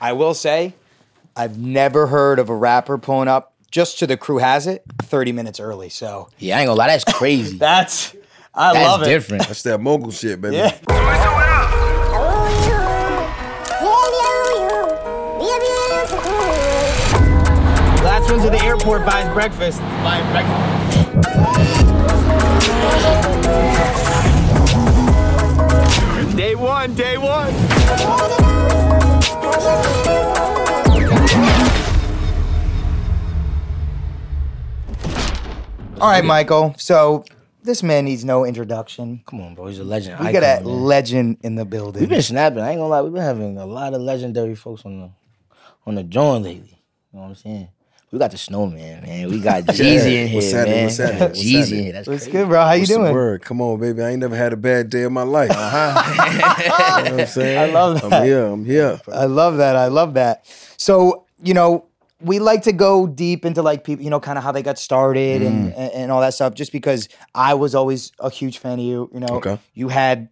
I 0.00 0.12
will 0.12 0.34
say, 0.34 0.74
I've 1.34 1.58
never 1.58 2.06
heard 2.08 2.38
of 2.38 2.48
a 2.48 2.54
rapper 2.54 2.98
pulling 2.98 3.28
up 3.28 3.54
just 3.70 3.98
to 3.98 4.06
the 4.06 4.16
crew 4.16 4.38
has 4.38 4.66
it 4.66 4.84
30 5.02 5.32
minutes 5.32 5.60
early. 5.60 5.88
So 5.88 6.28
Yeah, 6.38 6.56
I 6.56 6.60
ain't 6.60 6.68
gonna 6.68 6.78
lie, 6.78 6.88
that's 6.88 7.04
crazy. 7.04 7.56
that's 7.58 8.14
I 8.54 8.72
that's 8.72 8.86
love 8.86 9.02
it. 9.02 9.04
That's 9.04 9.08
different. 9.24 9.46
That's 9.46 9.62
that 9.64 9.80
mogul 9.80 10.10
shit, 10.12 10.40
baby. 10.40 10.56
Yeah. 10.56 10.78
Last 18.02 18.30
one 18.30 18.40
to 18.42 18.50
the 18.50 18.62
airport 18.64 19.04
buys 19.04 19.32
breakfast. 19.34 19.80
Buying 19.80 20.24
breakfast. 20.32 21.76
Day 26.36 26.54
one, 26.54 26.94
day 26.94 27.16
one. 27.18 27.52
All 35.98 36.10
right, 36.12 36.24
Michael. 36.24 36.74
So 36.76 37.24
this 37.62 37.82
man 37.82 38.04
needs 38.04 38.24
no 38.24 38.44
introduction. 38.44 39.22
Come 39.26 39.40
on, 39.40 39.54
bro, 39.54 39.66
he's 39.66 39.78
a 39.78 39.84
legend. 39.84 40.20
We 40.20 40.30
got 40.30 40.42
a 40.42 40.56
icon, 40.56 40.64
man. 40.66 40.82
legend 40.82 41.36
in 41.42 41.54
the 41.56 41.64
building. 41.64 42.00
We've 42.00 42.08
been 42.08 42.22
snapping. 42.22 42.60
I 42.60 42.70
ain't 42.70 42.78
gonna 42.78 42.88
lie, 42.88 43.02
we've 43.02 43.12
been 43.12 43.22
having 43.22 43.56
a 43.58 43.66
lot 43.66 43.94
of 43.94 44.02
legendary 44.02 44.54
folks 44.54 44.84
on 44.84 45.00
the 45.00 45.10
on 45.86 45.94
the 45.94 46.02
joint 46.02 46.44
lately. 46.44 46.78
You 47.12 47.18
know 47.18 47.22
what 47.22 47.28
I'm 47.30 47.34
saying? 47.34 47.68
We 48.12 48.18
got 48.20 48.30
the 48.30 48.38
snowman, 48.38 49.02
man. 49.02 49.30
We 49.30 49.40
got 49.40 49.64
Jeezy 49.64 50.12
in 50.14 50.26
here, 50.28 50.36
What's 50.36 50.52
happening? 50.52 50.74
man. 50.76 50.84
What's 50.84 50.96
happening? 50.98 51.20
What's 51.28 51.42
Jeezy 51.42 51.72
in 51.78 51.84
here. 51.84 51.92
That's 51.92 52.08
What's 52.08 52.22
crazy. 52.24 52.30
good, 52.38 52.48
bro? 52.48 52.64
How 52.64 52.72
you 52.72 52.80
What's 52.80 52.90
the 52.92 52.98
doing? 52.98 53.12
word? 53.12 53.42
Come 53.42 53.60
on, 53.60 53.80
baby. 53.80 54.02
I 54.02 54.10
ain't 54.10 54.20
never 54.20 54.36
had 54.36 54.52
a 54.52 54.56
bad 54.56 54.90
day 54.90 55.02
in 55.02 55.12
my 55.12 55.22
life. 55.22 55.50
Uh-huh. 55.56 57.02
you 57.02 57.10
know 57.10 57.12
what 57.12 57.20
I'm 57.22 57.26
saying? 57.26 57.58
I 57.58 57.72
love 57.72 58.00
that. 58.00 58.12
I'm 58.12 58.24
here. 58.24 58.44
I'm 58.46 58.64
here. 58.64 59.00
I 59.12 59.24
love 59.24 59.56
that. 59.56 59.76
I 59.76 59.88
love 59.88 60.14
that. 60.14 60.46
So, 60.76 61.26
you 61.42 61.52
know, 61.54 61.86
we 62.20 62.38
like 62.38 62.62
to 62.62 62.72
go 62.72 63.06
deep 63.06 63.44
into 63.44 63.60
like 63.62 63.84
people, 63.84 64.04
you 64.04 64.10
know, 64.10 64.20
kind 64.20 64.38
of 64.38 64.44
how 64.44 64.52
they 64.52 64.62
got 64.62 64.78
started 64.78 65.42
and, 65.42 65.72
Mm. 65.72 65.74
and 65.76 65.92
and 65.92 66.12
all 66.12 66.20
that 66.20 66.32
stuff. 66.34 66.54
Just 66.54 66.72
because 66.72 67.08
I 67.34 67.54
was 67.54 67.74
always 67.74 68.12
a 68.20 68.30
huge 68.30 68.58
fan 68.58 68.74
of 68.78 68.84
you. 68.84 69.10
You 69.12 69.20
know, 69.20 69.26
Okay. 69.36 69.58
you 69.74 69.88
had 69.88 70.28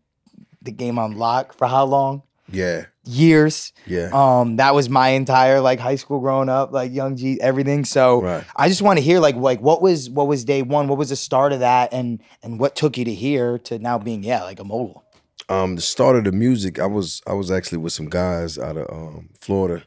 the 0.62 0.70
game 0.70 0.98
on 0.98 1.19
lock 1.19 1.52
for 1.52 1.67
how 1.67 1.84
long? 1.84 2.22
Yeah. 2.50 2.87
Years. 3.05 3.73
Yeah. 3.87 4.11
Um, 4.12 4.56
that 4.56 4.75
was 4.75 4.89
my 4.89 5.09
entire 5.09 5.61
like 5.61 5.78
high 5.81 5.97
school 5.97 6.20
growing 6.20 6.48
up, 6.48 6.73
like 6.73 6.92
young 6.92 7.17
G, 7.17 7.41
everything. 7.41 7.84
So 7.84 8.23
Right. 8.23 8.45
I 8.56 8.69
just 8.69 8.83
want 8.83 8.98
to 8.98 9.03
hear 9.03 9.19
like 9.20 9.36
like 9.36 9.61
what 9.61 9.83
was 9.83 10.09
what 10.11 10.27
was 10.27 10.45
day 10.45 10.62
one? 10.62 10.89
What 10.89 10.98
was 10.98 11.09
the 11.11 11.17
start 11.17 11.53
of 11.53 11.61
that, 11.61 11.92
and 11.92 12.20
and 12.42 12.59
what 12.59 12.77
took 12.77 12.97
you 12.98 13.05
to 13.05 13.14
here 13.14 13.59
to 13.61 13.78
now 13.78 13.98
being 13.98 14.23
yeah 14.23 14.42
like 14.42 14.61
a 14.61 14.64
mogul? 14.64 15.03
um 15.51 15.75
the 15.77 15.83
start 15.83 16.17
of 16.17 16.25
the 16.25 16.33
music 16.33 16.78
i 16.78 16.86
was 16.86 17.20
i 17.27 17.34
was 17.34 17.51
actually 17.51 17.77
with 17.77 17.92
some 17.92 18.09
guys 18.09 18.56
out 18.56 18.79
of 18.79 18.86
um 18.91 19.29
florida 19.39 19.84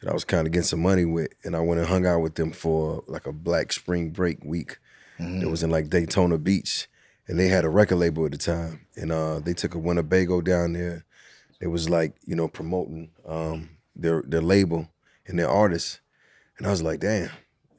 that 0.00 0.08
i 0.08 0.12
was 0.12 0.24
kind 0.24 0.46
of 0.46 0.52
getting 0.52 0.62
some 0.64 0.78
money 0.80 1.04
with 1.04 1.26
and 1.42 1.56
i 1.56 1.58
went 1.58 1.80
and 1.80 1.88
hung 1.88 2.06
out 2.06 2.20
with 2.20 2.36
them 2.36 2.52
for 2.52 3.02
like 3.08 3.26
a 3.26 3.32
black 3.32 3.72
spring 3.72 4.10
break 4.10 4.38
week 4.44 4.78
it 5.18 5.50
was 5.50 5.64
in 5.64 5.70
like 5.70 5.90
daytona 5.90 6.38
beach 6.38 6.86
and 7.26 7.40
they 7.40 7.48
had 7.48 7.64
a 7.64 7.68
record 7.68 7.96
label 7.96 8.24
at 8.24 8.30
the 8.30 8.38
time 8.38 8.86
and 8.94 9.10
uh 9.10 9.40
they 9.40 9.52
took 9.52 9.74
a 9.74 9.78
winnebago 9.80 10.40
down 10.40 10.74
there 10.74 11.04
it 11.60 11.68
was 11.68 11.88
like 11.88 12.14
you 12.24 12.34
know 12.34 12.48
promoting 12.48 13.10
um 13.26 13.70
their 13.96 14.22
their 14.26 14.42
label 14.42 14.88
and 15.26 15.38
their 15.38 15.48
artists 15.48 16.00
and 16.58 16.66
i 16.66 16.70
was 16.70 16.82
like 16.82 17.00
damn 17.00 17.30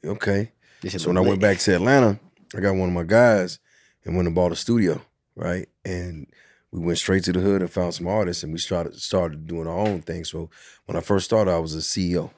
okay 0.06 0.52
so 1.00 1.10
when 1.10 1.18
I 1.18 1.22
went 1.22 1.42
back 1.42 1.58
to 1.60 1.76
Atlanta, 1.76 2.20
I 2.56 2.60
got 2.60 2.76
one 2.76 2.90
of 2.90 2.96
my 2.96 3.04
guys 3.04 3.60
and 4.04 4.16
went 4.16 4.28
and 4.28 4.34
bought 4.36 4.52
a 4.52 4.56
studio, 4.56 5.00
right? 5.36 5.70
And 5.86 6.26
we 6.72 6.80
went 6.80 6.98
straight 6.98 7.24
to 7.26 7.32
the 7.34 7.40
hood 7.40 7.62
and 7.62 7.70
found 7.72 7.94
some 7.94 8.08
artists 8.08 8.42
and 8.44 8.52
we 8.52 8.58
started 8.58 8.96
started 9.00 9.46
doing 9.46 9.68
our 9.68 9.78
own 9.78 10.02
thing. 10.02 10.24
So 10.26 10.50
when 10.86 10.98
I 10.98 11.02
first 11.02 11.26
started, 11.26 11.52
I 11.52 11.60
was 11.60 11.76
a 11.76 11.82
CEO. 11.84 12.32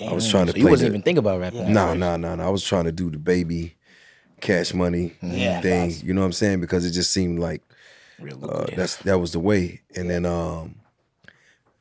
I 0.00 0.12
was 0.12 0.28
trying 0.28 0.46
to 0.46 0.52
So 0.52 0.58
you 0.58 0.64
wasn't 0.64 0.86
the- 0.88 0.94
even 0.94 1.02
thinking 1.02 1.18
about 1.18 1.38
rapping. 1.40 1.60
first. 1.60 1.70
nah, 1.70 1.94
nah, 1.94 2.16
nah. 2.16 2.44
I 2.44 2.50
was 2.50 2.64
trying 2.64 2.84
to 2.86 2.92
do 2.92 3.10
the 3.10 3.18
baby 3.18 3.76
cash 4.40 4.74
money 4.74 5.14
Yeah, 5.22 5.60
thing. 5.60 5.92
You 6.02 6.14
know 6.14 6.22
what 6.22 6.26
I'm 6.26 6.32
saying? 6.32 6.60
Because 6.60 6.84
it 6.84 6.90
just 6.90 7.12
seemed 7.12 7.38
like 7.38 7.62
uh, 8.42 8.66
that's 8.74 8.96
that 8.98 9.18
was 9.18 9.32
the 9.32 9.40
way. 9.40 9.82
And 9.94 10.10
then 10.10 10.26
um, 10.26 10.76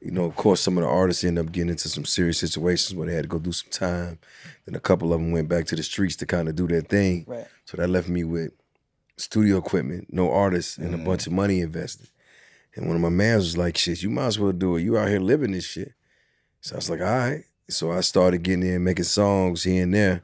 you 0.02 0.12
know, 0.12 0.26
of 0.26 0.36
course, 0.36 0.62
some 0.62 0.78
of 0.78 0.84
the 0.84 0.90
artists 0.90 1.24
ended 1.24 1.46
up 1.46 1.52
getting 1.52 1.70
into 1.70 1.90
some 1.90 2.06
serious 2.06 2.38
situations 2.38 2.96
where 2.96 3.08
they 3.08 3.16
had 3.16 3.24
to 3.24 3.30
go 3.30 3.40
do 3.40 3.52
some 3.52 3.72
time. 3.72 4.20
Then 4.66 4.76
a 4.76 4.80
couple 4.80 5.14
of 5.14 5.20
them 5.20 5.32
went 5.32 5.50
back 5.50 5.66
to 5.68 5.76
the 5.76 5.84
streets 5.84 6.16
to 6.18 6.26
kind 6.26 6.48
of 6.48 6.56
do 6.56 6.68
their 6.68 6.82
thing. 6.82 7.26
Right. 7.28 7.48
So 7.66 7.78
that 7.78 7.90
left 7.90 8.08
me 8.08 8.24
with 8.24 8.52
studio 9.18 9.58
equipment, 9.58 10.08
no 10.12 10.32
artists, 10.32 10.78
and 10.78 10.94
a 10.94 10.98
bunch 10.98 11.26
of 11.26 11.34
money 11.34 11.62
invested. 11.62 12.08
And 12.76 12.86
one 12.86 12.96
of 12.96 13.02
my 13.02 13.10
mans 13.10 13.44
was 13.44 13.58
like, 13.58 13.78
"Shit, 13.78 14.04
you 14.04 14.10
might 14.12 14.28
as 14.28 14.40
well 14.40 14.52
do 14.52 14.76
it. 14.76 14.84
You 14.84 14.98
out 14.98 15.10
here 15.10 15.20
living 15.20 15.52
this 15.52 15.66
shit." 15.66 15.94
So 16.62 16.76
I 16.76 16.78
was 16.78 16.90
like, 16.90 17.02
"All 17.02 17.06
right." 17.08 17.44
So 17.70 17.92
I 17.92 18.02
started 18.02 18.44
getting 18.44 18.64
in, 18.64 18.84
making 18.84 19.06
songs 19.06 19.64
here 19.64 19.84
and 19.84 19.94
there, 19.94 20.22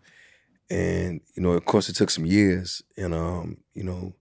and 0.69 1.19
you 1.33 1.41
know, 1.41 1.51
of 1.51 1.65
course, 1.65 1.89
it 1.89 1.95
took 1.95 2.11
some 2.11 2.25
years, 2.25 2.83
and 2.95 3.13
um, 3.13 3.57
you 3.73 3.83
know, 3.83 4.13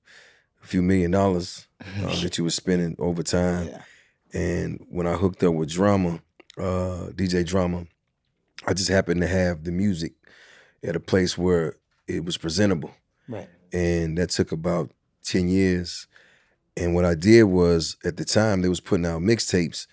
a 0.62 0.66
few 0.66 0.82
million 0.82 1.10
dollars 1.10 1.66
uh, 2.04 2.16
that 2.22 2.38
you 2.38 2.44
were 2.44 2.50
spending 2.50 2.96
over 2.98 3.22
time. 3.22 3.68
Yeah. 3.68 3.82
And 4.34 4.84
when 4.88 5.06
I 5.06 5.14
hooked 5.14 5.42
up 5.44 5.54
with 5.54 5.70
Drama, 5.70 6.20
uh, 6.58 7.10
DJ 7.14 7.44
Drama, 7.46 7.86
I 8.66 8.74
just 8.74 8.88
happened 8.88 9.20
to 9.20 9.26
have 9.26 9.64
the 9.64 9.72
music 9.72 10.12
at 10.84 10.96
a 10.96 11.00
place 11.00 11.36
where 11.38 11.76
it 12.08 12.24
was 12.24 12.36
presentable 12.36 12.90
Right. 13.28 13.48
and 13.72 14.18
that 14.18 14.30
took 14.30 14.50
about 14.52 14.90
10 15.24 15.48
years 15.48 16.08
and 16.76 16.92
what 16.94 17.04
i 17.04 17.14
did 17.14 17.44
was 17.44 17.96
at 18.04 18.16
the 18.16 18.24
time 18.24 18.60
they 18.62 18.68
was 18.68 18.80
putting 18.80 19.06
out 19.06 19.22
mixtapes 19.22 19.86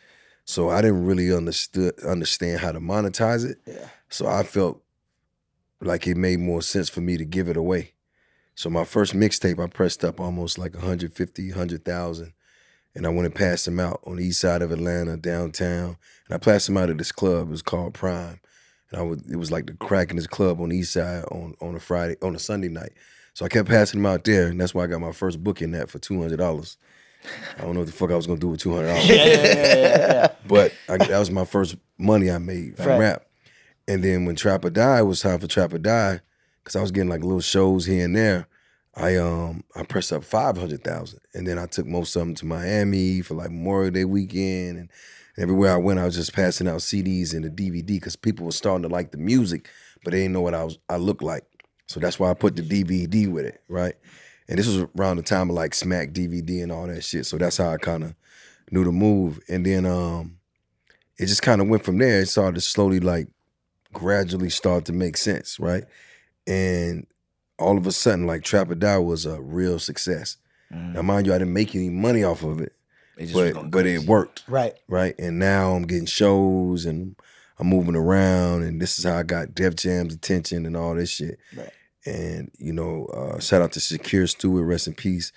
so 0.45 0.69
i 0.69 0.81
didn't 0.81 1.05
really 1.05 1.31
understood 1.31 1.93
understand 2.03 2.59
how 2.59 2.71
to 2.71 2.79
monetize 2.79 3.45
it 3.47 3.59
Yeah. 3.67 3.87
so 4.09 4.25
i 4.27 4.41
felt 4.41 4.81
like 5.81 6.07
it 6.07 6.17
made 6.17 6.39
more 6.39 6.63
sense 6.63 6.89
for 6.89 7.01
me 7.01 7.17
to 7.17 7.25
give 7.25 7.47
it 7.47 7.55
away 7.57 7.93
so 8.59 8.69
my 8.69 8.83
first 8.83 9.13
mixtape 9.13 9.63
i 9.63 9.67
pressed 9.67 10.03
up 10.03 10.19
almost 10.19 10.57
like 10.57 10.73
150 10.73 11.49
100000 11.49 12.33
and 12.95 13.05
i 13.05 13.09
went 13.09 13.25
and 13.25 13.35
passed 13.35 13.63
them 13.65 13.79
out 13.79 14.01
on 14.05 14.17
the 14.17 14.25
east 14.25 14.41
side 14.41 14.61
of 14.61 14.71
atlanta 14.71 15.15
downtown 15.15 15.95
and 16.27 16.35
i 16.35 16.37
passed 16.37 16.67
them 16.67 16.75
out 16.77 16.89
at 16.89 16.97
this 16.97 17.11
club 17.13 17.47
it 17.47 17.51
was 17.51 17.61
called 17.61 17.93
prime 17.93 18.39
and 18.91 18.99
I 18.99 19.03
would 19.03 19.21
it 19.31 19.35
was 19.37 19.51
like 19.51 19.67
the 19.67 19.73
crack 19.75 20.09
in 20.09 20.15
this 20.17 20.27
club 20.27 20.59
on 20.59 20.69
the 20.69 20.77
east 20.77 20.93
side 20.93 21.23
on 21.31 21.53
on 21.61 21.75
a 21.75 21.79
Friday 21.79 22.15
on 22.23 22.35
a 22.35 22.39
Sunday 22.39 22.69
night. 22.69 22.93
So 23.35 23.45
I 23.45 23.47
kept 23.47 23.69
passing 23.69 24.01
them 24.01 24.11
out 24.11 24.23
there, 24.23 24.47
and 24.47 24.59
that's 24.59 24.73
why 24.73 24.83
I 24.83 24.87
got 24.87 24.99
my 24.99 25.11
first 25.11 25.43
booking 25.43 25.73
that 25.73 25.91
for 25.91 25.99
two 25.99 26.19
hundred 26.19 26.37
dollars. 26.37 26.77
I 27.55 27.61
don't 27.61 27.73
know 27.75 27.81
what 27.81 27.85
the 27.85 27.91
fuck 27.93 28.09
I 28.09 28.15
was 28.15 28.25
gonna 28.25 28.39
do 28.39 28.47
with 28.47 28.61
two 28.61 28.73
hundred 28.73 28.87
dollars. 28.87 30.29
But 30.47 30.73
I, 30.89 30.97
that 30.97 31.19
was 31.19 31.29
my 31.29 31.45
first 31.45 31.75
money 31.99 32.31
I 32.31 32.39
made 32.39 32.77
from 32.77 32.87
Right. 32.87 32.97
rap. 32.99 33.25
And 33.87 34.03
then 34.03 34.25
when 34.25 34.35
Trapper 34.35 34.71
died, 34.71 35.01
it 35.01 35.03
was 35.03 35.21
time 35.21 35.37
for 35.39 35.45
Trap 35.45 35.71
or 35.73 35.77
Die, 35.77 36.19
because 36.63 36.75
I 36.75 36.81
was 36.81 36.89
getting 36.89 37.09
like 37.11 37.21
little 37.21 37.41
shows 37.41 37.85
here 37.85 38.03
and 38.05 38.15
there. 38.15 38.47
I 38.99 39.15
um 39.15 39.63
I 39.75 39.83
pressed 39.83 40.11
up 40.11 40.23
five 40.23 40.57
hundred 40.57 40.83
thousand, 40.83 41.21
and 41.33 41.47
then 41.47 41.57
I 41.57 41.65
took 41.67 41.85
most 41.85 42.15
of 42.15 42.19
them 42.21 42.35
to 42.35 42.45
Miami 42.45 43.21
for 43.21 43.33
like 43.35 43.49
Memorial 43.49 43.91
Day 43.91 44.05
weekend, 44.05 44.77
and 44.77 44.89
everywhere 45.37 45.73
I 45.73 45.77
went, 45.77 45.99
I 45.99 46.05
was 46.05 46.15
just 46.15 46.33
passing 46.33 46.67
out 46.67 46.79
CDs 46.81 47.33
and 47.33 47.45
the 47.45 47.49
DVD 47.49 47.85
because 47.87 48.17
people 48.17 48.45
were 48.45 48.51
starting 48.51 48.83
to 48.83 48.93
like 48.93 49.11
the 49.11 49.17
music, 49.17 49.69
but 50.03 50.11
they 50.11 50.19
didn't 50.19 50.33
know 50.33 50.41
what 50.41 50.53
I 50.53 50.65
was 50.65 50.77
I 50.89 50.97
looked 50.97 51.23
like. 51.23 51.45
So 51.87 51.99
that's 51.99 52.19
why 52.19 52.29
I 52.29 52.33
put 52.33 52.57
the 52.57 52.61
DVD 52.61 53.31
with 53.31 53.45
it, 53.45 53.63
right? 53.69 53.95
And 54.49 54.59
this 54.59 54.67
was 54.67 54.85
around 54.97 55.17
the 55.17 55.23
time 55.23 55.49
of 55.49 55.55
like 55.55 55.73
Smack 55.73 56.11
DVD 56.11 56.61
and 56.61 56.71
all 56.71 56.87
that 56.87 57.03
shit. 57.03 57.25
So 57.25 57.37
that's 57.37 57.57
how 57.57 57.69
I 57.69 57.77
kind 57.77 58.03
of 58.03 58.15
knew 58.71 58.83
the 58.83 58.91
move. 58.91 59.39
And 59.47 59.65
then 59.65 59.85
um 59.85 60.37
it 61.17 61.27
just 61.27 61.41
kind 61.41 61.61
of 61.61 61.69
went 61.69 61.85
from 61.85 61.99
there. 61.99 62.21
It 62.21 62.27
started 62.27 62.55
to 62.55 62.61
slowly 62.61 62.99
like 62.99 63.27
gradually 63.93 64.49
start 64.49 64.85
to 64.85 64.93
make 64.93 65.17
sense, 65.17 65.59
right? 65.59 65.83
And 66.47 67.07
all 67.59 67.77
of 67.77 67.85
a 67.85 67.91
sudden, 67.91 68.25
like 68.25 68.43
Trap 68.43 68.69
or 68.71 68.75
Die 68.75 68.97
was 68.97 69.25
a 69.25 69.39
real 69.41 69.79
success. 69.79 70.37
Now, 70.71 71.01
mind 71.01 71.25
you, 71.25 71.33
I 71.33 71.39
didn't 71.39 71.53
make 71.53 71.73
any 71.75 71.89
money 71.89 72.23
off 72.23 72.43
of 72.43 72.61
it, 72.61 72.73
It 73.17 73.25
just 73.27 73.53
but 73.55 73.71
but 73.71 73.85
it 73.87 74.01
worked 74.03 74.43
Right. 74.47 74.75
right? 74.87 75.15
And 75.17 75.39
now 75.39 75.73
I'm 75.73 75.83
getting 75.87 76.05
shows 76.05 76.85
and 76.85 77.15
I'm 77.57 77.67
moving 77.67 77.95
around, 77.95 78.61
and 78.63 78.79
this 78.79 78.99
is 78.99 79.05
how 79.05 79.17
I 79.17 79.23
got 79.23 79.55
Def 79.55 79.75
Jam's 79.75 80.13
attention 80.13 80.65
and 80.67 80.77
all 80.77 80.93
this 80.95 81.09
shit. 81.09 81.39
Right. 81.57 81.71
And 82.05 82.51
you 82.59 82.71
know, 82.71 83.07
uh, 83.07 83.39
shout 83.39 83.61
out 83.63 83.71
to 83.73 83.79
Shakir 83.79 84.29
Stewart, 84.29 84.65
rest 84.67 84.87
in 84.87 84.93
peace. 84.93 85.31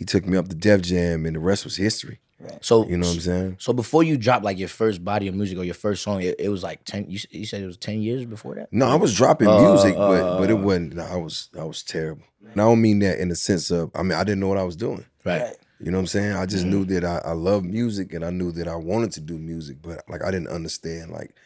He 0.00 0.06
took 0.06 0.24
me 0.26 0.38
up 0.38 0.48
to 0.48 0.54
Def 0.56 0.80
Jam, 0.80 1.26
and 1.26 1.36
the 1.36 1.40
rest 1.40 1.64
was 1.64 1.76
history. 1.76 2.20
So 2.62 2.88
You 2.88 2.96
know 2.96 3.06
what 3.06 3.16
I'm 3.16 3.20
saying? 3.20 3.56
So 3.58 3.74
before 3.74 4.02
you 4.02 4.16
dropped 4.16 4.46
like 4.46 4.58
your 4.58 4.70
first 4.70 5.04
body 5.04 5.28
of 5.28 5.34
music 5.34 5.58
or 5.58 5.64
your 5.64 5.74
first 5.74 6.02
song, 6.02 6.22
it, 6.22 6.36
it 6.38 6.48
was 6.48 6.62
like 6.62 6.82
ten. 6.84 7.04
You, 7.06 7.18
you 7.28 7.44
said 7.44 7.60
it 7.62 7.66
was 7.66 7.76
ten 7.76 8.00
years 8.00 8.24
before 8.24 8.54
that. 8.54 8.72
No, 8.72 8.86
I 8.86 8.94
was 8.94 9.14
dropping 9.14 9.48
Uh, 9.48 9.60
music, 9.60 9.94
but 9.94 10.38
but 10.38 10.48
it 10.48 10.54
uh, 10.54 10.56
wasn't. 10.56 10.94
no, 10.94 11.02
I 11.04 11.16
was 11.16 11.50
I 11.58 11.64
was 11.64 11.82
terrible. 11.82 12.22
And 12.50 12.62
I 12.62 12.64
don't 12.64 12.80
mean 12.80 13.00
that 13.00 13.18
in 13.18 13.28
the 13.28 13.36
sense 13.36 13.70
of 13.70 13.90
I 13.94 14.02
mean 14.02 14.14
I 14.14 14.24
didn't 14.24 14.40
know 14.40 14.48
what 14.48 14.56
I 14.56 14.62
was 14.62 14.76
doing. 14.76 15.04
Right. 15.22 15.42
Right. 15.42 15.56
You 15.80 15.90
know 15.90 15.98
what 15.98 16.04
I'm 16.04 16.06
saying? 16.06 16.32
I 16.32 16.46
just 16.46 16.64
knew 16.64 16.86
that 16.86 17.04
I, 17.04 17.18
I 17.18 17.32
love 17.32 17.62
music 17.62 18.14
and 18.14 18.24
I 18.24 18.30
knew 18.30 18.52
that 18.52 18.68
I 18.68 18.76
wanted 18.76 19.12
to 19.12 19.20
do 19.20 19.36
music, 19.36 19.76
but 19.82 20.02
like 20.08 20.24
I 20.24 20.30
didn't 20.30 20.48
understand 20.48 21.10
like 21.10 21.36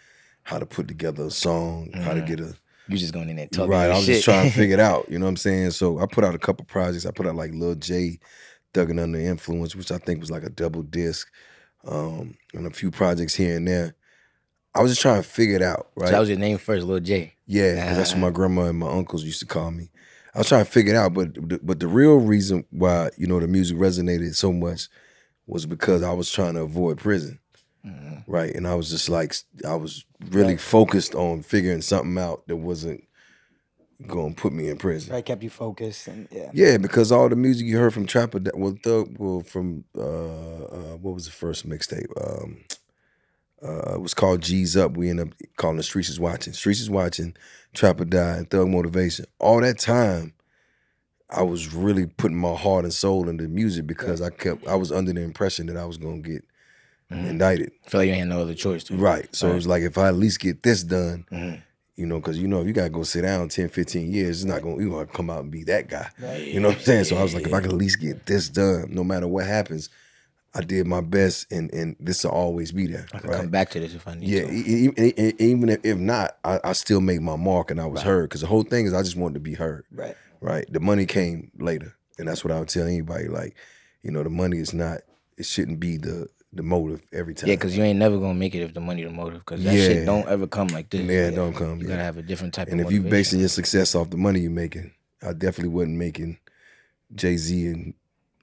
how 0.45 0.61
to 0.61 0.67
put 0.67 0.87
together 0.87 1.25
a 1.25 1.31
song, 1.33 1.91
how 1.93 2.15
to 2.15 2.21
get 2.21 2.39
a 2.39 2.55
You 2.89 2.99
just 2.99 3.15
going 3.15 3.29
in 3.31 3.37
there 3.37 3.47
talking. 3.47 3.71
right. 3.71 3.91
I 3.91 3.95
was 3.97 4.05
shit. 4.05 4.17
just 4.17 4.25
trying 4.27 4.51
to 4.51 4.55
figure 4.57 4.75
it 4.75 4.81
out. 4.93 5.09
You 5.11 5.19
know 5.19 5.25
what 5.27 5.31
I'm 5.31 5.37
saying? 5.37 5.71
So 5.71 5.99
I 5.99 6.07
put 6.07 6.25
out 6.25 6.35
a 6.35 6.39
couple 6.39 6.65
projects. 6.67 7.07
I 7.07 7.11
put 7.13 7.27
out 7.27 7.35
like 7.35 7.53
Lil 7.53 7.75
J, 7.77 8.19
Thuggin' 8.75 9.03
Under 9.03 9.19
Influence, 9.19 9.75
which 9.75 9.91
I 9.91 9.99
think 9.99 10.21
was 10.21 10.31
like 10.31 10.43
a 10.43 10.51
double 10.51 10.83
disc, 10.83 11.29
um, 11.87 12.35
and 12.53 12.67
a 12.67 12.71
few 12.71 12.91
projects 12.91 13.35
here 13.35 13.57
and 13.57 13.67
there. 13.67 13.95
I 14.75 14.83
was 14.83 14.91
just 14.91 15.01
trying 15.03 15.23
to 15.23 15.29
figure 15.29 15.55
it 15.57 15.63
out, 15.63 15.91
right? 15.95 16.09
So 16.09 16.13
that 16.13 16.19
was 16.21 16.29
your 16.29 16.39
name 16.39 16.59
first, 16.59 16.85
Lil 16.87 17.01
J. 17.01 17.35
Yeah, 17.47 17.87
'cause 17.89 17.97
that's 17.97 18.11
what 18.13 18.21
my 18.21 18.31
grandma 18.31 18.65
and 18.65 18.79
my 18.79 18.89
uncles 18.91 19.23
used 19.25 19.41
to 19.41 19.47
call 19.47 19.71
me. 19.71 19.91
I 20.35 20.39
was 20.39 20.49
trying 20.49 20.65
to 20.65 20.71
figure 20.71 20.95
it 20.95 20.97
out, 20.97 21.15
but 21.15 21.65
but 21.65 21.79
the 21.79 21.87
real 21.87 22.17
reason 22.17 22.65
why 22.71 23.11
you 23.17 23.27
know 23.29 23.39
the 23.39 23.47
music 23.47 23.77
resonated 23.77 24.35
so 24.35 24.53
much 24.53 24.89
was 25.47 25.65
because 25.65 26.03
I 26.03 26.13
was 26.13 26.31
trying 26.31 26.55
to 26.55 26.63
avoid 26.63 26.99
prison, 26.99 27.39
right? 28.27 28.55
And 28.55 28.67
I 28.67 28.75
was 28.75 28.91
just 28.91 29.09
like 29.09 29.35
I 29.67 29.75
was 29.75 30.05
really 30.31 30.57
focused 30.57 31.15
on 31.15 31.43
figuring 31.43 31.83
something 31.83 32.19
out 32.19 32.47
that 32.49 32.57
wasn't 32.57 33.05
going 34.07 34.35
to 34.35 34.41
put 34.41 34.53
me 34.53 34.69
in 34.69 34.77
prison. 34.77 35.13
Right, 35.13 35.25
kept 35.25 35.43
you 35.43 35.51
focused 35.51 36.09
and 36.09 36.29
yeah. 36.31 36.51
Yeah, 36.53 36.79
because 36.79 37.13
all 37.13 37.29
the 37.29 37.37
music 37.37 37.67
you 37.67 37.79
heard 37.79 37.95
from 37.95 38.07
Trapper, 38.07 38.41
well, 38.55 38.77
Thug, 38.83 39.17
well, 39.19 39.41
from 39.41 39.85
uh, 39.97 40.03
uh, 40.03 40.97
what 40.97 41.15
was 41.15 41.27
the 41.27 41.33
first 41.33 41.69
mixtape? 41.69 42.09
Um, 42.21 42.65
uh, 43.63 43.95
it 43.95 44.01
was 44.01 44.15
called 44.15 44.43
G's 44.43 44.77
Up. 44.77 44.97
We 44.97 45.09
ended 45.09 45.29
up 45.29 45.35
calling 45.57 45.79
it 45.79 45.85
Streets 45.85 46.11
is 46.11 46.21
Watching. 46.21 46.53
Streets 46.53 46.81
is 46.81 46.91
Watching, 46.91 47.35
Trap 47.73 48.01
or 48.01 48.05
Die, 48.05 48.37
and 48.37 48.51
Thug 48.51 48.69
Motivation. 48.69 49.25
All 49.39 49.61
that 49.61 49.79
time, 49.79 50.35
I 51.31 51.43
was 51.43 51.73
really 51.73 52.07
putting 52.07 52.37
my 52.37 52.55
heart 52.55 52.85
and 52.85 52.93
soul 52.93 53.29
into 53.29 53.49
music 53.49 53.87
because 53.87 54.21
I 54.21 54.31
kept, 54.31 54.67
I 54.67 54.75
was 54.75 54.93
under 54.93 55.13
the 55.13 55.23
impression 55.23 55.67
that 55.67 55.77
I 55.77 55.87
was 55.87 55.97
gonna 55.97 56.21
get 56.21 56.45
Mm-hmm. 57.15 57.27
indicted. 57.29 57.73
I 57.87 57.89
feel 57.91 58.01
like 58.01 58.09
you 58.09 58.15
ain't 58.15 58.29
no 58.29 58.41
other 58.41 58.55
choice. 58.55 58.85
To. 58.85 58.97
Right. 58.97 59.35
So 59.35 59.51
it 59.51 59.55
was 59.55 59.67
like, 59.67 59.83
if 59.83 59.99
I 59.99 60.09
at 60.09 60.17
least 60.17 60.41
get 60.41 60.63
this 60.63 60.83
done, 60.83 61.27
mm-hmm. 61.31 61.61
you 61.97 62.07
know, 62.07 62.19
because 62.21 62.39
you 62.39 62.49
know, 62.49 62.61
if 62.61 62.67
you 62.67 62.73
gotta 62.73 62.91
go 62.91 63.03
sit 63.03 63.23
down 63.23 63.49
10, 63.49 63.69
15 63.69 64.13
years, 64.13 64.43
it's 64.43 64.45
not 64.45 64.63
gonna, 64.63 64.83
you 64.83 64.91
gonna 64.91 65.07
come 65.07 65.31
out 65.31 65.41
and 65.43 65.51
be 65.51 65.65
that 65.65 65.89
guy. 65.89 66.09
You 66.39 66.61
know 66.61 66.69
what 66.69 66.79
I'm 66.79 66.83
saying? 66.85 67.05
So 67.05 67.17
I 67.17 67.23
was 67.23 67.35
like, 67.35 67.47
if 67.47 67.53
I 67.55 67.61
could 67.61 67.71
at 67.73 67.77
least 67.79 68.01
get 68.01 68.27
this 68.27 68.49
done, 68.49 68.87
no 68.91 69.05
matter 69.05 69.27
what 69.29 69.47
happens, 69.47 69.89
I 70.57 70.61
did 70.61 70.87
my 70.87 71.01
best 71.01 71.51
and 71.51 71.73
and 71.73 71.97
this 71.99 72.23
will 72.25 72.31
always 72.31 72.71
be 72.71 72.87
there. 72.87 73.07
I 73.13 73.19
can 73.19 73.31
right? 73.31 73.37
come 73.41 73.49
back 73.51 73.71
to 73.71 73.81
this 73.81 73.95
if 73.95 74.07
I 74.07 74.15
need 74.15 74.29
Yeah, 74.29 74.47
to. 74.47 74.55
Yeah, 74.55 74.65
e- 74.67 74.93
e- 75.09 75.15
e- 75.19 75.35
even 75.41 75.69
if, 75.69 75.81
if 75.85 75.99
not, 75.99 76.37
I, 76.45 76.61
I 76.63 76.73
still 76.75 77.01
make 77.01 77.21
my 77.21 77.35
mark 77.37 77.71
and 77.73 77.81
I 77.81 77.87
was 77.87 78.03
heard 78.03 78.29
because 78.29 78.41
the 78.43 78.47
whole 78.47 78.63
thing 78.63 78.87
is 78.87 78.95
I 78.95 79.03
just 79.03 79.17
wanted 79.17 79.35
to 79.35 79.41
be 79.41 79.55
heard. 79.55 79.85
Right. 79.93 80.17
Right. 80.41 80.65
The 80.73 80.79
money 80.81 81.07
came 81.07 81.51
later, 81.59 81.97
and 82.19 82.29
that's 82.29 82.45
what 82.45 82.53
I 82.53 82.59
would 82.61 82.69
tell 82.69 82.87
anybody. 82.87 83.27
Like, 83.29 83.57
you 84.03 84.11
know, 84.11 84.23
the 84.23 84.31
money 84.31 84.59
is 84.59 84.73
not. 84.75 85.01
It 85.37 85.47
shouldn't 85.47 85.81
be 85.81 85.97
the 85.97 86.29
the 86.55 86.63
motive 86.63 87.03
every 87.13 87.35
time. 87.35 87.49
Yeah, 87.49 87.57
because 87.57 87.77
you 87.77 87.83
ain't 87.83 87.99
never 87.99 88.17
gonna 88.19 88.35
make 88.35 88.55
it 88.55 88.63
if 88.63 88.75
the 88.75 88.81
money 88.81 89.03
the 89.05 89.11
motive. 89.11 89.41
Because 89.41 89.63
that 89.65 89.75
Yeah. 89.75 89.87
shit 89.89 90.07
don't 90.07 90.29
ever 90.29 90.47
come 90.47 90.69
like 90.69 90.91
this. 90.91 91.01
yeah, 91.03 91.29
it 91.29 91.35
don't 91.35 91.55
come. 91.55 91.79
You 91.81 91.85
yeah. 91.85 91.95
gotta 91.95 92.05
have 92.05 92.17
a 92.19 92.23
different 92.23 92.55
type 92.55 92.69
of 92.69 92.73
And 92.73 92.81
of 92.81 92.87
if 92.87 92.93
you 92.93 93.01
motivation. 93.01 93.19
basing 93.19 93.41
your 93.41 93.49
success 93.49 93.95
off 93.95 94.11
the 94.11 94.17
money 94.17 94.41
you're 94.41 94.51
making, 94.51 94.93
I 95.23 95.33
definitely 95.33 95.69
wasn't 95.75 95.97
making 95.99 96.39
Jay 97.15 97.37
Z 97.37 97.67
and 97.67 97.95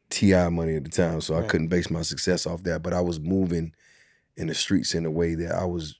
T.I. 0.09 0.49
money 0.49 0.75
at 0.75 0.83
the 0.83 0.89
time, 0.89 1.21
so 1.21 1.35
I 1.37 1.43
couldn't 1.43 1.69
base 1.69 1.89
my 1.89 2.01
success 2.01 2.45
off 2.45 2.63
that. 2.63 2.83
But 2.83 2.93
I 2.93 2.99
was 3.01 3.19
moving 3.19 3.73
in 4.35 4.47
the 4.47 4.53
streets 4.55 4.93
in 4.93 5.05
a 5.05 5.11
way 5.11 5.35
that 5.35 5.53
I 5.55 5.63
was 5.65 5.95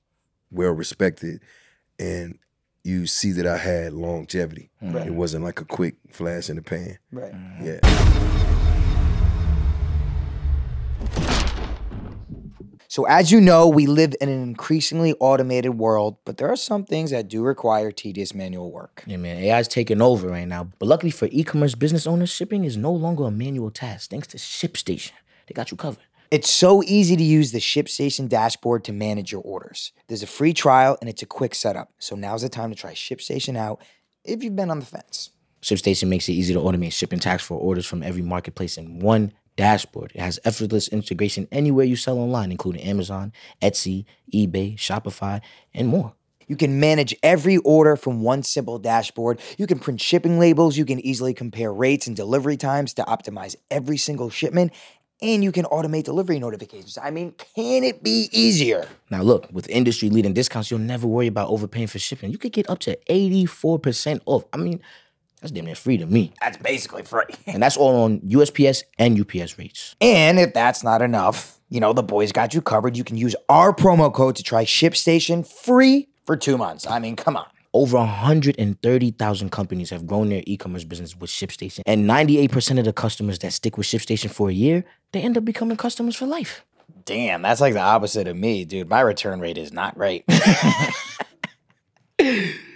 well 0.52 0.72
respected, 0.72 1.42
and 1.98 2.38
you 2.84 3.06
see 3.08 3.31
that 3.34 3.46
I 3.48 3.58
had 3.58 3.94
longevity. 3.94 4.69
Right. 4.81 5.08
It 5.08 5.13
wasn't 5.13 5.44
like 5.46 5.62
a 5.62 5.66
quick 5.66 5.96
flash 6.10 6.50
in 6.50 6.56
the 6.58 6.62
pan. 6.62 6.98
Right. 7.12 7.31
Mm-hmm. 7.34 7.66
Yeah. 7.66 7.80
So, 12.92 13.06
as 13.06 13.32
you 13.32 13.40
know, 13.40 13.70
we 13.70 13.88
live 13.88 14.16
in 14.20 14.28
an 14.28 14.44
increasingly 14.44 15.14
automated 15.22 15.78
world, 15.78 16.18
but 16.26 16.36
there 16.36 16.52
are 16.52 16.58
some 16.58 16.84
things 16.84 17.12
that 17.12 17.30
do 17.30 17.42
require 17.42 17.90
tedious 17.90 18.36
manual 18.36 18.70
work. 18.70 19.06
Yeah, 19.08 19.16
man, 19.16 19.42
AI's 19.42 19.70
taking 19.70 20.02
over 20.02 20.28
right 20.28 20.46
now. 20.46 20.68
But 20.78 20.90
luckily 20.90 21.10
for 21.10 21.30
e-commerce 21.32 21.74
business 21.74 22.06
owners, 22.06 22.30
shipping 22.30 22.66
is 22.66 22.76
no 22.76 22.92
longer 22.92 23.24
a 23.24 23.32
manual 23.32 23.72
task 23.72 24.10
thanks 24.10 24.28
to 24.28 24.38
ShipStation. 24.38 25.14
They 25.48 25.54
got 25.54 25.72
you 25.72 25.78
covered. 25.78 26.04
It's 26.32 26.50
so 26.50 26.84
easy 26.84 27.16
to 27.16 27.24
use 27.24 27.54
the 27.54 27.60
ShipStation 27.60 28.28
dashboard 28.28 28.84
to 28.84 28.92
manage 28.92 29.32
your 29.32 29.42
orders. 29.42 29.94
There's 30.10 30.22
a 30.22 30.28
free 30.28 30.52
trial 30.52 30.98
and 31.00 31.10
it's 31.10 31.22
a 31.22 31.26
quick 31.26 31.56
setup. 31.56 31.94
So, 31.98 32.18
now's 32.18 32.42
the 32.42 32.50
time 32.50 32.72
to 32.72 32.76
try 32.76 32.92
ShipStation 32.92 33.56
out 33.56 33.82
if 34.26 34.44
you've 34.44 34.58
been 34.58 34.70
on 34.70 34.82
the 34.82 34.86
fence. 34.86 35.30
ShipStation 35.62 36.10
makes 36.10 36.28
it 36.28 36.34
easy 36.34 36.54
to 36.54 36.60
automate 36.60 36.92
shipping 36.92 37.20
tax 37.20 37.42
for 37.42 37.58
orders 37.58 37.86
from 37.86 38.04
every 38.04 38.22
marketplace 38.22 38.78
in 38.78 39.00
one 39.00 39.32
dashboard. 39.56 40.12
It 40.15 40.21
has 40.21 40.39
effortless 40.44 40.88
integration 40.88 41.48
anywhere 41.51 41.86
you 41.86 41.95
sell 41.95 42.18
online, 42.18 42.51
including 42.51 42.81
Amazon, 42.81 43.33
Etsy, 43.62 44.06
eBay, 44.33 44.75
Shopify, 44.77 45.42
and 45.74 45.88
more. 45.88 46.13
You 46.48 46.57
can 46.57 46.81
manage 46.81 47.15
every 47.24 47.57
order 47.57 47.95
from 47.95 48.21
one 48.24 48.44
simple 48.44 48.77
dashboard. 48.77 49.39
You 49.57 49.68
can 49.68 49.80
print 49.80 50.01
shipping 50.01 50.38
labels. 50.38 50.77
You 50.77 50.83
can 50.83 51.00
easily 51.00 51.33
compare 51.33 51.71
rates 51.71 52.07
and 52.07 52.15
delivery 52.15 52.57
times 52.57 52.94
to 52.95 53.03
optimize 53.03 53.56
every 53.69 53.95
single 53.95 54.30
shipment. 54.30 54.74
And 55.21 55.44
you 55.45 55.53
can 55.53 55.65
automate 55.65 56.03
delivery 56.03 56.39
notifications. 56.39 56.98
I 57.01 57.12
mean, 57.12 57.36
can 57.56 57.86
it 57.86 58.03
be 58.03 58.27
easier? 58.33 58.88
Now, 59.09 59.21
look, 59.21 59.48
with 59.53 59.69
industry 59.69 60.09
leading 60.09 60.33
discounts, 60.33 60.69
you'll 60.69 60.81
never 60.81 61.07
worry 61.07 61.27
about 61.27 61.50
overpaying 61.50 61.88
for 61.88 62.00
shipping. 62.00 62.31
You 62.31 62.38
could 62.38 62.51
get 62.51 62.69
up 62.69 62.80
to 62.80 62.98
84% 63.09 64.19
off. 64.25 64.44
I 64.51 64.57
mean, 64.57 64.81
that's 65.42 65.52
damn 65.52 65.66
near 65.66 65.76
free 65.76 65.98
to 65.98 66.06
me. 66.06 66.34
That's 66.40 66.58
basically 66.58 67.04
free. 67.04 67.24
And 67.48 67.62
that's 67.62 67.76
all 67.76 68.04
on 68.04 68.20
USPS 68.22 68.84
and 68.98 69.20
UPS 69.20 69.58
rates. 69.58 69.96
And 70.00 70.40
if 70.40 70.54
that's 70.54 70.84
not 70.84 71.02
enough, 71.02 71.60
you 71.70 71.80
know, 71.80 71.94
the 71.94 72.04
boys 72.04 72.32
got 72.32 72.54
you 72.54 72.62
covered. 72.62 72.96
You 72.96 73.04
can 73.04 73.18
use 73.18 73.36
our 73.50 73.74
promo 73.74 74.14
code 74.14 74.36
to 74.36 74.44
try 74.44 74.64
ShipStation 74.64 75.46
free 75.48 76.08
for 76.26 76.38
two 76.38 76.58
months. 76.58 76.86
I 76.88 77.00
mean, 77.00 77.16
come 77.16 77.36
on. 77.36 77.48
Over 77.74 77.98
130,000 77.98 79.50
companies 79.50 79.90
have 79.90 80.06
grown 80.06 80.30
their 80.30 80.44
e-commerce 80.46 80.84
business 80.84 81.16
with 81.16 81.30
ShipStation. 81.30 81.82
And 81.86 82.08
98% 82.10 82.80
of 82.80 82.86
the 82.86 82.94
customers 82.94 83.40
that 83.40 83.54
stick 83.54 83.78
with 83.78 83.88
ShipStation 83.88 84.30
for 84.30 84.50
a 84.50 84.54
year, 84.54 84.84
they 85.14 85.22
end 85.22 85.38
up 85.38 85.46
becoming 85.46 85.78
customers 85.78 86.16
for 86.18 86.26
life. 86.26 86.66
Damn, 87.06 87.42
that's 87.42 87.62
like 87.62 87.74
the 87.74 87.80
opposite 87.80 88.28
of 88.28 88.36
me, 88.36 88.66
dude. 88.66 88.90
My 88.90 89.00
return 89.02 89.40
rate 89.40 89.58
is 89.58 89.72
not 89.72 89.96
great. 89.96 90.26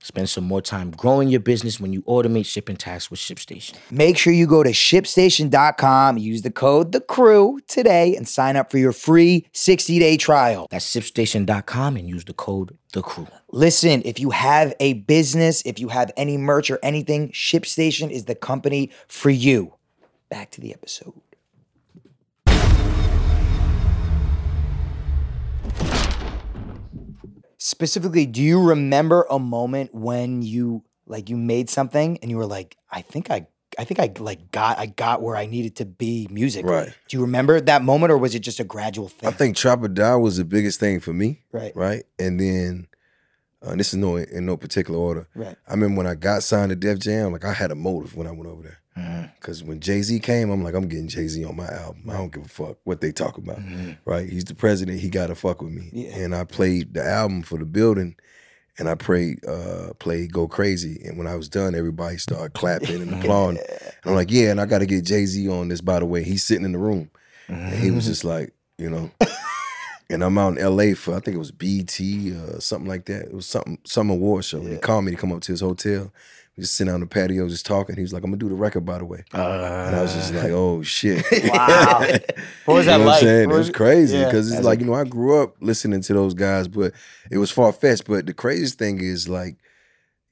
Spend 0.00 0.28
some 0.28 0.44
more 0.44 0.62
time 0.62 0.92
growing 0.92 1.28
your 1.28 1.40
business 1.40 1.80
when 1.80 1.92
you 1.92 2.02
automate 2.02 2.46
shipping 2.46 2.76
tasks 2.76 3.10
with 3.10 3.18
ShipStation. 3.18 3.74
Make 3.90 4.16
sure 4.16 4.32
you 4.32 4.46
go 4.46 4.62
to 4.62 4.70
shipstation.com, 4.70 6.18
use 6.18 6.42
the 6.42 6.50
code 6.50 6.92
the 6.92 7.00
crew 7.00 7.58
today, 7.66 8.14
and 8.14 8.28
sign 8.28 8.56
up 8.56 8.70
for 8.70 8.78
your 8.78 8.92
free 8.92 9.46
60 9.52 9.98
day 9.98 10.16
trial. 10.16 10.68
That's 10.70 10.94
shipstation.com 10.94 11.96
and 11.96 12.08
use 12.08 12.24
the 12.24 12.32
code 12.32 12.76
the 12.92 13.02
crew. 13.02 13.26
Listen, 13.50 14.02
if 14.04 14.20
you 14.20 14.30
have 14.30 14.72
a 14.80 14.94
business, 14.94 15.62
if 15.66 15.78
you 15.80 15.88
have 15.88 16.12
any 16.16 16.36
merch 16.36 16.70
or 16.70 16.78
anything, 16.82 17.30
ShipStation 17.30 18.10
is 18.10 18.26
the 18.26 18.34
company 18.34 18.90
for 19.08 19.30
you. 19.30 19.74
Back 20.30 20.50
to 20.52 20.60
the 20.60 20.72
episode. 20.72 21.14
Specifically, 27.58 28.24
do 28.24 28.42
you 28.42 28.62
remember 28.62 29.26
a 29.30 29.38
moment 29.38 29.94
when 29.94 30.42
you 30.42 30.84
like 31.06 31.28
you 31.28 31.36
made 31.36 31.68
something 31.68 32.18
and 32.22 32.30
you 32.30 32.36
were 32.36 32.46
like, 32.46 32.76
I 32.90 33.02
think 33.02 33.30
I 33.30 33.46
I 33.78 33.84
think 33.84 34.00
I 34.00 34.12
like 34.18 34.50
got 34.50 34.78
I 34.78 34.86
got 34.86 35.22
where 35.22 35.36
I 35.36 35.46
needed 35.46 35.76
to 35.76 35.84
be 35.84 36.28
musically. 36.30 36.70
Right. 36.70 36.94
Do 37.08 37.16
you 37.16 37.20
remember 37.22 37.60
that 37.60 37.82
moment 37.82 38.12
or 38.12 38.18
was 38.18 38.34
it 38.34 38.40
just 38.40 38.60
a 38.60 38.64
gradual 38.64 39.08
thing? 39.08 39.28
I 39.28 39.32
think 39.32 39.56
Trap 39.56 39.82
or 39.82 39.88
Die 39.88 40.16
was 40.16 40.36
the 40.36 40.44
biggest 40.44 40.80
thing 40.80 41.00
for 41.00 41.12
me. 41.12 41.42
Right. 41.52 41.74
Right. 41.74 42.04
And 42.18 42.40
then, 42.40 42.88
uh, 43.62 43.74
this 43.74 43.88
is 43.88 43.96
no 43.96 44.16
in 44.16 44.46
no 44.46 44.56
particular 44.56 44.98
order. 44.98 45.28
Right. 45.34 45.56
I 45.66 45.72
remember 45.72 45.98
when 45.98 46.06
I 46.06 46.14
got 46.14 46.42
signed 46.42 46.70
to 46.70 46.76
Def 46.76 46.98
Jam, 46.98 47.32
like 47.32 47.44
I 47.44 47.52
had 47.52 47.70
a 47.70 47.74
motive 47.74 48.16
when 48.16 48.26
I 48.26 48.30
went 48.30 48.46
over 48.46 48.62
there. 48.62 48.78
Because 49.40 49.62
when 49.62 49.80
Jay 49.80 50.02
Z 50.02 50.18
came, 50.20 50.50
I'm 50.50 50.62
like, 50.62 50.74
I'm 50.74 50.88
getting 50.88 51.08
Jay 51.08 51.26
Z 51.28 51.44
on 51.44 51.56
my 51.56 51.68
album. 51.68 52.04
I 52.08 52.16
don't 52.16 52.32
give 52.32 52.44
a 52.44 52.48
fuck 52.48 52.78
what 52.84 53.00
they 53.00 53.12
talk 53.12 53.38
about. 53.38 53.58
Right? 54.04 54.28
He's 54.28 54.44
the 54.44 54.54
president. 54.54 55.00
He 55.00 55.08
got 55.08 55.28
to 55.28 55.34
fuck 55.34 55.62
with 55.62 55.72
me. 55.72 55.90
Yeah. 55.92 56.16
And 56.16 56.34
I 56.34 56.44
played 56.44 56.94
the 56.94 57.04
album 57.04 57.42
for 57.42 57.58
the 57.58 57.64
building, 57.64 58.16
and 58.78 58.88
I 58.88 58.94
played 58.94 59.44
uh, 59.46 59.92
played 59.98 60.32
Go 60.32 60.48
Crazy. 60.48 61.00
And 61.04 61.18
when 61.18 61.26
I 61.26 61.34
was 61.36 61.48
done, 61.48 61.74
everybody 61.74 62.18
started 62.18 62.54
clapping 62.54 63.02
and 63.02 63.14
applauding. 63.20 63.60
And 63.60 63.92
I'm 64.04 64.14
like, 64.14 64.30
yeah, 64.30 64.50
and 64.50 64.60
I 64.60 64.66
got 64.66 64.78
to 64.78 64.86
get 64.86 65.04
Jay 65.04 65.26
Z 65.26 65.48
on 65.48 65.68
this. 65.68 65.80
By 65.80 65.98
the 65.98 66.06
way, 66.06 66.22
he's 66.22 66.44
sitting 66.44 66.64
in 66.64 66.72
the 66.72 66.78
room, 66.78 67.10
and 67.48 67.74
he 67.74 67.90
was 67.90 68.06
just 68.06 68.24
like, 68.24 68.52
you 68.78 68.90
know. 68.90 69.10
And 70.10 70.24
I'm 70.24 70.38
out 70.38 70.56
in 70.56 70.76
LA 70.76 70.94
for 70.94 71.14
I 71.14 71.20
think 71.20 71.34
it 71.34 71.38
was 71.38 71.50
BT 71.50 72.34
uh, 72.34 72.60
something 72.60 72.88
like 72.88 73.04
that. 73.06 73.26
It 73.26 73.34
was 73.34 73.44
something 73.44 73.78
some 73.84 74.08
award 74.08 74.44
show. 74.44 74.58
And 74.58 74.72
he 74.72 74.78
called 74.78 75.04
me 75.04 75.10
to 75.10 75.18
come 75.18 75.32
up 75.32 75.42
to 75.42 75.52
his 75.52 75.60
hotel. 75.60 76.12
Just 76.58 76.74
sitting 76.74 76.92
on 76.92 76.98
the 77.00 77.06
patio 77.06 77.46
just 77.48 77.64
talking. 77.64 77.94
He 77.94 78.02
was 78.02 78.12
like, 78.12 78.24
I'm 78.24 78.30
gonna 78.30 78.38
do 78.38 78.48
the 78.48 78.54
record 78.56 78.84
by 78.84 78.98
the 78.98 79.04
way. 79.04 79.22
and 79.32 79.40
I 79.96 80.02
was 80.02 80.12
just 80.12 80.34
like, 80.34 80.50
oh 80.50 80.82
shit. 80.82 81.24
Wow. 81.52 82.00
What 82.64 82.74
was 82.74 82.84
You 82.86 82.90
that 82.92 82.98
know 82.98 83.04
what 83.04 83.06
like? 83.06 83.14
I'm 83.14 83.20
saying? 83.22 83.48
What 83.48 83.54
It 83.54 83.58
was- 83.58 83.70
crazy 83.70 84.16
Yeah. 84.18 84.24
because 84.24 84.50
it's 84.52 84.64
like, 84.64 84.80
you 84.80 84.86
know, 84.86 84.94
I 84.94 85.04
grew 85.04 85.40
up 85.42 85.54
listening 85.60 86.00
to 86.02 86.12
those 86.14 86.34
guys, 86.34 86.66
but 86.66 86.92
it 87.30 87.38
was 87.38 87.50
far 87.50 87.72
fetched. 87.72 88.06
But 88.06 88.26
the 88.26 88.34
craziest 88.34 88.78
thing 88.78 89.00
is 89.00 89.28
like, 89.28 89.56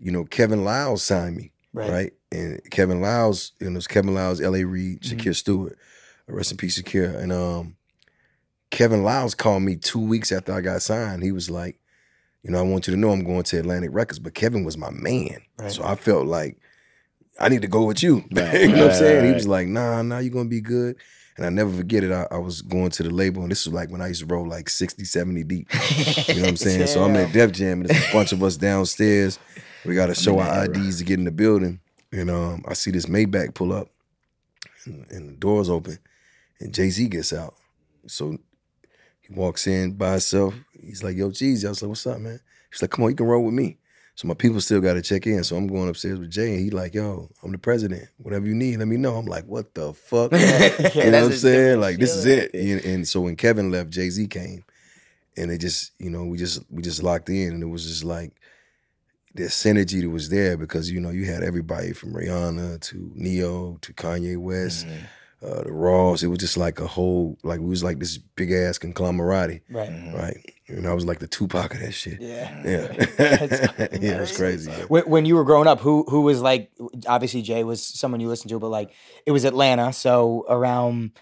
you 0.01 0.11
know, 0.11 0.25
Kevin 0.25 0.65
Liles 0.65 1.03
signed 1.05 1.37
me, 1.37 1.53
Right. 1.73 1.91
right? 1.91 2.13
And 2.33 2.61
Kevin 2.71 3.01
Liles, 3.01 3.53
you 3.61 3.67
know, 3.67 3.73
it 3.73 3.77
was 3.77 3.87
Kevin 3.87 4.13
Liles, 4.15 4.41
L.A. 4.41 4.65
Reid, 4.65 5.03
Mm-hmm. 5.03 5.19
Shakir 5.19 5.35
Stewart, 5.37 5.79
rest 6.27 6.51
in 6.51 6.57
peace, 6.57 6.77
Shakir. 6.83 7.17
And 7.17 7.33
um, 7.33 7.77
Kevin 8.71 9.05
Liles 9.05 9.35
called 9.37 9.63
me 9.63 9.77
two 9.77 10.01
weeks 10.05 10.33
after 10.33 10.53
I 10.53 10.61
got 10.61 10.83
signed. 10.83 11.23
He 11.23 11.31
was 11.33 11.49
like, 11.49 11.79
you 12.43 12.51
know, 12.51 12.59
I 12.59 12.63
want 12.63 12.87
you 12.87 12.95
to 12.95 13.01
know 13.01 13.11
I'm 13.11 13.25
going 13.25 13.43
to 13.45 13.59
Atlantic 13.59 13.91
Records, 13.93 14.19
but 14.19 14.35
Kevin 14.35 14.65
was 14.65 14.79
my 14.79 14.91
man. 14.91 15.41
Right. 15.59 15.73
So 15.73 15.85
I 15.85 15.97
felt 15.97 16.27
like 16.27 16.59
I 17.39 17.49
need 17.49 17.63
to 17.63 17.69
go 17.69 17.85
with 17.85 18.03
you. 18.03 18.25
Right, 18.31 18.63
you 18.63 18.69
know 18.69 18.73
what 18.73 18.81
I'm 18.81 18.89
right, 18.89 18.97
saying? 18.97 19.27
He 19.27 19.33
was 19.33 19.49
like, 19.49 19.69
nah, 19.69 20.03
nah, 20.03 20.19
you're 20.19 20.33
gonna 20.33 20.49
be 20.49 20.61
good. 20.61 20.97
And 21.37 21.45
I 21.45 21.51
never 21.51 21.71
forget 21.71 22.03
it. 22.03 22.13
I, 22.13 22.27
I 22.31 22.39
was 22.39 22.63
going 22.63 22.91
to 22.91 23.03
the 23.03 23.11
label, 23.11 23.43
and 23.43 23.51
this 23.51 23.67
was 23.67 23.75
like 23.75 23.91
when 23.91 24.01
I 24.01 24.09
used 24.09 24.21
to 24.21 24.27
roll 24.27 24.49
like 24.49 24.71
60, 24.71 25.05
70 25.05 25.45
deep. 25.45 25.69
You 26.29 26.35
know 26.37 26.41
what 26.43 26.49
I'm 26.49 26.57
saying? 26.57 26.87
So 26.87 27.05
I'm 27.05 27.15
at 27.17 27.33
Def 27.33 27.53
Jam, 27.53 27.81
and 27.81 27.91
there's 27.91 28.09
a 28.09 28.13
bunch 28.13 28.33
of 28.33 28.43
us 28.43 28.57
downstairs. 28.57 29.39
We 29.85 29.95
got 29.95 30.07
to 30.07 30.15
show 30.15 30.39
our 30.39 30.65
IDs 30.65 30.99
to 30.99 31.05
get 31.05 31.19
in 31.19 31.27
the 31.27 31.31
building. 31.31 31.81
And 32.11 32.31
um, 32.31 32.65
I 32.67 32.73
see 32.73 32.91
this 32.91 33.05
Maybach 33.05 33.55
pull 33.55 33.75
up, 33.75 33.89
and, 34.87 35.05
and 35.11 35.29
the 35.29 35.35
doors 35.35 35.69
open, 35.69 35.99
and 36.59 36.73
Jay 36.73 36.89
Z 36.89 37.07
gets 37.09 37.35
out. 37.35 37.55
So 38.07 38.39
he 39.21 39.35
walks 39.35 39.67
in 39.67 39.93
by 39.93 40.13
himself. 40.13 40.55
He's 40.87 41.03
like, 41.05 41.17
"Yo, 41.17 41.31
Jeezy." 41.31 41.65
I 41.67 41.69
was 41.71 41.83
like, 41.83 41.89
"What's 41.89 42.07
up, 42.07 42.19
man?" 42.21 42.41
He's 42.71 42.81
like, 42.83 42.91
"Come 42.91 43.05
on, 43.05 43.11
you 43.11 43.17
can 43.17 43.27
roll 43.27 43.45
with 43.45 43.55
me." 43.55 43.79
So 44.15 44.27
my 44.27 44.33
people 44.35 44.63
still 44.63 44.81
got 44.81 44.95
to 44.95 45.03
check 45.03 45.27
in. 45.27 45.45
So 45.45 45.57
I'm 45.57 45.67
going 45.67 45.91
upstairs 45.91 46.19
with 46.19 46.31
Jay, 46.31 46.55
and 46.55 46.61
he 46.61 46.71
like, 46.71 46.95
"Yo, 46.95 47.29
I'm 47.43 47.53
the 47.53 47.59
president. 47.59 48.09
Whatever 48.17 48.47
you 48.47 48.55
need, 48.55 48.79
let 48.79 48.89
me 48.89 48.97
know." 48.97 49.17
I'm 49.17 49.27
like, 49.27 49.45
"What 49.47 49.75
the 49.75 49.93
fuck?" 49.93 50.33
you 50.33 50.39
know 50.39 51.23
what 51.23 51.33
I'm 51.33 51.33
saying? 51.33 51.81
Like 51.81 51.99
this 51.99 52.15
is 52.15 52.25
it. 52.25 52.55
And, 52.55 52.85
and 52.85 53.09
so 53.09 53.21
when 53.21 53.37
Kevin 53.37 53.71
left, 53.71 53.91
Jay 53.91 54.09
Z 54.09 54.27
came, 54.29 54.65
and 55.37 55.51
they 55.51 55.59
just, 55.59 55.93
you 55.99 56.09
know, 56.11 56.25
we 56.25 56.39
just 56.39 56.63
we 56.71 56.83
just 56.83 57.03
locked 57.03 57.29
in, 57.29 57.53
and 57.55 57.63
it 57.63 57.67
was 57.67 57.85
just 57.87 58.05
like 58.05 58.33
the 59.35 59.45
synergy 59.45 60.01
that 60.01 60.09
was 60.09 60.31
there 60.31 60.57
because 60.57 60.91
you 60.91 60.99
know 60.99 61.11
you 61.11 61.27
had 61.27 61.43
everybody 61.43 61.93
from 61.93 62.15
Rihanna 62.15 62.81
to 62.81 63.13
Ne-Yo 63.15 63.77
to 63.83 63.93
Kanye 63.93 64.39
West, 64.39 64.87
Mm-hmm. 64.87 65.47
uh, 65.47 65.63
the 65.65 65.73
Ross. 65.73 66.23
It 66.23 66.29
was 66.29 66.39
just 66.39 66.57
like 66.57 66.81
a 66.81 66.87
whole 66.87 67.37
like 67.43 67.61
we 67.61 67.67
was 67.67 67.85
like 67.85 67.99
this 67.99 68.17
big 68.17 68.51
ass 68.51 68.79
conglomerate, 68.79 69.63
Right. 69.69 69.91
right? 70.15 70.53
And 70.69 70.87
I 70.89 70.95
was 70.95 71.05
like 71.05 71.21
the 71.21 71.29
Tupac 71.29 71.75
of 71.75 71.81
that 71.81 71.93
shit. 71.93 72.21
Yeah. 72.21 72.63
Yeah, 72.65 72.87
That's 73.17 73.79
yeah, 74.03 74.17
it 74.17 74.21
was 74.21 74.37
crazy. 74.37 74.71
When, 74.89 75.05
when 75.05 75.25
you 75.25 75.37
were 75.37 75.45
growing 75.45 75.69
up, 75.69 75.81
who 75.81 76.05
who 76.09 76.23
was 76.23 76.41
like 76.43 76.71
obviously 77.07 77.43
Jay 77.43 77.63
was 77.65 77.85
someone 77.85 78.21
you 78.21 78.29
listened 78.29 78.51
to, 78.51 78.59
but 78.59 78.69
like 78.69 78.91
it 79.27 79.31
was 79.33 79.45
Atlanta, 79.45 79.93
so 79.93 80.45
around 80.49 81.13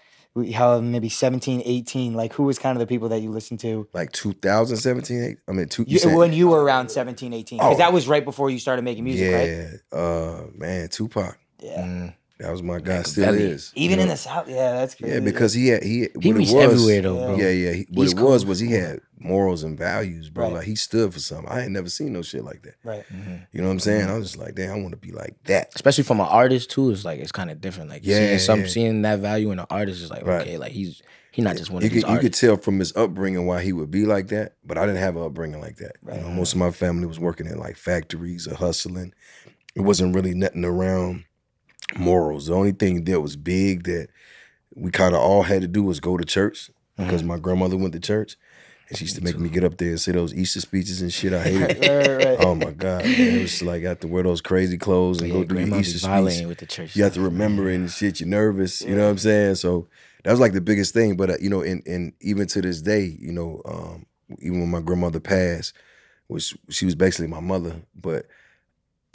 how 0.53 0.81
maybe 0.81 1.07
17, 1.07 1.61
18, 1.63 2.13
like 2.13 2.33
who 2.33 2.43
was 2.43 2.59
kind 2.59 2.75
of 2.75 2.81
the 2.81 2.87
people 2.87 3.07
that 3.09 3.21
you 3.21 3.29
listened 3.29 3.59
to 3.61 3.87
Like 3.93 4.11
2017, 4.11 5.23
eight- 5.23 5.37
I 5.47 5.53
mean, 5.53 5.69
two, 5.69 5.83
you 5.83 5.93
you, 5.93 5.99
said- 5.99 6.13
when 6.13 6.33
you 6.33 6.49
were 6.49 6.61
around 6.61 6.89
17, 6.89 7.31
18? 7.31 7.57
Because 7.59 7.75
Oh. 7.75 7.77
that 7.77 7.93
was 7.93 8.07
right 8.09 8.25
before 8.25 8.49
you 8.49 8.59
started 8.59 8.81
making 8.83 9.05
music, 9.05 9.33
right? 9.33 9.47
yeah, 9.49 9.97
uh, 9.97 10.43
man, 10.53 10.89
Tupac. 10.89 11.37
Yeah. 11.61 11.81
Mm. 11.83 12.13
That 12.39 12.51
was 12.51 12.61
my 12.61 12.79
guy. 12.79 13.01
Still 13.03 13.27
Machiavelli. 13.27 13.51
is. 13.53 13.71
Even 13.75 13.99
you 13.99 14.03
in 14.03 14.09
the 14.09 14.17
South, 14.17 14.49
yeah, 14.49 14.73
that's 14.73 14.95
crazy. 14.95 15.13
Yeah, 15.13 15.19
because 15.21 15.53
he 15.53 15.67
had 15.69 15.83
he 15.83 15.99
He 15.99 16.07
what 16.15 16.25
it 16.25 16.33
reached 16.33 16.53
was- 16.53 16.63
everywhere 16.63 17.01
though, 17.01 17.15
bro. 17.27 17.35
Yeah, 17.37 17.49
yeah. 17.49 17.71
He, 17.71 17.87
what 17.91 18.03
East 18.05 18.17
it 18.17 18.21
was 18.21 18.45
was 18.45 18.59
he 18.59 18.71
had 18.71 18.99
morals 19.17 19.63
and 19.63 19.77
values, 19.77 20.29
bro. 20.29 20.45
Right. 20.47 20.53
Like 20.55 20.65
he 20.65 20.75
stood 20.75 21.13
for 21.13 21.19
something. 21.19 21.47
I 21.49 21.61
ain't 21.63 21.71
never 21.71 21.89
seen 21.89 22.11
no 22.11 22.21
shit 22.21 22.43
like 22.43 22.61
that. 22.63 22.75
right. 22.83 23.05
Mm-hmm. 23.13 23.35
You 23.53 23.61
know 23.61 23.67
what 23.67 23.73
I'm 23.73 23.79
saying? 23.79 24.09
I 24.09 24.17
was 24.17 24.27
just 24.31 24.37
like, 24.37 24.53
damn, 24.55 24.71
I 24.71 24.75
want 24.81 24.91
to 24.91 24.97
be 24.97 25.11
like 25.11 25.35
that. 25.45 25.69
Especially 25.75 26.03
from 26.03 26.19
an 26.19 26.27
artist 26.27 26.69
too, 26.71 26.89
it's 26.91 27.05
like 27.05 27.19
it's 27.21 27.31
kind 27.31 27.49
of 27.49 27.61
different. 27.61 27.89
Like 27.89 28.01
Yeah, 28.05 28.17
seeing 28.17 28.39
some 28.39 28.59
yeah. 28.61 28.67
seeing 28.67 29.01
that 29.03 29.19
value 29.19 29.51
in 29.51 29.59
an 29.59 29.65
artist 29.69 30.01
is 30.01 30.09
like 30.09 30.25
Right. 30.25 30.41
okay, 30.41 30.57
like 30.57 30.73
he's 30.73 31.01
he 31.31 31.41
not 31.41 31.55
just 31.55 31.69
one 31.71 31.81
You 31.83 31.87
of 31.87 31.93
these 31.93 32.03
could, 32.03 32.11
you 32.11 32.17
could 32.17 32.25
artists. 32.25 32.41
tell 32.41 32.57
from 32.57 32.79
his 32.79 32.95
upbringing 32.97 33.45
why 33.45 33.61
he 33.61 33.71
would 33.71 33.91
be 33.91 34.05
like 34.05 34.27
that, 34.29 34.53
but 34.65 34.77
I 34.77 34.85
didn't 34.85 34.99
have 35.01 35.15
an 35.15 35.23
upbringing 35.23 35.61
like 35.61 35.77
that. 35.77 35.93
You 36.13 36.19
know, 36.19 36.29
most 36.29 36.51
of 36.53 36.59
my 36.59 36.71
family 36.71 37.07
was 37.07 37.19
working 37.19 37.45
in 37.47 37.57
like 37.57 37.77
factories 37.77 38.45
or 38.47 38.55
hustling. 38.55 39.13
It 39.73 39.81
wasn't 39.81 40.15
really 40.15 40.33
nothing 40.33 40.63
around 40.65 41.23
morals. 41.97 42.47
The 42.47 42.53
only 42.53 42.71
thing 42.71 43.03
that 43.05 43.21
was 43.21 43.35
big 43.35 43.83
that 43.85 44.07
we 44.73 44.91
kind 44.91 45.15
of 45.15 45.21
all 45.21 45.43
had 45.43 45.61
to 45.61 45.67
do 45.67 45.83
was 45.83 45.99
go 45.99 46.17
to 46.17 46.25
church 46.25 46.69
because 46.97 47.21
Mm-hmm. 47.21 47.27
my 47.29 47.37
grandmother 47.39 47.77
went 47.77 47.93
to 47.93 47.99
church. 47.99 48.35
And 48.89 48.97
she 48.97 49.05
used 49.05 49.15
to 49.15 49.23
make 49.23 49.39
me 49.39 49.49
get 49.49 49.63
up 49.63 49.77
there 49.77 49.89
and 49.89 49.99
say 49.99 50.11
those 50.11 50.31
Easter 50.33 50.61
speeches 50.61 51.01
and 51.01 51.11
shit. 51.11 51.33
I 51.33 51.41
hated 51.43 51.71
it. 51.71 51.79
Right, 51.81 52.07
right, 52.07 52.25
right. 52.31 52.39
Oh 52.39 52.53
my 52.53 52.69
God. 52.71 53.03
Man. 53.05 53.35
It 53.35 53.41
was 53.41 53.61
like 53.63 53.83
I 53.83 53.89
have 53.89 53.99
to 54.01 54.07
wear 54.07 54.21
those 54.21 54.41
crazy 54.41 54.77
clothes 54.77 55.21
and 55.21 55.29
Yeah, 55.29 55.33
go 55.39 55.43
do 55.43 55.57
Easter 55.79 55.97
speech. 55.97 56.45
with 56.45 56.59
the 56.59 56.67
church. 56.67 56.95
You 56.95 57.03
have 57.03 57.13
to 57.15 57.21
remember 57.21 57.67
and 57.69 57.89
shit. 57.89 58.19
You're 58.19 58.29
nervous. 58.29 58.81
You 58.81 58.95
know 58.95 59.05
what 59.05 59.09
I'm 59.11 59.17
saying? 59.17 59.55
So 59.55 59.87
that 60.23 60.29
was 60.31 60.39
like 60.39 60.53
the 60.53 60.61
biggest 60.61 60.93
thing. 60.93 61.15
But 61.17 61.31
uh, 61.31 61.37
you 61.41 61.49
know, 61.49 61.61
and 61.61 61.81
and 61.87 62.13
even 62.21 62.45
to 62.47 62.61
this 62.61 62.79
day, 62.81 63.15
you 63.19 63.31
know, 63.31 63.61
um, 63.65 64.05
even 64.39 64.59
when 64.59 64.69
my 64.69 64.81
grandmother 64.81 65.19
passed, 65.19 65.73
which 66.27 66.55
she 66.69 66.85
was 66.85 66.93
basically 66.95 67.27
my 67.27 67.39
mother, 67.39 67.81
but 67.95 68.27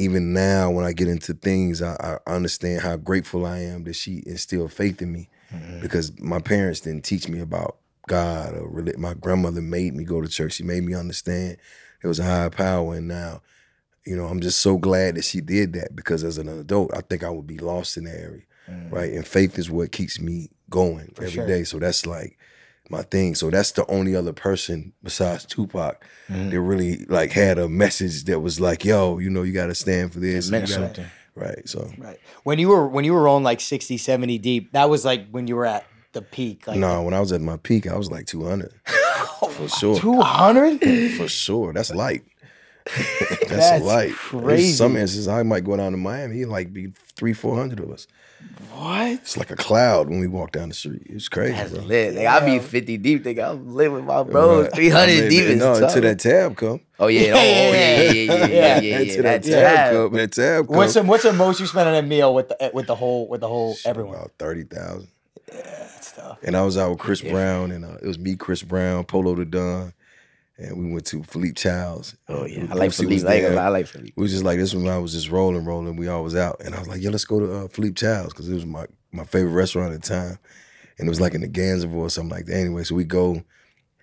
even 0.01 0.33
now 0.33 0.71
when 0.71 0.85
I 0.85 0.93
get 0.93 1.09
into 1.09 1.35
things, 1.35 1.83
I, 1.83 2.19
I 2.27 2.33
understand 2.35 2.81
how 2.81 2.97
grateful 2.97 3.45
I 3.47 3.59
am 3.59 3.85
that 3.85 3.95
she 3.95 4.23
instilled 4.27 4.73
faith 4.73 5.03
in 5.03 5.13
me 5.13 5.29
Mhm. 5.53 5.81
because 5.83 6.19
my 6.21 6.39
parents 6.41 6.81
didn't 6.81 7.05
teach 7.05 7.29
me 7.29 7.39
about 7.41 7.77
God 8.09 8.55
or 8.57 8.69
reli- 8.71 8.97
my 8.97 9.15
grandmother 9.15 9.61
made 9.61 9.95
me 9.95 10.05
go 10.05 10.21
to 10.21 10.29
church. 10.29 10.55
She 10.55 10.63
made 10.65 10.85
me 10.85 10.95
understand 10.95 11.59
there 12.03 12.09
was 12.09 12.19
a 12.19 12.25
higher 12.25 12.51
power, 12.51 12.95
and 12.95 13.07
now, 13.09 13.43
you 14.07 14.17
know, 14.17 14.25
I'm 14.27 14.41
just 14.41 14.61
so 14.61 14.79
glad 14.79 15.17
that 15.17 15.25
she 15.25 15.41
did 15.41 15.75
that 15.75 15.95
because 15.95 16.25
as 16.25 16.39
an 16.39 16.49
adult, 16.49 16.95
I 16.95 17.03
think 17.03 17.23
I 17.23 17.31
would 17.31 17.47
be 17.47 17.59
lost 17.59 17.97
in 17.99 18.05
that 18.05 18.19
area, 18.19 18.43
Mhm. 18.71 18.91
right? 18.93 19.13
And 19.13 19.27
faith 19.27 19.59
is 19.59 19.71
what 19.71 19.93
keeps 19.93 20.19
me 20.21 20.51
going 20.71 21.13
For 21.15 21.25
every 21.25 21.47
day. 21.47 21.59
sure. 21.59 21.65
So 21.67 21.79
that's 21.79 22.07
like 22.07 22.39
my 22.91 23.03
thing. 23.03 23.35
So 23.35 23.51
that's 23.51 23.73
the 23.73 23.87
only 23.87 24.15
other 24.17 24.33
person 24.33 24.93
besides 25.03 25.45
Tupac 25.47 26.05
Mhm. 26.29 26.51
that 26.51 26.61
really 26.61 27.05
like 27.09 27.33
had 27.33 27.59
a 27.59 27.69
message 27.69 28.25
that 28.25 28.41
was 28.41 28.61
like, 28.61 28.85
"Yo, 28.85 29.19
you 29.19 29.31
know, 29.31 29.43
you 29.43 29.53
got 29.53 29.67
to 29.67 29.75
stand 29.75 30.13
for 30.13 30.21
this." 30.21 30.49
It 30.49 30.51
meant 30.51 30.69
gotta- 30.69 30.81
something. 30.87 31.07
right? 31.35 31.69
So 31.69 31.91
Right. 31.99 32.19
When 32.45 32.59
you 32.59 32.69
were 32.69 32.87
when 32.89 33.05
you 33.05 33.13
were 33.15 33.29
on 33.29 33.43
like 33.43 33.61
60, 33.61 33.97
70 33.97 34.39
deep, 34.39 34.73
that 34.73 34.91
was 34.91 35.05
like 35.05 35.29
when 35.31 35.47
you 35.47 35.57
were 35.57 35.67
at 35.67 35.85
the 36.13 36.23
peak. 36.23 36.67
Like 36.67 36.79
no, 36.79 37.03
when 37.03 37.15
I 37.15 37.21
was 37.21 37.33
at 37.33 37.41
my 37.41 37.57
peak, 37.57 37.87
I 37.87 37.97
was 37.97 38.11
like 38.11 38.27
200 38.27 38.73
for 39.53 39.69
sure. 39.69 39.99
200? 39.99 40.81
For 41.17 41.29
sure. 41.29 41.73
That's 41.73 41.95
light. 41.95 42.23
That's, 42.97 43.49
That's 43.49 43.83
a 43.83 43.85
light. 43.85 44.13
crazy. 44.15 44.63
There's 44.65 44.77
Some 44.79 44.97
instances 44.97 45.29
I 45.29 45.43
might 45.45 45.65
go 45.65 45.77
down 45.77 45.93
to 45.93 45.99
Miami, 45.99 46.43
and 46.43 46.51
like 46.51 46.73
be 46.73 46.93
three, 47.15 47.33
four 47.35 47.55
hundred 47.57 47.79
of 47.81 47.91
us. 47.91 48.07
What? 48.73 49.11
It's 49.13 49.37
like 49.37 49.51
a 49.51 49.57
cloud 49.57 50.09
when 50.09 50.21
we 50.21 50.27
walk 50.27 50.53
down 50.53 50.69
the 50.71 50.75
street. 50.75 51.03
It's 51.07 51.29
crazy, 51.29 51.53
That's 51.53 51.73
bro. 51.73 51.83
lit. 51.83 52.15
Like, 52.15 52.27
I 52.27 52.45
be 52.47 52.59
50 52.61 52.97
deep. 52.99 53.25
Think 53.25 53.39
I'm 53.39 53.75
lit 53.75 53.93
with 53.93 54.05
my 54.05 54.23
bros. 54.23 54.65
Right. 54.65 54.75
300 54.75 55.03
I 55.03 55.07
mean, 55.21 55.29
deep 55.29 55.43
is 55.45 55.59
No, 55.59 55.75
tough. 55.79 55.83
until 55.95 56.03
that 56.03 56.19
tab 56.19 56.57
come. 56.57 56.81
Oh 56.99 57.09
yeah. 57.09 57.21
Oh, 57.35 57.37
yeah, 57.37 57.73
yeah, 57.73 58.11
yeah, 58.13 58.23
yeah, 58.23 58.47
yeah, 58.47 58.81
yeah. 58.81 58.99
Until 59.01 59.23
That 59.25 59.43
that 59.43 59.51
tab 59.51 59.75
tab. 59.75 59.93
come. 59.95 60.13
That 60.15 60.33
tab 60.33 60.67
come. 60.67 60.77
What's 60.77 60.95
the 60.95 61.03
what's 61.03 61.23
the 61.25 61.33
most 61.35 61.61
you 61.61 61.67
spent 61.67 61.89
on 61.89 61.95
a 61.95 62.03
meal 62.03 62.35
with 62.35 62.49
the 62.49 62.71
with 62.73 62.87
the 62.87 62.95
whole 62.95 63.29
with 63.29 63.41
the 63.43 63.49
whole 63.49 63.77
everyone? 63.85 64.15
About 64.15 64.33
thirty 64.39 64.63
thousand. 64.65 65.09
That's 65.53 66.13
tough. 66.13 66.39
And 66.43 66.57
I 66.57 66.63
was 66.63 66.79
out 66.79 66.91
with 66.91 67.01
Chris 67.01 67.21
Brown, 67.21 67.73
and 67.73 67.85
uh, 67.85 67.97
it 68.03 68.07
was 68.07 68.19
me, 68.19 68.37
Chris 68.37 68.63
Brown, 68.63 69.05
Polow 69.05 69.37
da 69.37 69.45
Don, 69.45 69.93
and 70.61 70.77
we 70.77 70.93
went 70.93 71.07
to 71.07 71.23
Philippe 71.23 71.55
Chow's. 71.55 72.17
Oh 72.29 72.45
yeah. 72.45 72.67
I 72.71 72.75
like 72.75 72.93
Philippe. 72.93 73.27
I, 73.27 73.35
ain't 73.35 73.43
gonna 73.43 73.55
there. 73.55 73.57
lie, 73.57 73.65
I 73.65 73.69
like 73.69 73.87
Philippe. 73.87 74.13
We 74.17 74.23
was 74.23 74.33
just 74.33 74.45
like 74.45 74.59
this 74.59 74.75
when 74.75 74.89
I 74.89 74.99
was 74.99 75.13
just 75.13 75.31
rolling, 75.31 75.65
rolling. 75.65 75.97
We 75.97 76.09
all 76.09 76.23
was 76.23 76.37
out, 76.37 76.61
and 76.65 76.75
I 76.75 76.79
was 76.79 76.89
like, 76.89 77.01
"Yo, 77.01 77.11
let's 77.11 77.25
go 77.25 77.41
to 77.41 77.57
uh, 77.57 77.69
Philippe 77.69 77.95
Chow's 77.95 78.29
because 78.29 78.49
it 78.49 78.55
was 78.55 78.67
my 78.67 78.87
my 79.13 79.25
favorite 79.25 79.53
restaurant 79.53 79.95
at 79.95 80.03
the 80.03 80.09
time, 80.09 80.39
and 80.99 81.09
it 81.09 81.11
was 81.11 81.21
like 81.21 81.35
in 81.35 81.41
the 81.41 81.49
Gansevoort 81.49 81.95
or 81.95 82.11
something 82.11 82.37
like 82.37 82.47
that. 82.47 82.57
Anyway, 82.57 82.85
so 82.85 82.95
we 82.95 83.05
go. 83.05 83.43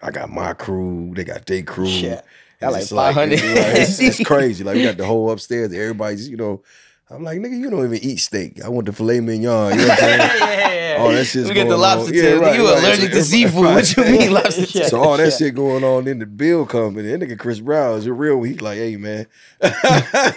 I 0.02 0.12
got 0.12 0.30
my 0.30 0.54
crew. 0.54 1.14
They 1.16 1.24
got 1.24 1.46
their 1.46 1.64
crew. 1.64 1.88
Yeah. 1.88 2.22
And 2.60 2.72
Got 2.72 2.82
it's 2.82 2.92
like 2.92 3.16
500. 3.16 3.34
it's, 3.40 4.00
it's, 4.00 4.20
it's 4.20 4.28
crazy. 4.28 4.64
Like 4.64 4.76
we 4.76 4.84
got 4.84 4.98
the 4.98 5.06
whole 5.06 5.30
upstairs. 5.32 5.72
Everybody's, 5.74 6.28
you 6.28 6.38
know. 6.38 6.64
I'm 7.10 7.24
like, 7.24 7.40
nigga, 7.40 7.58
you 7.58 7.70
don't 7.70 7.86
even 7.86 8.04
eat 8.04 8.18
steak. 8.18 8.62
I 8.62 8.68
want 8.68 8.86
the 8.86 8.92
filet 8.94 9.22
mignon. 9.22 9.72
You 9.72 9.78
know 9.78 9.88
what 9.88 9.92
I'm 9.92 9.98
saying? 9.98 10.20
yeah, 10.40 10.68
All 10.98 11.12
that 11.12 11.26
shit's 11.26 11.48
We 11.48 11.54
get 11.56 11.68
the 11.70 11.78
lobster 11.78 12.08
on. 12.08 12.14
tail. 12.14 12.40
right, 12.42 12.56
you 12.60 12.68
right. 12.68 12.80
allergic 12.84 13.12
to 13.12 13.18
Right. 13.18 13.26
seafood. 13.26 13.64
What 13.66 13.98
you 13.98 14.04
mean 14.04 14.32
lobster 14.34 14.62
Yeah. 14.62 14.82
tail? 14.82 14.90
So 14.90 15.00
all 15.02 15.18
that 15.18 15.24
Yeah. 15.32 15.38
shit 15.38 15.56
going 15.56 15.84
on, 15.84 16.06
then 16.06 16.20
the 16.20 16.26
bill 16.26 16.66
come, 16.66 16.98
and 16.98 17.08
that 17.22 17.28
nigga 17.28 17.38
Chris 17.38 17.60
Brown 17.60 17.98
is 17.98 18.06
a 18.06 18.14
real. 18.14 18.42
He 18.44 18.56
like, 18.56 18.78
hey 18.78 18.96
man, 18.98 19.28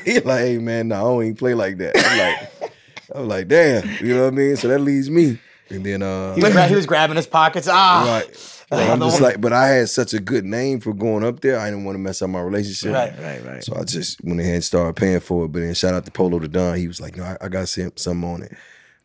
he 0.04 0.20
like, 0.20 0.40
hey 0.44 0.58
man, 0.58 0.88
no, 0.88 0.96
I 0.96 1.00
don't 1.00 1.22
even 1.24 1.36
play 1.36 1.54
like 1.54 1.78
that. 1.78 1.96
I'm 1.96 2.18
like, 2.18 2.72
I'm 3.14 3.28
like, 3.28 3.48
damn, 3.48 3.88
you 4.04 4.14
know 4.14 4.22
what 4.24 4.32
I 4.32 4.36
mean? 4.36 4.56
So 4.56 4.68
that 4.68 4.78
leaves 4.80 5.10
me, 5.10 5.38
and 5.68 5.84
then 5.84 6.02
uh, 6.02 6.34
He 6.34 6.42
was, 6.42 6.52
gra- 6.52 6.66
he 6.68 6.74
was 6.74 6.86
grabbing 6.86 7.16
his 7.16 7.26
pockets. 7.26 7.68
Ah, 7.70 8.04
right. 8.06 8.56
But 8.70 8.88
I'm 8.88 9.00
just 9.00 9.20
like, 9.20 9.40
but 9.40 9.52
I 9.52 9.66
had 9.66 9.88
such 9.88 10.14
a 10.14 10.20
good 10.20 10.44
name 10.44 10.78
for 10.78 10.94
going 10.94 11.24
up 11.24 11.40
there. 11.40 11.58
I 11.58 11.70
didn't 11.70 11.84
want 11.84 11.96
to 11.96 11.98
mess 11.98 12.22
up 12.22 12.30
my 12.30 12.40
relationship. 12.40 12.92
Right. 12.94 13.12
Right, 13.20 13.44
right. 13.44 13.64
So 13.64 13.74
I 13.76 13.82
just 13.82 14.22
went 14.22 14.38
ahead 14.38 14.54
and 14.54 14.62
started 14.64 14.94
paying 14.94 15.18
for 15.18 15.46
it. 15.46 15.48
But 15.48 15.62
then 15.62 15.74
shout 15.74 15.92
out 15.92 16.04
to 16.04 16.12
Polow 16.12 16.40
da 16.40 16.46
Don. 16.46 16.76
He 16.78 16.86
was 16.86 17.00
like, 17.00 17.16
no, 17.16 17.24
I, 17.24 17.36
I 17.40 17.48
got 17.48 17.68
some 17.68 17.90
something 17.96 18.30
on 18.30 18.42
it. 18.44 18.52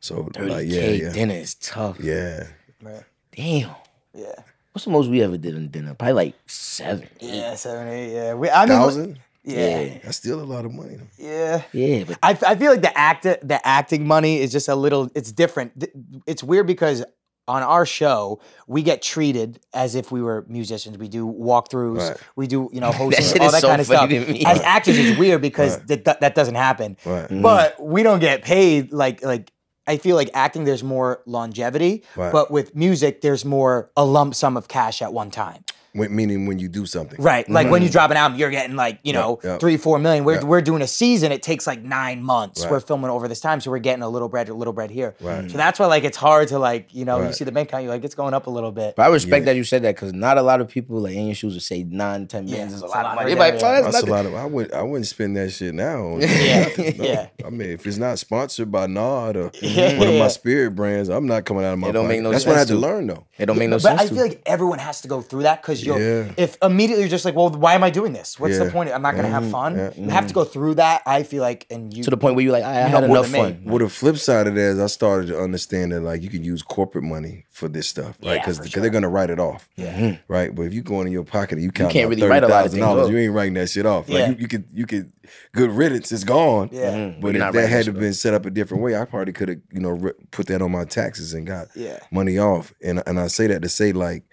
So 0.05 0.29
like, 0.37 0.67
yeah, 0.67 0.81
30K 0.81 1.01
yeah, 1.01 1.09
dinner 1.13 1.33
is 1.33 1.55
tough. 1.55 1.99
yeah. 1.99 2.43
Right. 2.81 3.03
Damn. 3.35 3.71
Yeah. 4.13 4.35
What's 4.71 4.85
the 4.85 4.91
most 4.91 5.09
we 5.09 5.23
ever 5.23 5.37
did 5.37 5.55
in 5.55 5.69
dinner? 5.69 5.95
Probably 5.95 6.13
like 6.13 6.35
seven. 6.45 7.07
eight. 7.21 7.33
Yeah, 7.33 7.55
seven, 7.55 7.87
eight. 7.87 8.13
Yeah, 8.13 8.33
we, 8.35 8.49
I 8.49 8.59
mean, 8.65 8.77
Thousand? 8.77 9.19
Yeah, 9.43 9.79
Yeah. 9.79 9.97
That's 10.03 10.17
still 10.17 10.41
a 10.41 10.43
lot 10.43 10.65
of 10.65 10.73
money. 10.73 10.97
though. 10.97 11.07
yeah. 11.17 11.63
Yeah, 11.73 12.03
but 12.03 12.19
I, 12.21 12.37
I 12.45 12.55
feel 12.55 12.71
like 12.71 12.81
the 12.81 12.95
act 12.95 13.23
the 13.23 13.59
acting 13.63 14.05
money 14.05 14.39
is 14.39 14.51
just 14.51 14.67
a 14.69 14.75
little 14.75 15.09
it's 15.15 15.31
different. 15.31 15.85
It's 16.27 16.43
weird 16.43 16.67
because 16.67 17.03
on 17.47 17.61
our 17.63 17.85
show 17.85 18.41
we 18.67 18.81
get 18.83 19.01
treated 19.03 19.59
as 19.73 19.95
if 19.95 20.11
we 20.11 20.21
were 20.21 20.45
musicians. 20.47 20.97
We 20.97 21.07
do 21.07 21.25
walkthroughs. 21.27 22.09
Right. 22.09 22.17
We 22.35 22.45
do 22.47 22.69
you 22.73 22.79
know 22.81 22.91
hosting 23.01 23.25
shit 23.25 23.41
all 23.41 23.51
that 23.51 23.61
so 23.61 23.67
kind 23.69 23.79
of 23.81 23.87
stuff. 23.87 24.01
funny 24.09 24.39
to. 24.39 24.43
As 24.45 24.61
actors, 24.61 24.97
it's 24.99 25.17
weird 25.17 25.41
because 25.41 25.77
Right. 25.77 25.87
that, 25.87 26.05
that 26.05 26.19
that 26.21 26.35
doesn't 26.35 26.55
happen. 26.55 26.97
Right. 27.05 27.29
Mm. 27.29 27.41
But 27.41 27.81
we 27.83 28.03
don't 28.03 28.19
get 28.19 28.43
paid 28.43 28.91
like 28.91 29.23
like. 29.23 29.51
I 29.87 29.97
feel 29.97 30.15
like 30.15 30.29
acting 30.33 30.63
there's 30.65 30.83
more 30.83 31.21
longevity, 31.25 32.03
Right. 32.15 32.31
but 32.31 32.49
with 32.51 32.75
music 32.75 33.21
there's 33.21 33.45
more 33.45 33.91
a 33.95 34.03
lump 34.05 34.33
sum 34.35 34.57
of 34.57 34.67
cash 34.67 35.01
at 35.01 35.13
one 35.13 35.31
time. 35.31 35.63
When, 35.95 36.15
meaning 36.15 36.45
when 36.45 36.59
you 36.59 36.67
do 36.67 36.85
something. 36.85 37.21
Right. 37.21 37.47
Like 37.49 37.69
when 37.69 37.81
you 37.81 37.87
mm-hmm. 37.87 37.93
drop 37.93 38.11
an 38.11 38.17
album, 38.17 38.37
you're 38.37 38.49
getting 38.51 38.75
like, 38.75 38.99
you 39.03 39.13
know, 39.13 39.39
yeah. 39.43 39.57
three, 39.57 39.77
four 39.77 39.97
million. 39.99 40.23
We're, 40.25 40.35
Yeah. 40.35 40.43
we're 40.43 40.61
doing 40.61 40.81
a 40.81 40.87
season, 40.87 41.31
it 41.31 41.41
takes 41.41 41.65
like 41.65 41.81
nine 41.81 42.21
months. 42.21 42.61
Right. 42.63 42.71
We're 42.71 42.79
filming 42.81 43.09
over 43.09 43.27
this 43.27 43.39
time. 43.39 43.61
So 43.61 43.71
we're 43.71 43.79
getting 43.79 44.03
a 44.03 44.09
little 44.09 44.27
bread, 44.29 44.49
a 44.49 44.53
little 44.53 44.73
bread 44.73 44.91
here. 44.91 45.15
Right. 45.21 45.49
So 45.49 45.57
that's 45.57 45.79
why 45.79 45.85
like 45.85 46.03
it's 46.03 46.17
hard 46.17 46.49
to 46.49 46.59
like, 46.59 46.93
you 46.93 47.05
know, 47.05 47.21
you 47.25 47.33
see 47.33 47.45
the 47.45 47.51
bank 47.51 47.69
account, 47.69 47.83
you're 47.83 47.93
like, 47.93 48.03
it's 48.03 48.15
going 48.15 48.33
up 48.33 48.47
a 48.47 48.49
little 48.49 48.71
bit. 48.71 48.95
But 48.95 49.03
I 49.03 49.07
respect 49.07 49.41
Yeah. 49.43 49.53
that 49.53 49.55
you 49.57 49.63
said 49.63 49.83
that 49.83 49.95
because 49.95 50.13
not 50.13 50.37
a 50.37 50.41
lot 50.41 50.59
of 50.61 50.67
people 50.67 50.99
like 50.99 51.15
in 51.15 51.27
your 51.27 51.35
shoes 51.35 51.53
would 51.53 51.63
say 51.63 51.83
nine, 51.83 52.27
ten 52.27 52.47
Yeah, 52.47 52.65
is 52.65 52.73
a 52.81 52.85
it's 52.85 52.93
lot 52.93 52.95
a 52.95 52.99
of 52.99 53.03
lot. 53.05 53.15
money. 53.15 53.31
Yeah, 53.31 53.37
like, 53.39 53.53
yeah. 53.55 53.81
That's 53.81 53.93
That's 53.93 54.07
a 54.07 54.11
lot 54.11 54.25
of. 54.25 54.33
I 54.35 54.45
wouldn't. 54.45 54.73
I 54.73 54.81
wouldn't 54.81 55.07
spend 55.07 55.37
that 55.37 55.49
shit 55.51 55.73
now. 55.73 56.17
Yeah, 56.25 56.63
nothing, 56.65 56.97
no. 56.97 57.03
yeah. 57.05 57.27
I 57.45 57.49
mean, 57.49 57.69
if 57.69 57.87
it's 57.87 57.97
not 57.97 58.19
sponsored 58.19 58.71
by 58.71 58.87
Nod 58.87 59.37
or 59.37 59.51
Yeah. 59.61 59.97
one 59.97 60.09
of 60.09 60.15
my 60.19 60.27
spirit 60.27 60.71
brands, 60.75 61.07
I'm 61.09 61.25
not 61.27 61.45
coming 61.45 61.63
out 61.63 61.73
of 61.73 61.79
my. 61.79 61.89
It 61.89 61.91
don't 61.93 62.05
pocket. 62.05 62.15
make 62.15 62.21
no 62.23 62.31
That's 62.31 62.45
what 62.45 62.55
I 62.55 62.59
had 62.59 62.67
to 62.67 62.73
to- 62.73 62.79
learn 62.79 63.07
though. 63.07 63.25
It 63.37 63.45
don't 63.45 63.57
make 63.57 63.69
no 63.69 63.75
but 63.77 63.81
sense. 63.81 64.01
I 64.01 64.07
feel 64.07 64.21
like 64.21 64.41
everyone 64.45 64.79
has 64.79 65.01
to 65.01 65.07
go 65.07 65.21
through 65.21 65.43
that 65.43 65.61
because 65.61 65.84
you're 65.85 65.99
Yeah. 65.99 66.31
if 66.37 66.57
immediately 66.61 67.03
you're 67.03 67.09
just 67.09 67.25
like, 67.25 67.35
well, 67.35 67.49
why 67.49 67.73
am 67.75 67.83
I 67.83 67.89
doing 67.89 68.13
this? 68.13 68.39
What's 68.39 68.57
the 68.57 68.69
point? 68.71 68.89
I'm 68.91 69.01
not 69.01 69.15
gonna 69.15 69.29
have 69.29 69.43
mm-hmm. 69.43 69.51
fun. 69.51 69.77
yeah. 69.77 69.91
You 69.95 70.09
have 70.09 70.27
to 70.27 70.33
go 70.33 70.43
mm-hmm. 70.43 70.51
through 70.51 70.75
that. 70.75 71.01
I 71.05 71.23
feel 71.23 71.41
like, 71.41 71.65
and 71.69 71.93
you 71.95 72.03
to 72.03 72.09
the 72.09 72.17
point 72.17 72.35
where 72.35 72.43
you're 72.43 72.51
like, 72.53 72.63
I, 72.63 72.81
I 72.81 72.87
You 72.87 72.93
had 72.95 73.03
enough 73.03 73.23
than 73.23 73.31
me. 73.31 73.39
fun. 73.39 73.61
Well, 73.65 73.79
the 73.79 73.89
flip 73.89 74.17
side 74.17 74.47
of 74.47 74.55
that 74.55 74.61
is 74.61 74.79
I 74.79 74.87
started 74.87 75.27
to 75.27 75.39
understand 75.39 75.91
that 75.91 76.01
like 76.01 76.21
you 76.21 76.29
can 76.29 76.43
use 76.43 76.61
corporate 76.61 77.03
money 77.03 77.45
for 77.49 77.67
this 77.67 77.87
stuff, 77.87 78.17
right? 78.21 78.35
Yeah, 78.35 78.45
Because 78.45 78.59
they're 78.71 78.89
gonna 78.89 79.09
write 79.09 79.29
it 79.29 79.39
off, 79.39 79.69
Yeah. 79.75 79.93
Mm-hmm. 79.93 80.31
right? 80.33 80.53
But 80.53 80.63
if 80.63 80.73
you 80.73 80.81
go 80.81 81.01
in 81.01 81.11
your 81.11 81.23
pocket 81.23 81.53
and 81.53 81.63
you 81.63 81.71
count 81.71 81.91
can't 81.91 82.05
out 82.05 82.09
really 82.09 82.27
write 82.27 82.43
a 82.43 82.47
lot 82.47 82.65
of 82.65 82.71
$30,000, 82.71 82.75
things 82.75 82.83
off. 82.83 83.11
you 83.11 83.17
ain't 83.17 83.33
writing 83.33 83.53
that 83.55 83.69
shit 83.69 83.85
off. 83.85 84.09
Like 84.09 84.19
Yeah. 84.19 84.29
you, 84.29 84.35
you 84.39 84.47
could, 84.47 84.65
you 84.73 84.85
could, 84.85 85.11
good 85.53 85.71
riddance, 85.71 86.11
it's 86.11 86.23
gone. 86.23 86.69
Yeah. 86.71 87.13
But 87.19 87.35
if 87.35 87.53
that 87.53 87.69
had 87.69 87.85
to 87.85 87.93
been 87.93 88.13
set 88.13 88.33
up 88.33 88.45
a 88.45 88.49
different 88.49 88.83
way, 88.83 88.95
I 88.95 89.05
probably 89.05 89.33
could 89.33 89.49
have, 89.49 89.57
you 89.71 89.79
know, 89.79 89.91
ri- 89.91 90.13
put 90.31 90.47
that 90.47 90.61
on 90.61 90.71
my 90.71 90.83
taxes 90.85 91.33
and 91.33 91.47
got 91.47 91.67
Yeah. 91.75 91.99
money 92.11 92.37
off. 92.37 92.73
And 92.83 93.01
and 93.07 93.19
I 93.19 93.27
say 93.27 93.47
that 93.47 93.61
to 93.61 93.69
say 93.69 93.91
like, 93.91 94.23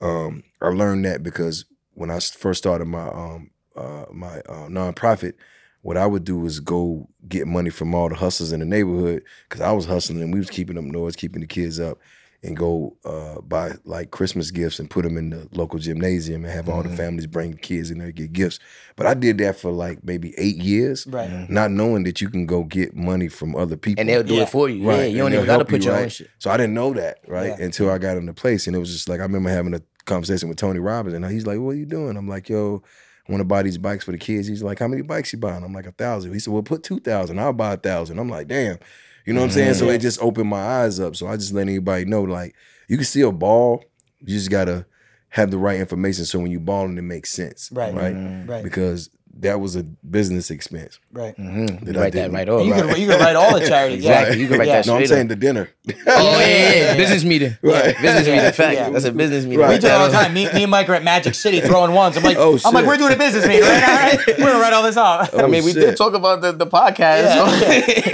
um, 0.00 0.42
I 0.60 0.68
learned 0.68 1.04
that 1.04 1.22
because 1.22 1.64
when 1.92 2.10
I 2.10 2.20
first 2.20 2.58
started 2.58 2.86
my 2.86 3.08
um 3.08 3.50
uh 3.76 4.04
my 4.12 4.38
uh, 4.40 4.68
nonprofit, 4.68 5.34
what 5.82 5.96
I 5.96 6.06
would 6.06 6.24
do 6.24 6.38
was 6.38 6.60
go 6.60 7.08
get 7.28 7.46
money 7.46 7.70
from 7.70 7.94
all 7.94 8.08
the 8.08 8.14
hustlers 8.14 8.52
in 8.52 8.60
the 8.60 8.66
neighborhood 8.66 9.22
because 9.48 9.60
I 9.60 9.72
was 9.72 9.86
hustling 9.86 10.22
and 10.22 10.32
we 10.32 10.40
was 10.40 10.50
keeping 10.50 10.76
them 10.76 10.90
noise, 10.90 11.16
keeping 11.16 11.40
the 11.40 11.46
kids 11.46 11.78
up, 11.80 11.98
and 12.44 12.56
go 12.56 12.94
uh, 13.04 13.40
buy 13.40 13.72
like 13.84 14.10
Christmas 14.10 14.50
gifts 14.50 14.78
and 14.78 14.90
put 14.90 15.02
them 15.02 15.16
in 15.16 15.30
the 15.30 15.48
local 15.52 15.78
gymnasium 15.78 16.44
and 16.44 16.52
have 16.52 16.68
all 16.68 16.82
the 16.82 16.94
families 16.94 17.26
bring 17.26 17.54
kids 17.54 17.90
in 17.90 17.98
there 17.98 18.08
to 18.08 18.12
get 18.12 18.32
gifts. 18.32 18.58
But 18.96 19.06
I 19.06 19.14
did 19.14 19.38
that 19.38 19.56
for 19.58 19.72
like 19.72 20.04
maybe 20.04 20.34
eight 20.36 20.58
years, 20.58 21.06
Right. 21.06 21.48
not 21.48 21.70
knowing 21.70 22.04
that 22.04 22.20
you 22.20 22.28
can 22.28 22.44
go 22.46 22.62
get 22.64 22.94
money 22.94 23.28
from 23.28 23.56
other 23.56 23.76
people 23.76 24.00
and 24.00 24.08
they'll 24.10 24.22
do 24.22 24.34
Yeah. 24.34 24.42
it 24.42 24.50
for 24.50 24.68
you. 24.68 24.86
Right. 24.86 24.98
Yeah, 24.98 25.04
you 25.06 25.18
don't 25.18 25.32
even 25.32 25.46
got 25.46 25.52
to 25.52 25.58
help 25.58 25.70
you, 25.70 25.78
put 25.78 25.84
your 25.86 25.96
own 25.96 26.08
shit. 26.10 26.28
So 26.38 26.50
I 26.50 26.56
didn't 26.58 26.74
know 26.74 26.92
that, 26.94 27.18
right? 27.26 27.56
Yeah. 27.58 27.64
Until 27.64 27.90
I 27.90 27.98
got 27.98 28.16
into 28.18 28.32
place. 28.34 28.66
And 28.66 28.76
it 28.76 28.78
was 28.78 28.92
just 28.92 29.08
like 29.08 29.20
I 29.20 29.22
remember 29.24 29.48
having 29.50 29.74
a 29.74 29.80
conversation 30.04 30.50
with 30.50 30.58
Tony 30.58 30.80
Robbins 30.80 31.14
and 31.14 31.24
he's 31.30 31.46
like, 31.46 31.58
What 31.58 31.70
are 31.70 31.74
you 31.78 31.86
doing? 31.86 32.16
I'm 32.18 32.28
like, 32.28 32.50
yo, 32.50 32.82
I 33.26 33.32
want 33.32 33.40
to 33.40 33.44
buy 33.46 33.62
these 33.62 33.78
bikes 33.78 34.04
for 34.04 34.12
the 34.12 34.18
kids. 34.18 34.46
He's 34.46 34.62
like, 34.62 34.78
How 34.80 34.86
many 34.88 35.00
bikes 35.00 35.32
you 35.32 35.38
buying? 35.38 35.64
I'm 35.64 35.72
like, 35.72 35.86
a 35.86 35.92
thousand. 35.92 36.34
He 36.34 36.38
said, 36.40 36.52
Well, 36.52 36.62
put 36.62 36.82
two 36.82 37.00
thousand. 37.00 37.38
I'll 37.40 37.54
buy 37.54 37.72
a 37.72 37.78
thousand. 37.78 38.18
I'm 38.18 38.28
like, 38.28 38.48
damn. 38.48 38.76
You 39.24 39.32
know 39.32 39.40
what 39.40 39.46
I'm 39.46 39.52
saying? 39.52 39.70
Mm-hmm. 39.72 39.86
So 39.86 39.90
it 39.90 39.98
just 39.98 40.20
opened 40.20 40.48
my 40.48 40.60
eyes 40.60 41.00
up. 41.00 41.16
So 41.16 41.26
I 41.26 41.36
just 41.36 41.52
let 41.52 41.62
anybody 41.62 42.04
know, 42.04 42.22
like, 42.22 42.54
you 42.88 42.96
can 42.96 43.06
still 43.06 43.32
ball. 43.32 43.84
You 44.20 44.34
just 44.34 44.50
gotta 44.50 44.86
have 45.30 45.50
the 45.50 45.58
right 45.58 45.80
information 45.80 46.24
so 46.24 46.38
when 46.38 46.50
you 46.50 46.60
balling 46.60 46.96
it 46.98 47.02
makes 47.02 47.30
sense. 47.30 47.70
Right. 47.72 47.94
Right. 47.94 48.14
Right. 48.46 48.62
Because 48.62 49.10
that 49.40 49.60
was 49.60 49.74
a 49.76 49.82
business 49.82 50.50
expense. 50.50 51.00
Right. 51.12 51.36
Mm-hmm. 51.36 51.86
You 51.86 51.92
That 51.92 51.96
I 51.96 52.00
write 52.00 52.12
that 52.14 52.30
right 52.32 52.48
off. 52.48 52.64
You 52.66 52.72
can 52.72 52.88
you 53.00 53.08
can 53.08 53.18
write 53.20 53.36
all 53.36 53.58
the 53.58 53.66
charities. 53.66 54.04
yeah. 54.04 54.20
Exactly. 54.20 54.40
You 54.42 54.48
can 54.48 54.58
write 54.58 54.68
Yeah. 54.68 54.76
that 54.82 54.86
No, 54.86 54.94
I'm 54.96 54.98
straight 55.04 55.08
saying 55.16 55.28
the 55.28 55.36
dinner. 55.36 55.70
Oh 56.06 56.38
yeah, 56.40 56.46
yeah, 56.46 56.74
yeah. 56.74 56.96
business 57.02 57.24
meeting. 57.24 57.56
Right. 57.62 57.96
Business 58.00 58.26
meeting. 58.28 58.52
Fact. 58.52 58.74
Yeah. 58.74 58.90
That's 58.90 59.04
a 59.04 59.12
business 59.12 59.44
meeting. 59.44 59.58
Right. 59.60 59.70
We 59.74 59.78
do 59.78 59.86
it 59.88 59.92
all 59.92 60.06
the 60.06 60.12
time. 60.12 60.32
Me, 60.34 60.46
me 60.52 60.62
and 60.62 60.70
Mike 60.70 60.88
are 60.88 60.94
at 60.94 61.02
Magic 61.02 61.34
City 61.34 61.60
throwing 61.60 61.92
ones. 61.92 62.16
I'm 62.16 62.22
like, 62.22 62.36
Oh, 62.36 62.56
shit. 62.56 62.66
I'm 62.66 62.74
like, 62.74 62.86
we're 62.86 62.96
doing 62.96 63.12
a 63.12 63.16
business 63.16 63.46
meeting, 63.46 63.62
right? 63.62 63.82
All 63.82 63.96
right, 63.96 64.18
we're 64.26 64.36
gonna 64.36 64.58
write 64.60 64.72
all 64.72 64.82
this 64.82 64.96
off. 64.96 65.34
I 65.34 65.46
mean, 65.46 65.64
we 65.64 65.72
shit. 65.72 65.82
did 65.86 65.96
talk 65.96 66.14
about 66.14 66.40
the, 66.40 66.52
the 66.52 66.66
podcast. 66.66 67.24
Yeah. 67.24 67.46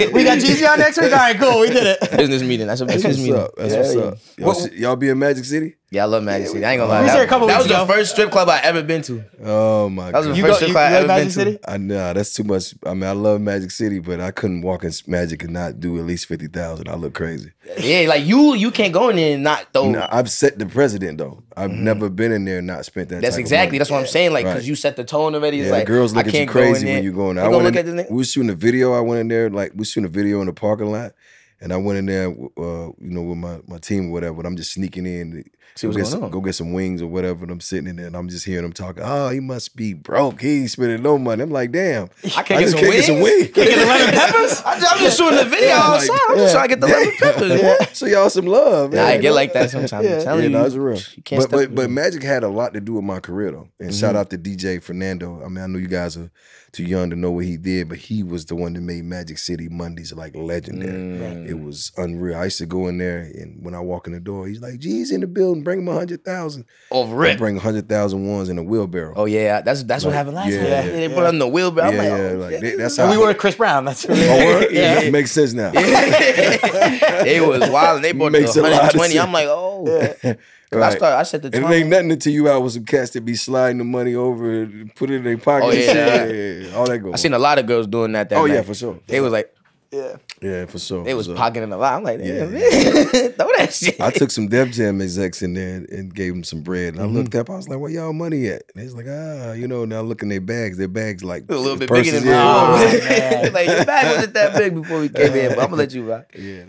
so- 0.05 0.11
we 0.11 0.23
got 0.23 0.39
Jeezy 0.39 0.67
on 0.69 0.79
next 0.79 0.99
week. 0.99 1.11
All 1.11 1.17
right, 1.19 1.37
cool, 1.37 1.59
we 1.61 1.67
did 1.69 1.85
it. 1.85 2.11
business 2.17 2.41
meeting. 2.41 2.67
That's 2.67 2.81
a 2.81 2.85
That's 2.85 3.03
business 3.03 3.17
what's 3.17 3.27
meeting. 3.27 3.41
up. 3.41 3.51
That's 3.57 3.73
Yeah, 3.73 3.79
what's 3.79 3.95
yeah. 4.37 4.47
up. 4.47 4.71
Y'all, 4.71 4.73
y'all 4.79 4.95
be 4.95 5.09
in 5.09 5.19
Magic 5.19 5.45
City? 5.45 5.75
Yeah, 5.93 6.03
I 6.03 6.05
love 6.05 6.23
Magic 6.23 6.47
City. 6.47 6.63
I 6.63 6.71
ain't 6.71 6.79
gonna 6.79 6.89
lie. 6.89 6.99
We 6.99 7.03
was 7.03 7.11
That, 7.11 7.17
there 7.17 7.25
a 7.25 7.27
couple 7.27 7.47
that 7.47 7.57
was 7.57 7.67
the 7.67 7.73
ago. 7.83 7.85
first 7.93 8.11
strip 8.11 8.31
club 8.31 8.47
I 8.47 8.59
ever 8.61 8.81
been 8.81 9.01
to. 9.01 9.25
Oh 9.43 9.89
my 9.89 10.09
That 10.11 10.19
was 10.19 10.27
god. 10.27 10.33
the 10.33 10.37
You 10.37 10.43
first 10.43 10.51
go- 10.51 10.55
strip 10.55 10.67
you- 10.69 10.73
club 10.73 10.83
I 10.85 10.89
like 10.93 10.97
ever 10.99 11.07
Magic 11.07 11.23
been 11.25 11.31
City? 11.31 11.57
to. 11.57 11.69
I 11.69 11.77
know 11.77 12.13
that's 12.13 12.33
too 12.33 12.43
much. 12.45 12.73
I 12.85 12.93
mean, 12.93 13.03
I 13.03 13.11
love 13.11 13.41
Magic 13.41 13.71
City, 13.71 13.99
but 13.99 14.21
I 14.21 14.31
couldn't 14.31 14.61
walk 14.61 14.85
in 14.85 14.91
Magic 15.07 15.43
and 15.43 15.51
not 15.51 15.81
do 15.81 15.97
at 15.99 16.05
least 16.05 16.27
fifty 16.27 16.47
thousand. 16.47 16.87
I 16.87 16.95
look 16.95 17.13
crazy. 17.13 17.51
Yeah, 17.77 18.07
like 18.07 18.23
you, 18.25 18.53
you 18.55 18.71
can't 18.71 18.93
go 18.93 19.09
in 19.09 19.17
there 19.17 19.33
and 19.33 19.43
not 19.43 19.67
throw. 19.73 19.91
No, 19.91 20.07
I've 20.09 20.31
set 20.31 20.57
the 20.57 20.65
president 20.65 21.17
though. 21.17 21.43
I've 21.57 21.71
never 21.71 22.07
been 22.09 22.31
in 22.31 22.45
there 22.45 22.59
and 22.59 22.67
not 22.67 22.85
spent 22.85 23.09
that. 23.09 23.15
Mm-hmm. 23.15 23.21
That's 23.23 23.35
type 23.35 23.39
of 23.39 23.41
exactly. 23.41 23.67
money. 23.71 23.77
That's 23.79 23.91
what 23.91 23.99
I'm 23.99 24.07
saying. 24.07 24.31
Like, 24.31 24.45
because 24.45 24.59
Right. 24.61 24.67
you 24.69 24.75
set 24.75 24.95
the 24.95 25.03
tone 25.03 25.35
already. 25.35 25.59
It's 25.59 25.65
Yeah, 25.67 25.73
like 25.73 25.87
the 25.87 25.91
girls 25.91 26.13
look 26.15 26.23
I 26.25 26.29
at 26.29 26.33
you 26.33 26.39
can't 26.39 26.51
go 26.53 26.59
in 26.61 26.67
crazy 26.71 26.85
there. 26.85 26.95
when 26.95 27.03
you 27.03 27.11
go 27.11 27.29
in 27.31 27.35
there. 27.35 27.43
They 27.43 27.49
I 27.49 27.51
gonna 27.51 27.63
went 27.65 27.75
look 27.75 27.85
in, 27.85 27.89
at 27.89 27.95
this 27.97 28.05
nigga. 28.07 28.11
we 28.11 28.17
was 28.17 28.31
shooting 28.31 28.49
a 28.49 28.55
video. 28.55 28.93
I 28.93 29.01
went 29.01 29.19
in 29.19 29.27
there 29.27 29.49
like 29.49 29.73
we 29.73 29.79
was 29.79 29.89
shooting 29.91 30.05
a 30.05 30.09
video 30.09 30.39
in 30.39 30.47
the 30.47 30.53
parking 30.53 30.89
lot, 30.89 31.11
and 31.59 31.73
I 31.73 31.77
went 31.77 31.99
in 31.99 32.05
there, 32.05 32.27
uh, 32.29 32.87
you 33.01 33.11
know, 33.11 33.23
with 33.23 33.37
my, 33.39 33.59
my 33.67 33.77
team 33.77 34.07
or 34.07 34.13
whatever. 34.13 34.35
But 34.37 34.45
I'm 34.45 34.55
just 34.55 34.71
sneaking 34.71 35.05
in. 35.05 35.43
To 35.75 35.79
See 35.79 35.87
go 35.87 35.89
what's 35.89 35.97
get 35.97 36.03
going 36.03 36.11
some, 36.11 36.23
on. 36.23 36.29
Go 36.31 36.41
get 36.41 36.55
some 36.55 36.73
wings 36.73 37.01
or 37.01 37.07
whatever. 37.07 37.43
And 37.43 37.51
I'm 37.51 37.61
sitting 37.61 37.87
in 37.87 37.95
there, 37.95 38.07
and 38.07 38.15
I'm 38.15 38.29
just 38.29 38.45
hearing 38.45 38.63
them 38.63 38.73
talking. 38.73 39.03
Oh, 39.03 39.29
he 39.29 39.39
must 39.39 39.75
be 39.75 39.93
broke. 39.93 40.41
He 40.41 40.61
ain't 40.61 40.71
spending 40.71 41.01
no 41.01 41.17
money. 41.17 41.43
I'm 41.43 41.51
like, 41.51 41.71
damn. 41.71 42.09
I 42.23 42.29
can't 42.43 42.51
I 42.51 42.59
get 42.59 42.59
just 42.61 42.71
some 42.71 42.79
can't 42.81 42.93
get 42.93 43.05
some 43.05 43.19
wings? 43.21 43.41
wings. 43.41 43.51
Can't 43.53 43.69
get 43.69 43.79
the 43.79 43.85
lemon 43.85 44.13
peppers. 44.13 44.61
I 44.65 44.79
just, 44.79 44.91
I'm 44.93 44.99
just 44.99 45.17
shooting 45.17 45.37
the 45.37 45.45
video 45.45 45.67
Yeah, 45.67 45.87
like. 45.87 46.09
I'm 46.29 46.37
just 46.37 46.53
trying 46.53 46.69
to 46.69 46.75
get 46.75 46.81
the 46.81 46.87
lemon 46.87 47.13
peppers. 47.19 47.61
Yeah. 47.61 47.85
So 47.93 48.05
y'all 48.05 48.29
some 48.29 48.45
love. 48.45 48.93
Nah, 48.93 49.01
I 49.01 49.11
man. 49.13 49.21
get 49.21 49.31
like 49.33 49.53
that 49.53 49.69
sometimes. 49.69 49.93
I'm 49.93 50.03
telling 50.03 50.25
Yeah, 50.25 50.47
you, 50.47 50.49
no, 50.49 50.65
it's 50.65 50.75
real. 50.75 50.99
You 51.15 51.23
can't 51.23 51.49
but 51.49 51.51
but, 51.51 51.75
but 51.75 51.89
Magic 51.89 52.23
had 52.23 52.43
a 52.43 52.49
lot 52.49 52.73
to 52.73 52.81
do 52.81 52.93
with 52.93 53.03
my 53.03 53.19
career 53.19 53.51
though. 53.51 53.69
And 53.79 53.93
shout 53.93 54.11
mm-hmm. 54.11 54.19
out 54.19 54.29
to 54.31 54.37
DJ 54.37 54.81
Fernando. 54.81 55.43
I 55.43 55.47
mean, 55.47 55.63
I 55.63 55.67
know 55.67 55.79
you 55.79 55.87
guys 55.87 56.17
are 56.17 56.31
too 56.71 56.83
young 56.83 57.09
to 57.09 57.15
know 57.15 57.31
what 57.31 57.45
he 57.45 57.57
did, 57.57 57.89
but 57.89 57.97
he 57.97 58.23
was 58.23 58.45
the 58.45 58.55
one 58.55 58.73
that 58.73 58.81
made 58.81 59.03
Magic 59.03 59.37
City 59.37 59.67
Mondays 59.67 60.13
like 60.13 60.35
legendary. 60.35 60.93
Mm. 60.93 61.49
It 61.49 61.59
was 61.59 61.91
unreal. 61.97 62.37
I 62.37 62.45
used 62.45 62.59
to 62.59 62.65
go 62.65 62.87
in 62.87 62.97
there 62.97 63.19
and 63.19 63.63
when 63.63 63.75
I 63.75 63.79
walk 63.81 64.07
in 64.07 64.13
the 64.13 64.19
door, 64.19 64.47
he's 64.47 64.61
like, 64.61 64.79
G's 64.79 65.11
in 65.11 65.21
the 65.21 65.27
building, 65.27 65.60
bring 65.63 65.79
him 65.79 65.87
a 65.87 65.93
hundred 65.93 66.23
thousand. 66.25 66.65
Over 66.91 67.15
I 67.15 67.29
rip. 67.29 67.37
bring 67.37 67.57
a 67.57 67.59
hundred 67.59 67.87
thousand 67.89 68.27
ones 68.27 68.49
in 68.49 68.57
a 68.57 68.63
wheelbarrow. 68.63 69.13
Oh 69.15 69.25
yeah, 69.25 69.61
that's 69.61 69.83
that's 69.83 70.03
what 70.03 70.13
happened 70.13 70.35
last 70.35 70.49
yeah, 70.51 70.57
time. 70.81 70.89
yeah, 70.89 71.07
they 71.07 71.09
put 71.09 71.25
on 71.25 71.39
the 71.39 71.47
wheelbarrow. 71.47 71.87
I'm 71.89 71.95
yeah, 71.95 72.01
like, 72.01 72.11
oh, 72.11 72.15
yeah, 72.17 72.29
oh, 72.31 72.37
like 72.37 72.59
they- 72.61 72.75
that's 72.75 72.97
how 72.97 73.09
we 73.09 73.17
were 73.17 73.27
with 73.27 73.37
Chris 73.37 73.55
Brown. 73.55 73.85
That's 73.85 74.05
Oh, 74.09 74.13
word? 74.13 74.67
Yeah. 74.71 75.01
It 75.01 75.11
makes 75.11 75.31
sense 75.31 75.53
now. 75.53 75.71
they 75.71 77.39
was 77.45 77.69
wild. 77.69 77.97
and 77.97 78.05
They 78.05 78.11
bought 78.11 78.31
the 78.31 78.39
Makes 78.41 78.55
a 78.55 78.61
120. 78.61 79.19
I'm 79.19 79.31
like, 79.31 79.47
oh. 79.47 80.15
I 80.73 80.77
Right. 80.77 80.93
started. 80.93 81.17
I 81.17 81.23
set 81.23 81.41
the 81.41 81.47
And 81.53 81.65
it 81.65 81.69
ain't 81.75 81.89
nothing 81.89 82.11
until 82.13 82.31
you 82.31 82.47
out 82.47 82.63
with 82.63 82.71
some 82.71 82.85
cats 82.85 83.11
that 83.11 83.25
be 83.25 83.35
sliding 83.35 83.77
the 83.79 83.83
money 83.83 84.15
over, 84.15 84.61
and 84.61 84.95
put 84.95 85.09
it 85.09 85.15
in 85.15 85.23
their 85.25 85.37
pocket. 85.37 85.65
Oh, 85.65 85.69
and 85.71 85.77
shit. 85.79 85.95
yeah. 85.95 86.25
yeah, 86.25 86.67
yeah, 86.69 86.75
all 86.77 86.85
that 86.87 86.99
goes. 86.99 87.13
I 87.13 87.17
seen 87.17 87.33
a 87.33 87.39
lot 87.39 87.59
of 87.59 87.65
girls 87.67 87.87
doing 87.87 88.13
that. 88.13 88.29
that 88.29 88.37
Oh 88.37 88.45
yeah, 88.45 88.61
for 88.61 88.73
sure. 88.73 88.97
They 89.07 89.19
was 89.19 89.33
like, 89.33 89.53
Yeah. 89.91 90.15
Yeah, 90.41 90.65
for 90.67 90.79
sure. 90.79 91.03
they 91.03 91.13
was 91.13 91.25
sure. 91.25 91.35
pocketing 91.35 91.71
a 91.73 91.77
lot. 91.77 91.93
I'm 91.95 92.03
like, 92.03 92.19
Yeah. 92.19 92.45
damn, 92.45 92.53
man, 92.53 92.61
throw 93.33 93.47
that 93.57 93.73
shit. 93.73 93.99
I 93.99 94.09
took 94.09 94.31
some 94.31 94.47
Def 94.47 94.71
Jam 94.71 95.01
execs 95.01 95.41
in 95.41 95.53
there 95.53 95.75
and, 95.77 95.89
and 95.89 96.15
gave 96.15 96.31
them 96.33 96.43
some 96.45 96.61
bread. 96.61 96.93
And 96.95 97.01
Mm-hmm. 97.03 97.17
I 97.17 97.19
looked 97.19 97.35
up, 97.35 97.49
I 97.49 97.55
was 97.57 97.67
like, 97.67 97.77
where 97.79 97.91
y'all 97.91 98.13
money 98.13 98.47
at? 98.47 98.63
And 98.73 98.81
they 98.81 98.83
was 98.85 98.95
like, 98.95 99.07
ah, 99.09 99.51
you 99.51 99.67
know, 99.67 99.83
now 99.85 99.99
look 100.01 100.21
in 100.23 100.29
their 100.29 100.39
bags. 100.41 100.77
Their 100.77 100.87
bags 100.87 101.23
like 101.25 101.43
a 101.49 101.55
little 101.55 101.75
bit 101.77 101.89
purses, 101.89 102.13
bigger 102.13 102.19
than 102.25 102.29
yeah. 102.29 103.41
Oh, 103.49 103.49
like 103.53 103.67
your 103.67 103.85
bag 103.85 104.15
wasn't 104.15 104.33
that 104.35 104.57
big 104.57 104.75
before 104.75 105.01
we 105.01 105.09
came 105.09 105.33
in, 105.33 105.49
but 105.49 105.59
I'm 105.59 105.65
gonna 105.65 105.75
let 105.75 105.93
you 105.93 106.09
rock. 106.09 106.25
Yeah, 106.37 106.63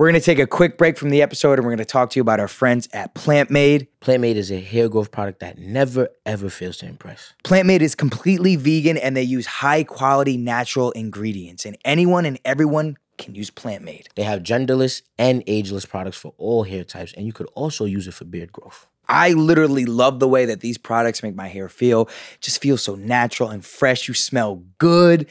We're 0.00 0.08
gonna 0.08 0.20
take 0.20 0.38
a 0.38 0.46
quick 0.46 0.78
break 0.78 0.96
from 0.96 1.10
the 1.10 1.20
episode 1.20 1.58
and 1.58 1.66
we're 1.66 1.72
gonna 1.72 1.84
talk 1.84 2.08
to 2.08 2.18
you 2.18 2.22
about 2.22 2.40
our 2.40 2.48
friends 2.48 2.88
at 2.94 3.12
Plant 3.12 3.50
Made. 3.50 3.86
Plant 4.00 4.22
Made 4.22 4.38
is 4.38 4.50
a 4.50 4.58
hair 4.58 4.88
growth 4.88 5.10
product 5.10 5.40
that 5.40 5.58
never 5.58 6.08
ever 6.24 6.48
fails 6.48 6.78
to 6.78 6.86
impress. 6.86 7.34
Plant 7.44 7.66
Made 7.66 7.82
is 7.82 7.94
completely 7.94 8.56
vegan 8.56 8.96
and 8.96 9.14
they 9.14 9.22
use 9.22 9.44
high 9.44 9.84
quality 9.84 10.38
natural 10.38 10.90
ingredients. 10.92 11.66
And 11.66 11.76
anyone 11.84 12.24
and 12.24 12.40
everyone 12.46 12.96
can 13.18 13.34
use 13.34 13.50
Plant 13.50 13.84
Made. 13.84 14.08
They 14.14 14.22
have 14.22 14.42
genderless 14.42 15.02
and 15.18 15.44
ageless 15.46 15.84
products 15.84 16.16
for 16.16 16.32
all 16.38 16.62
hair 16.62 16.82
types, 16.82 17.12
and 17.12 17.26
you 17.26 17.34
could 17.34 17.48
also 17.54 17.84
use 17.84 18.08
it 18.08 18.14
for 18.14 18.24
beard 18.24 18.52
growth. 18.52 18.86
I 19.06 19.34
literally 19.34 19.84
love 19.84 20.18
the 20.18 20.28
way 20.28 20.46
that 20.46 20.60
these 20.60 20.78
products 20.78 21.22
make 21.22 21.34
my 21.34 21.48
hair 21.48 21.68
feel. 21.68 22.08
It 22.36 22.40
just 22.40 22.62
feels 22.62 22.82
so 22.82 22.94
natural 22.94 23.50
and 23.50 23.62
fresh. 23.62 24.08
You 24.08 24.14
smell 24.14 24.62
good. 24.78 25.26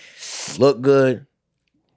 Look 0.60 0.82
good, 0.82 1.26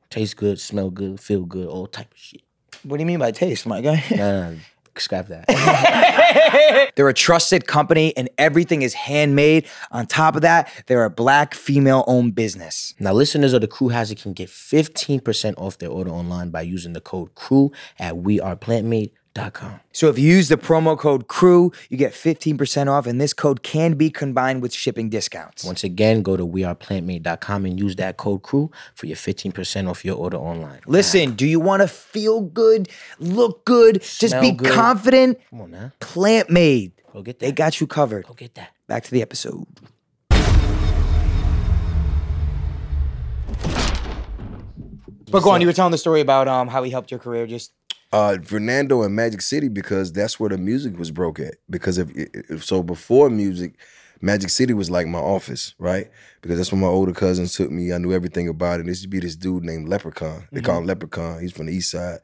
taste 0.09 0.39
good, 0.39 0.59
smell 0.59 0.89
good, 0.89 1.21
feel 1.21 1.45
good, 1.45 1.67
all 1.67 1.87
type 1.87 2.11
of 2.11 2.19
shit. 2.19 2.41
What 2.85 2.97
do 2.97 3.03
you 3.03 3.07
mean 3.07 3.19
by 3.19 3.31
taste, 3.31 3.67
my 3.67 3.81
guy? 3.81 4.05
Nah, 4.11 4.51
nah, 4.51 4.57
scrap 4.97 5.29
that. 5.29 6.93
They're 6.97 7.09
a 7.09 7.15
trusted 7.15 7.67
company 7.67 8.17
and 8.17 8.29
everything 8.39 8.83
is 8.83 8.95
handmade. 8.95 9.67
On 9.91 10.07
top 10.07 10.37
of 10.37 10.43
that, 10.43 10.71
they're 10.87 11.05
a 11.05 11.11
black 11.11 11.55
female 11.55 12.05
owned 12.07 12.35
business. 12.35 12.95
Now, 12.99 13.13
listeners 13.13 13.53
of 13.53 13.61
the 13.61 13.69
Crew 13.69 13.89
Has 13.89 14.11
It 14.11 14.21
can 14.21 14.33
get 14.33 14.49
15% 14.49 15.55
off 15.57 15.79
their 15.79 15.91
order 15.91 16.11
online 16.11 16.51
by 16.51 16.63
using 16.63 16.93
the 16.93 17.01
code 17.01 17.35
CREW 17.35 17.71
at 17.99 18.15
weareplantmade.com. 18.15 19.22
com. 19.35 19.81
So 19.93 20.09
if 20.09 20.19
you 20.19 20.29
use 20.29 20.49
the 20.49 20.57
promo 20.57 20.99
code 20.99 21.29
CREW, 21.29 21.75
you 21.89 21.97
get 21.97 22.13
15% 22.13 22.89
off, 22.91 23.07
and 23.07 23.21
this 23.21 23.33
code 23.33 23.63
can 23.63 23.95
be 23.95 24.11
combined 24.11 24.63
with 24.63 24.73
shipping 24.73 25.09
discounts. 25.09 25.65
Once 25.65 25.85
again, 25.85 26.23
go 26.23 26.37
to 26.37 26.47
weareplantmade.com 26.47 27.67
and 27.67 27.79
use 27.79 27.97
that 27.97 28.17
code 28.17 28.43
CREW 28.43 28.71
for 28.95 29.07
your 29.07 29.17
15% 29.17 29.89
off 29.89 30.05
your 30.05 30.17
order 30.17 30.37
online. 30.37 30.81
Listen, 30.87 31.33
do 31.35 31.47
you 31.47 31.61
want 31.61 31.83
to 31.83 31.89
feel 31.89 32.41
good, 32.41 32.89
look 33.19 33.65
good, 33.65 34.03
just 34.03 34.39
be 34.41 34.51
good. 34.53 34.73
confident? 34.73 35.39
Come 35.51 35.63
on 35.63 35.71
now. 35.71 35.93
Plant 36.01 36.51
Made. 36.51 36.93
Go 37.13 37.23
get 37.23 37.39
that. 37.39 37.47
They 37.47 37.53
got 37.53 37.81
you 37.81 37.87
covered. 37.87 38.27
Go 38.27 38.35
get 38.35 38.55
that. 38.55 38.71
Back 38.87 39.05
to 39.05 39.11
the 39.11 39.23
episode. 39.23 39.67
But 45.31 45.43
go 45.43 45.51
on, 45.51 45.63
you 45.63 45.67
were 45.67 45.73
telling 45.73 45.93
the 45.93 45.99
story 45.99 46.21
about 46.21 46.47
um 46.47 46.69
how 46.69 46.83
he 46.83 46.91
helped 46.91 47.11
your 47.11 47.19
career. 47.19 47.47
Just 47.47 47.73
Uh, 48.13 48.37
Fernando 48.45 49.03
and 49.03 49.17
Magic 49.17 49.41
City 49.41 49.69
because 49.69 50.13
that's 50.13 50.39
where 50.39 50.51
the 50.51 50.59
music 50.59 50.99
was 50.99 51.11
broke 51.11 51.41
at. 51.41 51.55
Because 51.71 51.97
if, 51.97 52.11
if 52.15 52.63
so, 52.63 52.83
before 52.83 53.31
music, 53.31 53.75
Magic 54.21 54.51
City 54.51 54.75
was 54.75 54.91
like 54.91 55.07
my 55.07 55.19
office, 55.19 55.75
right? 55.79 56.11
Because 56.43 56.59
that's 56.59 56.71
when 56.71 56.81
my 56.81 56.87
older 56.87 57.13
cousins 57.13 57.55
took 57.55 57.71
me. 57.71 57.93
I 57.93 57.99
knew 57.99 58.13
everything 58.13 58.49
about 58.49 58.81
it. 58.81 58.87
Used 58.87 59.03
to 59.03 59.09
be 59.09 59.19
this 59.19 59.35
dude 59.35 59.65
named 59.65 59.89
Leprechaun. 59.89 60.47
They 60.53 60.61
call 60.61 60.79
him 60.79 60.87
Leprechaun. 60.87 61.41
He's 61.41 61.53
from 61.53 61.67
the 61.67 61.73
East 61.75 61.91
Side. 61.91 62.21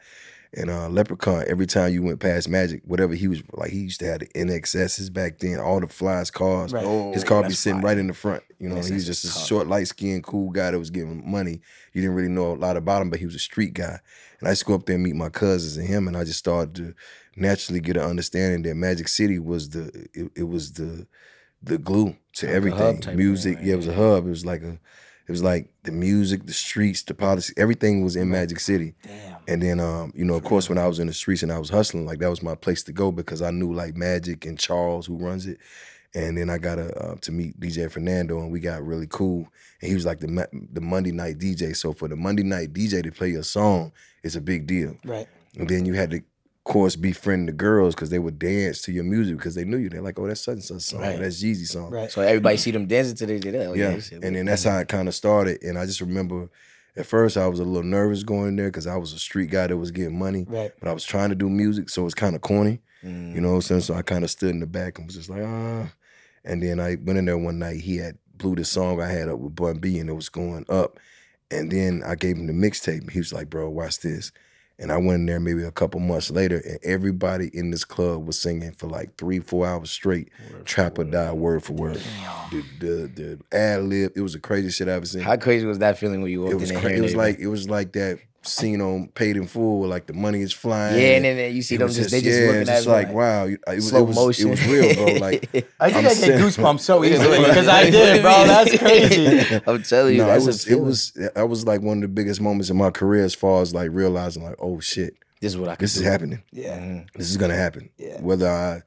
And 0.55 0.71
uh, 0.71 0.89
Leprechaun, 0.89 1.45
every 1.47 1.67
time 1.67 1.93
you 1.93 2.03
went 2.03 2.21
past 2.21 2.49
Magic, 2.49 2.81
whatever 2.85 3.15
he 3.15 3.29
was 3.29 3.43
like, 3.53 3.71
he 3.71 3.81
used 3.81 4.01
to 4.01 4.07
have 4.07 4.21
the 4.21 4.27
NSXs 4.29 5.13
back 5.13 5.39
then, 5.39 5.61
all 5.61 5.79
the 5.79 5.87
flies 5.87 6.31
cars. 6.31 6.73
Right. 6.73 7.13
His 7.13 7.23
car 7.23 7.43
be 7.43 7.53
sitting 7.53 7.81
fire. 7.81 7.91
right 7.91 7.99
in 7.99 8.07
the 8.07 8.15
front. 8.15 8.43
You 8.59 8.71
know, 8.71 8.81
he 8.81 8.95
was 8.95 9.05
just 9.05 9.25
a 9.25 9.29
short, 9.29 9.67
light 9.67 9.89
skinned, 9.89 10.25
cool 10.25 10.51
guy 10.51 10.71
that 10.71 10.79
was 10.79 10.91
getting 10.91 11.31
money. 11.31 11.61
You 11.93 12.01
didn't 12.01 12.17
really 12.17 12.31
know 12.31 12.53
a 12.53 12.55
lot 12.55 12.79
about 12.79 13.03
him, 13.03 13.11
but 13.11 13.19
he 13.19 13.27
was 13.27 13.35
a 13.35 13.41
street 13.41 13.75
guy. 13.75 14.01
And 14.41 14.49
I 14.49 14.53
used 14.53 14.63
to 14.63 14.67
go 14.67 14.75
up 14.75 14.87
there 14.87 14.95
and 14.95 15.05
meet 15.05 15.17
my 15.17 15.29
cousins 15.29 15.77
and 15.77 15.87
him, 15.87 16.09
and 16.09 16.17
I 16.17 16.25
just 16.25 16.39
started 16.39 16.75
to 16.77 16.95
naturally 17.37 17.81
get 17.81 17.97
an 17.97 18.05
understanding 18.05 18.63
that 18.63 18.75
Magic 18.75 19.09
City 19.09 19.39
was 19.39 19.71
the 19.71 20.09
it, 20.15 20.31
it 20.35 20.43
was 20.45 20.73
the 20.73 21.07
the 21.63 21.79
glue 21.79 22.17
to 22.35 22.47
Like 22.47 22.55
everything. 22.55 23.17
Music, 23.17 23.59
thing, 23.59 23.67
yeah, 23.67 23.75
it 23.75 23.77
was 23.77 23.89
a 23.89 23.95
hub. 23.95 24.27
It 24.27 24.31
was 24.31 24.47
like 24.47 24.63
a 24.63 24.79
it 25.29 25.33
was 25.33 25.43
like 25.43 25.69
the 25.83 25.93
music, 25.93 26.47
the 26.47 26.55
streets, 26.55 27.03
the 27.03 27.13
policy, 27.13 27.53
everything 27.59 28.03
was 28.03 28.17
in 28.17 28.31
Magic 28.31 28.61
City. 28.61 28.95
damn. 29.03 29.37
And 29.47 29.63
then, 29.63 29.79
um, 29.79 30.11
you 30.15 30.25
know, 30.25 30.35
of 30.35 30.45
course, 30.45 30.71
when 30.71 30.79
I 30.79 30.87
was 30.87 30.99
in 30.99 31.07
the 31.07 31.13
streets 31.13 31.43
and 31.43 31.53
I 31.53 31.59
was 31.59 31.69
hustling, 31.69 32.07
like 32.07 32.19
that 32.21 32.31
was 32.31 32.43
my 32.43 32.55
place 32.55 32.83
to 32.85 32.93
go 32.93 33.13
because 33.13 33.43
I 33.43 33.51
knew 33.51 33.73
like 33.73 33.95
Magic 33.95 34.47
and 34.47 34.59
Charles 34.59 35.07
who 35.07 35.17
runs 35.19 35.47
it. 35.47 35.59
And 36.15 36.39
then 36.39 36.49
I 36.49 36.57
got 36.57 36.79
a, 36.79 36.95
uh, 36.99 37.17
to 37.21 37.33
meet 37.33 37.61
DJ 37.61 37.91
Fernando, 37.91 38.41
and 38.41 38.51
we 38.51 38.61
got 38.61 38.83
really 38.83 39.07
cool. 39.07 39.47
And 39.83 39.89
he 39.91 39.95
was 39.95 40.07
like 40.07 40.21
the 40.21 40.49
the 40.73 40.81
Monday 40.81 41.13
night 41.13 41.39
DJ. 41.39 41.77
So 41.77 41.93
for 41.93 42.09
the 42.09 42.17
Monday 42.17 42.43
night 42.43 42.73
DJ 42.73 43.03
to 43.03 43.13
play 43.13 43.29
your 43.29 43.43
song, 43.43 43.93
it's 44.23 44.35
a 44.35 44.41
big 44.41 44.67
deal. 44.67 44.97
Right. 45.05 45.29
And 45.59 45.69
then 45.69 45.85
you 45.85 45.93
had 45.93 46.11
to, 46.13 46.23
course, 46.69 46.95
befriend 46.95 47.49
the 47.49 47.53
girls 47.53 47.95
because 47.97 48.11
they 48.11 48.19
would 48.21 48.39
dance 48.39 48.81
to 48.83 48.93
your 48.93 49.03
music 49.05 49.37
because 49.39 49.57
they 49.57 49.65
knew 49.65 49.77
you. 49.79 49.89
They're 49.89 50.01
like, 50.03 50.19
oh, 50.19 50.29
that's 50.29 50.41
such 50.43 50.53
and 50.55 50.63
such 50.65 50.83
song, 50.83 51.01
Right. 51.01 51.19
that's 51.19 51.43
Jeezy 51.43 51.67
song. 51.67 51.91
Right. 51.91 52.11
So 52.13 52.23
everybody 52.23 52.57
see 52.57 52.71
them 52.71 52.87
dancing 52.87 53.17
to 53.17 53.27
this. 53.27 53.43
Oh, 53.67 53.73
Yeah. 53.75 53.99
shit 53.99 54.23
And 54.23 54.37
then 54.37 54.47
that's 54.47 54.63
how 54.65 54.79
it 54.79 54.87
kind 54.89 55.09
of 55.09 55.15
started. 55.15 55.63
And 55.63 55.77
I 55.79 55.85
just 55.87 56.01
remember 56.01 56.49
at 56.97 57.07
first 57.07 57.37
I 57.37 57.47
was 57.49 57.59
a 57.61 57.65
little 57.65 57.83
nervous 57.89 58.23
going 58.23 58.55
there 58.57 58.69
because 58.69 58.87
I 58.87 58.97
was 58.97 59.13
a 59.13 59.19
street 59.19 59.51
guy 59.51 59.67
that 59.67 59.77
was 59.77 59.91
getting 59.91 60.19
money. 60.19 60.47
Right. 60.49 60.73
But 60.79 60.89
I 60.89 60.93
was 60.93 61.05
trying 61.05 61.31
to 61.31 61.35
do 61.35 61.49
music, 61.51 61.89
so 61.89 62.05
it's 62.07 62.15
kind 62.15 62.37
of 62.37 62.43
corny. 62.43 62.81
Mm. 63.05 63.35
You 63.35 63.41
know 63.41 63.49
what 63.51 63.55
I'm 63.57 63.63
saying? 63.63 63.81
So 63.83 63.95
I 63.95 64.03
kind 64.03 64.23
of 64.25 64.31
stood 64.31 64.51
in 64.51 64.61
the 64.61 64.67
back 64.67 64.99
and 64.99 65.07
was 65.07 65.17
just 65.17 65.31
like, 65.31 65.43
ah. 65.45 65.91
And 66.45 66.63
then 66.63 66.81
I 66.81 66.97
went 67.03 67.19
in 67.19 67.25
there 67.27 67.39
one 67.39 67.59
night. 67.59 67.81
He 67.81 67.97
had 67.97 68.19
blew 68.37 68.55
this 68.57 68.71
song 68.71 69.01
I 69.01 69.09
had 69.09 69.29
up 69.29 69.39
with 69.39 69.55
Bun 69.55 69.79
B 69.79 69.99
and 69.99 70.09
it 70.09 70.15
was 70.15 70.29
going 70.29 70.65
up. 70.69 70.99
And 71.51 71.71
then 71.73 72.03
I 72.05 72.15
gave 72.15 72.37
him 72.37 72.47
the 72.47 72.53
mixtape. 72.53 73.11
He 73.11 73.19
was 73.19 73.33
like, 73.33 73.49
bro, 73.49 73.71
watch 73.71 74.01
this. 74.01 74.33
And 74.81 74.93
I 74.93 74.97
went 74.97 75.21
in 75.21 75.27
there 75.27 75.41
maybe 75.41 75.65
a 75.65 75.73
couple 75.73 75.99
months 75.99 76.31
later, 76.31 76.63
and 76.65 76.79
everybody 76.85 77.51
in 77.53 77.73
this 77.73 77.85
club 77.85 78.25
was 78.27 78.39
singing 78.41 78.73
for 78.73 78.87
like 78.87 79.17
three, 79.17 79.41
four 79.41 79.67
hours 79.67 79.91
straight. 79.91 80.29
Trap 80.65 80.99
or 80.99 81.05
die, 81.05 81.33
word 81.33 81.65
for 81.65 81.73
word. 81.73 82.01
The 82.53 82.63
the 82.79 83.39
the 83.51 83.57
ad 83.57 83.83
lib, 83.85 84.13
it 84.15 84.21
was 84.21 84.35
the 84.35 84.39
craziest 84.39 84.79
shit 84.79 84.89
I 84.89 84.93
ever 84.93 85.05
seen. 85.07 85.23
How 85.23 85.37
crazy 85.37 85.67
was 85.67 85.81
that 85.81 85.99
feeling 85.99 86.23
when 86.23 86.31
you 86.31 86.43
walked 86.43 86.53
it 86.53 86.61
was 86.61 86.71
in 86.71 86.81
cra- 86.81 86.93
it 86.93 87.01
was 87.01 87.17
like 87.17 87.39
it 87.41 87.49
was 87.49 87.69
like 87.69 87.93
that 87.93 88.21
scene 88.49 88.81
on 88.81 89.09
Paid 89.09 89.37
in 89.37 89.47
Full, 89.47 89.81
where 89.81 89.89
like 89.89 90.07
the 90.07 90.13
money 90.13 90.41
is 90.41 90.53
flying. 90.53 90.97
Yeah, 91.01 91.17
and 91.17 91.25
then- 91.25 91.37
then 91.37 91.55
you 91.55 91.63
see 91.63 91.77
them 91.77 91.87
was 91.89 91.97
just- 91.97 92.11
they 92.11 92.21
just 92.21 92.41
yeah, 92.41 92.47
looking 92.47 92.61
it's 92.63 92.71
at 92.71 92.75
just 92.77 92.87
like 92.89 93.07
everybody. 93.09 93.57
wow, 93.57 93.73
it 93.73 93.77
was, 93.77 93.89
Slow 93.89 94.01
it 94.01 94.07
was, 94.07 94.17
motion. 94.17 94.47
It 94.47 94.51
was 94.51 94.67
real, 94.67 94.95
bro. 94.95 95.07
Like 95.21 95.45
I 95.81 95.91
think 95.91 96.07
I'm 96.07 96.07
I 96.07 96.15
get 96.15 96.41
goosebumps 96.41 96.81
so 96.81 97.05
easily 97.05 97.39
because 97.39 97.69
I 97.69 97.91
did, 97.91 98.23
bro. 98.23 98.45
That's 98.47 98.79
crazy. 98.83 99.61
I'm 99.67 99.83
telling 99.83 100.15
you, 100.15 100.23
no, 100.23 100.27
that's 100.27 100.45
it 100.67 100.73
a 100.75 100.79
was 100.79 101.13
it 101.15 101.21
was 101.21 101.33
that 101.35 101.49
was 101.49 101.67
like 101.67 101.83
one 101.83 101.99
of 101.99 102.03
the 102.03 102.09
biggest 102.09 102.41
moments 102.41 102.71
in 102.71 102.77
my 102.77 102.91
career 102.91 103.25
as 103.25 103.35
far 103.35 103.63
as 103.63 103.75
like 103.75 103.91
realizing 103.93 104.43
like 104.45 104.57
oh 104.61 104.81
shit, 104.81 105.15
This 105.41 105.53
is 105.53 105.59
what 105.59 105.69
I 105.71 105.77
can 105.77 105.85
this 105.85 105.97
is 105.97 106.03
happening. 106.03 106.43
Yeah. 106.53 106.79
Mhm. 106.79 107.07
This 107.15 107.31
is 107.31 107.37
gonna 107.37 107.55
happen. 107.57 107.91
Yeah. 107.99 108.21
Whether 108.21 108.49
I 108.49 108.83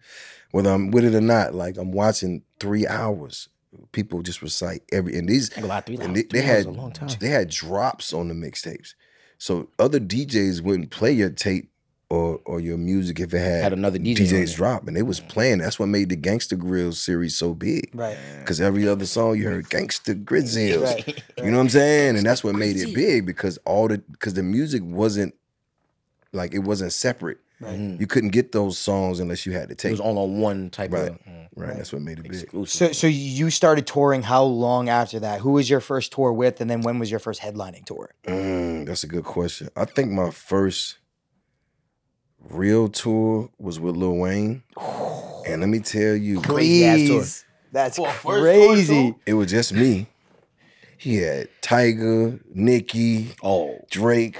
whether 0.51 0.69
I'm 0.71 0.91
with 0.91 1.05
it 1.05 1.15
or 1.15 1.21
not, 1.21 1.53
like 1.55 1.77
I'm 1.77 1.91
watching 1.91 2.43
three 2.59 2.85
hours. 2.87 3.47
People 3.93 4.21
just 4.21 4.41
recite 4.41 4.81
every 4.91 5.17
and 5.17 5.29
these 5.29 5.49
Ain't 5.57 5.65
gonna 5.67 5.81
three 5.81 5.95
and 5.95 6.03
hours- 6.07 6.13
they, 6.15 6.21
three 6.23 6.39
they 6.41 6.45
hours 6.49 6.57
had 6.57 6.65
a 6.65 6.71
long 6.71 6.91
time. 6.91 7.09
they 7.21 7.27
had 7.29 7.49
drops 7.49 8.11
on 8.11 8.27
the 8.27 8.33
mixtapes. 8.33 8.95
So 9.41 9.69
other 9.79 9.99
DJs 9.99 10.61
wouldn't 10.61 10.91
play 10.91 11.11
your 11.11 11.31
tape 11.31 11.71
or 12.11 12.39
or 12.45 12.59
your 12.59 12.77
music 12.77 13.19
if 13.19 13.33
it 13.33 13.39
had, 13.39 13.63
Had 13.63 13.73
another 13.73 13.97
DJ 13.97 14.11
on 14.11 14.27
DJs 14.27 14.53
it. 14.53 14.55
drop, 14.55 14.87
and 14.87 14.95
they 14.95 15.01
was 15.01 15.19
playing. 15.19 15.57
That's 15.57 15.79
what 15.79 15.87
made 15.87 16.09
the 16.09 16.15
Gangsta 16.15 16.55
Grillz 16.59 16.97
series 16.97 17.35
so 17.35 17.55
big. 17.55 17.89
Right. 17.91 18.19
Because 18.37 18.61
every 18.61 18.87
other 18.87 19.07
song 19.07 19.37
you 19.37 19.45
heard 19.45 19.67
Gangsta 19.67 20.23
Grizzles. 20.23 20.83
Right. 20.83 21.23
You 21.39 21.45
know 21.49 21.57
what 21.57 21.63
I'm 21.63 21.69
saying? 21.69 22.17
And 22.17 22.23
that's 22.23 22.43
what 22.43 22.53
made 22.53 22.77
it 22.77 22.93
big 22.93 23.25
because 23.25 23.57
all 23.65 23.87
the 23.87 23.97
because 24.11 24.35
the 24.35 24.43
music 24.43 24.83
wasn't 24.85 25.33
like 26.31 26.53
it 26.53 26.59
wasn't 26.59 26.93
separate. 26.93 27.39
Right. 27.61 27.77
Mhm. 27.79 27.99
You 27.99 28.07
couldn't 28.07 28.31
get 28.31 28.51
those 28.51 28.77
songs 28.77 29.19
unless 29.19 29.45
you 29.45 29.51
had 29.53 29.69
to 29.69 29.75
take. 29.75 29.89
It 29.89 29.93
was 29.93 29.99
all 29.99 30.17
on 30.17 30.41
one 30.41 30.69
type 30.71 30.91
Right. 30.91 31.09
of 31.11 31.19
mm, 31.25 31.47
right. 31.55 31.77
That's 31.77 31.93
what 31.93 32.01
made 32.01 32.17
it 32.19 32.27
big. 32.27 32.67
So, 32.67 32.91
so 32.91 33.05
you 33.07 33.49
started 33.51 33.85
touring 33.85 34.23
how 34.23 34.43
long 34.43 34.89
after 34.89 35.19
that? 35.19 35.41
Who 35.41 35.51
was 35.51 35.69
your 35.69 35.79
first 35.79 36.11
tour 36.11 36.33
with, 36.33 36.59
and 36.59 36.69
then 36.69 36.81
when 36.81 36.97
was 36.97 37.11
your 37.11 37.19
first 37.19 37.39
headlining 37.41 37.85
tour? 37.85 38.09
Mm, 38.25 38.85
that's 38.87 39.03
a 39.03 39.07
good 39.07 39.23
question. 39.25 39.69
I 39.75 39.85
think 39.85 40.11
my 40.11 40.31
first 40.31 40.97
real 42.49 42.87
tour 42.87 43.49
was 43.59 43.79
with 43.79 43.95
Lil 43.95 44.15
Wayne. 44.17 44.63
And 45.43 45.59
let 45.61 45.69
me 45.69 45.79
tell 45.79 46.15
you, 46.15 46.39
Crazy. 46.39 47.07
Please, 47.07 47.45
that's 47.71 47.97
For 47.97 48.07
a 48.07 48.11
first 48.11 48.25
tour, 48.25 48.43
crazy. 48.43 49.15
it 49.25 49.33
was 49.33 49.49
just 49.49 49.73
me. 49.73 50.05
He 50.99 51.15
had 51.17 51.47
Tyga, 51.63 52.39
Nicki, 52.53 53.29
oh, 53.41 53.79
Drake, 53.89 54.37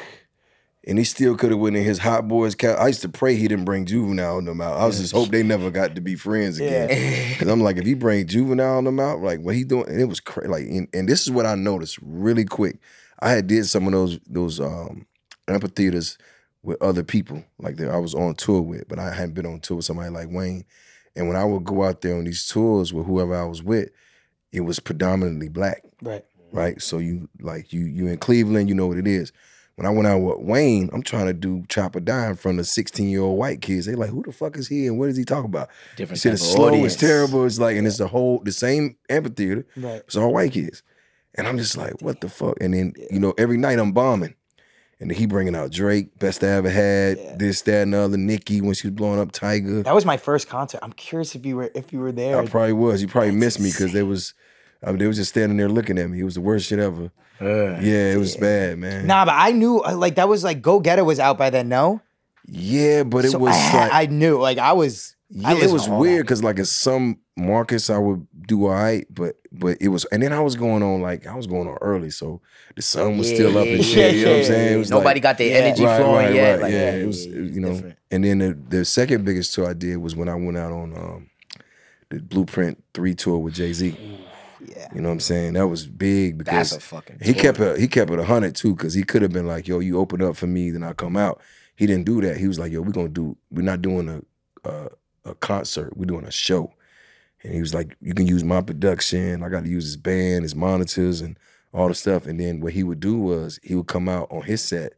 and 0.86 0.98
he 0.98 1.04
still 1.04 1.36
could 1.36 1.52
have 1.52 1.60
went 1.60 1.76
in 1.76 1.84
his 1.84 2.00
Hot 2.00 2.28
Boys 2.28 2.56
cap. 2.56 2.80
I 2.80 2.88
used 2.88 3.02
to 3.04 3.10
pray 3.10 3.36
he 3.36 3.48
didn't 3.48 3.66
bring 3.66 3.86
Juvenile 3.86 4.38
on 4.38 4.46
them 4.46 4.62
out. 4.62 4.78
I 4.78 4.86
was 4.86 5.00
just 5.00 5.14
hope 5.14 5.30
they 5.30 5.44
never 5.44 5.70
got 5.70 5.96
to 5.96 6.02
be 6.02 6.16
friends 6.16 6.60
again. 6.60 7.36
Cause 7.40 7.48
I'm 7.48 7.62
like, 7.62 7.78
if 7.78 7.86
he 7.86 7.94
bring 7.94 8.26
Juvenile 8.26 8.78
on 8.78 8.84
them 8.86 9.00
out, 9.00 9.20
like 9.20 9.42
what 9.42 9.56
he 9.56 9.64
doing, 9.64 9.88
and 9.88 10.02
it 10.02 10.06
was 10.06 10.20
crazy. 10.20 10.50
Like, 10.50 10.64
and, 10.64 10.88
and 10.94 11.08
this 11.08 11.22
is 11.22 11.32
what 11.32 11.46
I 11.46 11.56
noticed 11.56 12.00
really 12.02 12.46
quick. 12.46 12.78
I 13.20 13.30
had 13.32 13.48
did 13.48 13.66
some 13.68 13.86
of 13.86 13.94
those 13.94 14.20
those 14.28 14.60
um 14.60 15.06
amphitheaters 15.48 16.18
with 16.64 16.82
other 16.82 17.04
people, 17.04 17.44
like 17.60 17.78
that 17.78 17.90
I 17.90 17.98
was 17.98 18.14
on 18.14 18.36
tour 18.36 18.62
with, 18.62 18.88
but 18.88 19.00
I 19.00 19.12
hadn't 19.14 19.34
been 19.34 19.46
on 19.46 19.60
tour 19.60 19.78
with 19.78 19.86
somebody 19.86 20.10
like 20.10 20.28
Wayne. 20.30 20.66
And 21.16 21.28
when 21.28 21.36
I 21.36 21.44
would 21.44 21.64
go 21.64 21.84
out 21.84 22.02
there 22.02 22.16
on 22.16 22.24
these 22.24 22.48
tours 22.48 22.94
with 22.94 23.06
whoever 23.06 23.36
I 23.36 23.44
was 23.44 23.62
with, 23.62 23.90
it 24.52 24.62
was 24.62 24.80
predominantly 24.80 25.50
black 25.50 25.84
Right. 26.02 26.26
right? 26.52 26.82
So 26.82 26.98
you 27.00 27.30
like 27.40 27.74
you 27.74 27.82
you 27.82 28.08
in 28.08 28.18
Cleveland, 28.18 28.70
you 28.70 28.76
know 28.76 28.88
what 28.88 28.98
it 28.98 29.08
is. 29.08 29.32
When 29.82 29.92
I 29.92 29.96
went 29.96 30.08
out 30.08 30.20
with 30.20 30.46
Wayne, 30.48 30.92
I'm 30.94 31.02
trying 31.02 31.26
to 31.26 31.34
do 31.34 31.64
Chop 31.68 31.96
or 31.96 32.02
Die 32.02 32.28
in 32.28 32.36
front 32.36 32.60
of 32.60 32.68
16 32.68 33.10
year 33.10 33.22
old 33.22 33.40
white 33.40 33.62
kids. 33.62 33.88
They 33.88 33.96
like, 33.96 34.12
who 34.12 34.22
the 34.22 34.32
fuck 34.32 34.56
is 34.56 34.68
he 34.68 34.86
and 34.86 35.00
what 35.00 35.08
does 35.08 35.18
he 35.18 35.26
talk 35.26 35.44
about? 35.44 35.70
You 35.94 35.98
different 35.98 36.20
said 36.22 36.30
type 36.30 36.34
it's 36.36 36.52
slow, 36.54 36.68
audience. 36.68 36.94
it's 36.94 37.02
terrible. 37.02 37.46
It's 37.46 37.58
like, 37.58 37.76
and 37.78 37.88
it's 37.88 37.98
the 37.98 38.08
whole 38.08 38.42
the 38.44 38.52
same 38.52 38.96
amphitheater. 39.10 39.66
Right. 39.76 40.04
It's 40.06 40.16
all 40.16 40.32
white 40.34 40.52
kids, 40.52 40.84
and 41.34 41.48
I'm 41.48 41.58
just 41.58 41.76
like, 41.78 42.00
what 42.02 42.22
the 42.22 42.30
fuck? 42.30 42.58
And 42.62 42.76
then 42.76 42.94
you 43.10 43.20
know, 43.20 43.34
every 43.40 43.58
night 43.58 43.80
I'm 43.80 43.92
bombing, 43.92 44.36
and 45.00 45.12
he 45.12 45.26
bringing 45.26 45.56
out 45.56 45.72
Drake, 45.72 46.20
best 46.20 46.44
I 46.44 46.50
ever 46.50 46.70
had, 46.70 47.18
Yeah. 47.18 47.36
this, 47.38 47.62
that, 47.64 47.82
and 47.82 47.94
the 47.96 47.98
other. 48.02 48.18
Nicki 48.18 48.62
when 48.62 48.76
she 48.76 48.86
was 48.88 48.94
blowing 48.96 49.20
up 49.20 49.32
Tyga. 49.32 49.84
That 49.84 49.96
was 49.96 50.06
my 50.06 50.18
first 50.18 50.48
concert. 50.48 50.80
I'm 50.84 50.94
curious 50.94 51.34
if 51.34 51.44
you 51.44 51.56
were 51.56 51.72
if 51.74 51.92
you 51.92 52.00
were 52.00 52.12
there. 52.12 52.38
I 52.40 52.46
probably 52.46 52.74
was. 52.74 53.02
You 53.02 53.08
probably 53.08 53.32
missed 53.32 53.60
me 53.60 53.72
because 53.72 53.94
they 53.94 54.04
was, 54.04 54.36
I 54.84 54.90
mean, 54.90 54.98
they 55.00 55.08
was 55.08 55.18
just 55.18 55.30
standing 55.30 55.58
there 55.58 55.70
looking 55.70 55.98
at 56.00 56.10
me. 56.10 56.20
It 56.22 56.24
was 56.24 56.36
the 56.36 56.42
worst 56.42 56.68
shit 56.68 56.80
ever. 56.80 57.12
Uh, 57.40 57.80
Yeah, 57.82 58.14
it 58.14 58.18
was 58.18 58.36
bad, 58.36 58.78
man. 58.80 59.08
Nah, 59.08 59.26
but 59.26 59.36
I 59.38 59.52
knew 59.52 59.80
uh, 59.84 59.96
like 59.96 60.16
that 60.16 60.28
was 60.30 60.44
like 60.44 60.62
Go 60.62 60.80
Getter 60.80 61.04
was 61.04 61.20
out 61.20 61.38
by 61.38 61.50
then. 61.50 61.70
No, 61.70 62.02
Yeah, 62.48 63.04
but 63.04 63.26
it 63.26 63.32
So 63.32 63.40
was 63.40 63.54
I, 63.56 63.58
had- 63.58 63.80
like 63.80 63.94
I 63.94 64.06
knew 64.12 64.40
like 64.40 64.58
I 64.58 64.74
was. 64.74 65.16
I 65.46 65.54
yeah, 65.54 65.64
it 65.64 65.72
was 65.72 65.88
weird 65.88 66.26
because 66.26 66.44
like 66.44 66.60
in 66.60 66.66
some 66.66 67.20
markets 67.38 67.90
I 67.90 67.98
would 67.98 68.28
do 68.48 68.66
all 68.66 68.74
right, 68.74 69.08
but 69.10 69.38
but 69.50 69.78
it 69.80 69.88
was 69.88 70.04
and 70.06 70.22
then 70.22 70.34
I 70.34 70.42
was 70.42 70.56
going 70.58 70.84
on 70.84 71.02
like 71.02 71.26
I 71.26 71.34
was 71.36 71.48
going 71.48 71.70
on 71.70 71.78
early, 71.80 72.10
so 72.10 72.42
the 72.76 72.82
sun 72.82 73.18
was 73.18 73.30
still 73.30 73.58
up 73.58 73.66
and 73.68 73.78
Yeah, 73.78 73.84
shit. 73.84 74.16
You 74.18 74.26
know 74.26 74.32
what 74.32 74.38
I'm 74.40 74.44
saying? 74.44 74.74
It 74.74 74.78
was 74.78 74.90
Nobody 74.90 75.08
like, 75.18 75.24
got 75.24 75.38
their 75.38 75.64
energy 75.64 75.86
right, 75.86 76.02
flowing 76.02 76.26
right, 76.26 76.36
yet. 76.36 76.52
right. 76.56 76.62
Like, 76.64 76.74
yeah, 76.74 76.92
it 76.96 77.06
was 77.08 77.26
it 77.26 77.40
was, 77.40 77.52
you 77.56 77.62
know. 77.62 77.74
different. 77.74 77.98
And 78.12 78.24
then 78.26 78.38
the, 78.40 78.58
the 78.78 78.84
second 78.84 79.24
biggest 79.24 79.54
tour 79.56 79.70
I 79.70 79.74
did 79.74 79.96
was 79.98 80.18
when 80.18 80.28
I 80.28 80.36
went 80.36 80.58
out 80.58 80.74
on 80.74 80.98
um 80.98 81.30
the 82.10 82.20
Blueprint 82.20 82.84
three 82.94 83.16
tour 83.16 83.38
with 83.38 83.54
Jay 83.54 83.72
Z. 83.72 83.96
Yeah. 84.64 84.88
You 84.94 85.02
know 85.02 85.10
what 85.10 85.14
I'm 85.14 85.20
saying? 85.22 85.54
That 85.54 85.68
was 85.68 85.88
big 85.88 86.38
because 86.38 86.72
That's 86.72 86.84
a 86.84 86.88
fucking. 86.88 87.20
he 87.22 87.34
kept 87.34 87.60
it. 87.60 87.80
He 87.80 87.88
kept 87.88 88.12
it 88.12 88.20
a 88.20 88.24
hundred 88.24 88.56
too, 88.56 88.76
because 88.76 88.94
he 88.94 89.04
could 89.04 89.22
have 89.22 89.32
been 89.32 89.48
like, 89.48 89.68
"Yo, 89.68 89.80
you 89.80 89.98
open 90.00 90.22
up 90.22 90.36
for 90.36 90.48
me, 90.48 90.70
then 90.70 90.84
I 90.84 90.94
come 90.94 91.18
out." 91.18 91.42
he 91.76 91.88
didn't 91.88 92.06
do 92.06 92.22
that. 92.22 92.38
He 92.38 92.48
was 92.48 92.60
like, 92.60 92.72
"Yo, 92.72 92.82
we're 92.82 92.92
gonna 92.92 93.10
do. 93.10 93.36
We're 93.50 93.64
not 93.64 93.82
doing 93.82 94.08
a 94.08 94.70
a, 94.70 94.90
a 95.26 95.36
concert. 95.36 95.98
We're 95.98 96.06
doing 96.06 96.26
a 96.26 96.32
show." 96.32 96.72
And 97.44 97.54
he 97.54 97.60
was 97.60 97.74
like, 97.74 97.96
"You 98.02 98.14
can 98.14 98.28
use 98.28 98.44
my 98.44 98.62
production. 98.62 99.42
I 99.44 99.50
got 99.50 99.64
to 99.64 99.70
use 99.70 99.86
his 99.86 99.98
band, 99.98 100.44
his 100.44 100.54
monitors, 100.56 101.22
and 101.22 101.40
all 101.74 101.88
the 101.88 101.96
stuff." 101.96 102.28
And 102.28 102.40
then 102.40 102.60
what 102.62 102.74
he 102.74 102.84
would 102.84 103.00
do 103.00 103.18
was 103.18 103.60
he 103.64 103.74
would 103.74 103.88
come 103.88 104.08
out 104.08 104.28
on 104.30 104.44
his 104.44 104.64
set, 104.64 104.94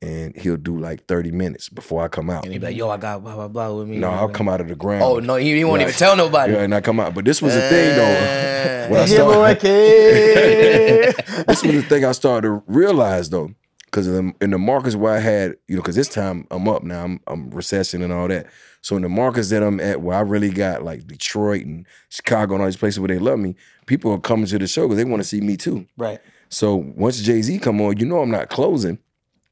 and 0.00 0.36
he'll 0.36 0.56
do 0.56 0.78
like 0.78 1.06
thirty 1.06 1.30
minutes 1.30 1.68
before 1.68 2.02
I 2.02 2.08
come 2.08 2.30
out. 2.30 2.44
And 2.44 2.52
he 2.52 2.58
be 2.58 2.66
like, 2.66 2.76
yo, 2.76 2.88
I 2.88 2.96
got 2.96 3.22
blah 3.22 3.34
blah 3.34 3.48
blah 3.48 3.72
with 3.72 3.88
me. 3.88 3.98
No, 3.98 4.10
I'll 4.10 4.28
come 4.28 4.48
out 4.48 4.60
of 4.60 4.68
the 4.68 4.74
ground. 4.76 5.02
Oh 5.02 5.18
no, 5.18 5.36
he, 5.36 5.56
he 5.56 5.64
won't 5.64 5.78
Right. 5.78 5.88
even 5.88 5.94
tell 5.94 6.16
nobody. 6.16 6.52
Yeah, 6.52 6.60
and 6.60 6.74
I 6.74 6.80
come 6.80 7.00
out. 7.00 7.14
But 7.14 7.24
this 7.24 7.42
was 7.42 7.54
the 7.54 7.60
thing 7.68 7.94
though. 7.96 8.02
Eh. 8.04 8.88
When 8.90 9.00
I 9.00 9.04
Yeah, 9.06 9.22
boy, 9.24 9.32
started, 9.32 9.60
kid. 9.60 11.14
this 11.46 11.62
was 11.62 11.74
the 11.74 11.82
thing 11.88 12.04
I 12.04 12.12
started 12.12 12.48
to 12.48 12.62
realize 12.66 13.28
though, 13.30 13.50
because 13.86 14.06
in, 14.06 14.34
in 14.40 14.50
the 14.50 14.58
markets 14.58 14.96
where 14.96 15.14
I 15.14 15.18
had, 15.18 15.56
you 15.66 15.76
know, 15.76 15.82
because 15.82 15.96
this 15.96 16.08
time 16.08 16.46
I'm 16.50 16.68
up 16.68 16.82
now, 16.82 17.04
I'm, 17.04 17.20
I'm 17.26 17.50
recession 17.50 18.02
and 18.02 18.12
all 18.12 18.28
that. 18.28 18.46
So 18.80 18.96
in 18.96 19.02
the 19.02 19.08
markets 19.08 19.50
that 19.50 19.62
I'm 19.62 19.80
at, 19.80 20.00
where 20.00 20.16
I 20.16 20.20
really 20.20 20.50
got 20.50 20.84
like 20.84 21.06
Detroit 21.06 21.66
and 21.66 21.86
Chicago 22.08 22.54
and 22.54 22.62
all 22.62 22.68
these 22.68 22.76
places 22.76 23.00
where 23.00 23.08
they 23.08 23.18
love 23.18 23.38
me, 23.40 23.56
people 23.86 24.12
are 24.12 24.20
coming 24.20 24.46
to 24.46 24.58
the 24.58 24.66
show 24.68 24.82
because 24.86 24.96
they 24.96 25.04
want 25.04 25.20
to 25.22 25.28
see 25.28 25.40
me 25.40 25.56
too. 25.56 25.86
right. 25.96 26.20
So 26.50 26.76
once 26.76 27.20
Jay 27.20 27.42
Z 27.42 27.58
come 27.58 27.80
on, 27.82 27.98
you 27.98 28.06
know 28.06 28.20
I'm 28.22 28.30
not 28.30 28.48
closing. 28.48 28.98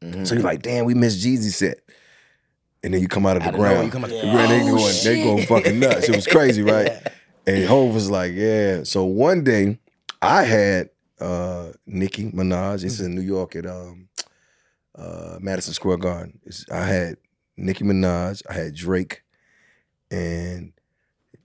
Mm-hmm. 0.02 0.24
So 0.24 0.34
you're 0.34 0.44
like, 0.44 0.62
damn, 0.62 0.84
we 0.84 0.94
missed 0.94 1.24
Jeezy 1.24 1.50
set. 1.52 1.78
And 2.82 2.94
then 2.94 3.00
you 3.00 3.08
come 3.08 3.26
out 3.26 3.36
of 3.36 3.42
the 3.42 3.48
Out 3.48 3.54
of 3.54 3.60
nowhere, 3.60 3.72
ground. 3.72 3.86
you 3.86 3.92
come 3.92 4.04
out 4.04 4.10
the- 4.10 4.16
The 4.16 4.30
ground, 4.30 4.50
they 4.50 4.62
Oh, 4.62 4.76
going, 4.76 4.94
they 5.04 5.22
going 5.24 5.46
fucking 5.46 5.78
nuts. 5.80 6.08
It 6.08 6.14
was 6.14 6.26
crazy, 6.26 6.62
right? 6.74 6.90
And 7.46 7.64
Hove 7.64 7.94
was 7.94 8.10
like, 8.10 8.32
yeah. 8.34 8.82
So 8.84 9.04
one 9.04 9.42
day 9.44 9.78
I 10.22 10.42
had 10.44 10.90
uh 11.20 11.72
Nicki 11.86 12.30
Minaj. 12.30 12.84
It's 12.84 13.00
in 13.00 13.14
New 13.14 13.22
York 13.22 13.56
at 13.56 13.66
um 13.66 14.08
uh 14.94 15.38
Madison 15.40 15.72
Square 15.74 15.96
Garden. 15.98 16.38
It's, 16.44 16.64
I 16.70 16.84
had 16.84 17.16
Nicki 17.56 17.84
Minaj, 17.84 18.42
I 18.50 18.52
had 18.52 18.74
Drake, 18.74 19.22
and 20.10 20.72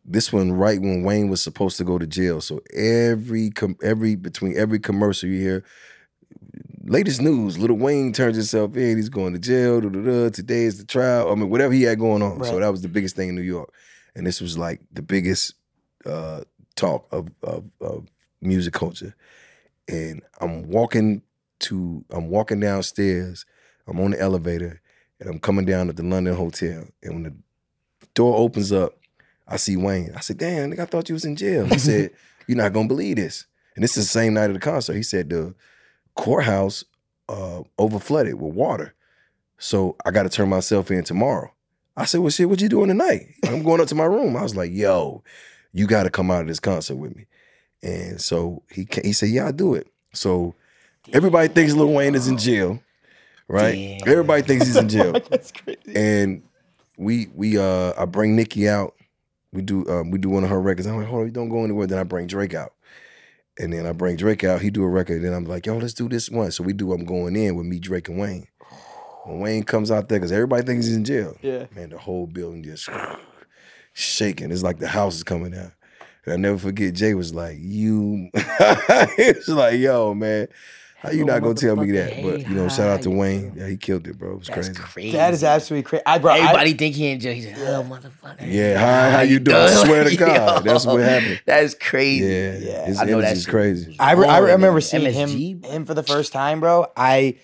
this 0.04 0.34
one 0.34 0.52
right 0.52 0.80
when 0.82 1.04
Wayne 1.04 1.30
was 1.30 1.42
supposed 1.42 1.78
to 1.78 1.84
go 1.84 1.98
to 1.98 2.06
jail. 2.08 2.42
So 2.42 2.60
every 2.74 3.50
com- 3.52 3.78
every 3.82 4.16
between 4.16 4.58
every 4.58 4.80
commercial 4.80 5.30
you 5.30 5.40
hear, 5.40 5.64
latest 6.84 7.22
news, 7.22 7.58
Lil 7.58 7.76
Wayne 7.76 8.14
turns 8.14 8.36
himself 8.36 8.76
in. 8.76 8.98
He's 8.98 9.10
going 9.10 9.34
to 9.34 9.40
jail. 9.40 9.82
Today 9.82 10.64
is 10.64 10.78
the 10.78 10.86
trial. 10.86 11.32
I 11.32 11.36
mean, 11.36 11.50
whatever 11.50 11.74
he 11.74 11.84
had 11.84 12.00
going 12.00 12.22
on. 12.22 12.44
So 12.44 12.60
that 12.60 12.72
was 12.72 12.82
the 12.82 12.88
biggest 12.88 13.16
thing 13.16 13.30
in 13.30 13.36
New 13.36 13.42
York, 13.42 13.74
and 14.16 14.26
this 14.26 14.42
was 14.42 14.58
like 14.58 14.82
the 14.92 15.02
biggest 15.02 15.54
uh, 16.06 16.42
talk 16.76 17.08
of, 17.12 17.30
of 17.44 17.66
of 17.80 18.08
music 18.42 18.74
culture. 18.74 19.16
And 19.88 20.22
I'm 20.40 20.70
walking 20.70 21.22
to, 21.62 22.06
I'm 22.10 22.30
walking 22.30 22.60
downstairs. 22.60 23.46
I'm 23.88 24.00
on 24.00 24.12
the 24.12 24.22
elevator, 24.22 24.82
and 25.20 25.30
I'm 25.30 25.40
coming 25.40 25.66
down 25.66 25.90
at 25.90 25.98
the 25.98 26.04
London 26.04 26.36
Hotel. 26.36 26.86
And 27.04 27.14
when 27.14 27.24
the 27.24 27.34
door 28.14 28.38
opens 28.38 28.72
up, 28.72 28.98
I 29.48 29.58
see 29.58 29.76
Wayne. 29.76 30.14
I 30.16 30.22
said, 30.22 30.38
"Damn, 30.38 30.72
nigga, 30.72 30.82
I 30.82 30.86
thought 30.86 31.10
you 31.10 31.16
was 31.16 31.26
in 31.26 31.36
jail." 31.36 31.66
He 31.66 31.78
said, 31.80 32.12
"You're 32.48 32.58
not 32.58 32.74
gonna 32.74 32.88
believe 32.88 33.18
this." 33.18 33.46
And 33.76 33.84
this 33.84 33.98
is 33.98 34.06
the 34.06 34.12
same 34.12 34.34
night 34.34 34.50
of 34.50 34.54
the 34.54 34.60
concert. 34.60 34.96
He 34.96 35.04
said 35.04 35.30
the 35.30 35.56
courthouse 36.16 36.84
uh, 37.30 37.62
over 37.78 38.00
flooded 38.00 38.36
with 38.36 38.54
water, 38.54 38.94
so 39.58 39.96
I 40.06 40.12
got 40.12 40.24
to 40.24 40.30
turn 40.30 40.50
myself 40.50 40.92
in 40.92 41.04
tomorrow. 41.04 41.52
I 41.96 42.06
said, 42.06 42.22
"Well, 42.22 42.30
shit, 42.30 42.50
what 42.50 42.62
you 42.62 42.70
doing 42.70 42.88
tonight?" 42.88 43.28
I'm 43.44 43.64
going 43.64 43.82
up 43.82 43.88
to 43.88 43.96
my 43.96 44.06
room. 44.06 44.36
I 44.36 44.44
was 44.44 44.56
like, 44.56 44.72
"Yo, 44.72 45.24
you 45.74 45.88
got 45.88 46.04
to 46.04 46.10
come 46.10 46.32
out 46.32 46.42
of 46.42 46.48
this 46.48 46.60
concert 46.60 46.96
with 46.96 47.16
me." 47.16 47.26
And 47.84 48.20
so 48.22 48.64
he 48.72 48.88
he 49.04 49.14
said, 49.14 49.30
"Yeah, 49.30 49.46
I'll 49.46 49.54
do 49.54 49.74
it." 49.74 49.88
So 50.14 50.56
everybody 51.14 51.48
thinks 51.48 51.74
Lil 51.74 51.94
Wayne 51.94 52.16
is 52.16 52.28
in 52.28 52.38
jail, 52.38 52.82
right? 53.48 53.76
Damn. 53.76 54.10
Everybody 54.10 54.42
thinks 54.42 54.66
he's 54.68 54.78
in 54.78 54.90
jail 54.98 55.14
That's 55.30 55.52
crazy. 55.52 55.96
and 55.96 56.44
we 56.98 57.28
we 57.34 57.58
uh 57.58 57.94
I 57.98 58.06
bring 58.06 58.36
Nicki 58.36 58.68
out. 58.68 58.96
We 59.52 59.62
do 59.62 59.88
um 59.90 60.12
we 60.12 60.18
do 60.18 60.30
one 60.30 60.44
of 60.44 60.50
her 60.50 60.62
records. 60.62 60.88
I'm 60.88 60.98
like, 60.98 61.08
hold 61.08 61.22
on, 61.22 61.28
you 61.28 61.34
don't 61.34 61.50
go 61.50 61.64
anywhere. 61.64 61.88
Then 61.88 61.98
I 62.00 62.04
bring 62.04 62.28
Drake 62.28 62.54
out. 62.54 62.74
And 63.60 63.74
then 63.74 63.86
I 63.86 63.92
bring 63.92 64.16
Drake 64.16 64.44
out, 64.44 64.62
he 64.62 64.70
do 64.70 64.84
a 64.84 64.88
record, 64.88 65.18
And 65.18 65.26
then 65.26 65.34
I'm 65.34 65.46
like, 65.46 65.66
yo, 65.66 65.78
let's 65.78 65.94
do 65.94 66.08
this 66.08 66.30
one. 66.30 66.52
So 66.52 66.64
we 66.64 66.74
do 66.74 66.94
I'm 66.94 67.06
going 67.06 67.36
in 67.36 67.56
with 67.56 67.66
me, 67.66 67.80
Drake 67.80 68.10
and 68.10 68.18
Wayne. 68.18 68.48
When 69.26 69.40
Wayne 69.40 69.64
comes 69.64 69.92
out 69.92 70.10
there, 70.10 70.20
because 70.20 70.32
everybody 70.32 70.64
thinks 70.64 70.88
he's 70.88 70.96
in 70.96 71.06
jail. 71.06 71.36
Yeah. 71.42 71.66
Man, 71.76 71.90
the 71.90 71.98
whole 71.98 72.28
building 72.28 72.64
just 72.64 72.90
shaking. 73.94 74.52
It's 74.52 74.64
like 74.64 74.80
the 74.80 74.88
house 74.88 75.16
is 75.16 75.24
coming 75.24 75.52
down. 75.52 75.74
And 76.26 76.34
I 76.34 76.38
never 76.38 76.58
forget, 76.58 76.94
Jay 76.94 77.14
was 77.14 77.34
like, 77.34 77.58
you 77.60 78.30
it's 78.34 79.48
like, 79.48 79.80
yo, 79.80 80.14
man, 80.14 80.48
how 81.02 81.10
you 81.12 81.26
not 81.26 81.42
gonna 81.42 81.56
tell 81.56 81.76
me 81.76 81.92
that? 81.92 82.22
But 82.22 82.42
you 82.48 82.56
know, 82.56 82.68
shout 82.70 82.88
out 82.88 83.02
to 83.04 83.10
Wayne. 83.10 83.54
Yeah, 83.56 83.68
he 83.68 83.78
killed 83.78 84.08
it, 84.08 84.18
bro. 84.18 84.34
It 84.34 84.40
was 84.40 84.48
That's 84.48 84.68
crazy. 84.70 84.82
crazy. 84.82 85.12
That 85.18 85.34
is 85.34 85.44
absolutely 85.44 85.84
crazy. 85.84 86.04
I, 86.06 86.20
bro, 86.20 86.32
I- 86.32 86.72
think 86.74 86.96
he 86.96 87.08
in 87.08 87.20
jail. 87.20 87.34
He's 87.34 87.48
like, 87.48 87.58
oh, 87.58 87.84
motherfucker. 87.90 88.38
Yeah, 88.48 88.78
how, 88.78 89.18
how 89.18 89.22
you 89.24 89.40
doing? 89.40 89.58
I 89.58 89.68
swear 89.68 90.04
to 90.04 90.16
God, 90.18 90.64
that's 90.64 90.86
what 90.86 91.00
happened. 91.02 91.42
That 91.46 91.64
is 91.64 91.76
crazy. 91.76 92.26
Yeah, 92.26 92.58
Yeah, 92.58 92.86
his 92.86 93.00
I 93.00 93.06
know 93.06 93.20
that 93.22 93.34
is 93.34 93.46
crazy. 93.48 93.96
I, 94.00 94.14
re- 94.14 94.28
I 94.28 94.38
remember 94.40 94.80
seeing 94.82 95.04
MSG, 95.04 95.14
him 95.14 95.64
him 95.64 95.86
for 95.86 95.94
the 95.94 96.04
first 96.04 96.32
time, 96.34 96.60
bro. 96.60 96.86
I 96.96 97.38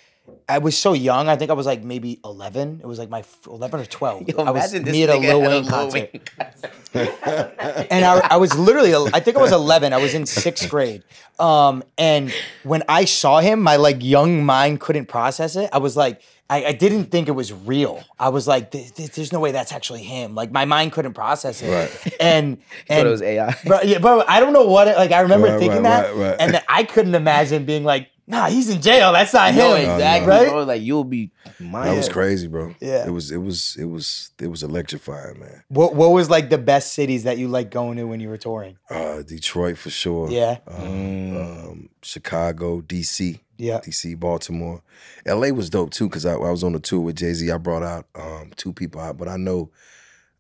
I 0.50 0.60
was 0.60 0.78
so 0.78 0.94
young. 0.94 1.28
I 1.30 1.36
think 1.36 1.52
I 1.52 1.54
was 1.54 1.66
like 1.66 1.84
maybe 1.84 2.20
eleven. 2.24 2.80
It 2.82 2.86
was 2.86 3.00
like 3.00 3.10
my 3.10 3.20
f- 3.20 3.48
eleven 3.48 3.80
or 3.82 3.86
twelve. 3.86 4.28
Yo, 4.28 4.38
I 4.44 4.52
was 4.52 4.74
me 4.74 5.04
at 5.04 5.10
a 5.10 5.14
nigga 5.14 5.22
Lil 5.22 5.42
Wayne 5.42 5.66
concert, 5.68 6.10
Wayne 6.14 6.22
concert. 6.38 7.88
and 7.92 8.06
I, 8.06 8.28
I 8.32 8.38
was 8.38 8.56
literally 8.58 8.94
I 9.14 9.20
think 9.20 9.38
I 9.38 9.42
was 9.42 9.52
eleven. 9.52 9.94
I 9.94 9.98
was 9.98 10.14
in 10.14 10.26
sixth 10.26 10.70
grade. 10.70 11.04
Um, 11.40 11.84
and 11.98 12.34
when 12.64 12.84
I 12.90 13.06
saw 13.06 13.40
him, 13.40 13.62
my 13.62 13.76
like 13.76 14.04
young 14.04 14.44
mind 14.46 14.80
couldn't 14.80 15.06
process 15.08 15.56
it. 15.56 15.70
I 15.74 15.80
was 15.80 15.96
like. 15.98 16.22
I, 16.50 16.64
I 16.68 16.72
didn't 16.72 17.12
think 17.12 17.28
it 17.28 17.34
was 17.34 17.52
real. 17.52 18.02
I 18.18 18.30
was 18.30 18.48
like, 18.48 18.72
"Th- 18.72 18.94
th- 18.94 19.12
"There's 19.12 19.34
no 19.34 19.42
way 19.42 19.52
that's 19.52 19.74
actually 19.74 20.04
him." 20.04 20.34
Like 20.34 20.50
my 20.50 20.64
mind 20.64 20.94
couldn't 20.94 21.12
process 21.12 21.62
it, 21.62 21.70
Right. 21.70 22.14
and 22.22 22.58
thought 22.88 23.00
and 23.00 23.06
it 23.10 23.12
was 23.12 23.22
AI. 23.22 23.54
But 23.68 23.86
yeah, 23.86 23.98
but 24.00 24.30
I 24.30 24.40
don't 24.40 24.54
know 24.54 24.66
what. 24.66 24.88
It, 24.88 24.96
like 24.96 25.12
I 25.12 25.20
remember 25.20 25.48
Right, 25.50 25.60
thinking 25.60 25.84
right, 25.84 26.04
that, 26.04 26.16
right, 26.16 26.30
right. 26.30 26.36
and 26.40 26.54
then 26.54 26.62
I 26.70 26.86
couldn't 26.86 27.16
imagine 27.16 27.66
being 27.66 27.84
like, 27.84 28.08
"Nah, 28.28 28.48
he's 28.50 28.70
in 28.70 28.82
jail. 28.82 29.14
That's 29.14 29.34
not 29.34 29.54
No, 29.56 29.76
him." 29.76 29.90
exactly, 29.90 30.30
Right? 30.30 30.50
bro. 30.50 30.64
Like 30.64 30.82
you'll 30.82 31.04
be 31.06 31.32
mine. 31.60 31.88
That 31.88 31.98
was 31.98 32.10
crazy, 32.10 32.48
bro. 32.48 32.76
Yeah. 32.82 33.08
it 33.08 33.12
was, 33.12 33.32
it 33.32 33.38
was, 33.38 33.76
it 33.80 33.86
was, 33.86 34.32
it 34.40 34.48
was 34.48 34.64
electrifying, 34.64 35.40
man. 35.40 35.64
What 35.70 35.96
What 35.96 36.12
was 36.12 36.30
like 36.30 36.50
the 36.50 36.58
best 36.58 36.94
cities 36.94 37.24
that 37.24 37.38
you 37.38 37.48
like 37.48 37.72
going 37.72 37.98
to 37.98 38.04
when 38.04 38.20
you 38.20 38.30
were 38.30 38.38
touring? 38.38 38.78
Uh, 38.90 39.22
Detroit 39.22 39.78
for 39.78 39.90
sure. 39.90 40.30
Yeah, 40.30 40.58
Um, 40.68 41.38
um, 41.38 41.90
Chicago, 42.04 42.82
DC, 42.82 43.40
yeah. 43.58 43.80
DC, 43.80 44.20
Baltimore, 44.20 44.82
L.A. 45.26 45.52
was 45.52 45.70
dope 45.70 45.92
too 45.92 46.08
because 46.10 46.26
I, 46.26 46.34
I 46.34 46.52
was 46.52 46.64
on 46.64 46.76
a 46.76 46.80
tour 46.80 47.00
with 47.02 47.16
Jay 47.16 47.34
Z. 47.34 47.50
I 47.52 47.58
brought 47.58 47.84
out 47.84 48.08
um, 48.16 48.52
two 48.58 48.74
people 48.74 49.00
out, 49.02 49.18
but 49.18 49.28
I 49.28 49.38
know 49.38 49.72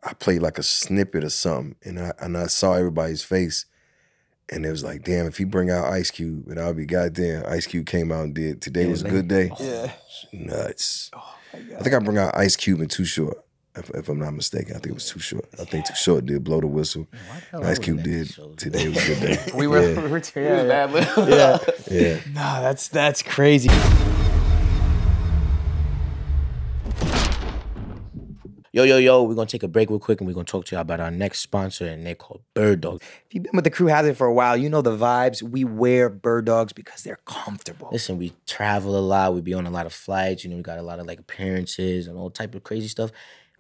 I 0.04 0.14
played 0.14 0.42
like 0.42 0.58
a 0.60 0.64
snippet 0.64 1.24
or 1.24 1.30
something, 1.30 1.76
and 1.84 2.00
I 2.00 2.12
and 2.20 2.38
I 2.38 2.48
saw 2.48 2.74
everybody's 2.74 3.24
face, 3.24 3.66
and 4.50 4.66
it 4.66 4.70
was 4.72 4.84
like, 4.84 5.04
damn, 5.04 5.26
if 5.26 5.38
he 5.38 5.44
bring 5.44 5.70
out 5.70 5.86
Ice 5.92 6.12
Cube, 6.12 6.48
and 6.48 6.60
I'll 6.60 6.74
be 6.74 6.86
goddamn. 6.86 7.44
Ice 7.48 7.66
Cube 7.68 7.86
came 7.86 8.12
out 8.12 8.24
and 8.26 8.34
did 8.34 8.62
today 8.62 8.84
Yeah, 8.86 8.90
was 8.92 9.04
a 9.04 9.10
good 9.10 9.28
day. 9.28 9.52
Yeah. 9.60 9.92
Nuts. 10.34 11.12
Oh 11.14 11.36
I 11.54 11.82
think 11.82 11.96
I 11.96 12.00
bring 12.00 12.18
out 12.18 12.36
Ice 12.38 12.56
Cube 12.56 12.80
and 12.82 12.90
Too 12.92 13.06
Short. 13.06 13.38
If, 13.76 13.90
if 13.92 14.10
I'm 14.10 14.20
not 14.20 14.32
mistaken, 14.34 14.72
I 14.72 14.80
think 14.80 14.88
it 14.88 14.94
was 14.96 15.10
Too 15.10 15.20
Short. 15.20 15.46
I 15.60 15.64
think 15.66 15.86
Too 15.86 15.96
Short 15.96 16.26
did 16.26 16.44
blow 16.44 16.60
the 16.62 16.68
whistle. 16.68 17.08
hell 17.52 17.64
Ice 17.66 17.80
Cube 17.80 18.04
did 18.04 18.28
today 18.58 18.88
was 18.90 18.98
a 18.98 19.08
good 19.08 19.20
day. 19.22 19.52
We 19.56 19.68
were. 19.68 19.82
Yeah, 19.94 20.02
We 20.04 20.10
were 20.10 20.18
It 20.18 20.32
yeah, 20.36 20.86
was 20.86 21.06
yeah. 21.18 21.60
yeah. 21.92 22.00
yeah. 22.02 22.20
Nah, 22.34 22.62
that's 22.62 22.88
that's 22.88 23.22
crazy. 23.24 23.70
Yo, 28.78 28.84
yo, 28.84 28.98
yo, 28.98 29.24
we're 29.24 29.34
gonna 29.34 29.48
take 29.48 29.64
a 29.64 29.68
break 29.68 29.90
real 29.90 29.98
quick 29.98 30.22
and 30.22 30.28
we're 30.28 30.36
gonna 30.36 30.46
talk 30.46 30.64
to 30.64 30.76
you 30.76 30.80
about 30.80 31.00
our 31.00 31.10
next 31.10 31.40
sponsor, 31.40 31.88
and 31.88 32.06
they're 32.06 32.14
called 32.14 32.44
Bird 32.54 32.82
Dog. 32.82 33.02
If 33.02 33.34
you've 33.34 33.42
been 33.42 33.56
with 33.56 33.64
the 33.64 33.72
crew 33.72 33.88
has 33.88 34.06
it 34.06 34.16
for 34.16 34.28
a 34.28 34.34
while, 34.36 34.56
you 34.56 34.70
know 34.70 34.84
the 34.84 34.96
vibes. 34.96 35.42
We 35.42 35.64
wear 35.64 36.10
bird 36.10 36.46
dogs 36.46 36.74
because 36.74 37.02
they're 37.02 37.18
comfortable. 37.26 37.90
Listen, 37.92 38.20
we 38.20 38.34
travel 38.46 38.96
a 38.96 39.02
lot, 39.02 39.34
we 39.34 39.42
be 39.42 39.56
on 39.56 39.66
a 39.66 39.72
lot 39.72 39.88
of 39.88 39.94
flights, 39.94 40.44
you 40.44 40.52
know, 40.52 40.58
we 40.58 40.62
got 40.62 40.78
a 40.78 40.84
lot 40.84 41.00
of 41.00 41.08
like 41.08 41.20
appearances 41.20 42.06
and 42.06 42.20
all 42.20 42.30
type 42.30 42.54
of 42.54 42.64
crazy 42.64 42.88
stuff. 42.88 43.10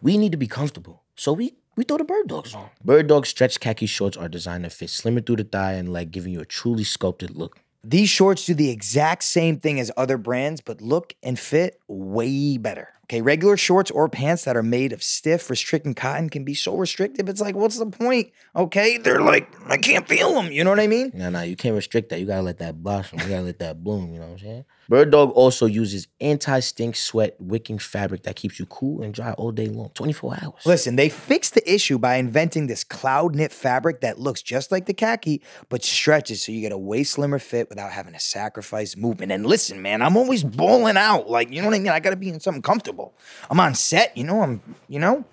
We 0.03 0.19
need 0.19 0.33
to 0.33 0.37
be 0.37 0.45
comfortable. 0.45 1.01
So 1.15 1.33
we 1.33 1.55
we 1.75 1.83
throw 1.83 1.97
the 1.97 2.03
bird 2.03 2.27
dogs 2.27 2.53
on. 2.53 2.69
Bird 2.85 3.07
dog 3.07 3.25
stretch 3.25 3.59
khaki 3.59 3.87
shorts 3.87 4.17
are 4.17 4.29
designed 4.29 4.65
to 4.65 4.69
fit 4.69 4.91
slimmer 4.91 5.21
through 5.21 5.37
the 5.37 5.45
thigh 5.45 5.73
and 5.73 5.91
like 5.91 6.11
giving 6.11 6.31
you 6.31 6.41
a 6.41 6.45
truly 6.45 6.83
sculpted 6.83 7.35
look. 7.35 7.57
These 7.83 8.09
shorts 8.09 8.45
do 8.45 8.53
the 8.53 8.69
exact 8.69 9.23
same 9.23 9.59
thing 9.59 9.79
as 9.79 9.91
other 9.97 10.19
brands, 10.19 10.61
but 10.61 10.79
look 10.79 11.15
and 11.23 11.39
fit 11.39 11.79
way 11.87 12.57
better. 12.57 12.89
Okay, 13.09 13.21
regular 13.21 13.55
shorts 13.55 13.89
or 13.89 14.09
pants 14.09 14.43
that 14.43 14.57
are 14.57 14.63
made 14.63 14.91
of 14.91 15.01
stiff, 15.01 15.49
restricting 15.49 15.93
cotton 15.93 16.29
can 16.29 16.43
be 16.43 16.53
so 16.53 16.75
restrictive. 16.75 17.29
It's 17.29 17.39
like, 17.39 17.55
what's 17.55 17.77
the 17.77 17.85
point? 17.85 18.33
Okay, 18.53 18.97
they're 18.97 19.21
like, 19.21 19.49
I 19.65 19.77
can't 19.77 20.05
feel 20.05 20.33
them. 20.33 20.51
You 20.51 20.65
know 20.65 20.71
what 20.71 20.81
I 20.81 20.87
mean? 20.87 21.11
Nah, 21.13 21.29
nah, 21.29 21.41
you 21.43 21.55
can't 21.55 21.73
restrict 21.73 22.09
that. 22.09 22.19
You 22.19 22.25
gotta 22.25 22.41
let 22.41 22.57
that 22.57 22.83
blossom. 22.83 23.19
You 23.19 23.29
gotta 23.29 23.43
let 23.43 23.59
that 23.59 23.81
bloom. 23.81 24.13
You 24.13 24.19
know 24.19 24.25
what 24.25 24.33
I'm 24.33 24.39
saying? 24.39 24.65
Bird 24.89 25.11
Dog 25.11 25.31
also 25.31 25.65
uses 25.65 26.07
anti-stink 26.19 26.95
sweat 26.97 27.35
wicking 27.39 27.77
fabric 27.77 28.23
that 28.23 28.35
keeps 28.35 28.59
you 28.59 28.65
cool 28.65 29.01
and 29.01 29.13
dry 29.13 29.31
all 29.33 29.51
day 29.51 29.67
long, 29.67 29.91
24 29.93 30.37
hours. 30.41 30.65
Listen, 30.65 30.95
they 30.95 31.09
fixed 31.09 31.53
the 31.55 31.73
issue 31.73 31.97
by 31.97 32.15
inventing 32.15 32.67
this 32.67 32.83
cloud 32.83 33.35
knit 33.35 33.51
fabric 33.51 34.01
that 34.01 34.19
looks 34.19 34.41
just 34.41 34.71
like 34.71 34.85
the 34.85 34.93
khaki, 34.93 35.41
but 35.69 35.83
stretches 35.83 36.43
so 36.43 36.51
you 36.51 36.61
get 36.61 36.71
a 36.71 36.77
way 36.77 37.03
slimmer 37.03 37.39
fit 37.39 37.69
without 37.69 37.91
having 37.91 38.13
to 38.13 38.19
sacrifice 38.19 38.95
movement. 38.95 39.31
And 39.31 39.45
listen, 39.45 39.81
man, 39.81 40.01
I'm 40.01 40.15
always 40.15 40.43
balling 40.43 40.97
out. 40.97 41.29
Like, 41.29 41.51
you 41.51 41.61
know 41.61 41.67
what 41.67 41.75
I 41.75 41.79
mean? 41.79 41.91
I 41.91 41.99
gotta 41.99 42.15
be 42.15 42.29
in 42.29 42.39
something 42.39 42.61
comfortable. 42.61 42.96
Comfortable. 42.97 43.17
I'm 43.49 43.59
on 43.59 43.75
set, 43.75 44.15
you 44.17 44.23
know, 44.23 44.41
I'm, 44.41 44.61
you 44.87 44.99
know. 44.99 45.25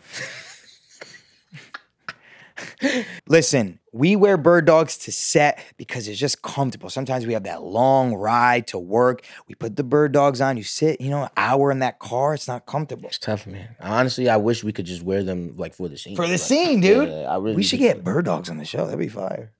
Listen, 3.27 3.81
we 3.93 4.15
wear 4.15 4.37
bird 4.37 4.65
dogs 4.65 4.97
to 4.99 5.13
set 5.13 5.59
because 5.77 6.07
it's 6.07 6.19
just 6.19 6.41
comfortable. 6.43 6.89
Sometimes 6.89 7.27
we 7.27 7.33
have 7.33 7.43
that 7.45 7.63
long 7.63 8.15
ride 8.15 8.69
to 8.69 8.79
work. 8.79 9.23
We 9.49 9.55
put 9.57 9.75
the 9.77 9.83
bird 9.83 10.13
dogs 10.13 10.41
on. 10.41 10.57
You 10.57 10.63
sit, 10.63 11.01
you 11.01 11.11
know, 11.11 11.25
an 11.25 11.31
hour 11.37 11.71
in 11.73 11.81
that 11.81 11.99
car. 11.99 12.33
It's 12.35 12.47
not 12.47 12.65
comfortable. 12.67 13.09
It's 13.09 13.19
tough, 13.19 13.47
man. 13.47 13.75
Honestly, 13.81 14.29
I 14.29 14.37
wish 14.37 14.63
we 14.63 14.73
could 14.73 14.87
just 14.87 15.03
wear 15.03 15.25
them 15.25 15.55
like 15.57 15.75
for 15.75 15.89
the 15.89 15.99
scene. 15.99 16.15
For 16.17 16.27
the 16.27 16.33
Like, 16.33 16.41
scene, 16.41 16.81
dude. 16.81 17.09
yeah, 17.09 17.23
I 17.29 17.37
really 17.37 17.57
we 17.57 17.63
should 17.65 17.81
get 17.81 18.05
bird 18.05 18.25
dogs 18.27 18.49
on 18.49 18.59
the 18.59 18.65
show. 18.65 18.85
That'd 18.85 19.01
be 19.01 19.09
fire. 19.09 19.53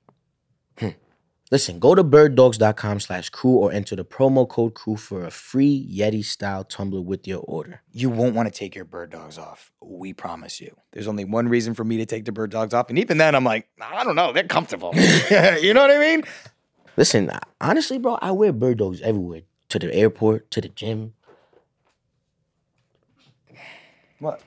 Listen, 1.51 1.79
go 1.79 1.95
to 1.95 2.03
birddogs.com 2.03 3.01
slash 3.01 3.29
crew 3.29 3.53
or 3.53 3.71
enter 3.71 3.95
the 3.95 4.05
promo 4.05 4.49
code 4.49 4.75
crew 4.75 4.97
for 4.97 5.25
a 5.25 5.31
free 5.31 5.87
Yeti 5.93 6.25
style 6.25 6.65
tumbler 6.65 7.03
with 7.03 7.29
your 7.29 7.41
order. 7.41 7.83
You 7.93 8.09
won't 8.09 8.35
want 8.35 8.53
to 8.53 8.59
take 8.59 8.75
your 8.75 8.87
bird 8.87 9.11
dogs 9.11 9.37
off. 9.37 9.71
We 9.83 10.15
promise 10.15 10.59
you. 10.61 10.75
There's 10.93 11.07
only 11.07 11.25
one 11.25 11.49
reason 11.49 11.75
for 11.75 11.85
me 11.85 11.99
to 11.99 12.07
take 12.07 12.25
the 12.25 12.33
bird 12.33 12.51
dogs 12.51 12.73
off. 12.73 12.89
And 12.89 12.99
even 12.99 13.19
then, 13.19 13.35
I'm 13.35 13.45
like, 13.45 13.69
I 13.79 14.05
don't 14.05 14.17
know. 14.17 14.33
They're 14.33 14.45
comfortable. 14.45 14.93
you 14.97 15.75
know 15.75 15.83
what 15.83 15.91
I 15.91 15.99
mean? 15.99 16.23
Listen, 16.97 17.31
honestly, 17.61 17.99
bro, 17.99 18.15
I 18.23 18.31
wear 18.31 18.53
bird 18.53 18.79
dogs 18.79 19.03
everywhere. 19.03 19.43
To 19.69 19.79
the 19.79 19.93
airport, 19.95 20.51
to 20.53 20.61
the 20.61 20.69
gym. 20.69 21.15
What? 24.19 24.41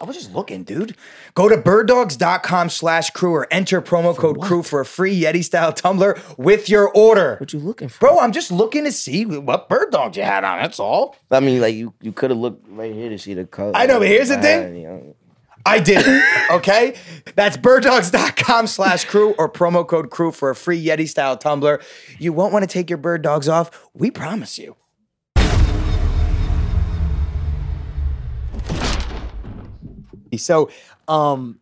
I 0.00 0.04
was 0.04 0.16
just 0.16 0.32
looking, 0.32 0.64
dude. 0.64 0.96
Go 1.34 1.48
to 1.50 1.58
birddogs.com 1.58 2.70
slash 2.70 3.10
crew 3.10 3.34
or 3.34 3.46
enter 3.50 3.82
promo 3.82 4.16
code 4.16 4.40
crew 4.40 4.62
for 4.62 4.80
a 4.80 4.86
free 4.86 5.20
Yeti 5.20 5.44
style 5.44 5.74
tumbler 5.74 6.18
with 6.38 6.70
your 6.70 6.90
order. 6.92 7.36
What 7.38 7.52
you 7.52 7.58
looking 7.58 7.88
for? 7.88 8.00
Bro, 8.00 8.20
I'm 8.20 8.32
just 8.32 8.50
looking 8.50 8.84
to 8.84 8.92
see 8.92 9.26
what 9.26 9.68
bird 9.68 9.90
dogs 9.90 10.16
you 10.16 10.22
had 10.22 10.42
on. 10.42 10.58
That's 10.58 10.80
all. 10.80 11.16
I 11.30 11.40
mean, 11.40 11.60
like 11.60 11.74
you, 11.74 11.92
you 12.00 12.12
could 12.12 12.30
have 12.30 12.38
looked 12.38 12.66
right 12.70 12.94
here 12.94 13.10
to 13.10 13.18
see 13.18 13.34
the 13.34 13.44
color. 13.44 13.72
I 13.74 13.84
know, 13.84 13.98
but 13.98 14.08
here's 14.08 14.30
the 14.30 14.40
thing. 14.40 15.14
I 15.66 15.78
did. 15.78 16.06
Okay. 16.50 16.96
That's 17.34 17.58
birddogs.com 17.58 18.66
slash 18.68 19.04
crew 19.04 19.34
or 19.36 19.52
promo 19.52 19.86
code 19.86 20.10
crew 20.10 20.32
for 20.32 20.48
a 20.48 20.54
free 20.56 20.82
Yeti 20.82 21.06
style 21.06 21.36
tumbler. 21.36 21.82
You 22.18 22.32
won't 22.32 22.54
want 22.54 22.62
to 22.62 22.66
take 22.66 22.88
your 22.88 22.96
bird 22.96 23.20
dogs 23.20 23.48
off. 23.48 23.88
We 23.92 24.10
promise 24.10 24.58
you. 24.58 24.76
So, 30.38 30.70
um, 31.08 31.60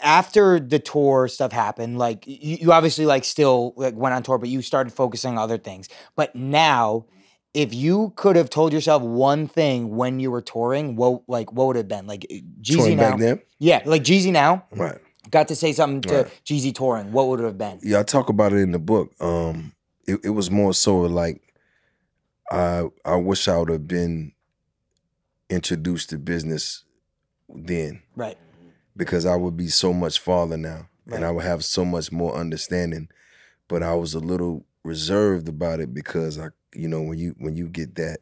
after 0.00 0.58
the 0.58 0.78
tour 0.78 1.28
stuff 1.28 1.52
happened, 1.52 1.98
like 1.98 2.26
you, 2.26 2.56
you 2.60 2.72
obviously 2.72 3.06
like 3.06 3.24
still 3.24 3.72
like 3.76 3.94
went 3.94 4.14
on 4.14 4.22
tour, 4.22 4.38
but 4.38 4.48
you 4.48 4.62
started 4.62 4.92
focusing 4.92 5.32
on 5.32 5.38
other 5.38 5.58
things. 5.58 5.88
But 6.16 6.34
now, 6.34 7.06
if 7.54 7.72
you 7.74 8.12
could 8.16 8.36
have 8.36 8.50
told 8.50 8.72
yourself 8.72 9.02
one 9.02 9.46
thing 9.46 9.94
when 9.96 10.20
you 10.20 10.30
were 10.30 10.42
touring, 10.42 10.96
what 10.96 11.22
like 11.28 11.52
what 11.52 11.68
would 11.68 11.76
it 11.76 11.80
have 11.80 11.88
been? 11.88 12.06
Like 12.06 12.26
Jeezy 12.60 12.76
Touring 12.76 12.96
now, 12.96 13.10
back 13.10 13.20
then? 13.20 13.40
yeah, 13.58 13.82
like 13.84 14.02
Jeezy 14.02 14.32
now 14.32 14.64
Right. 14.72 14.98
got 15.30 15.48
to 15.48 15.56
say 15.56 15.72
something 15.72 16.00
to 16.10 16.14
Right. 16.24 16.42
Jeezy 16.44 16.74
touring. 16.74 17.12
What 17.12 17.28
would 17.28 17.40
it 17.40 17.44
have 17.44 17.58
been? 17.58 17.78
Yeah, 17.82 18.00
I 18.00 18.02
talk 18.02 18.28
about 18.28 18.52
it 18.52 18.58
in 18.58 18.72
the 18.72 18.78
book. 18.78 19.12
Um, 19.20 19.72
it, 20.06 20.20
it 20.24 20.30
was 20.30 20.50
more 20.50 20.74
so 20.74 20.98
like 21.00 21.40
I 22.50 22.88
I 23.04 23.16
wish 23.16 23.46
I 23.48 23.58
would 23.58 23.68
have 23.70 23.86
been 23.86 24.32
introduced 25.48 26.10
to 26.10 26.18
business 26.18 26.84
then 27.54 28.02
Right, 28.16 28.38
because 28.96 29.26
I 29.26 29.36
would 29.36 29.56
be 29.56 29.68
so 29.68 29.92
much 29.92 30.18
farther 30.18 30.56
now 30.56 30.88
and 31.10 31.24
I 31.24 31.30
would 31.30 31.44
have 31.44 31.64
so 31.64 31.84
much 31.84 32.12
more 32.12 32.34
understanding. 32.34 33.08
But 33.68 33.82
I 33.82 33.94
was 33.94 34.14
a 34.14 34.18
little 34.20 34.64
reserved 34.84 35.48
about 35.48 35.80
it 35.80 35.92
because 35.94 36.38
I, 36.38 36.48
you 36.74 36.88
know, 36.88 37.02
when 37.02 37.18
you 37.18 37.34
when 37.38 37.54
you 37.56 37.68
get 37.68 37.94
that 37.96 38.18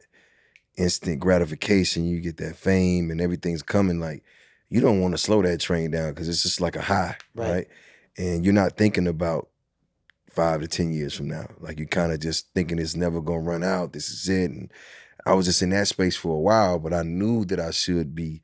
instant 0.77 1.19
gratification, 1.19 2.05
you 2.05 2.19
get 2.21 2.37
that 2.37 2.55
fame 2.55 3.11
and 3.11 3.19
everything's 3.21 3.63
coming, 3.63 3.99
like 3.99 4.23
you 4.69 4.81
don't 4.81 5.01
want 5.01 5.13
to 5.13 5.17
slow 5.17 5.41
that 5.41 5.59
train 5.59 5.91
down 5.91 6.13
because 6.13 6.29
it's 6.29 6.43
just 6.43 6.61
like 6.61 6.75
a 6.75 6.81
high, 6.81 7.17
Right. 7.35 7.49
right? 7.51 7.67
And 8.17 8.45
you're 8.45 8.53
not 8.53 8.77
thinking 8.77 9.07
about 9.07 9.49
five 10.29 10.61
to 10.61 10.67
ten 10.67 10.91
years 10.93 11.13
from 11.13 11.27
now. 11.27 11.47
Like 11.59 11.77
you're 11.77 11.87
kind 11.87 12.11
of 12.11 12.19
just 12.19 12.53
thinking 12.53 12.79
it's 12.79 12.95
never 12.95 13.21
gonna 13.21 13.41
run 13.41 13.63
out. 13.63 13.93
This 13.93 14.09
is 14.09 14.29
it. 14.29 14.49
And 14.51 14.71
I 15.25 15.33
was 15.33 15.45
just 15.45 15.61
in 15.61 15.69
that 15.71 15.87
space 15.87 16.15
for 16.15 16.35
a 16.35 16.39
while, 16.39 16.79
but 16.79 16.93
I 16.93 17.03
knew 17.03 17.45
that 17.45 17.59
I 17.59 17.71
should 17.71 18.15
be 18.15 18.41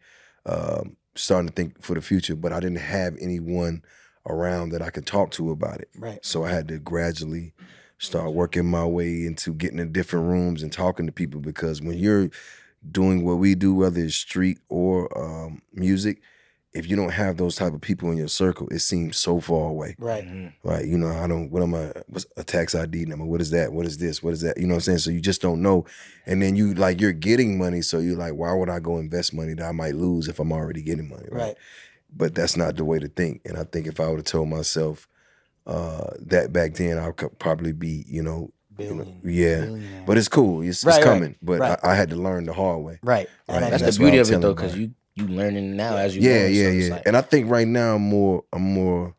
um, 0.47 0.97
starting 1.15 1.49
to 1.49 1.53
think 1.53 1.81
for 1.81 1.93
the 1.93 2.01
future. 2.01 2.35
But 2.35 2.53
I 2.53 2.59
didn't 2.59 2.77
have 2.79 3.15
anyone 3.19 3.83
around 4.27 4.69
that 4.69 4.81
I 4.81 4.89
could 4.89 5.05
talk 5.05 5.31
to 5.31 5.51
about 5.51 5.79
it. 5.79 5.89
right, 5.97 6.23
So 6.23 6.43
I 6.43 6.49
had 6.49 6.67
to 6.69 6.79
gradually 6.79 7.53
start 7.99 8.33
working 8.33 8.65
my 8.65 8.85
way 8.85 9.25
into 9.25 9.53
getting 9.53 9.79
in 9.79 9.91
different 9.91 10.27
rooms 10.27 10.61
and 10.61 10.71
talking 10.71 11.05
to 11.05 11.11
people 11.11 11.39
because 11.39 11.81
when 11.81 11.97
you're 11.97 12.29
doing 12.89 13.25
what 13.25 13.35
we 13.35 13.55
do, 13.55 13.73
whether 13.73 13.99
it's 13.99 14.15
street 14.15 14.59
or 14.69 15.17
um, 15.17 15.61
music, 15.73 16.21
if 16.73 16.89
you 16.89 16.95
don't 16.95 17.11
have 17.11 17.37
those 17.37 17.55
type 17.55 17.73
of 17.73 17.81
people 17.81 18.11
in 18.11 18.17
your 18.17 18.27
circle, 18.27 18.67
it 18.69 18.79
seems 18.79 19.17
so 19.17 19.39
far 19.39 19.69
away. 19.69 19.95
right, 19.97 20.25
Right. 20.63 20.85
You 20.85 20.97
know, 20.97 21.09
I 21.09 21.27
don't, 21.27 21.49
what 21.49 21.63
am 21.63 21.73
I, 21.73 21.91
what's 22.07 22.25
a 22.35 22.43
tax 22.43 22.75
ID 22.75 23.05
number? 23.05 23.25
What 23.25 23.41
is 23.41 23.51
that? 23.51 23.71
What 23.71 23.85
is 23.85 23.97
this? 23.97 24.21
What 24.21 24.33
is 24.33 24.41
that? 24.41 24.57
You 24.57 24.67
know 24.67 24.75
what 24.75 24.79
I'm 24.79 24.81
saying? 24.81 24.97
So 24.99 25.11
you 25.11 25.21
just 25.21 25.41
don't 25.41 25.61
know. 25.61 25.85
And 26.25 26.41
then 26.41 26.55
you, 26.55 26.73
like, 26.73 27.01
you're 27.01 27.13
getting 27.13 27.57
money. 27.57 27.81
So 27.81 27.99
you're 27.99 28.17
like, 28.17 28.33
why 28.33 28.53
would 28.53 28.69
I 28.69 28.79
go 28.79 28.97
invest 28.97 29.33
money 29.33 29.53
that 29.53 29.65
I 29.65 29.71
might 29.71 29.95
lose 29.95 30.27
if 30.27 30.39
I'm 30.39 30.51
already 30.51 30.83
getting 30.83 31.09
money? 31.09 31.27
Right. 31.31 31.41
right. 31.41 31.55
But 32.15 32.35
that's 32.35 32.57
not 32.57 32.75
the 32.75 32.85
way 32.85 32.99
to 32.99 33.07
think. 33.07 33.41
And 33.45 33.57
I 33.57 33.63
think 33.63 33.87
if 33.87 33.99
I 33.99 34.07
would 34.07 34.19
have 34.19 34.25
told 34.25 34.49
myself 34.49 35.07
uh, 35.65 36.11
that 36.19 36.53
back 36.53 36.75
then, 36.75 36.97
I 36.97 37.11
could 37.11 37.39
probably 37.39 37.73
be, 37.73 38.05
you 38.07 38.21
know, 38.21 38.51
Billion, 38.77 39.19
yeah. 39.23 39.61
billionaire. 39.61 40.03
But 40.05 40.17
it's 40.17 40.27
cool. 40.27 40.61
It's, 40.61 40.85
Right, 40.85 40.97
it's 40.97 41.05
right, 41.05 41.13
coming. 41.13 41.35
But 41.41 41.59
right. 41.59 41.79
I, 41.83 41.91
I 41.91 41.95
had 41.95 42.11
to 42.11 42.15
learn 42.15 42.45
the 42.45 42.53
hard 42.53 42.83
way. 42.83 42.99
Right. 43.01 43.27
Right, 43.47 43.55
And 43.55 43.63
That's, 43.63 43.81
That's 43.81 43.97
the 43.97 44.03
beauty 44.03 44.19
of 44.19 44.29
it 44.29 44.39
though, 44.39 44.53
because 44.53 44.77
you 44.77 44.91
you 45.17 45.27
learning 45.27 45.75
now 45.75 45.97
as 45.97 46.15
you 46.15 46.21
Yeah, 46.21 46.43
go. 46.43 46.47
yeah, 46.47 46.63
so 46.65 46.71
yeah. 46.71 46.89
like- 46.95 47.03
and 47.07 47.17
I 47.17 47.21
think 47.21 47.49
right 47.49 47.67
now 47.67 47.95
I'm 47.95 48.03
more, 48.03 48.43
I'm 48.53 48.61
more, 48.61 49.15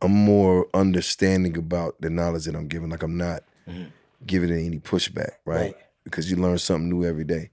I'm 0.00 0.12
more 0.12 0.66
understanding 0.74 1.56
about 1.56 2.00
the 2.00 2.10
knowledge 2.10 2.44
that 2.46 2.54
I'm 2.56 2.68
giving. 2.68 2.88
Like 2.90 3.02
I'm 3.02 3.16
not 3.16 3.44
Mhm. 3.68 3.88
giving 4.26 4.50
it 4.50 4.64
any 4.64 4.78
pushback, 4.78 5.32
right? 5.44 5.56
Right. 5.74 5.76
Because 6.04 6.30
you 6.30 6.36
learn 6.36 6.58
something 6.58 6.88
new 6.88 7.04
every 7.04 7.24
day. 7.24 7.50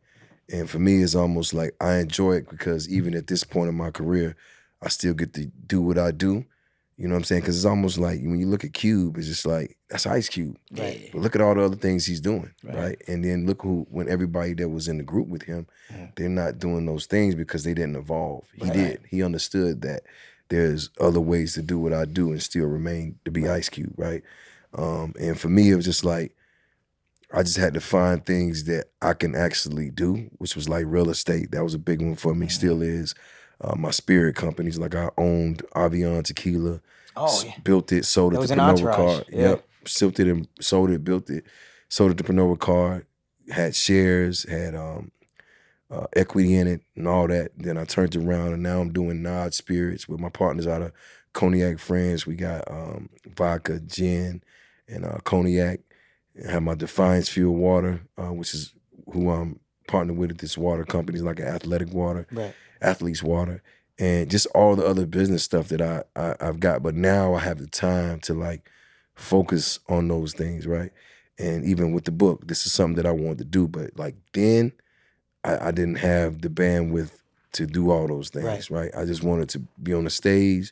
And 0.51 0.69
for 0.69 0.79
me, 0.79 1.01
it's 1.01 1.15
almost 1.15 1.53
like 1.53 1.73
I 1.82 1.95
enjoy 1.97 2.34
it 2.34 2.49
because 2.49 2.88
even 2.89 3.13
at 3.15 3.27
this 3.27 3.43
point 3.43 3.69
in 3.69 3.75
my 3.75 3.91
career, 3.91 4.36
I 4.82 4.89
still 4.89 5.13
get 5.13 5.34
to 5.34 5.45
do 5.45 5.82
what 5.82 5.97
I 5.97 6.12
do. 6.12 6.45
You 6.97 7.08
know 7.08 7.15
what 7.15 7.19
I'm 7.19 7.23
saying? 7.23 7.41
Because 7.41 7.56
it's 7.58 7.65
almost 7.65 7.97
like 7.97 8.19
when 8.21 8.39
you 8.39 8.45
look 8.47 8.63
at 8.63 8.73
Cube, 8.73 9.17
it's 9.17 9.27
just 9.27 9.45
like 9.45 9.77
that's 9.89 10.06
Ice 10.06 10.29
Cube. 10.29 10.58
Right. 10.71 11.10
But 11.12 11.21
look 11.21 11.36
at 11.36 11.41
all 11.41 11.56
the 11.56 11.63
other 11.63 11.75
things 11.75 12.06
he's 12.06 12.21
doing, 12.21 12.53
Right. 12.63 12.75
right? 12.75 13.01
And 13.08 13.25
then 13.25 13.45
look 13.47 13.63
who, 13.63 13.88
when 13.89 14.08
everybody 14.08 14.53
that 14.53 14.69
was 14.69 14.88
in 14.88 14.97
the 14.97 15.03
group 15.03 15.27
with 15.27 15.43
him, 15.43 15.65
Mhm. 15.91 16.15
they're 16.15 16.29
not 16.29 16.60
doing 16.60 16.86
those 16.86 17.08
things 17.08 17.34
because 17.36 17.63
they 17.63 17.73
didn't 17.73 17.95
evolve. 17.95 18.45
He 18.56 18.62
Right. 18.65 18.73
did. 18.73 18.99
He 19.10 19.23
understood 19.23 19.82
that 19.82 20.03
there's 20.49 20.91
other 20.99 21.19
ways 21.19 21.53
to 21.53 21.63
do 21.63 21.79
what 21.79 21.93
I 21.93 22.06
do 22.06 22.32
and 22.32 22.41
still 22.43 22.65
remain 22.67 23.15
to 23.25 23.32
be 23.32 23.47
Ice 23.49 23.69
Cube, 23.69 23.93
right? 23.97 24.21
Um, 24.75 25.13
and 25.19 25.39
for 25.39 25.49
me, 25.49 25.71
it 25.71 25.75
was 25.75 25.86
just 25.86 26.06
like 26.06 26.36
I 27.36 27.41
just 27.41 27.58
had 27.58 27.73
to 27.73 27.82
find 27.82 28.23
things 28.23 28.65
that 28.65 28.89
I 29.01 29.13
can 29.13 29.34
actually 29.34 29.89
do, 29.89 30.29
which 30.38 30.56
was 30.56 30.69
like 30.69 30.86
real 30.88 31.10
estate. 31.10 31.49
That 31.51 31.63
was 31.63 31.73
a 31.73 31.79
big 31.79 31.99
one 31.99 32.13
for 32.15 32.36
me. 32.36 32.47
Still 32.47 32.84
is. 32.84 33.15
Uh, 33.63 33.76
my 33.76 33.91
spirit 33.91 34.36
companies, 34.36 34.78
like 34.78 34.93
I 34.95 35.10
owned 35.17 35.63
Avion 35.76 36.23
Tequila, 36.23 36.82
Oh, 37.15 37.43
yeah. 37.45 37.54
built 37.63 37.91
it, 37.91 38.06
sold 38.06 38.34
it 38.34 38.39
was 38.39 38.49
to 38.49 38.60
entourage, 38.60 38.95
Card. 38.95 39.26
yeah. 39.30 39.49
Yep, 39.52 39.67
silt 39.86 40.19
it 40.19 40.28
and 40.28 40.47
sold 40.60 40.89
it, 40.89 41.04
built 41.04 41.30
it, 41.30 41.45
sold 41.89 42.12
it 42.12 42.17
to 42.17 42.23
Pernod 42.23 42.58
Ricard. 42.58 43.06
Had 43.49 43.76
shares, 43.76 44.43
had 44.49 44.73
um, 44.73 45.12
uh, 45.91 46.08
equity 46.15 46.56
in 46.56 46.67
it, 46.67 46.82
and 46.95 47.08
all 47.08 47.28
that. 47.28 47.52
Then 47.58 47.78
I 47.78 47.84
turned 47.86 48.15
around, 48.15 48.54
and 48.54 48.63
now 48.63 48.80
I'm 48.80 48.91
doing 48.93 49.21
Naud 49.21 49.54
Spirits 49.54 50.08
with 50.08 50.19
my 50.19 50.30
partners 50.30 50.65
out 50.65 50.82
of 50.82 50.91
Cognac 51.34 51.78
France. 51.80 52.26
We 52.26 52.36
got 52.36 52.63
um, 52.71 53.10
vodka, 53.28 53.80
gin, 53.82 54.41
and 54.88 55.06
uh, 55.06 55.17
cognac. 55.26 55.82
I 56.47 56.52
have 56.52 56.63
my 56.63 56.73
Defiance 56.76 57.30
Fuel 57.30 57.54
Water, 57.56 58.02
uh, 58.17 58.32
which 58.34 58.54
is 58.54 58.73
who 59.12 59.30
I'm 59.30 59.60
partnered 59.88 60.17
with 60.17 60.32
at 60.32 60.38
this 60.38 60.58
water 60.58 60.86
company, 60.86 61.17
it's 61.17 61.26
like 61.26 61.39
an 61.39 61.47
athletic 61.47 61.91
water 61.93 62.26
Right. 62.32 62.56
Athletes 62.84 63.24
water 63.24 63.62
and 64.00 64.30
just 64.30 64.48
all 64.48 64.76
the 64.76 64.86
other 64.86 65.06
business 65.06 65.43
stuff 65.43 65.67
that 65.69 65.82
I, 65.82 66.04
I 66.15 66.36
I've 66.41 66.60
got. 66.60 66.84
But 66.84 66.96
now 66.96 67.34
I 67.36 67.39
have 67.39 67.60
the 67.60 67.67
time 67.67 68.19
to 68.22 68.34
like 68.34 68.69
focus 69.15 69.80
on 69.88 70.08
those 70.08 70.34
things, 70.34 70.65
right? 70.67 70.91
And 71.39 71.65
even 71.65 71.91
with 71.93 72.06
the 72.06 72.12
book, 72.12 72.48
this 72.48 72.65
is 72.65 72.74
something 72.74 72.96
that 72.96 73.06
I 73.06 73.12
wanted 73.12 73.39
to 73.39 73.46
do. 73.46 73.67
But 73.67 73.98
like 73.98 74.15
then, 74.34 74.72
I, 75.43 75.67
I 75.67 75.72
didn't 75.72 75.96
have 75.98 76.41
the 76.41 76.50
bandwidth 76.50 77.12
to 77.54 77.65
do 77.67 77.91
all 77.91 78.08
those 78.08 78.30
things, 78.30 78.72
right? 78.72 78.91
I 78.96 79.06
just 79.06 79.24
wanted 79.24 79.50
to 79.50 79.60
be 79.82 79.93
on 79.93 80.06
the 80.06 80.10
stage, 80.10 80.72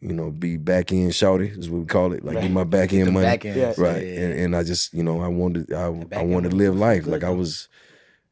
you 0.00 0.12
know, 0.12 0.30
be 0.30 0.56
back 0.58 0.92
end 0.92 1.12
shouty 1.12 1.56
is 1.56 1.70
what 1.70 1.80
we 1.80 1.86
call 1.86 2.12
it, 2.12 2.24
like 2.24 2.36
Right. 2.36 2.42
get 2.42 2.50
my 2.50 2.64
back 2.64 2.92
end 2.92 3.12
money, 3.12 3.24
back 3.26 3.44
end, 3.46 3.56
Yeah. 3.56 3.74
right? 3.78 4.04
yeah. 4.06 4.20
And, 4.20 4.32
and 4.40 4.56
I 4.56 4.62
just, 4.62 4.92
you 4.92 5.02
know, 5.02 5.22
I 5.22 5.28
wanted, 5.28 5.72
I, 5.72 5.84
I 6.12 6.22
wanted 6.22 6.50
to 6.50 6.56
live 6.56 6.76
life. 6.76 7.06
Like 7.06 7.22
I 7.24 7.28
though. 7.28 7.36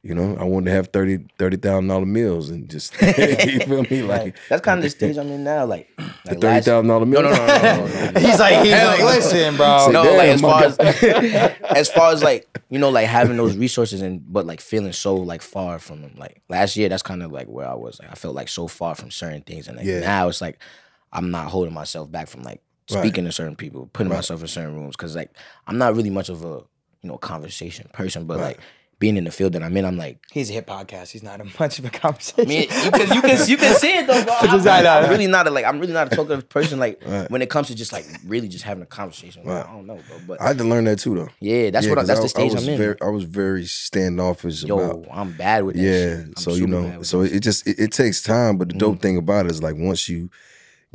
Was, 0.03 0.09
you 0.09 0.15
know, 0.15 0.37
I 0.41 0.45
wanted 0.45 0.67
to 0.67 0.73
have 0.73 0.89
thirty 0.89 1.19
thirty 1.39 1.57
thousand 1.57 1.89
dollar 1.89 2.07
meals 2.07 2.51
and 2.51 2.69
just, 2.69 2.93
you 3.03 3.61
feel 3.61 3.83
me? 3.91 4.03
Like 4.03 4.37
That's 4.49 4.63
kind 4.63 4.79
of 4.79 4.85
the 4.85 4.91
stage 4.91 5.17
I'm 5.17 5.29
in 5.31 5.45
now. 5.45 5.65
Like 5.67 5.89
The 5.97 6.03
Like 6.03 6.13
thirty 6.25 6.47
last- 6.47 6.65
thousand 6.67 6.89
dollar 6.89 7.07
No, 7.07 7.07
meal. 7.07 7.23
no, 7.23 7.31
no, 7.31 7.37
no, 7.47 7.47
no, 7.47 7.87
no, 7.87 8.11
no. 8.13 8.21
He's 8.27 8.39
like, 8.39 8.65
he's 8.65 8.73
Hell 8.75 8.89
like, 8.89 9.01
listen, 9.03 9.57
bro. 9.57 9.79
Say, 9.87 9.93
no, 9.93 10.03
like 10.03 10.29
as 10.29 10.41
far 10.41 10.65
as 10.65 10.79
as 10.79 11.89
far 11.91 12.13
as 12.13 12.23
like 12.23 12.47
you 12.71 12.79
know, 12.79 12.91
like 12.91 13.07
having 13.09 13.37
those 13.37 13.57
resources 13.57 14.01
and 14.01 14.23
but 14.33 14.47
like 14.47 14.61
feeling 14.61 14.93
so 14.93 15.17
like 15.17 15.43
far 15.43 15.79
from 15.79 16.03
them. 16.03 16.15
Like 16.17 16.41
last 16.49 16.77
year, 16.77 16.89
that's 16.89 17.03
kind 17.03 17.23
of 17.23 17.33
like 17.33 17.47
where 17.49 17.69
I 17.69 17.75
was. 17.75 17.99
Like 18.01 18.11
I 18.11 18.15
felt 18.15 18.35
like 18.35 18.49
so 18.49 18.69
far 18.69 18.95
from 18.95 19.11
certain 19.11 19.43
things, 19.43 19.69
and 19.69 19.77
like 19.77 19.87
Yeah. 19.87 20.01
now 20.01 20.29
it's 20.29 20.41
like 20.41 20.59
I'm 21.13 21.31
not 21.31 21.49
holding 21.49 21.75
myself 21.75 22.11
back 22.11 22.29
from 22.29 22.43
like 22.43 22.61
Right. 22.93 23.03
speaking 23.03 23.25
to 23.25 23.31
certain 23.31 23.55
people, 23.55 23.89
putting 23.93 24.11
Right. 24.11 24.17
myself 24.17 24.41
in 24.41 24.49
certain 24.49 24.75
rooms 24.75 24.97
because 24.97 25.15
like 25.15 25.31
I'm 25.69 25.79
not 25.79 25.95
really 25.95 26.11
much 26.11 26.29
of 26.29 26.45
a 26.45 26.63
you 27.03 27.09
know 27.09 27.19
conversation 27.19 27.89
person, 27.93 28.25
but 28.27 28.39
Right. 28.39 28.45
like 28.47 28.61
being 29.01 29.17
in 29.17 29.25
the 29.25 29.31
field 29.33 29.55
that 29.55 29.63
I'm 29.65 29.77
in, 29.77 29.85
I'm 29.85 29.97
like. 29.97 30.19
He's 30.31 30.51
a 30.51 30.53
hit 30.53 30.67
podcast. 30.67 31.11
He's 31.11 31.23
not 31.25 31.41
a 31.41 31.45
much 31.59 31.79
of 31.81 31.85
a 31.87 31.91
conversation. 31.91 32.45
I 32.45 32.49
mean, 32.49 32.61
you 32.85 32.91
can 32.93 33.15
you 33.17 33.23
can 33.23 33.49
you 33.49 33.57
can 33.57 33.75
see 33.77 33.97
it 33.99 34.07
though, 34.07 34.23
bro. 34.25 34.35
I'm, 34.41 34.47
Just- 34.51 34.67
I 34.69 34.83
know, 34.83 34.91
I 34.91 35.01
I'm 35.05 35.11
really 35.11 35.27
not 35.27 35.47
a, 35.49 35.51
like 35.51 35.65
I'm 35.65 35.81
really 35.81 35.93
not 35.95 36.13
a 36.13 36.15
talkative 36.15 36.49
person. 36.49 36.79
Like 36.79 37.03
Right. 37.07 37.29
when 37.31 37.43
it 37.43 37.51
comes 37.51 37.67
to 37.69 37.75
just 37.75 37.93
like 37.93 38.07
really 38.27 38.47
just 38.47 38.63
having 38.63 38.83
a 38.83 38.87
conversation. 38.87 39.43
Like, 39.45 39.57
Right. 39.57 39.67
I 39.69 39.73
don't 39.73 39.87
know, 39.87 39.99
bro. 40.07 40.19
But 40.29 40.41
I 40.41 40.49
had 40.49 40.59
to 40.59 40.65
learn 40.65 40.85
that 40.85 40.99
too, 41.01 41.15
though. 41.17 41.29
yeah, 41.41 41.71
that's 41.71 41.87
Yeah, 41.87 41.93
what 41.93 41.99
I, 41.99 42.03
'cause 42.03 42.09
that's 42.09 42.21
I- 42.21 42.23
the 42.23 42.29
stage 42.29 42.51
I 42.53 42.55
was 42.55 42.69
I'm 42.69 42.73
in. 42.75 42.79
Very, 42.79 42.97
I 43.03 43.09
was 43.09 43.25
very 43.25 43.65
standoffish 43.67 44.63
Yo, 44.65 44.79
about. 44.79 45.07
I'm 45.11 45.33
bad 45.33 45.65
with 45.65 45.77
that. 45.77 45.83
Yeah, 45.83 46.17
shit. 46.19 46.27
I'm 46.27 46.37
so 46.37 46.55
you 46.55 46.67
know, 46.67 47.03
so 47.03 47.23
that 47.23 47.33
it 47.33 47.41
just 47.41 47.67
it, 47.67 47.79
it 47.79 47.93
takes 47.93 48.23
time. 48.23 48.59
But 48.59 48.69
the 48.69 48.75
dope 48.75 48.97
Mhm. 48.99 49.03
thing 49.03 49.17
about 49.17 49.47
it 49.47 49.53
is 49.53 49.63
like 49.63 49.77
once 49.79 50.09
you 50.09 50.31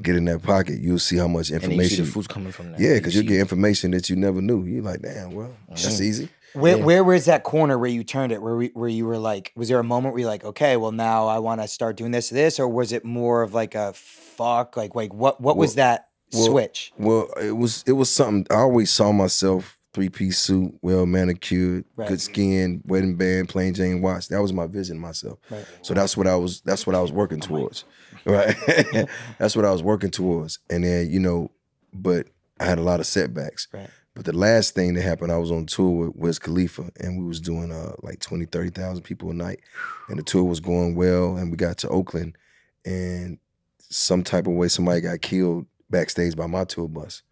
get 0.02 0.16
in 0.16 0.26
that 0.26 0.44
pocket, 0.44 0.80
you'll 0.80 1.00
see 1.00 1.18
how 1.18 1.28
much 1.28 1.48
shit. 1.48 1.64
and 1.64 1.64
you 1.64 1.70
see 1.70 1.78
the 1.78 1.84
information. 1.84 2.06
fruits 2.06 2.28
coming 2.28 2.52
from 2.52 2.72
that. 2.74 2.80
Yeah, 2.80 2.94
because 2.96 3.16
you 3.16 3.22
see- 3.22 3.28
get 3.28 3.40
information 3.40 3.92
that 3.92 4.10
you 4.10 4.16
never 4.16 4.42
knew. 4.42 4.64
You're 4.66 4.84
like, 4.84 5.02
damn, 5.02 5.32
well, 5.34 5.52
that's 5.70 5.86
Mhm. 5.88 6.02
easy. 6.02 6.30
Where, 6.56 6.78
Yeah. 6.78 6.84
where 6.84 7.04
was 7.04 7.26
that 7.26 7.44
corner 7.44 7.78
where 7.78 7.90
you 7.90 8.04
turned 8.04 8.32
it? 8.32 8.42
Where 8.42 8.56
we, 8.56 8.68
where 8.74 8.90
you 8.90 9.06
were 9.06 9.18
like, 9.18 9.52
was 9.56 9.68
there 9.70 9.80
a 9.80 9.84
moment 9.84 10.14
where 10.14 10.22
you're 10.22 10.30
like, 10.30 10.44
okay, 10.46 10.78
well 10.78 10.92
now 10.92 11.28
I 11.28 11.40
want 11.40 11.62
to 11.62 11.68
start 11.68 11.98
doing 11.98 12.12
this, 12.12 12.30
this, 12.30 12.60
or 12.60 12.68
was 12.68 12.92
it 12.92 13.06
more 13.06 13.42
of 13.42 13.54
like 13.54 13.76
a 13.76 13.94
fuck, 13.94 14.76
like, 14.78 14.96
like 14.96 15.14
what, 15.14 15.40
what 15.42 15.58
was 15.58 15.76
that 15.76 16.10
well, 16.34 16.46
switch? 16.46 16.92
Well, 16.98 17.30
it 17.42 17.56
was 17.56 17.84
it 17.88 17.94
was 17.94 18.10
something. 18.10 18.46
I 18.50 18.60
always 18.62 18.92
saw 18.92 19.12
myself 19.12 19.78
three 19.94 20.10
piece 20.10 20.38
suit, 20.40 20.78
well 20.82 21.06
manicured, 21.06 21.86
Right. 21.96 22.10
good 22.10 22.20
skin, 22.20 22.82
wedding 22.86 23.16
band, 23.16 23.48
plain 23.48 23.74
Jane 23.74 24.02
watch. 24.02 24.28
That 24.28 24.42
was 24.42 24.52
my 24.52 24.68
vision 24.68 25.00
myself. 25.00 25.40
Right. 25.50 25.66
So 25.82 25.94
that's 25.94 26.18
what 26.18 26.28
I 26.28 26.36
was. 26.36 26.62
That's 26.62 26.86
what 26.86 26.96
I 26.96 27.02
was 27.02 27.12
working 27.12 27.40
towards. 27.40 27.84
Right. 28.26 28.56
that's 29.38 29.56
what 29.56 29.66
I 29.66 29.72
was 29.72 29.84
working 29.84 30.10
towards. 30.10 30.58
And 30.70 30.84
then 30.84 31.12
you 31.12 31.20
know, 31.20 31.52
but 31.94 32.28
I 32.60 32.66
had 32.66 32.80
a 32.80 32.82
lot 32.82 33.00
of 33.00 33.06
setbacks. 33.06 33.68
Right. 33.72 33.90
But 34.16 34.24
the 34.24 34.34
last 34.34 34.76
thing 34.76 34.94
that 34.94 35.02
happened, 35.02 35.32
I 35.32 35.38
was 35.38 35.52
on 35.52 35.66
tour 35.66 36.08
with 36.08 36.16
Wiz 36.16 36.40
Khalifa, 36.40 36.90
and 37.02 37.20
we 37.20 37.26
was 37.26 37.42
doing 37.42 37.72
uh 37.72 37.94
like 38.02 38.20
20, 38.22 38.46
30,000 38.46 39.04
people 39.04 39.30
a 39.30 39.34
night, 39.34 39.60
and 40.08 40.18
the 40.18 40.24
tour 40.24 40.44
was 40.44 40.62
going 40.62 40.96
well, 40.96 41.36
and 41.36 41.52
we 41.52 41.58
got 41.58 41.78
to 41.80 41.90
Oakland, 41.90 42.38
and 42.86 43.38
some 43.80 44.24
type 44.24 44.48
of 44.48 44.54
way 44.54 44.70
somebody 44.70 45.02
got 45.02 45.22
killed 45.22 45.66
backstage 45.90 46.36
by 46.36 46.48
my 46.48 46.64
tour 46.64 46.88
bus, 46.88 47.24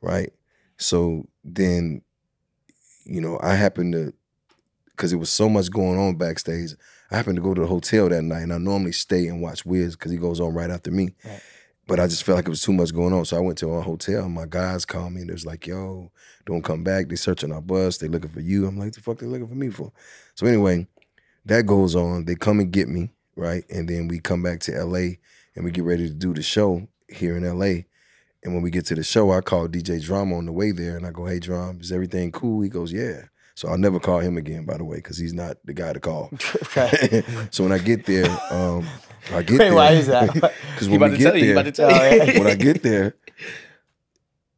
right? 0.00 0.32
So 0.76 1.26
then, 1.44 2.02
you 3.04 3.20
know, 3.20 3.38
I 3.40 3.54
happened 3.54 3.92
to, 3.92 4.12
because 4.90 5.10
there 5.10 5.18
was 5.18 5.30
so 5.30 5.48
much 5.48 5.70
going 5.70 5.98
on 5.98 6.16
backstage, 6.16 6.74
I 7.10 7.16
happened 7.16 7.36
to 7.36 7.42
go 7.42 7.54
to 7.54 7.60
the 7.60 7.66
hotel 7.66 8.08
that 8.08 8.22
night, 8.22 8.42
and 8.42 8.52
I 8.52 8.58
normally 8.58 8.92
stay 8.92 9.28
and 9.28 9.40
watch 9.40 9.64
Wiz 9.64 9.94
because 9.94 10.10
he 10.10 10.18
goes 10.18 10.40
on 10.40 10.54
right 10.54 10.70
after 10.70 10.90
me. 10.90 11.10
Right. 11.24 11.42
But 11.92 12.00
I 12.00 12.06
just 12.06 12.24
felt 12.24 12.36
like 12.36 12.46
it 12.46 12.48
was 12.48 12.62
too 12.62 12.72
much 12.72 12.94
going 12.94 13.12
on. 13.12 13.26
So 13.26 13.36
I 13.36 13.40
went 13.40 13.58
to 13.58 13.68
a 13.68 13.82
hotel 13.82 14.24
and 14.24 14.32
my 14.32 14.46
guys 14.48 14.86
called 14.86 15.12
me 15.12 15.20
and 15.20 15.28
they 15.28 15.34
was 15.34 15.44
like, 15.44 15.66
yo, 15.66 16.10
don't 16.46 16.64
come 16.64 16.82
back. 16.82 17.10
They 17.10 17.16
searching 17.16 17.52
our 17.52 17.60
bus. 17.60 17.98
They 17.98 18.08
looking 18.08 18.30
for 18.30 18.40
you. 18.40 18.66
I'm 18.66 18.78
like, 18.78 18.92
the 18.92 19.02
fuck 19.02 19.18
they 19.18 19.26
looking 19.26 19.46
for 19.46 19.54
me 19.54 19.68
for? 19.68 19.92
So 20.34 20.46
anyway, 20.46 20.86
that 21.44 21.66
goes 21.66 21.94
on. 21.94 22.24
They 22.24 22.34
come 22.34 22.60
and 22.60 22.72
get 22.72 22.88
me, 22.88 23.10
right? 23.36 23.62
And 23.68 23.90
then 23.90 24.08
we 24.08 24.20
come 24.20 24.42
back 24.42 24.60
to 24.60 24.82
LA 24.82 25.16
and 25.54 25.66
we 25.66 25.70
get 25.70 25.84
ready 25.84 26.08
to 26.08 26.14
do 26.14 26.32
the 26.32 26.42
show 26.42 26.88
here 27.10 27.36
in 27.36 27.44
LA. 27.44 27.82
And 28.42 28.54
when 28.54 28.62
we 28.62 28.70
get 28.70 28.86
to 28.86 28.94
the 28.94 29.04
show, 29.04 29.30
I 29.30 29.42
call 29.42 29.68
DJ 29.68 30.02
Drama 30.02 30.38
on 30.38 30.46
the 30.46 30.52
way 30.52 30.70
there 30.70 30.96
and 30.96 31.06
I 31.06 31.10
go, 31.10 31.26
hey, 31.26 31.40
Drum, 31.40 31.82
is 31.82 31.92
everything 31.92 32.32
cool? 32.32 32.62
He 32.62 32.70
goes, 32.70 32.90
yeah. 32.90 33.24
So 33.54 33.68
I'll 33.68 33.76
never 33.76 34.00
call 34.00 34.20
him 34.20 34.38
again, 34.38 34.64
by 34.64 34.78
the 34.78 34.84
way, 34.84 34.96
because 34.96 35.18
he's 35.18 35.34
not 35.34 35.58
the 35.66 35.74
guy 35.74 35.92
to 35.92 36.00
call. 36.00 36.30
So 37.50 37.64
when 37.64 37.72
I 37.72 37.76
get 37.76 38.06
there, 38.06 38.34
um, 38.50 38.88
I 39.30 39.42
get 39.42 39.50
Wait, 39.50 39.58
there. 39.58 39.74
why 39.74 39.92
is 39.92 40.06
that? 40.08 40.32
Because 40.72 40.86
He 40.86 40.88
when 40.88 40.96
about 40.96 41.10
we 41.12 41.16
to 41.18 41.22
get 41.22 41.30
tell 41.30 41.36
you. 41.36 41.44
There, 41.46 41.52
about 41.54 41.64
to 41.66 41.72
tell 41.72 42.26
you. 42.26 42.38
when 42.40 42.46
I 42.46 42.54
get 42.54 42.82
there, 42.82 43.14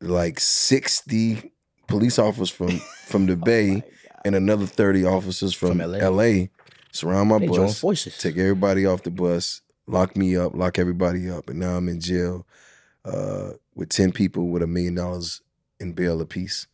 like 0.00 0.40
60 0.40 1.52
police 1.88 2.18
officers 2.18 2.50
from 2.50 2.78
from 3.06 3.26
the 3.26 3.36
Bay 3.50 3.82
and 4.24 4.34
another 4.34 4.66
30 4.66 5.04
officers 5.04 5.52
from, 5.54 5.78
From 5.78 5.90
LA. 5.92 5.98
LA. 6.08 6.46
surround 6.92 7.28
my 7.28 7.38
They 7.38 7.46
bus, 7.48 7.80
take 8.18 8.38
everybody 8.38 8.86
off 8.86 9.02
the 9.02 9.10
bus, 9.10 9.60
lock 9.86 10.16
me 10.16 10.36
up, 10.36 10.54
lock 10.54 10.78
everybody 10.78 11.28
up, 11.28 11.50
and 11.50 11.58
now 11.58 11.76
I'm 11.76 11.88
in 11.90 12.00
jail 12.00 12.46
uh, 13.04 13.50
with 13.74 13.90
10 13.90 14.12
people 14.12 14.48
with 14.48 14.62
a 14.62 14.66
million 14.66 14.94
dollars 14.94 15.42
in 15.78 15.92
bail 15.92 16.20
apiece. 16.22 16.66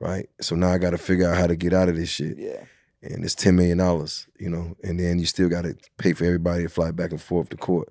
Right? 0.00 0.28
So 0.40 0.54
now 0.54 0.68
I 0.70 0.78
gotta 0.78 0.98
figure 0.98 1.28
out 1.28 1.36
how 1.38 1.46
to 1.46 1.56
get 1.56 1.72
out 1.72 1.88
of 1.88 1.96
this 1.96 2.08
shit 2.10 2.36
yeah. 2.38 2.64
And 3.02 3.24
it's 3.24 3.34
ten 3.34 3.56
million 3.56 3.78
dollars, 3.78 4.26
you 4.38 4.48
know, 4.50 4.76
and 4.82 4.98
then 4.98 5.18
you 5.18 5.26
still 5.26 5.48
got 5.48 5.62
to 5.62 5.76
pay 5.98 6.12
for 6.12 6.24
everybody 6.24 6.64
to 6.64 6.68
fly 6.68 6.90
back 6.90 7.10
and 7.12 7.20
forth 7.22 7.48
to 7.50 7.56
court. 7.56 7.88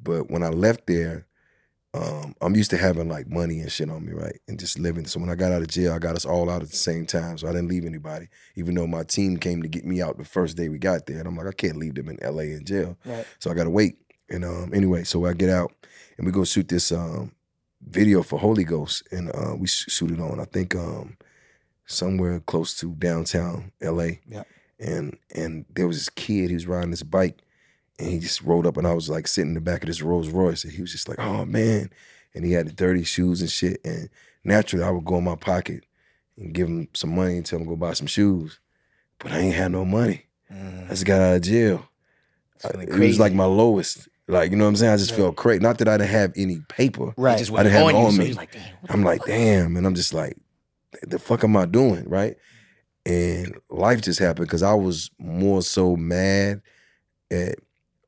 But 0.00 0.30
when 0.30 0.42
I 0.42 0.48
left 0.48 0.86
there, 0.86 1.26
um, 1.94 2.34
I'm 2.42 2.54
used 2.54 2.70
to 2.72 2.76
having 2.76 3.08
like 3.08 3.26
money 3.28 3.60
and 3.60 3.72
shit 3.72 3.88
on 3.90 4.04
me, 4.04 4.12
right, 4.12 4.38
and 4.48 4.58
just 4.58 4.78
living. 4.78 5.06
So 5.06 5.18
when 5.18 5.30
I 5.30 5.34
got 5.34 5.52
out 5.52 5.62
of 5.62 5.68
jail, 5.68 5.92
I 5.94 5.98
got 5.98 6.14
us 6.16 6.26
all 6.26 6.50
out 6.50 6.62
at 6.62 6.68
the 6.70 6.76
same 6.76 7.06
time, 7.06 7.38
so 7.38 7.48
I 7.48 7.52
didn't 7.52 7.68
leave 7.68 7.86
anybody. 7.86 8.28
Even 8.54 8.74
though 8.74 8.86
my 8.86 9.02
team 9.02 9.38
came 9.38 9.62
to 9.62 9.68
get 9.68 9.86
me 9.86 10.02
out 10.02 10.18
the 10.18 10.24
first 10.24 10.56
day 10.58 10.68
we 10.68 10.78
got 10.78 11.06
there, 11.06 11.18
and 11.18 11.26
I'm 11.26 11.36
like, 11.36 11.46
I 11.46 11.52
can't 11.52 11.78
leave 11.78 11.94
them 11.94 12.08
in 12.10 12.22
L.A. 12.22 12.52
in 12.52 12.64
jail, 12.66 12.98
Right. 13.06 13.26
so 13.38 13.50
I 13.50 13.54
got 13.54 13.64
to 13.64 13.70
wait. 13.70 13.96
And 14.28 14.44
um, 14.44 14.72
anyway, 14.74 15.04
so 15.04 15.24
I 15.24 15.32
get 15.32 15.48
out 15.48 15.72
and 16.18 16.26
we 16.26 16.32
go 16.32 16.44
shoot 16.44 16.68
this 16.68 16.92
um, 16.92 17.32
video 17.80 18.22
for 18.22 18.38
Holy 18.38 18.64
Ghost, 18.64 19.02
and 19.10 19.30
uh, 19.34 19.54
we 19.56 19.66
sh- 19.66 19.86
shoot 19.88 20.10
it 20.10 20.20
on 20.20 20.38
I 20.40 20.44
think 20.44 20.74
um, 20.74 21.16
somewhere 21.86 22.40
close 22.40 22.76
to 22.78 22.92
downtown 22.94 23.72
L.A. 23.80 24.20
Yeah. 24.28 24.42
And 24.78 25.16
and 25.34 25.64
there 25.74 25.86
was 25.86 25.96
this 25.96 26.08
kid, 26.10 26.48
he 26.50 26.54
was 26.54 26.66
riding 26.66 26.90
this 26.90 27.02
bike, 27.02 27.38
and 27.98 28.10
he 28.10 28.18
just 28.18 28.42
rolled 28.42 28.66
up, 28.66 28.76
and 28.76 28.86
I 28.86 28.92
was 28.92 29.08
like 29.08 29.26
sitting 29.26 29.50
in 29.50 29.54
the 29.54 29.60
back 29.60 29.82
of 29.82 29.86
this 29.86 30.02
Rolls 30.02 30.28
Royce, 30.28 30.64
and 30.64 30.72
he 30.72 30.82
was 30.82 30.92
just 30.92 31.08
like, 31.08 31.18
"Oh 31.18 31.46
man," 31.46 31.88
and 32.34 32.44
he 32.44 32.52
had 32.52 32.66
the 32.68 32.72
dirty 32.72 33.02
shoes 33.04 33.40
and 33.40 33.50
shit, 33.50 33.80
and 33.84 34.10
naturally 34.44 34.84
I 34.84 34.90
would 34.90 35.06
go 35.06 35.16
in 35.16 35.24
my 35.24 35.34
pocket 35.36 35.84
and 36.36 36.52
give 36.52 36.68
him 36.68 36.88
some 36.92 37.14
money 37.14 37.38
and 37.38 37.46
tell 37.46 37.58
him 37.58 37.64
to 37.64 37.70
go 37.70 37.76
buy 37.76 37.94
some 37.94 38.06
shoes, 38.06 38.58
but 39.18 39.32
I 39.32 39.38
ain't 39.38 39.54
had 39.54 39.72
no 39.72 39.86
money. 39.86 40.26
I 40.50 40.88
just 40.90 41.06
got 41.06 41.22
out 41.22 41.36
of 41.36 41.42
jail. 41.42 41.88
I- 42.64 42.82
it 42.82 42.90
was 42.98 43.18
like 43.18 43.32
my 43.32 43.46
lowest. 43.46 44.08
Like, 44.28 44.50
you 44.50 44.56
know 44.56 44.64
what 44.64 44.70
I'm 44.70 44.76
saying? 44.76 44.92
I 44.92 44.96
just 44.96 45.14
felt 45.14 45.36
crazy. 45.36 45.60
Not 45.60 45.78
that 45.78 45.88
I 45.88 45.96
didn't 45.96 46.10
have 46.10 46.32
any 46.36 46.60
paper. 46.68 47.14
Right. 47.16 47.38
just 47.38 47.52
I 47.52 47.62
didn't 47.62 47.72
have 47.74 47.88
it 47.88 47.94
on 47.94 48.10
so 48.12 48.18
me. 48.18 48.26
you're 48.26 48.34
like, 48.34 48.56
I'm 48.88 49.04
like, 49.04 49.24
damn. 49.24 49.76
And 49.76 49.86
I'm 49.86 49.94
just 49.94 50.12
like, 50.12 50.36
the 51.02 51.18
fuck 51.18 51.44
am 51.44 51.56
I 51.56 51.66
doing? 51.66 52.08
Right. 52.08 52.36
And 53.04 53.56
life 53.70 54.00
just 54.02 54.18
happened 54.18 54.48
because 54.48 54.62
I 54.62 54.74
was 54.74 55.10
more 55.18 55.62
so 55.62 55.96
mad 55.96 56.60
at 57.30 57.56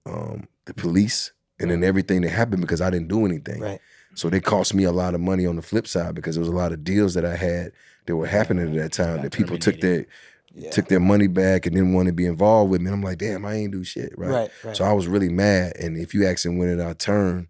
um, 0.07 0.49
the 0.65 0.75
police 0.75 1.33
and 1.61 1.71
then 1.71 1.85
everything 1.85 2.23
that 2.23 2.31
happened 2.31 2.61
because 2.63 2.81
I 2.81 2.91
didn't 2.91 3.09
do 3.09 3.25
anything. 3.25 3.61
Right. 3.61 3.81
So 4.15 4.29
they 4.29 4.41
cost 4.41 4.75
me 4.75 4.85
a 4.85 4.93
lot 4.93 5.15
of 5.15 5.21
money 5.21 5.47
on 5.47 5.57
the 5.57 5.63
flip 5.63 5.87
side 5.87 6.15
because 6.15 6.35
there 6.35 6.41
was 6.41 6.49
a 6.49 6.57
lot 6.57 6.73
of 6.73 6.83
deals 6.83 7.15
that 7.15 7.25
I 7.25 7.37
had 7.37 7.73
that 8.07 8.17
were 8.17 8.27
happening 8.27 8.69
at 8.69 8.75
that 8.83 8.93
time 8.93 9.17
Got 9.17 9.23
that 9.23 9.33
people 9.33 9.59
took 9.59 9.81
their 9.81 10.07
Yeah. 10.53 10.71
took 10.71 10.89
their 10.89 10.99
money 10.99 11.29
back 11.29 11.67
and 11.67 11.77
didn't 11.77 11.93
want 11.93 12.07
to 12.09 12.13
be 12.13 12.27
involved 12.27 12.71
with 12.71 12.81
me. 12.81 12.87
And 12.87 12.95
I'm 12.95 13.03
like, 13.03 13.19
damn, 13.19 13.45
I 13.45 13.55
ain't 13.55 13.73
do 13.73 13.85
shit. 13.85 14.13
Right. 14.19 14.31
Right. 14.31 14.51
Right. 14.65 14.77
So 14.77 14.85
I 14.85 14.93
was 14.93 15.07
really 15.07 15.29
mad. 15.29 15.75
And 15.79 15.97
if 15.97 16.15
you 16.15 16.27
ask 16.27 16.45
him 16.45 16.59
when 16.59 16.69
did 16.77 16.81
I 16.81 16.95
turn, 16.95 17.49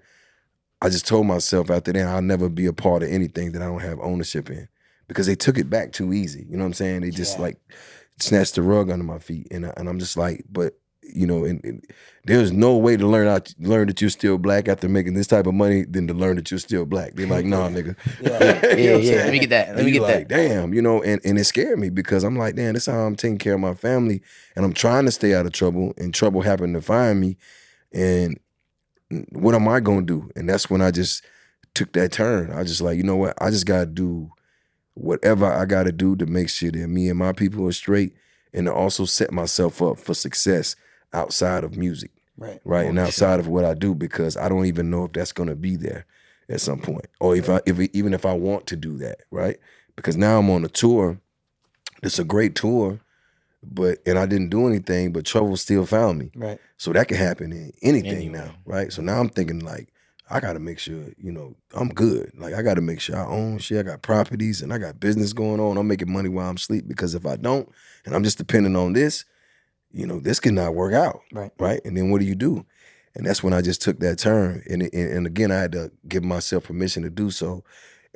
I 0.82 0.90
just 0.90 1.06
told 1.06 1.26
myself 1.26 1.70
after 1.70 1.92
that 1.92 2.06
I'll 2.06 2.20
never 2.20 2.48
be 2.50 2.66
a 2.66 2.72
part 2.74 3.02
of 3.02 3.08
anything 3.08 3.52
that 3.52 3.62
I 3.62 3.66
don't 3.66 3.80
have 3.80 3.98
ownership 4.00 4.50
in. 4.50 4.68
Because 5.08 5.26
they 5.26 5.34
took 5.34 5.58
it 5.58 5.68
back 5.70 5.92
too 5.92 6.12
easy. 6.12 6.46
You 6.48 6.56
know 6.56 6.62
what 6.64 6.68
I'm 6.68 6.72
saying? 6.74 7.00
They 7.00 7.10
just 7.10 7.38
Yeah. 7.38 7.42
like 7.44 7.58
snatched 8.20 8.54
the 8.54 8.62
rug 8.62 8.90
under 8.90 9.04
my 9.04 9.18
feet. 9.18 9.48
And, 9.50 9.66
I, 9.66 9.72
and 9.76 9.88
I'm 9.88 9.98
just 9.98 10.16
like, 10.16 10.44
but 10.50 10.74
you 11.14 11.26
know, 11.26 11.44
and, 11.46 11.64
and 11.64 11.82
there's 12.24 12.52
no 12.52 12.76
way 12.76 12.94
to 12.94 13.06
learn 13.06 13.26
out 13.28 13.54
learn 13.58 13.86
that 13.86 13.98
you're 14.02 14.10
still 14.10 14.36
black 14.36 14.68
after 14.68 14.90
making 14.90 15.14
this 15.14 15.26
type 15.26 15.46
of 15.46 15.54
money 15.54 15.84
than 15.88 16.06
to 16.06 16.12
learn 16.12 16.36
that 16.36 16.50
you're 16.50 16.60
still 16.60 16.84
black. 16.84 17.14
They're 17.14 17.26
like, 17.26 17.46
nah, 17.46 17.68
nigga. 17.70 17.96
Yeah. 18.20 18.76
You 18.76 18.90
know 18.90 18.98
Yeah, 18.98 19.12
yeah. 19.12 19.16
Let 19.24 19.32
me 19.32 19.38
get 19.38 19.50
that. 19.50 19.68
Let 19.68 19.76
And 19.78 19.86
me 19.86 19.92
get 19.92 20.02
like, 20.02 20.28
that. 20.28 20.48
damn, 20.48 20.74
you 20.74 20.82
know, 20.82 21.02
and, 21.02 21.18
and 21.24 21.38
it 21.38 21.44
scared 21.44 21.78
me 21.78 21.88
because 21.88 22.24
I'm 22.24 22.36
like, 22.36 22.56
damn, 22.56 22.74
this 22.74 22.86
is 22.86 22.92
how 22.92 23.00
I'm 23.06 23.16
taking 23.16 23.38
care 23.38 23.54
of 23.54 23.60
my 23.60 23.72
family. 23.72 24.20
And 24.54 24.66
I'm 24.66 24.74
trying 24.74 25.06
to 25.06 25.10
stay 25.10 25.34
out 25.34 25.46
of 25.46 25.52
trouble, 25.52 25.94
and 25.96 26.12
trouble 26.12 26.42
happened 26.42 26.74
to 26.74 26.82
find 26.82 27.18
me. 27.18 27.38
And 27.94 28.38
what 29.32 29.54
am 29.54 29.66
I 29.66 29.80
gonna 29.80 30.02
do? 30.02 30.30
And 30.36 30.46
that's 30.46 30.68
when 30.68 30.82
I 30.82 30.90
just 30.90 31.24
took 31.74 31.94
that 31.94 32.12
turn. 32.12 32.52
I 32.52 32.64
just 32.64 32.82
like, 32.82 32.98
you 32.98 33.02
know 33.02 33.16
what? 33.16 33.34
I 33.40 33.48
just 33.50 33.64
gotta 33.64 33.86
do 33.86 34.30
whatever 34.98 35.46
I 35.46 35.64
gotta 35.64 35.92
do 35.92 36.16
to 36.16 36.26
make 36.26 36.48
sure 36.48 36.70
that 36.70 36.88
me 36.88 37.08
and 37.08 37.18
my 37.18 37.32
people 37.32 37.66
are 37.68 37.72
straight 37.72 38.14
and 38.52 38.66
to 38.66 38.72
also 38.72 39.04
set 39.04 39.32
myself 39.32 39.80
up 39.82 39.98
for 39.98 40.14
success 40.14 40.74
outside 41.12 41.64
of 41.64 41.76
music 41.76 42.10
Right. 42.36 42.60
right? 42.64 42.86
Oh, 42.86 42.88
and 42.90 42.98
outside 42.98 43.40
of 43.40 43.48
what 43.48 43.64
I 43.64 43.74
do, 43.74 43.94
because 43.94 44.36
I 44.36 44.48
don't 44.48 44.66
even 44.66 44.90
know 44.90 45.04
if 45.04 45.12
that's 45.12 45.32
gonna 45.32 45.56
be 45.56 45.76
there 45.76 46.06
at 46.48 46.60
some 46.60 46.78
point, 46.80 47.06
or 47.20 47.34
if 47.36 47.48
I, 47.50 47.60
if 47.66 47.80
even 47.92 48.14
if 48.14 48.24
I 48.24 48.32
want 48.32 48.66
to 48.68 48.76
do 48.76 48.96
that, 48.98 49.18
right? 49.30 49.58
Because 49.96 50.16
now 50.16 50.38
I'm 50.38 50.48
on 50.50 50.64
a 50.64 50.68
tour. 50.68 51.18
It's 52.02 52.18
a 52.20 52.24
great 52.24 52.54
tour, 52.54 53.00
but 53.62 53.98
and 54.06 54.18
I 54.18 54.26
didn't 54.26 54.50
do 54.50 54.66
anything, 54.68 55.12
but 55.12 55.24
trouble 55.24 55.56
still 55.56 55.84
found 55.84 56.18
me. 56.20 56.30
Right. 56.36 56.60
So 56.76 56.92
that 56.92 57.08
could 57.08 57.16
happen 57.16 57.52
in 57.52 57.72
anything 57.82 58.10
Anywhere. 58.16 58.46
now, 58.46 58.54
right? 58.64 58.92
So 58.92 59.02
now 59.02 59.18
I'm 59.20 59.28
thinking 59.30 59.58
like, 59.60 59.88
I 60.30 60.40
gotta 60.40 60.58
make 60.58 60.78
sure, 60.78 61.06
you 61.16 61.32
know, 61.32 61.54
I'm 61.74 61.88
good. 61.88 62.32
Like 62.36 62.54
I 62.54 62.62
gotta 62.62 62.80
make 62.80 63.00
sure 63.00 63.16
I 63.16 63.26
own 63.26 63.58
shit. 63.58 63.78
I 63.78 63.82
got 63.82 64.02
properties 64.02 64.62
and 64.62 64.72
I 64.72 64.78
got 64.78 65.00
business 65.00 65.32
going 65.32 65.60
on. 65.60 65.76
I'm 65.78 65.88
making 65.88 66.12
money 66.12 66.28
while 66.28 66.48
I'm 66.48 66.56
asleep 66.56 66.86
because 66.86 67.14
if 67.14 67.26
I 67.26 67.36
don't, 67.36 67.68
and 68.04 68.14
I'm 68.14 68.24
just 68.24 68.38
depending 68.38 68.76
on 68.76 68.92
this, 68.92 69.24
you 69.92 70.06
know, 70.06 70.20
this 70.20 70.40
cannot 70.40 70.74
work 70.74 70.92
out. 70.94 71.20
Right. 71.32 71.50
Right. 71.58 71.80
And 71.84 71.96
then 71.96 72.10
what 72.10 72.20
do 72.20 72.26
you 72.26 72.34
do? 72.34 72.64
And 73.14 73.26
that's 73.26 73.42
when 73.42 73.52
I 73.52 73.62
just 73.62 73.82
took 73.82 74.00
that 74.00 74.18
turn. 74.18 74.62
And 74.68 74.82
and, 74.82 74.92
and 74.92 75.26
again, 75.26 75.50
I 75.50 75.56
had 75.58 75.72
to 75.72 75.90
give 76.06 76.24
myself 76.24 76.64
permission 76.64 77.02
to 77.04 77.10
do 77.10 77.30
so. 77.30 77.64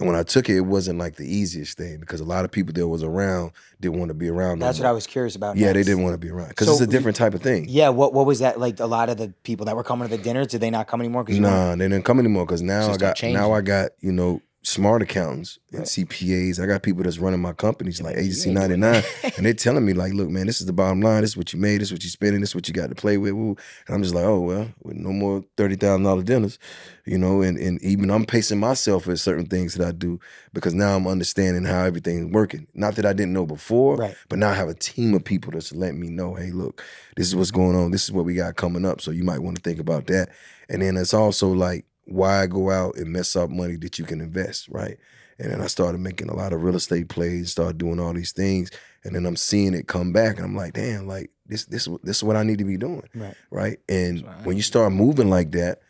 And 0.02 0.10
when 0.10 0.18
I 0.18 0.24
took 0.24 0.48
it, 0.48 0.56
it 0.56 0.60
wasn't 0.62 0.98
like 0.98 1.16
the 1.16 1.24
easiest 1.24 1.78
thing 1.78 2.00
because 2.00 2.20
a 2.20 2.24
lot 2.24 2.44
of 2.44 2.50
people 2.50 2.72
that 2.74 2.88
was 2.88 3.02
around 3.02 3.52
didn't 3.80 3.98
want 3.98 4.08
to 4.08 4.14
be 4.14 4.28
around. 4.28 4.58
no 4.58 4.66
That's 4.66 4.78
what 4.78 4.84
more. 4.84 4.90
I 4.90 4.92
was 4.92 5.06
curious 5.06 5.36
about. 5.36 5.56
Yeah, 5.56 5.72
they 5.72 5.82
didn't 5.84 6.02
want 6.02 6.14
to 6.14 6.18
be 6.18 6.28
around 6.30 6.48
because 6.48 6.66
So 6.66 6.72
it's 6.72 6.82
a 6.82 6.86
different 6.86 7.16
type 7.16 7.34
of 7.34 7.42
thing. 7.42 7.66
Yeah, 7.68 7.88
what 7.90 8.12
what 8.12 8.26
was 8.26 8.40
that 8.40 8.58
like? 8.58 8.80
A 8.80 8.86
lot 8.86 9.08
of 9.08 9.16
the 9.16 9.32
people 9.44 9.66
that 9.66 9.76
were 9.76 9.84
coming 9.84 10.08
to 10.08 10.16
the 10.16 10.22
dinners, 10.22 10.48
did 10.48 10.60
they 10.60 10.70
not 10.70 10.88
come 10.88 11.00
anymore? 11.00 11.24
Because 11.24 11.38
Nah, 11.40 11.76
they 11.76 11.88
didn't 11.88 12.04
come 12.04 12.18
anymore 12.18 12.44
because 12.46 12.62
now 12.62 12.90
I 12.90 12.96
got 12.96 13.16
start 13.16 13.32
now 13.32 13.52
I 13.52 13.60
got 13.60 13.92
you 14.00 14.12
know 14.12 14.42
smart 14.64 15.02
accountants 15.02 15.58
and 15.72 15.82
CPAs. 15.82 16.62
I 16.62 16.66
got 16.66 16.82
people 16.82 17.02
that's 17.02 17.18
running 17.18 17.40
my 17.40 17.52
companies 17.52 18.00
like 18.00 18.16
Agency 18.16 18.52
99, 18.52 19.02
and 19.36 19.44
they're 19.46 19.54
telling 19.54 19.84
me 19.84 19.92
like, 19.92 20.12
look, 20.12 20.28
man, 20.28 20.46
this 20.46 20.60
is 20.60 20.66
the 20.66 20.72
bottom 20.72 21.00
line. 21.00 21.22
This 21.22 21.30
is 21.30 21.36
what 21.36 21.52
you 21.52 21.58
made. 21.58 21.80
This 21.80 21.88
is 21.88 21.92
what 21.92 22.02
you're 22.04 22.10
spending. 22.10 22.40
This 22.40 22.50
is 22.50 22.54
what 22.54 22.68
you 22.68 22.74
got 22.74 22.88
to 22.90 22.94
play 22.94 23.16
with. 23.18 23.32
Woo. 23.32 23.56
And 23.86 23.96
I'm 23.96 24.02
just 24.02 24.14
like, 24.14 24.24
oh 24.24 24.40
well, 24.40 24.68
with 24.82 24.96
no 24.96 25.12
more 25.12 25.44
thirty 25.56 25.74
thousand 25.76 26.04
dollar 26.04 26.22
dinners, 26.22 26.58
you 27.04 27.18
know. 27.18 27.42
And 27.42 27.58
and 27.58 27.82
even 27.82 28.10
I'm 28.10 28.24
pacing 28.24 28.60
myself 28.60 29.08
at 29.08 29.18
certain 29.18 29.46
things 29.46 29.74
that 29.74 29.86
I 29.86 29.90
do 29.92 30.20
because 30.52 30.74
now 30.74 30.94
I'm 30.96 31.06
understanding 31.08 31.64
how 31.64 31.84
everything's 31.84 32.32
working. 32.32 32.66
Not 32.74 32.94
that 32.96 33.06
I 33.06 33.12
didn't 33.12 33.32
know 33.32 33.46
before, 33.46 33.96
Right. 33.96 34.16
but 34.28 34.38
now 34.38 34.50
I 34.50 34.54
have 34.54 34.68
a 34.68 34.74
team 34.74 35.14
of 35.14 35.24
people 35.24 35.52
that's 35.52 35.72
letting 35.72 36.00
me 36.00 36.08
know, 36.08 36.34
hey, 36.34 36.50
look, 36.52 36.82
this 37.16 37.26
is 37.26 37.34
what's 37.34 37.50
going 37.50 37.74
on. 37.76 37.90
This 37.90 38.04
is 38.04 38.12
what 38.12 38.24
we 38.24 38.34
got 38.34 38.56
coming 38.56 38.84
up. 38.84 39.00
So 39.00 39.10
you 39.10 39.24
might 39.24 39.40
want 39.40 39.56
to 39.56 39.62
think 39.62 39.80
about 39.80 40.06
that. 40.06 40.28
And 40.68 40.80
then 40.82 40.96
it's 40.96 41.12
also 41.12 41.48
like, 41.52 41.84
why 42.04 42.46
go 42.46 42.70
out 42.70 42.96
and 42.96 43.12
mess 43.12 43.36
up 43.36 43.50
money 43.50 43.76
that 43.76 43.98
you 43.98 44.04
can 44.04 44.20
invest, 44.20 44.68
right? 44.68 44.98
And 45.38 45.50
then 45.50 45.60
I 45.60 45.66
started 45.66 45.98
making 46.00 46.28
a 46.28 46.36
lot 46.36 46.52
of 46.52 46.62
real 46.62 46.76
estate 46.76 47.08
plays, 47.08 47.50
started 47.52 47.78
doing 47.78 47.98
all 47.98 48.12
these 48.12 48.32
things, 48.32 48.70
and 49.04 49.14
then 49.14 49.26
I'm 49.26 49.36
seeing 49.36 49.74
it 49.74 49.88
come 49.88 50.12
back, 50.12 50.36
and 50.36 50.44
I'm 50.44 50.54
like, 50.56 50.74
damn, 50.74 51.06
like 51.06 51.30
this, 51.46 51.64
this, 51.64 51.88
this 52.02 52.18
is 52.18 52.22
what 52.24 52.36
I 52.36 52.42
need 52.42 52.58
to 52.58 52.64
be 52.64 52.76
doing, 52.76 53.08
Right. 53.14 53.34
right? 53.50 53.78
And 53.88 54.24
right. 54.24 54.44
when 54.46 54.56
you 54.56 54.62
start 54.62 54.92
moving 54.92 55.30
like 55.30 55.52
that, 55.52 55.80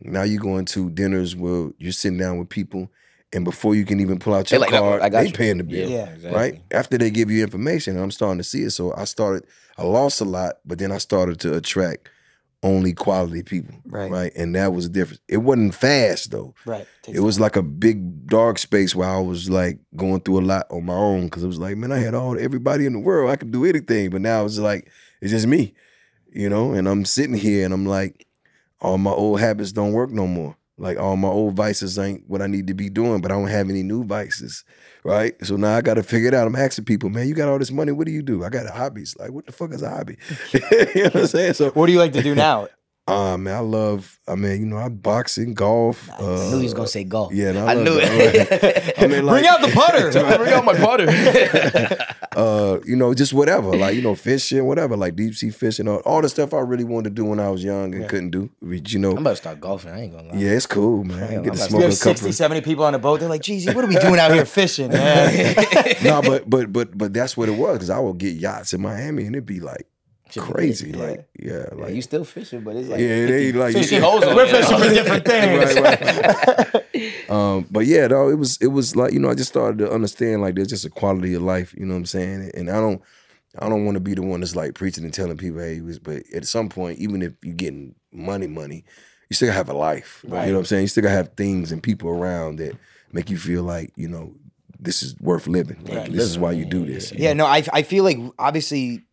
now 0.00 0.22
you're 0.22 0.40
going 0.42 0.64
to 0.66 0.90
dinners 0.90 1.36
where 1.36 1.70
you're 1.78 1.92
sitting 1.92 2.18
down 2.18 2.38
with 2.38 2.48
people, 2.48 2.90
and 3.34 3.44
before 3.44 3.74
you 3.74 3.84
can 3.84 4.00
even 4.00 4.18
pull 4.18 4.34
out 4.34 4.46
They 4.48 4.56
your 4.56 4.60
like, 4.60 4.72
"Oh, 4.74 4.78
card, 4.78 5.02
I 5.02 5.08
got 5.08 5.20
they 5.22 5.28
you." 5.28 5.32
paying 5.32 5.58
the 5.58 5.64
bill 5.64 5.88
Yeah. 5.88 6.06
exactly. 6.06 6.38
right? 6.38 6.60
After 6.70 6.98
they 6.98 7.10
give 7.10 7.30
you 7.30 7.42
information, 7.42 7.94
and 7.96 8.02
I'm 8.02 8.10
starting 8.10 8.38
to 8.38 8.44
see 8.44 8.62
it. 8.62 8.70
So 8.70 8.94
I 8.94 9.04
started, 9.04 9.44
I 9.78 9.84
lost 9.84 10.20
a 10.20 10.24
lot, 10.24 10.56
but 10.64 10.78
then 10.78 10.92
I 10.92 10.98
started 10.98 11.40
to 11.40 11.54
attract 11.56 12.08
only 12.62 12.92
quality 12.92 13.42
people, 13.42 13.74
Right. 13.84 14.10
right? 14.10 14.32
And 14.36 14.54
that 14.54 14.72
was 14.72 14.88
different. 14.88 15.20
It 15.28 15.38
wasn't 15.38 15.74
fast 15.74 16.30
though. 16.30 16.54
Right. 16.64 16.86
It 17.08 17.20
was 17.20 17.40
like 17.40 17.56
a 17.56 17.62
big 17.62 18.26
dark 18.28 18.58
space 18.58 18.94
where 18.94 19.08
I 19.08 19.18
was 19.20 19.50
like 19.50 19.78
going 19.96 20.20
through 20.20 20.40
a 20.40 20.46
lot 20.46 20.66
on 20.70 20.84
my 20.86 20.94
own 20.94 21.24
because 21.24 21.42
it 21.42 21.48
was 21.48 21.58
like, 21.58 21.76
man, 21.76 21.90
I 21.90 21.98
had 21.98 22.14
all 22.14 22.38
everybody 22.38 22.86
in 22.86 22.92
the 22.92 22.98
world. 23.00 23.30
I 23.30 23.36
could 23.36 23.50
do 23.50 23.64
anything, 23.64 24.10
but 24.10 24.20
now 24.20 24.44
it's 24.44 24.58
like 24.58 24.88
it's 25.20 25.32
just 25.32 25.46
me, 25.46 25.74
you 26.32 26.48
know. 26.48 26.72
And 26.72 26.88
I'm 26.88 27.04
sitting 27.04 27.34
here 27.36 27.64
and 27.64 27.74
I'm 27.74 27.86
like, 27.86 28.26
all 28.80 28.98
my 28.98 29.10
old 29.10 29.40
habits 29.40 29.72
don't 29.72 29.92
work 29.92 30.10
no 30.10 30.26
more. 30.28 30.56
Like 30.78 30.98
all 30.98 31.16
my 31.16 31.28
old 31.28 31.54
vices 31.54 31.98
ain't 31.98 32.28
what 32.28 32.42
I 32.42 32.46
need 32.46 32.66
to 32.68 32.74
be 32.74 32.88
doing, 32.88 33.20
but 33.20 33.30
I 33.30 33.34
don't 33.34 33.48
have 33.48 33.70
any 33.70 33.82
new 33.82 34.04
vices, 34.04 34.64
right? 35.04 35.34
So 35.44 35.56
now 35.56 35.76
I 35.76 35.80
got 35.80 35.94
to 35.94 36.02
figure 36.02 36.28
it 36.28 36.34
out. 36.34 36.46
I'm 36.46 36.56
asking 36.56 36.84
people, 36.84 37.10
man, 37.10 37.28
you 37.28 37.34
got 37.34 37.48
all 37.48 37.58
this 37.58 37.70
money. 37.70 37.92
What 37.92 38.06
do 38.06 38.12
you 38.12 38.22
do? 38.22 38.44
I 38.44 38.48
got 38.48 38.66
hobbies. 38.66 39.16
Like, 39.18 39.32
what 39.32 39.46
the 39.46 39.52
fuck 39.52 39.72
is 39.72 39.82
a 39.82 39.90
hobby? 39.90 40.16
you 40.52 40.60
know 40.60 41.04
what 41.04 41.16
I'm 41.16 41.26
saying? 41.26 41.54
So, 41.54 41.70
What 41.70 41.86
do 41.86 41.92
you 41.92 41.98
like 41.98 42.12
to 42.14 42.22
do 42.22 42.34
now? 42.34 42.68
uh, 43.08 43.36
man, 43.36 43.54
I 43.56 43.60
love. 43.60 44.18
I 44.28 44.36
mean, 44.36 44.60
you 44.60 44.66
know, 44.66 44.76
I 44.78 44.88
boxing, 44.88 45.54
golf. 45.54 46.06
Nice. 46.08 46.20
Uh, 46.20 46.46
I 46.46 46.50
knew 46.50 46.58
he 46.58 46.62
was 46.64 46.74
gonna 46.74 46.86
say 46.88 47.02
golf. 47.04 47.32
Yeah, 47.34 47.52
no, 47.52 47.66
I 47.66 47.74
love 47.74 47.84
knew 47.84 47.98
it. 48.00 48.94
I 48.98 49.06
mean, 49.08 49.26
like- 49.26 49.42
Bring 49.42 49.46
out 49.46 49.60
the 49.60 49.68
putter. 49.68 50.12
Bring 50.38 50.52
out 50.52 50.64
my 50.64 50.74
putter. 50.74 51.96
uh, 52.36 52.78
you 52.84 52.94
know, 52.96 53.12
just 53.14 53.32
whatever, 53.34 53.76
like 53.76 53.94
you 53.96 54.02
know, 54.02 54.14
fishing, 54.14 54.64
whatever, 54.66 54.96
like 54.96 55.16
deep 55.16 55.34
sea 55.34 55.50
fishing, 55.50 55.88
all, 55.88 55.96
all 55.98 56.22
the 56.22 56.28
stuff 56.28 56.54
I 56.54 56.60
really 56.60 56.84
wanted 56.84 57.10
to 57.10 57.14
do 57.14 57.24
when 57.24 57.40
I 57.40 57.50
was 57.50 57.62
young 57.64 57.92
and 57.92 58.02
Yeah. 58.02 58.08
couldn't 58.08 58.30
do. 58.30 58.50
You 58.62 58.98
know, 59.00 59.10
I'm 59.12 59.18
about 59.18 59.30
to 59.30 59.36
start 59.36 59.60
golfing. 59.60 59.92
I 59.92 60.02
ain't 60.02 60.12
gonna 60.14 60.28
lie. 60.28 60.38
yeah, 60.38 60.50
it's 60.52 60.66
cool, 60.66 61.02
man. 61.04 61.18
Yeah, 61.18 61.40
Get 61.40 61.44
to 61.44 61.50
I'm 61.50 61.56
smoke 61.56 61.70
You 61.70 61.76
about 61.78 61.86
a 61.86 61.88
have 61.90 61.98
couple. 62.00 62.14
60, 62.18 62.32
70 62.32 62.60
people 62.62 62.84
on 62.84 62.94
a 62.94 62.98
boat. 62.98 63.20
They're 63.20 63.28
like, 63.28 63.42
Jeezy, 63.42 63.74
what 63.74 63.84
are 63.84 63.88
we 63.88 63.96
doing 63.96 64.18
out 64.20 64.32
here 64.32 64.44
fishing, 64.46 64.88
man? 64.92 65.96
no, 66.04 66.22
but 66.22 66.48
but 66.48 66.72
but 66.72 66.96
but 66.96 67.12
that's 67.12 67.36
what 67.36 67.48
it 67.48 67.56
was 67.58 67.74
because 67.78 67.90
I 67.90 67.98
would 67.98 68.18
get 68.18 68.34
yachts 68.36 68.72
in 68.72 68.80
Miami 68.80 69.24
and 69.26 69.34
it'd 69.34 69.44
be 69.46 69.58
like 69.60 69.78
Should 69.78 69.86
be 69.86 69.91
crazy, 70.36 70.92
lit, 70.92 71.08
like 71.08 71.28
yeah, 71.38 71.52
Yeah, 71.52 71.74
like 71.74 71.94
you 71.94 72.02
still 72.02 72.24
fishing, 72.24 72.62
but 72.62 72.76
it's 72.76 72.88
like 72.88 73.00
yeah, 73.00 73.26
they 73.26 73.52
like 73.52 73.74
fishing 73.74 74.00
yeah. 74.02 74.08
holes. 74.08 74.24
We're 74.24 74.46
fishing 74.46 74.78
for 74.78 74.88
different 74.94 75.24
things. 75.24 75.80
Right, 75.80 77.28
Um, 77.30 77.66
but 77.70 77.86
yeah, 77.86 78.08
though 78.08 78.28
it 78.28 78.38
was 78.38 78.58
it 78.60 78.68
was 78.68 78.94
like 78.96 79.12
you 79.12 79.18
know 79.18 79.30
I 79.30 79.34
just 79.34 79.50
started 79.50 79.78
to 79.78 79.90
understand 79.92 80.42
like 80.42 80.54
there's 80.54 80.68
just 80.68 80.84
a 80.84 80.90
quality 80.90 81.34
of 81.34 81.42
life. 81.42 81.74
You 81.74 81.86
know 81.86 81.94
what 81.94 81.98
I'm 81.98 82.06
saying? 82.06 82.50
And 82.54 82.70
I 82.70 82.80
don't 82.80 83.02
I 83.58 83.68
don't 83.68 83.84
want 83.84 83.96
to 83.96 84.00
be 84.00 84.14
the 84.14 84.22
one 84.22 84.40
that's 84.40 84.56
like 84.56 84.74
preaching 84.74 85.04
and 85.04 85.12
telling 85.12 85.36
people, 85.36 85.60
hey, 85.60 85.80
but 86.02 86.22
at 86.34 86.46
some 86.46 86.68
point, 86.68 86.98
even 86.98 87.22
if 87.22 87.32
you're 87.42 87.54
getting 87.54 87.94
money, 88.12 88.46
money, 88.46 88.84
you 89.28 89.34
still 89.34 89.52
have 89.52 89.68
a 89.68 89.74
life. 89.74 90.24
Right. 90.26 90.46
You 90.46 90.52
know 90.52 90.58
what 90.58 90.60
I'm 90.60 90.66
saying? 90.66 90.82
You 90.82 90.88
still 90.88 91.02
gotta 91.02 91.14
have 91.14 91.34
things 91.36 91.72
and 91.72 91.82
people 91.82 92.08
around 92.10 92.56
that 92.56 92.76
make 93.12 93.28
you 93.30 93.36
feel 93.36 93.62
like 93.62 93.92
you 93.96 94.08
know 94.08 94.34
this 94.78 95.02
is 95.02 95.18
worth 95.20 95.46
living. 95.46 95.84
Like, 95.84 95.96
Right. 95.96 96.12
This 96.12 96.24
is 96.24 96.38
why 96.38 96.52
you 96.52 96.64
do 96.64 96.84
this. 96.84 97.12
Yeah, 97.12 97.32
no, 97.34 97.46
I 97.46 97.62
I 97.72 97.82
feel 97.82 98.04
like 98.04 98.18
obviously 98.38 99.04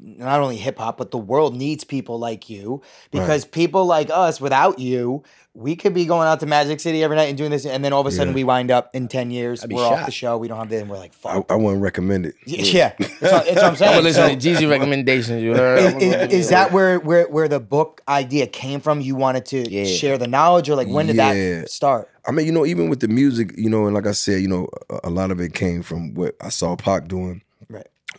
not 0.00 0.40
only 0.40 0.56
hip 0.56 0.78
hop, 0.78 0.96
but 0.98 1.10
the 1.10 1.18
world 1.18 1.54
needs 1.56 1.84
people 1.84 2.18
like 2.18 2.48
you 2.48 2.82
because 3.10 3.44
people 3.44 3.84
like 3.86 4.10
us, 4.10 4.40
without 4.40 4.78
you, 4.78 5.22
we 5.54 5.76
could 5.76 5.92
be 5.92 6.06
going 6.06 6.26
out 6.26 6.40
to 6.40 6.46
Magic 6.46 6.80
City 6.80 7.02
every 7.04 7.14
night 7.16 7.28
and 7.28 7.36
doing 7.36 7.50
this, 7.50 7.66
and 7.66 7.84
then 7.84 7.92
all 7.92 8.00
of 8.00 8.06
a 8.06 8.10
sudden 8.10 8.28
Yeah. 8.32 8.36
we 8.36 8.44
wind 8.44 8.70
up 8.70 8.90
in 8.94 9.06
ten 9.08 9.30
years, 9.30 9.64
we're 9.68 9.84
off 9.84 10.06
the 10.06 10.12
show, 10.12 10.38
we 10.38 10.48
don't 10.48 10.58
have 10.58 10.70
this, 10.70 10.80
and 10.80 10.90
we're 10.90 10.96
like, 10.96 11.12
I, 11.24 11.34
fuck. 11.34 11.52
I 11.52 11.56
wouldn't 11.56 11.82
recommend 11.82 12.24
it. 12.24 12.34
yeah, 12.46 12.92
that's 12.98 13.10
what, 13.20 13.20
that's 13.20 13.48
what 13.48 13.48
I'm 13.48 13.48
saying. 13.48 13.62
I'm 13.66 13.76
saying. 13.76 13.92
gonna 13.92 14.00
listen 14.02 14.40
So- 14.40 14.50
to 14.58 14.64
Jeezy 14.64 14.70
recommendations. 14.70 15.42
You 15.42 15.54
heard? 15.54 16.02
Is, 16.02 16.12
is, 16.14 16.32
is 16.32 16.48
that 16.48 16.72
where, 16.72 16.98
where 17.00 17.28
where 17.28 17.48
the 17.48 17.60
book 17.60 18.00
idea 18.08 18.46
came 18.46 18.80
from? 18.80 19.02
You 19.02 19.14
wanted 19.14 19.44
to 19.46 19.70
Yeah. 19.70 19.84
share 19.84 20.16
the 20.16 20.26
knowledge, 20.28 20.70
or 20.70 20.74
like 20.76 20.88
when 20.88 21.06
did 21.06 21.16
Yeah. 21.16 21.32
that 21.60 21.70
start? 21.70 22.08
I 22.26 22.30
mean, 22.30 22.46
you 22.46 22.52
know, 22.52 22.64
even 22.64 22.88
with 22.88 23.00
the 23.00 23.08
music, 23.08 23.52
you 23.58 23.68
know, 23.68 23.84
and 23.86 23.94
like 23.94 24.06
I 24.06 24.12
said, 24.12 24.40
you 24.40 24.48
know, 24.48 24.68
a, 24.88 25.00
a 25.04 25.10
lot 25.10 25.30
of 25.30 25.40
it 25.40 25.52
came 25.54 25.82
from 25.82 26.14
what 26.14 26.34
I 26.40 26.48
saw 26.50 26.76
Pac 26.76 27.08
doing 27.08 27.42
Right. 27.42 27.42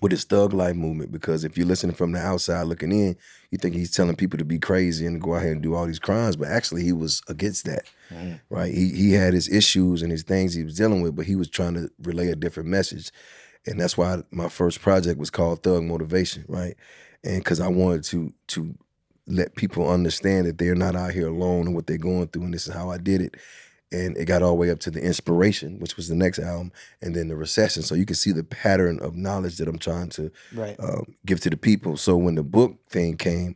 With 0.03 0.11
his 0.11 0.25
thug 0.25 0.51
life 0.53 0.75
movement. 0.75 1.13
Because 1.13 1.45
if 1.45 1.57
you're 1.57 1.65
listening 1.65 1.95
from 1.95 2.11
the 2.11 2.19
outside 2.19 2.63
looking 2.63 2.91
in, 2.91 3.15
you 3.51 3.57
think 3.57 3.73
he's 3.73 3.89
telling 3.89 4.17
people 4.17 4.37
to 4.37 4.43
be 4.43 4.59
crazy 4.59 5.05
and 5.05 5.21
go 5.21 5.35
ahead 5.35 5.53
and 5.53 5.63
do 5.63 5.73
all 5.73 5.85
these 5.85 5.97
crimes, 5.97 6.35
but 6.35 6.49
actually 6.49 6.83
he 6.83 6.91
was 6.91 7.21
against 7.29 7.63
that. 7.65 7.85
Mm. 8.11 8.41
Right? 8.49 8.73
He 8.73 8.89
he 8.89 9.13
had 9.13 9.33
his 9.33 9.47
issues 9.47 10.01
and 10.01 10.11
his 10.11 10.23
things 10.23 10.53
he 10.53 10.63
was 10.63 10.75
dealing 10.75 11.01
with, 11.01 11.15
but 11.15 11.25
he 11.25 11.37
was 11.37 11.49
trying 11.49 11.75
to 11.75 11.89
relay 12.01 12.27
a 12.27 12.35
different 12.35 12.67
message. 12.67 13.11
And 13.65 13.79
that's 13.79 13.97
why 13.97 14.21
my 14.29 14.49
first 14.49 14.81
project 14.81 15.17
was 15.17 15.29
called 15.29 15.63
Thug 15.63 15.83
Motivation, 15.83 16.43
right? 16.49 16.75
And 17.23 17.41
because 17.41 17.61
I 17.61 17.69
wanted 17.69 18.03
to 18.05 18.33
to 18.47 18.75
let 19.25 19.55
people 19.55 19.89
understand 19.89 20.47
that 20.47 20.57
they're 20.57 20.75
not 20.75 20.97
out 20.97 21.13
here 21.13 21.29
alone 21.29 21.67
and 21.67 21.75
what 21.75 21.87
they're 21.87 21.97
going 21.97 22.27
through, 22.27 22.43
and 22.43 22.53
this 22.53 22.67
is 22.67 22.73
how 22.73 22.89
I 22.89 22.97
did 22.97 23.21
it. 23.21 23.37
And 23.93 24.17
it 24.17 24.25
got 24.25 24.41
all 24.41 24.49
the 24.49 24.55
way 24.55 24.71
up 24.71 24.79
to 24.81 24.91
the 24.91 25.01
inspiration, 25.01 25.79
which 25.79 25.95
was 25.95 26.07
the 26.07 26.15
next 26.15 26.39
album, 26.39 26.71
and 27.01 27.15
then 27.15 27.27
the 27.27 27.35
recession. 27.35 27.83
So 27.83 27.95
you 27.95 28.05
can 28.05 28.15
see 28.15 28.31
the 28.31 28.43
pattern 28.43 28.99
of 28.99 29.15
knowledge 29.15 29.57
that 29.57 29.67
I'm 29.67 29.77
trying 29.77 30.09
to 30.09 30.31
Right. 30.53 30.75
um, 30.79 31.13
give 31.25 31.39
to 31.41 31.49
the 31.49 31.57
people. 31.57 31.95
So 31.95 32.17
when 32.17 32.35
the 32.35 32.43
book 32.43 32.79
thing 32.89 33.15
came, 33.17 33.55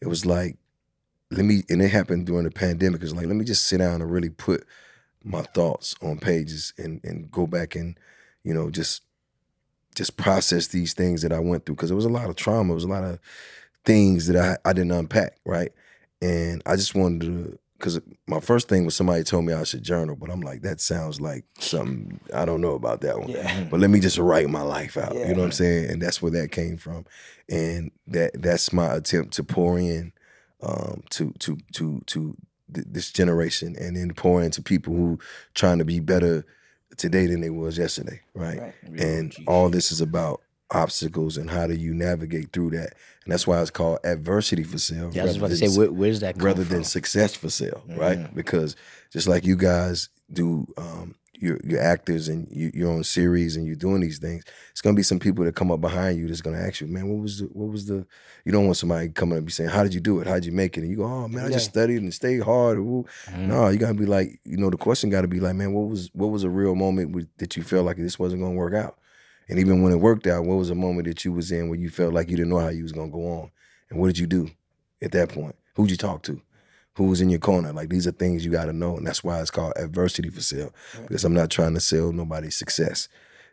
it 0.00 0.08
was 0.08 0.24
like, 0.24 0.56
let 1.30 1.44
me, 1.44 1.62
and 1.68 1.82
it 1.82 1.90
happened 1.90 2.26
during 2.26 2.44
the 2.44 2.50
pandemic. 2.50 3.00
It 3.02 3.04
was 3.04 3.14
like, 3.14 3.26
let 3.26 3.36
me 3.36 3.44
just 3.44 3.66
sit 3.66 3.78
down 3.78 4.00
and 4.00 4.10
really 4.10 4.30
put 4.30 4.66
my 5.22 5.42
thoughts 5.42 5.94
on 6.02 6.18
pages 6.18 6.72
and 6.78 7.00
and 7.04 7.30
go 7.30 7.46
back 7.46 7.74
and, 7.74 7.98
you 8.42 8.52
know, 8.54 8.70
just 8.70 9.02
just 9.94 10.16
process 10.16 10.66
these 10.68 10.92
things 10.92 11.22
that 11.22 11.32
I 11.32 11.38
went 11.38 11.64
through 11.64 11.76
because 11.76 11.90
it 11.90 11.94
was 11.94 12.04
a 12.04 12.10
lot 12.10 12.28
of 12.28 12.36
trauma. 12.36 12.72
It 12.72 12.74
was 12.74 12.84
a 12.84 12.88
lot 12.88 13.04
of 13.04 13.18
things 13.84 14.26
that 14.26 14.36
I 14.36 14.68
I 14.68 14.72
didn't 14.72 14.92
unpack, 14.92 15.36
right? 15.44 15.72
And 16.20 16.62
I 16.66 16.76
just 16.76 16.94
wanted 16.94 17.20
to. 17.22 17.58
Because 17.78 18.00
my 18.26 18.40
first 18.40 18.68
thing 18.68 18.84
was 18.84 18.94
somebody 18.94 19.24
told 19.24 19.44
me 19.44 19.52
I 19.52 19.64
should 19.64 19.82
journal, 19.82 20.16
but 20.16 20.30
I'm 20.30 20.40
like, 20.40 20.62
that 20.62 20.80
sounds 20.80 21.20
like 21.20 21.44
something 21.58 22.20
I 22.32 22.44
don't 22.44 22.60
know 22.60 22.74
about 22.74 23.00
that 23.02 23.18
one 23.18 23.28
Yeah. 23.28 23.64
but 23.70 23.80
let 23.80 23.90
me 23.90 24.00
just 24.00 24.16
write 24.16 24.48
my 24.48 24.62
life 24.62 24.96
out. 24.96 25.14
Yeah. 25.14 25.28
You 25.28 25.34
know 25.34 25.40
what 25.40 25.46
I'm 25.46 25.52
saying? 25.52 25.90
And 25.90 26.00
that's 26.00 26.22
where 26.22 26.32
that 26.32 26.52
came 26.52 26.76
from. 26.76 27.04
And 27.50 27.90
that 28.06 28.40
that's 28.40 28.72
my 28.72 28.94
attempt 28.94 29.34
to 29.34 29.44
pour 29.44 29.78
in 29.78 30.12
um, 30.62 31.02
to 31.10 31.32
to 31.40 31.58
to 31.74 32.00
to 32.06 32.36
th- 32.72 32.86
this 32.88 33.12
generation, 33.12 33.76
and 33.78 33.96
then 33.96 34.12
pour 34.14 34.40
into 34.42 34.62
people 34.62 34.94
who 34.94 35.18
trying 35.52 35.78
to 35.78 35.84
be 35.84 36.00
better 36.00 36.46
today 36.96 37.26
than 37.26 37.40
they 37.42 37.50
was 37.50 37.76
yesterday, 37.76 38.20
right? 38.34 38.60
Right. 38.60 38.74
And 38.98 39.34
all 39.46 39.68
this 39.68 39.92
is 39.92 40.00
about 40.00 40.40
obstacles 40.74 41.36
and 41.36 41.50
how 41.50 41.66
do 41.66 41.74
you 41.74 41.94
navigate 41.94 42.52
through 42.52 42.70
that. 42.70 42.94
And 43.24 43.32
that's 43.32 43.46
why 43.46 43.60
it's 43.60 43.70
called 43.70 44.00
adversity 44.04 44.64
for 44.64 44.78
sale. 44.78 45.10
Yeah, 45.12 45.22
I 45.22 45.26
was 45.26 45.38
rather 45.40 45.46
about 45.46 45.54
to 45.56 45.60
than 45.60 45.70
say, 45.70 45.78
where, 45.78 45.92
where's 45.92 46.20
that 46.20 46.40
rather 46.42 46.64
from? 46.64 46.74
than 46.74 46.84
success 46.84 47.34
for 47.34 47.48
sale, 47.48 47.82
right? 47.88 48.18
Mhm. 48.18 48.34
Because 48.34 48.76
just 49.12 49.26
like 49.28 49.44
you 49.46 49.56
guys 49.56 50.08
do 50.32 50.66
um, 50.76 51.14
you're, 51.36 51.58
you're 51.64 51.80
actors 51.80 52.28
and 52.28 52.46
you, 52.50 52.70
you're 52.74 52.90
on 52.92 53.02
series 53.04 53.56
and 53.56 53.66
you're 53.66 53.76
doing 53.76 54.00
these 54.00 54.18
things, 54.18 54.44
it's 54.70 54.80
gonna 54.80 54.94
be 54.96 55.02
some 55.02 55.18
people 55.18 55.44
that 55.44 55.54
come 55.54 55.70
up 55.72 55.80
behind 55.80 56.18
you 56.18 56.26
that's 56.28 56.40
gonna 56.42 56.58
ask 56.60 56.80
you, 56.80 56.86
man, 56.86 57.08
what 57.08 57.20
was 57.22 57.38
the 57.40 57.46
what 57.46 57.70
was 57.70 57.86
the 57.86 58.06
you 58.44 58.52
don't 58.52 58.64
want 58.66 58.76
somebody 58.76 59.08
coming 59.08 59.32
up 59.34 59.38
and 59.38 59.46
be 59.46 59.52
saying, 59.52 59.70
How 59.70 59.82
did 59.82 59.94
you 59.94 60.00
do 60.00 60.20
it? 60.20 60.26
How 60.26 60.34
did 60.34 60.44
you 60.46 60.52
make 60.52 60.76
it? 60.76 60.82
And 60.82 60.90
you 60.90 60.96
go, 60.98 61.04
Oh 61.04 61.28
man, 61.28 61.46
I 61.46 61.50
just 61.50 61.70
studied 61.70 62.02
and 62.02 62.12
stayed 62.12 62.42
hard. 62.42 62.78
Ooh. 62.78 63.04
Mhm. 63.30 63.46
No, 63.48 63.68
you 63.68 63.78
gotta 63.78 63.94
be 63.94 64.06
like, 64.06 64.38
you 64.44 64.56
know, 64.58 64.68
the 64.70 64.76
question 64.76 65.08
gotta 65.10 65.28
be 65.28 65.40
like, 65.40 65.54
man, 65.56 65.72
what 65.72 65.88
was 65.88 66.10
what 66.12 66.28
was 66.28 66.44
a 66.44 66.50
real 66.50 66.74
moment 66.74 67.12
with, 67.12 67.26
that 67.38 67.56
you 67.56 67.62
felt 67.62 67.86
like 67.86 67.96
this 67.96 68.18
wasn't 68.18 68.42
gonna 68.42 68.54
work 68.54 68.74
out? 68.74 68.98
And 69.48 69.58
even 69.58 69.82
when 69.82 69.92
it 69.92 69.96
worked 70.00 70.26
out, 70.26 70.44
what 70.44 70.56
was 70.56 70.70
a 70.70 70.74
moment 70.74 71.06
that 71.06 71.24
you 71.24 71.32
was 71.32 71.52
in 71.52 71.68
where 71.68 71.78
you 71.78 71.90
felt 71.90 72.14
like 72.14 72.30
you 72.30 72.36
didn't 72.36 72.50
know 72.50 72.58
how 72.60 72.68
you 72.68 72.82
was 72.82 72.92
gonna 72.92 73.10
go 73.10 73.26
on? 73.40 73.50
And 73.90 74.00
what 74.00 74.06
did 74.06 74.18
you 74.18 74.26
do 74.26 74.50
at 75.02 75.12
that 75.12 75.28
point? 75.28 75.54
Who'd 75.76 75.90
you 75.90 75.96
talk 75.96 76.22
to? 76.24 76.40
Who 76.96 77.04
was 77.04 77.20
in 77.20 77.28
your 77.28 77.40
corner? 77.40 77.72
Like 77.72 77.88
these 77.90 78.06
are 78.06 78.12
things 78.12 78.44
you 78.44 78.50
gotta 78.52 78.72
know. 78.72 78.96
And 78.96 79.06
that's 79.06 79.22
why 79.24 79.40
it's 79.40 79.50
called 79.50 79.72
adversity 79.76 80.30
for 80.30 80.40
sale. 80.40 80.72
Because 81.02 81.24
I'm 81.24 81.34
not 81.34 81.50
trying 81.50 81.74
to 81.74 81.80
sell 81.80 82.12
nobody's 82.12 82.56
success. 82.56 83.08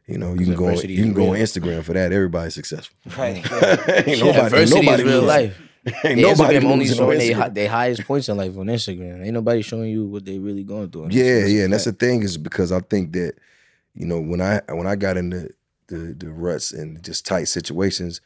You 0.08 0.18
know, 0.18 0.34
you 0.34 0.46
can 0.46 0.56
go 0.56 0.68
on, 0.68 0.78
you 0.78 1.04
can 1.04 1.14
go 1.14 1.30
on. 1.32 1.38
Instagram 1.38 1.84
for 1.84 1.94
that. 1.94 2.12
Everybody's 2.12 2.54
successful. 2.56 2.96
Right. 3.18 3.36
ain't 4.08 4.18
Yeah. 4.18 4.26
nobody, 4.26 4.40
Adversity 4.46 4.80
nobody 4.86 5.04
is 5.04 5.10
real 5.10 5.22
life. 5.24 5.62
Ain't 6.06 6.20
Yeah, 6.20 6.28
nobody 6.34 6.60
Instagram 6.60 6.72
only 6.72 6.88
showing 6.88 7.18
their 7.18 7.50
their 7.50 7.70
highest 7.70 8.04
points 8.06 8.30
in 8.30 8.38
life 8.38 8.56
on 8.56 8.68
Instagram. 8.68 9.26
Ain't 9.26 9.34
nobody 9.34 9.64
showing 9.64 9.90
you 9.90 10.06
what 10.06 10.24
they 10.26 10.38
really 10.38 10.64
going 10.64 10.90
through. 10.92 11.08
Yeah, 11.10 11.46
yeah, 11.46 11.64
and 11.64 11.74
that's 11.74 11.86
the 11.86 11.92
thing 11.92 12.22
is 12.22 12.38
because 12.38 12.72
I 12.72 12.82
think 12.82 13.14
that 13.14 13.34
you 13.96 14.06
know 14.06 14.22
when 14.22 14.42
I 14.42 14.62
when 14.70 14.86
I 14.86 14.96
got 14.96 15.18
into 15.18 15.50
the 15.92 16.16
the 16.18 16.32
ruts 16.32 16.72
and 16.72 17.04
just 17.04 17.26
tight 17.26 17.48
situations, 17.48 18.22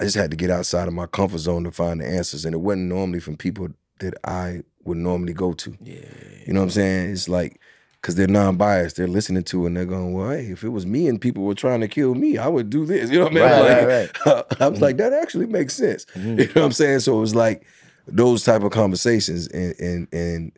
I 0.00 0.04
just 0.04 0.16
had 0.16 0.30
to 0.32 0.36
get 0.36 0.50
outside 0.50 0.88
of 0.88 0.94
my 0.94 1.06
comfort 1.06 1.38
zone 1.38 1.64
to 1.64 1.70
find 1.70 2.00
the 2.00 2.06
answers, 2.06 2.44
and 2.44 2.54
it 2.54 2.58
wasn't 2.58 2.88
normally 2.88 3.20
from 3.20 3.36
people 3.36 3.68
that 4.00 4.14
I 4.24 4.62
would 4.84 4.98
normally 4.98 5.32
go 5.32 5.52
to. 5.52 5.76
Yeah. 5.80 6.00
You 6.46 6.52
know 6.52 6.60
what 6.60 6.64
I'm 6.64 6.70
saying? 6.70 7.12
It's 7.12 7.28
like 7.28 7.60
because 8.00 8.16
they're 8.16 8.26
non-biased, 8.26 8.96
they're 8.96 9.06
listening 9.08 9.44
to 9.44 9.64
it 9.64 9.68
and 9.68 9.76
they're 9.76 9.86
going, 9.86 10.12
"Well, 10.12 10.30
hey, 10.30 10.46
if 10.46 10.62
it 10.64 10.68
was 10.70 10.84
me 10.84 11.08
and 11.08 11.20
people 11.20 11.44
were 11.44 11.54
trying 11.54 11.80
to 11.80 11.88
kill 11.88 12.14
me, 12.14 12.36
I 12.36 12.48
would 12.48 12.68
do 12.68 12.84
this." 12.84 13.10
You 13.10 13.20
know 13.20 13.24
what 13.26 13.32
I 13.32 13.34
mean? 13.34 13.44
Right, 13.44 13.86
like, 13.88 14.26
right, 14.26 14.44
I 14.60 14.68
was 14.68 14.80
like, 14.80 14.96
that 14.98 15.12
actually 15.12 15.46
makes 15.46 15.74
sense. 15.74 16.04
Mhm. 16.14 16.38
You 16.38 16.46
know 16.46 16.52
what 16.54 16.64
I'm 16.64 16.72
saying? 16.72 17.00
So 17.00 17.16
it 17.16 17.20
was 17.20 17.34
like 17.34 17.64
those 18.06 18.44
type 18.44 18.62
of 18.62 18.72
conversations, 18.72 19.46
and 19.48 19.74
and 19.80 20.08
and 20.12 20.52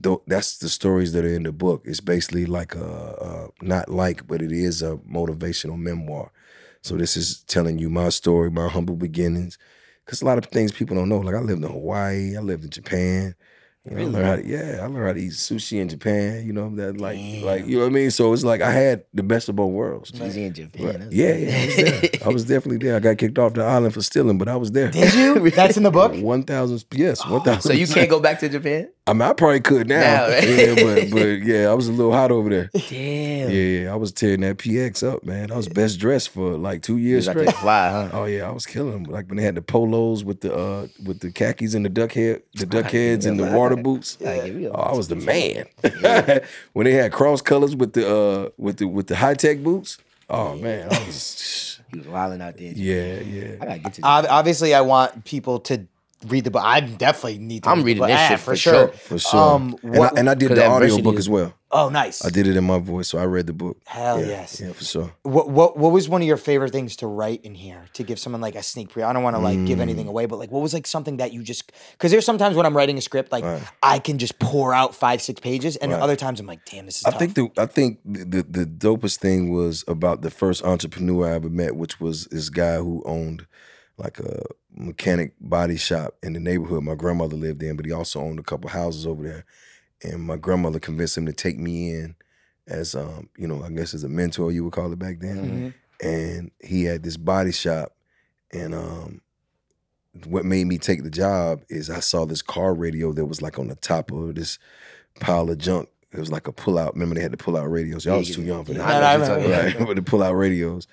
tho- 0.00 0.22
that's 0.26 0.58
the 0.58 0.68
stories 0.68 1.12
that 1.12 1.24
are 1.24 1.34
in 1.34 1.42
the 1.44 1.52
book. 1.52 1.82
It's 1.84 2.00
basically 2.00 2.46
like 2.46 2.74
a, 2.74 3.50
a 3.60 3.64
not 3.64 3.88
like, 3.88 4.26
but 4.26 4.42
it 4.42 4.52
is 4.52 4.82
a 4.82 4.96
motivational 4.98 5.78
memoir. 5.78 6.30
So 6.82 6.96
this 6.96 7.16
is 7.16 7.40
telling 7.44 7.78
you 7.78 7.90
my 7.90 8.08
story, 8.10 8.50
my 8.50 8.68
humble 8.68 8.96
beginnings, 8.96 9.58
because 10.04 10.22
a 10.22 10.24
lot 10.24 10.38
of 10.38 10.46
things 10.46 10.72
people 10.72 10.96
don't 10.96 11.08
know. 11.08 11.18
Like 11.18 11.34
I 11.34 11.40
lived 11.40 11.64
in 11.64 11.70
Hawaii, 11.70 12.36
I 12.36 12.40
lived 12.40 12.64
in 12.64 12.70
Japan. 12.70 13.34
You 13.88 13.94
know, 13.96 14.02
I 14.02 14.04
learned 14.06 14.26
how 14.26 14.36
to, 14.36 14.46
yeah, 14.46 14.80
I 14.82 14.86
learned 14.86 15.06
how 15.06 15.12
to 15.14 15.18
eat 15.20 15.32
sushi 15.32 15.80
in 15.80 15.88
Japan. 15.88 16.44
You 16.46 16.52
know 16.52 16.68
that, 16.76 17.00
like, 17.00 17.16
like 17.42 17.66
you 17.66 17.76
know 17.76 17.84
what 17.84 17.90
I 17.90 17.94
mean. 17.94 18.10
So 18.10 18.32
it's 18.34 18.44
like 18.44 18.60
I 18.60 18.70
had 18.70 19.04
the 19.14 19.22
best 19.22 19.48
of 19.48 19.56
both 19.56 19.72
worlds. 19.72 20.12
Easy 20.20 20.44
in 20.44 20.52
Japan. 20.52 20.84
Right. 20.84 20.92
that's- 21.00 21.12
Yeah, 21.12 21.34
yeah, 21.36 21.56
I 21.56 21.66
was 21.66 21.76
there. 21.76 22.10
I 22.26 22.28
was 22.28 22.44
definitely 22.44 22.78
there. 22.86 22.96
I 22.96 22.98
got 23.00 23.16
kicked 23.16 23.38
off 23.38 23.54
the 23.54 23.64
island 23.64 23.94
for 23.94 24.02
stealing, 24.02 24.36
but 24.36 24.46
I 24.48 24.56
was 24.56 24.72
there. 24.72 24.90
Did 24.90 25.14
you? 25.14 25.50
That's 25.58 25.78
in 25.78 25.84
the 25.84 25.90
book. 25.90 26.12
One 26.16 26.42
thousand, 26.42 26.84
yes, 26.92 27.24
one 27.26 27.40
thousand. 27.42 27.62
So 27.62 27.72
you 27.72 27.86
can't 27.86 28.10
go 28.10 28.20
back 28.26 28.40
to 28.40 28.48
Japan? 28.50 28.90
I 29.08 29.12
mean, 29.14 29.22
I 29.22 29.32
probably 29.32 29.60
could 29.60 29.88
now. 29.88 30.00
Now, 30.00 30.28
right? 30.28 30.48
yeah, 30.48 30.74
but 30.74 31.10
but 31.10 31.42
yeah, 31.42 31.68
I 31.70 31.74
was 31.74 31.88
a 31.88 31.92
little 31.92 32.12
hot 32.12 32.30
over 32.30 32.48
there. 32.50 32.70
Damn. 32.74 33.50
Yeah, 33.50 33.82
yeah, 33.82 33.92
I 33.92 33.96
was 33.96 34.12
tearing 34.12 34.40
that 34.42 34.58
PX 34.58 35.02
up, 35.06 35.24
man. 35.24 35.50
I 35.50 35.56
was 35.56 35.68
best 35.68 35.98
dressed 35.98 36.28
for 36.30 36.56
like 36.58 36.82
two 36.82 36.98
years 36.98 37.26
got 37.26 37.32
straight. 37.32 37.46
that 37.46 37.56
fly, 37.56 37.90
huh? 37.90 38.08
Oh 38.12 38.24
yeah, 38.26 38.48
I 38.48 38.50
was 38.52 38.66
killing 38.66 38.92
them. 38.92 39.04
Like 39.04 39.28
when 39.28 39.36
they 39.38 39.42
had 39.44 39.54
the 39.54 39.62
polos 39.62 40.22
with 40.24 40.42
the 40.42 40.54
uh 40.54 40.86
with 41.04 41.20
the 41.20 41.30
khakis 41.32 41.74
and 41.74 41.84
the 41.84 41.88
duck 41.88 42.12
head, 42.12 42.42
the 42.54 42.66
duck 42.66 42.86
heads 42.92 43.24
and 43.26 43.38
the 43.40 43.46
water 43.52 43.76
boots. 43.76 44.18
Yeah, 44.20 44.30
Oh, 44.72 44.80
a- 44.80 44.92
I 44.92 44.96
was 44.96 45.08
the 45.08 45.16
man. 45.16 45.66
when 46.72 46.84
they 46.84 46.92
had 46.92 47.12
cross 47.12 47.40
colors 47.42 47.74
with 47.74 47.94
the 47.94 48.08
uh 48.08 48.48
with 48.56 48.76
the 48.78 48.86
with 48.86 49.06
the 49.06 49.16
high 49.16 49.34
tech 49.34 49.62
boots. 49.62 49.98
Oh 50.30 50.56
man, 50.56 50.88
I 50.92 51.06
was 51.06 51.80
He 51.90 51.98
was 51.98 52.06
wilding 52.08 52.42
out 52.42 52.56
there. 52.58 52.72
yeah, 52.76 53.20
yeah. 53.20 53.54
I 53.60 53.64
gotta 53.64 53.78
get 53.78 53.92
to 53.94 54.02
Ob- 54.04 54.26
Obviously, 54.28 54.74
I 54.74 54.82
want 54.82 55.24
people 55.24 55.58
to 55.60 55.86
read 56.26 56.44
the 56.44 56.50
book. 56.50 56.62
I 56.64 56.80
definitely 56.80 57.38
need 57.38 57.62
to. 57.62 57.68
I'm 57.70 57.78
read 57.82 57.82
the 57.82 57.84
reading 57.84 58.00
book. 58.02 58.08
this 58.08 58.18
Ah, 58.20 58.28
shit 58.28 58.38
for 58.40 58.44
for 58.52 58.56
sure. 58.56 58.72
sure. 58.74 58.88
For 58.88 59.18
sure. 59.18 59.40
Um, 59.54 59.76
and, 59.82 59.96
I, 59.98 60.10
and 60.16 60.30
I 60.30 60.34
did 60.34 60.48
'Cause 60.48 60.56
the 60.58 60.64
adversity 60.64 60.92
audio 61.00 61.04
book 61.04 61.14
is- 61.14 61.20
as 61.26 61.28
well. 61.28 61.54
Oh, 61.70 61.90
nice. 61.90 62.24
I 62.24 62.30
did 62.30 62.46
it 62.46 62.56
in 62.56 62.64
my 62.64 62.78
voice, 62.78 63.08
so 63.08 63.18
I 63.18 63.26
read 63.26 63.46
the 63.46 63.52
book. 63.52 63.76
Hell 63.84 64.20
yeah, 64.22 64.26
yes. 64.28 64.58
Yeah, 64.58 64.72
for 64.72 64.84
sure. 64.84 65.12
What 65.22 65.50
what 65.50 65.76
what 65.76 65.92
was 65.92 66.08
one 66.08 66.22
of 66.22 66.26
your 66.26 66.38
favorite 66.38 66.72
things 66.72 66.96
to 66.96 67.06
write 67.06 67.42
in 67.44 67.54
here 67.54 67.84
to 67.92 68.02
give 68.02 68.18
someone 68.18 68.40
like 68.40 68.54
a 68.54 68.62
sneak 68.62 68.88
preview? 68.90 69.04
I 69.04 69.12
don't 69.12 69.22
want 69.22 69.36
to 69.36 69.40
like 69.42 69.62
give 69.66 69.78
anything 69.78 70.06
Mm. 70.06 70.08
away, 70.08 70.24
but 70.24 70.38
like 70.38 70.50
what 70.50 70.62
was 70.62 70.72
like 70.72 70.86
something 70.86 71.18
that 71.18 71.34
you 71.34 71.42
just 71.42 71.70
because 71.92 72.10
there's 72.10 72.24
sometimes 72.24 72.56
when 72.56 72.64
I'm 72.64 72.74
writing 72.74 72.96
a 72.96 73.02
script 73.02 73.32
like 73.32 73.44
Right. 73.44 73.62
I 73.82 73.98
can 73.98 74.16
just 74.16 74.38
pour 74.38 74.72
out 74.72 74.94
five 74.94 75.20
six 75.20 75.40
pages, 75.40 75.76
and 75.76 75.92
Right. 75.92 76.00
other 76.00 76.16
times 76.16 76.40
I'm 76.40 76.46
like, 76.46 76.64
damn, 76.64 76.86
this 76.86 77.00
is. 77.00 77.04
I 77.04 77.10
tough. 77.10 77.18
think 77.18 77.34
the 77.34 77.50
I 77.58 77.66
think 77.66 77.98
the, 78.02 78.24
the 78.24 78.42
the 78.60 78.64
dopest 78.64 79.18
thing 79.18 79.52
was 79.52 79.84
about 79.86 80.22
the 80.22 80.30
first 80.30 80.64
entrepreneur 80.64 81.28
I 81.28 81.34
ever 81.34 81.50
met, 81.50 81.76
which 81.76 82.00
was 82.00 82.24
this 82.30 82.48
guy 82.48 82.76
who 82.76 83.02
owned 83.04 83.46
like 83.98 84.18
a 84.20 84.42
mechanic 84.78 85.32
body 85.40 85.76
shop 85.76 86.14
in 86.22 86.32
the 86.32 86.40
neighborhood 86.40 86.84
my 86.84 86.94
grandmother 86.94 87.36
lived 87.36 87.62
in, 87.62 87.76
but 87.76 87.84
he 87.86 87.92
also 87.92 88.20
owned 88.20 88.38
a 88.38 88.42
couple 88.44 88.70
houses 88.70 89.06
over 89.06 89.22
there. 89.22 89.44
And 90.02 90.22
my 90.22 90.36
grandmother 90.36 90.78
convinced 90.78 91.18
him 91.18 91.26
to 91.26 91.32
take 91.32 91.58
me 91.58 91.90
in 91.90 92.14
as 92.66 92.94
um, 92.94 93.28
you 93.36 93.48
know, 93.48 93.62
I 93.64 93.70
guess 93.70 93.94
as 93.94 94.04
a 94.04 94.08
mentor 94.08 94.52
you 94.52 94.64
would 94.64 94.72
call 94.72 94.92
it 94.92 94.98
back 94.98 95.18
then. 95.20 95.74
Mhm. 96.00 96.06
And 96.06 96.50
he 96.60 96.84
had 96.84 97.02
this 97.02 97.16
body 97.16 97.52
shop 97.52 97.92
and 98.52 98.74
um 98.74 99.20
what 100.26 100.44
made 100.44 100.66
me 100.66 100.78
take 100.78 101.02
the 101.04 101.10
job 101.10 101.62
is 101.68 101.90
I 101.90 102.00
saw 102.00 102.24
this 102.24 102.42
car 102.42 102.74
radio 102.74 103.12
that 103.12 103.26
was 103.26 103.42
like 103.42 103.58
on 103.58 103.68
the 103.68 103.76
top 103.76 104.10
of 104.10 104.34
this 104.34 104.58
pile 105.20 105.50
of 105.50 105.58
junk. 105.58 105.88
It 106.12 106.18
was 106.18 106.32
like 106.32 106.48
a 106.48 106.52
pull 106.52 106.78
out. 106.78 106.94
Remember 106.94 107.14
they 107.14 107.20
had 107.20 107.32
to 107.32 107.36
pull 107.36 107.56
out 107.56 107.70
radios. 107.70 108.04
Y'all 108.04 108.18
was 108.18 108.34
too 108.34 108.42
young 108.42 108.64
for 108.64 108.72
that. 108.72 108.78
Yeah, 108.78 109.08
I 109.10 109.14
remember. 109.16 109.48
Right, 109.78 109.86
but 109.86 109.94
to 109.94 110.02
pull 110.02 110.22
out 110.22 110.32
radios, 110.32 110.86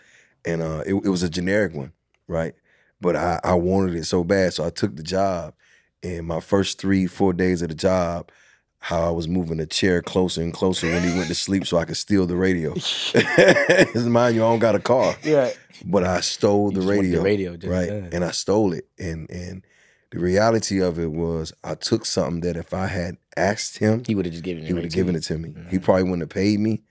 and 0.43 0.61
uh, 0.61 0.83
it, 0.86 0.93
it 0.93 1.09
was 1.09 1.23
a 1.23 1.29
generic 1.29 1.73
one, 1.73 1.93
right? 2.27 2.53
But 3.02 3.16
I, 3.16 3.39
I 3.43 3.54
wanted 3.56 3.96
it 3.96 4.06
so 4.06 4.24
bad, 4.24 4.54
so 4.54 4.66
I 4.66 4.70
took 4.70 4.96
the 4.96 5.04
job. 5.04 5.54
And 6.04 6.28
my 6.28 6.39
first 6.39 6.80
three, 6.80 7.08
four 7.08 7.34
days 7.34 7.62
of 7.62 7.70
the 7.70 7.76
job, 7.76 8.32
how 8.80 9.08
I 9.08 9.10
was 9.10 9.28
moving 9.28 9.58
the 9.58 9.66
chair 9.66 10.02
closer 10.02 10.41
and 10.41 10.54
closer 10.54 10.88
when 10.88 11.02
he 11.02 11.16
went 11.16 11.28
to 11.28 11.36
sleep, 11.36 11.66
so 11.66 11.78
I 11.78 11.86
could 11.86 11.98
steal 11.98 12.28
the 12.28 12.36
radio. 12.36 12.70
Mind 13.96 14.36
you, 14.36 14.46
I 14.46 14.50
don't 14.50 14.60
got 14.60 14.76
a 14.76 14.80
car, 14.80 15.16
Yeah. 15.24 15.52
but 15.84 16.04
I 16.04 16.22
stole 16.22 16.70
the 16.70 16.76
just 16.76 16.88
wanted 16.88 17.12
the 17.12 17.22
radio, 17.22 17.24
radio, 17.24 17.58
just, 17.58 17.72
right? 17.72 17.89
And 18.14 18.24
I 18.24 18.32
stole 18.32 18.74
it, 18.74 18.88
and 19.00 19.30
and 19.32 19.66
the 20.12 20.20
reality 20.20 20.82
of 20.82 21.00
it 21.00 21.12
was, 21.12 21.52
I 21.64 21.76
took 21.76 22.06
something 22.06 22.41
that 22.41 22.58
if 22.58 22.74
I 22.74 22.86
had 22.86 23.18
asked 23.36 23.80
him, 23.80 24.04
He 24.06 24.14
would 24.14 24.26
have 24.26 24.34
just 24.34 24.43
given 24.43 24.64
it. 24.64 24.68
he 24.68 24.74
would 24.74 24.84
have 24.84 24.93
given 24.93 25.16
it 25.16 25.24
to 25.24 25.38
me. 25.38 25.50
He 25.50 25.56
mm-hmm. 25.56 25.78
probably 25.80 26.04
wouldn't 26.04 26.22
have 26.22 26.30
paid 26.30 26.60
me, 26.60 26.84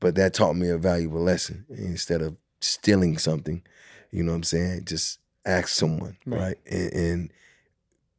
but 0.00 0.14
that 0.16 0.34
taught 0.34 0.54
me 0.54 0.68
a 0.68 0.78
valuable 0.78 1.22
lesson. 1.22 1.64
Instead 1.70 2.20
of 2.20 2.36
stealing 2.60 3.16
something, 3.16 3.62
you 4.10 4.22
know 4.22 4.32
what 4.32 4.36
I'm 4.36 4.42
saying? 4.42 4.84
Just 4.84 5.18
ask 5.48 5.68
someone, 5.68 6.16
Right. 6.26 6.40
right? 6.40 6.56
And, 6.70 6.92
and 6.92 7.32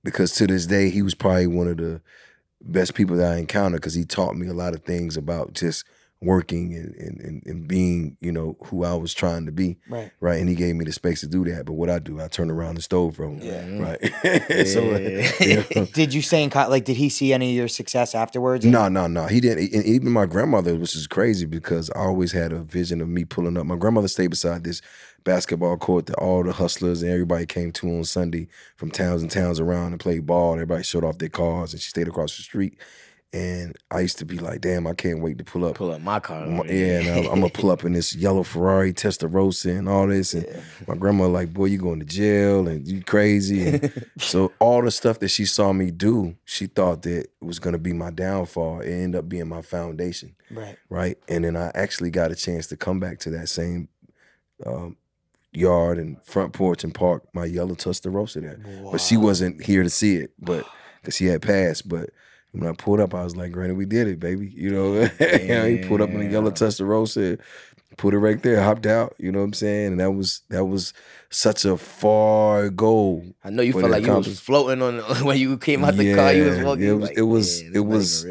because 0.04 0.34
to 0.36 0.48
this 0.48 0.66
day, 0.66 0.90
he 0.90 1.02
was 1.02 1.14
probably 1.16 1.48
one 1.48 1.68
of 1.68 1.78
the 1.78 2.02
best 2.62 2.94
people 2.94 3.16
that 3.18 3.32
I 3.34 3.38
encountered 3.38 3.78
because 3.78 3.94
he 3.94 4.04
taught 4.06 4.36
me 4.36 4.48
a 4.48 4.54
lot 4.54 4.74
of 4.74 4.84
things 4.84 5.16
about 5.18 5.54
just 5.54 5.86
working 6.22 6.74
and, 6.76 6.94
and, 6.96 7.20
and, 7.22 7.44
and 7.46 7.68
being, 7.68 8.18
you 8.20 8.30
know, 8.32 8.58
who 8.66 8.84
I 8.84 8.94
was 8.94 9.14
trying 9.14 9.46
to 9.46 9.54
be, 9.54 9.78
Right. 9.88 10.12
right? 10.20 10.38
And 10.40 10.50
he 10.50 10.56
gave 10.56 10.76
me 10.76 10.84
the 10.84 10.92
space 10.92 11.22
to 11.22 11.28
do 11.28 11.46
that. 11.46 11.66
But 11.66 11.74
what 11.74 11.90
I 11.90 12.00
do, 12.00 12.20
I 12.20 12.28
turn 12.28 12.52
around 12.52 12.72
and 12.72 12.84
stole 12.84 13.12
from 13.12 13.40
him, 13.40 13.48
Yeah. 13.48 13.64
Mm-hmm. 13.64 13.82
right? 14.60 14.68
so, 14.68 14.82
uh, 14.94 14.98
Yeah. 14.98 15.32
you 15.40 15.64
know, 15.82 15.86
Did 15.94 16.14
you 16.14 16.22
stay 16.22 16.44
in 16.44 16.50
con- 16.50 16.70
like? 16.70 16.84
Did 16.84 16.98
he 16.98 17.08
see 17.08 17.32
any 17.32 17.52
of 17.52 17.56
your 17.56 17.70
success 17.70 18.14
afterwards? 18.14 18.66
no, 18.66 18.90
no, 18.90 19.08
no. 19.08 19.28
He 19.28 19.40
didn't. 19.40 19.74
And 19.74 19.86
even 19.86 20.12
my 20.12 20.26
grandmother, 20.26 20.76
which 20.76 20.94
is 20.96 21.08
crazy 21.08 21.46
because 21.46 21.90
I 21.92 22.00
always 22.00 22.34
had 22.34 22.52
a 22.52 22.60
vision 22.60 23.00
of 23.00 23.08
me 23.08 23.24
pulling 23.24 23.58
up. 23.58 23.66
My 23.66 23.78
grandmother 23.78 24.10
stayed 24.10 24.28
beside 24.32 24.66
this 24.66 24.82
basketball 25.24 25.78
court 25.78 26.08
that 26.08 26.16
all 26.16 26.44
the 26.44 26.52
hustlers 26.54 27.02
and 27.02 27.12
everybody 27.12 27.46
came 27.46 27.72
to 27.74 27.88
on 27.90 28.04
Sunday 28.04 28.48
from 28.76 28.92
towns 28.92 29.22
and 29.22 29.32
towns 29.32 29.60
around 29.60 29.92
and 29.94 30.00
played 30.02 30.26
ball. 30.26 30.52
And 30.52 30.60
everybody 30.62 30.84
showed 30.84 31.06
off 31.06 31.18
their 31.18 31.30
cars, 31.30 31.72
and 31.72 31.82
she 31.82 31.90
stayed 31.90 32.10
across 32.10 32.36
the 32.36 32.44
street. 32.44 32.78
And 33.32 33.78
I 33.92 34.00
used 34.00 34.18
to 34.18 34.26
be 34.26 34.40
like, 34.40 34.62
"Damn, 34.62 34.88
I 34.88 34.96
can't 34.96 35.20
wait 35.22 35.38
to 35.38 35.44
pull 35.44 35.64
up." 35.64 35.76
Pull 35.76 35.92
up 35.92 36.02
my 36.02 36.20
car. 36.20 36.48
My- 36.48 36.64
yeah, 36.66 37.00
and 37.00 37.28
I'm, 37.28 37.42
gonna 37.42 37.50
pull 37.54 37.70
up 37.70 37.84
in 37.86 37.94
this 37.94 38.16
yellow 38.16 38.42
Ferrari 38.42 38.92
Testarossa 38.92 39.78
and 39.78 39.88
all 39.88 40.08
this, 40.08 40.34
and 40.34 40.48
my 40.88 40.96
grandma 40.96 41.28
like, 41.28 41.54
boy, 41.54 41.66
you 41.66 41.78
going 41.78 42.00
to 42.00 42.06
jail 42.08 42.68
and 42.68 42.88
you 42.88 43.04
crazy, 43.04 43.68
and 43.68 44.06
so 44.18 44.52
all 44.58 44.82
the 44.82 44.90
stuff 44.90 45.20
that 45.20 45.28
she 45.28 45.46
saw 45.46 45.72
me 45.74 45.92
do, 45.92 46.36
she 46.46 46.66
thought 46.66 47.04
that 47.04 47.20
it 47.26 47.32
was 47.40 47.60
gonna 47.60 47.78
be 47.78 47.94
my 47.94 48.10
downfall. 48.10 48.80
It 48.82 48.90
ended 48.92 49.20
up 49.20 49.30
being 49.30 49.48
my 49.48 49.62
foundation, 49.62 50.36
Right. 50.50 50.76
right? 50.90 51.20
And 51.28 51.44
then 51.46 51.56
I 51.56 51.72
actually 51.76 52.10
got 52.10 52.32
a 52.32 52.36
chance 52.36 52.66
to 52.68 52.78
come 52.78 53.00
back 53.00 53.20
to 53.20 53.30
that 53.30 53.48
same 53.48 53.90
um, 54.66 54.98
yard 55.52 56.00
and 56.00 56.20
front 56.24 56.54
porch 56.54 56.84
and 56.84 56.96
park 56.96 57.26
my 57.34 57.46
yellow 57.46 57.76
Testarossa 57.76 58.42
there, 58.42 58.60
but 58.92 59.02
she 59.02 59.18
wasn't 59.18 59.64
here 59.64 59.84
to 59.84 59.90
see 59.92 60.16
it, 60.16 60.32
but 60.40 60.66
because 61.02 61.16
she 61.16 61.28
had 61.28 61.44
passed, 61.44 61.88
but. 61.88 62.10
When 62.52 62.68
I 62.68 62.74
pulled 62.74 63.00
up, 63.00 63.14
I 63.14 63.24
was 63.24 63.36
like, 63.36 63.52
"Granny, 63.52 63.74
we 63.74 63.86
did 63.86 64.08
it, 64.08 64.20
baby." 64.20 64.52
You 64.54 64.72
know, 64.72 64.94
know, 65.20 65.66
he 65.66 65.88
pulled 65.88 66.02
up 66.02 66.10
in 66.10 66.20
the 66.20 66.26
yellow 66.26 66.50
Testarossa, 66.52 67.08
said, 67.10 67.40
put 67.98 68.14
it 68.14 68.18
right 68.20 68.42
there, 68.42 68.64
hopped 68.64 68.86
out. 68.88 69.14
You 69.20 69.32
know 69.32 69.40
what 69.40 69.46
I'm 69.46 69.54
saying? 69.54 69.88
And 69.92 70.00
that 70.00 70.12
was 70.12 70.42
that 70.50 70.66
was 70.66 70.94
such 71.30 71.66
a 71.66 71.78
far 71.78 72.70
goal. 72.70 73.24
I 73.44 73.50
know 73.52 73.62
you 73.62 73.74
felt 73.74 73.92
like 73.92 74.06
you 74.06 74.14
was 74.14 74.40
floating 74.40 74.82
on 74.82 75.00
when 75.26 75.38
you 75.38 75.58
came 75.58 75.84
out 75.86 75.96
the 75.96 76.16
car. 76.16 76.34
You 76.34 76.46
was 76.46 76.60
walking. 76.60 76.84
it 76.88 76.92
was- 76.94 77.10
like, 77.10 77.18
it 77.18 77.22
was- 77.22 77.64
"Man, 77.64 77.72
it 77.76 77.80
was- 77.86 78.26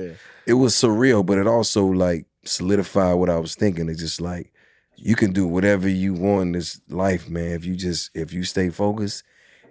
It 0.46 0.54
was 0.54 0.74
surreal, 0.74 1.24
but 1.26 1.36
it 1.38 1.46
also 1.46 1.84
like 1.84 2.24
solidified 2.44 3.16
what 3.16 3.28
I 3.28 3.38
was 3.38 3.54
thinking. 3.54 3.88
It's 3.90 4.00
just 4.00 4.18
like 4.20 4.50
you 4.96 5.14
can 5.14 5.32
do 5.32 5.46
whatever 5.46 5.88
you 5.88 6.14
want 6.14 6.42
in 6.42 6.52
this 6.52 6.80
life, 6.88 7.28
man. 7.28 7.50
If 7.52 7.64
you 7.66 7.76
just 7.76 8.10
if 8.14 8.32
you 8.32 8.42
stay 8.44 8.70
focused 8.70 9.22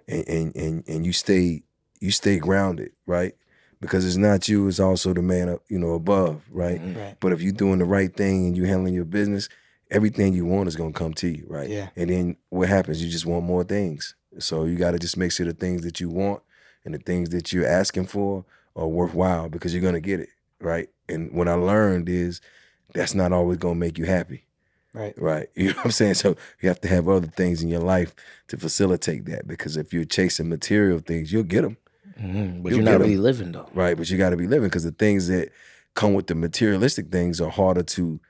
and 0.06 0.26
and 0.28 0.56
and, 0.56 0.84
and 0.88 1.04
you 1.04 1.12
stay 1.12 1.64
you 2.00 2.12
stay 2.12 2.38
grounded, 2.38 2.92
right? 3.06 3.34
Because 3.80 4.04
it's 4.04 4.16
not 4.16 4.48
you, 4.48 4.66
it's 4.66 4.80
also 4.80 5.14
the 5.14 5.22
man 5.22 5.48
up, 5.48 5.62
you 5.68 5.78
know, 5.78 5.94
above, 5.94 6.42
right? 6.50 6.80
Mm-hmm. 6.80 6.98
Right. 6.98 7.16
But 7.20 7.32
if 7.32 7.40
you're 7.40 7.52
doing 7.52 7.78
the 7.78 7.84
right 7.84 8.14
thing 8.14 8.46
and 8.46 8.56
you're 8.56 8.66
handling 8.66 8.94
your 8.94 9.04
business, 9.04 9.48
everything 9.90 10.34
you 10.34 10.44
want 10.44 10.68
is 10.68 10.76
gonna 10.76 10.92
come 10.92 11.14
to 11.14 11.28
you, 11.28 11.46
right? 11.48 11.68
Yeah. 11.68 11.88
And 11.96 12.10
then 12.10 12.36
what 12.50 12.68
happens? 12.68 13.02
You 13.02 13.10
just 13.10 13.26
want 13.26 13.44
more 13.44 13.64
things. 13.64 14.14
So 14.38 14.64
you 14.64 14.76
gotta 14.76 14.98
just 14.98 15.16
make 15.16 15.32
sure 15.32 15.46
the 15.46 15.52
things 15.52 15.82
that 15.82 16.00
you 16.00 16.08
want 16.10 16.42
and 16.84 16.94
the 16.94 16.98
things 16.98 17.30
that 17.30 17.52
you're 17.52 17.66
asking 17.66 18.06
for 18.06 18.44
are 18.76 18.86
worthwhile 18.86 19.48
because 19.48 19.72
you're 19.72 19.82
gonna 19.82 20.00
get 20.00 20.20
it, 20.20 20.28
right? 20.60 20.88
And 21.08 21.32
what 21.32 21.48
I 21.48 21.54
learned 21.54 22.08
is 22.08 22.40
that's 22.94 23.14
not 23.14 23.32
always 23.32 23.58
gonna 23.58 23.74
make 23.76 23.98
you 23.98 24.04
happy. 24.04 24.44
Right. 24.94 25.14
Right. 25.16 25.48
You 25.54 25.68
know 25.68 25.76
what 25.76 25.84
I'm 25.86 25.90
saying? 25.92 26.14
So 26.14 26.36
you 26.60 26.68
have 26.68 26.80
to 26.82 26.88
have 26.88 27.08
other 27.08 27.26
things 27.26 27.62
in 27.62 27.68
your 27.68 27.80
life 27.80 28.14
to 28.48 28.56
facilitate 28.56 29.26
that 29.26 29.46
because 29.46 29.76
if 29.76 29.92
you're 29.92 30.04
chasing 30.04 30.48
material 30.48 30.98
things, 30.98 31.32
you'll 31.32 31.42
get 31.44 31.62
them. 31.62 31.76
Mhm, 32.20 32.62
But 32.62 32.70
You'll 32.70 32.80
you're 32.82 32.90
not 32.92 33.00
really 33.00 33.16
living 33.16 33.52
though. 33.52 33.68
Right. 33.74 33.96
But 33.96 34.10
you 34.10 34.18
got 34.18 34.30
to 34.30 34.36
be 34.36 34.46
living 34.46 34.68
because 34.68 34.84
the 34.84 34.90
things 34.92 35.28
that 35.28 35.50
come 35.94 36.14
with 36.14 36.26
the 36.26 36.34
materialistic 36.34 37.10
things 37.10 37.40
are 37.40 37.50
harder 37.50 37.82
to 37.82 38.20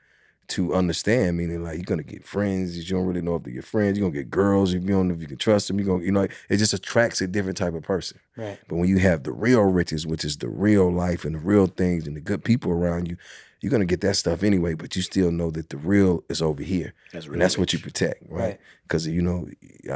to 0.49 0.75
understand. 0.75 1.37
Meaning, 1.37 1.63
like 1.63 1.77
you're 1.77 1.85
gonna 1.85 2.03
get 2.03 2.25
friends 2.25 2.77
you 2.79 2.97
don't 2.97 3.07
really 3.07 3.21
know 3.21 3.37
if 3.37 3.43
they're 3.45 3.53
your 3.53 3.63
friends. 3.63 3.99
You're 3.99 4.09
gonna 4.09 4.19
get 4.23 4.31
girls 4.31 4.73
if 4.73 4.83
you 4.83 4.89
don't 4.89 5.09
know 5.09 5.15
if 5.15 5.21
you 5.21 5.27
can 5.27 5.37
trust 5.37 5.69
them. 5.69 5.79
You're 5.79 5.87
gonna, 5.89 6.05
you 6.05 6.13
know, 6.13 6.27
it 6.49 6.57
just 6.57 6.73
attracts 6.73 7.21
a 7.21 7.27
different 7.27 7.59
type 7.59 7.75
of 7.75 7.83
person. 7.83 8.19
Right. 8.37 8.59
But 8.69 8.77
when 8.77 8.89
you 8.89 8.99
have 8.99 9.25
the 9.25 9.33
real 9.33 9.63
riches, 9.63 10.07
which 10.07 10.25
is 10.25 10.39
the 10.39 10.49
real 10.49 10.91
life 10.91 11.25
and 11.25 11.35
the 11.35 11.39
real 11.41 11.67
things 11.67 12.07
and 12.07 12.17
the 12.17 12.21
good 12.23 12.45
people 12.45 12.73
around 12.73 13.09
you, 13.09 13.17
you're 13.61 13.71
gonna 13.71 13.85
get 13.87 14.01
that 14.03 14.15
stuff 14.17 14.43
anyway. 14.43 14.75
But 14.75 14.95
you 14.97 15.03
still 15.03 15.31
know 15.31 15.51
that 15.51 15.71
the 15.71 15.77
real 15.77 16.23
is 16.29 16.41
over 16.43 16.63
here, 16.63 16.95
That's 17.13 17.27
and 17.27 17.41
that's 17.41 17.59
what 17.59 17.73
you 17.73 17.79
protect, 17.79 18.23
Right. 18.29 18.41
right? 18.41 18.61
Because 18.83 19.07
you 19.07 19.23
know, 19.23 19.49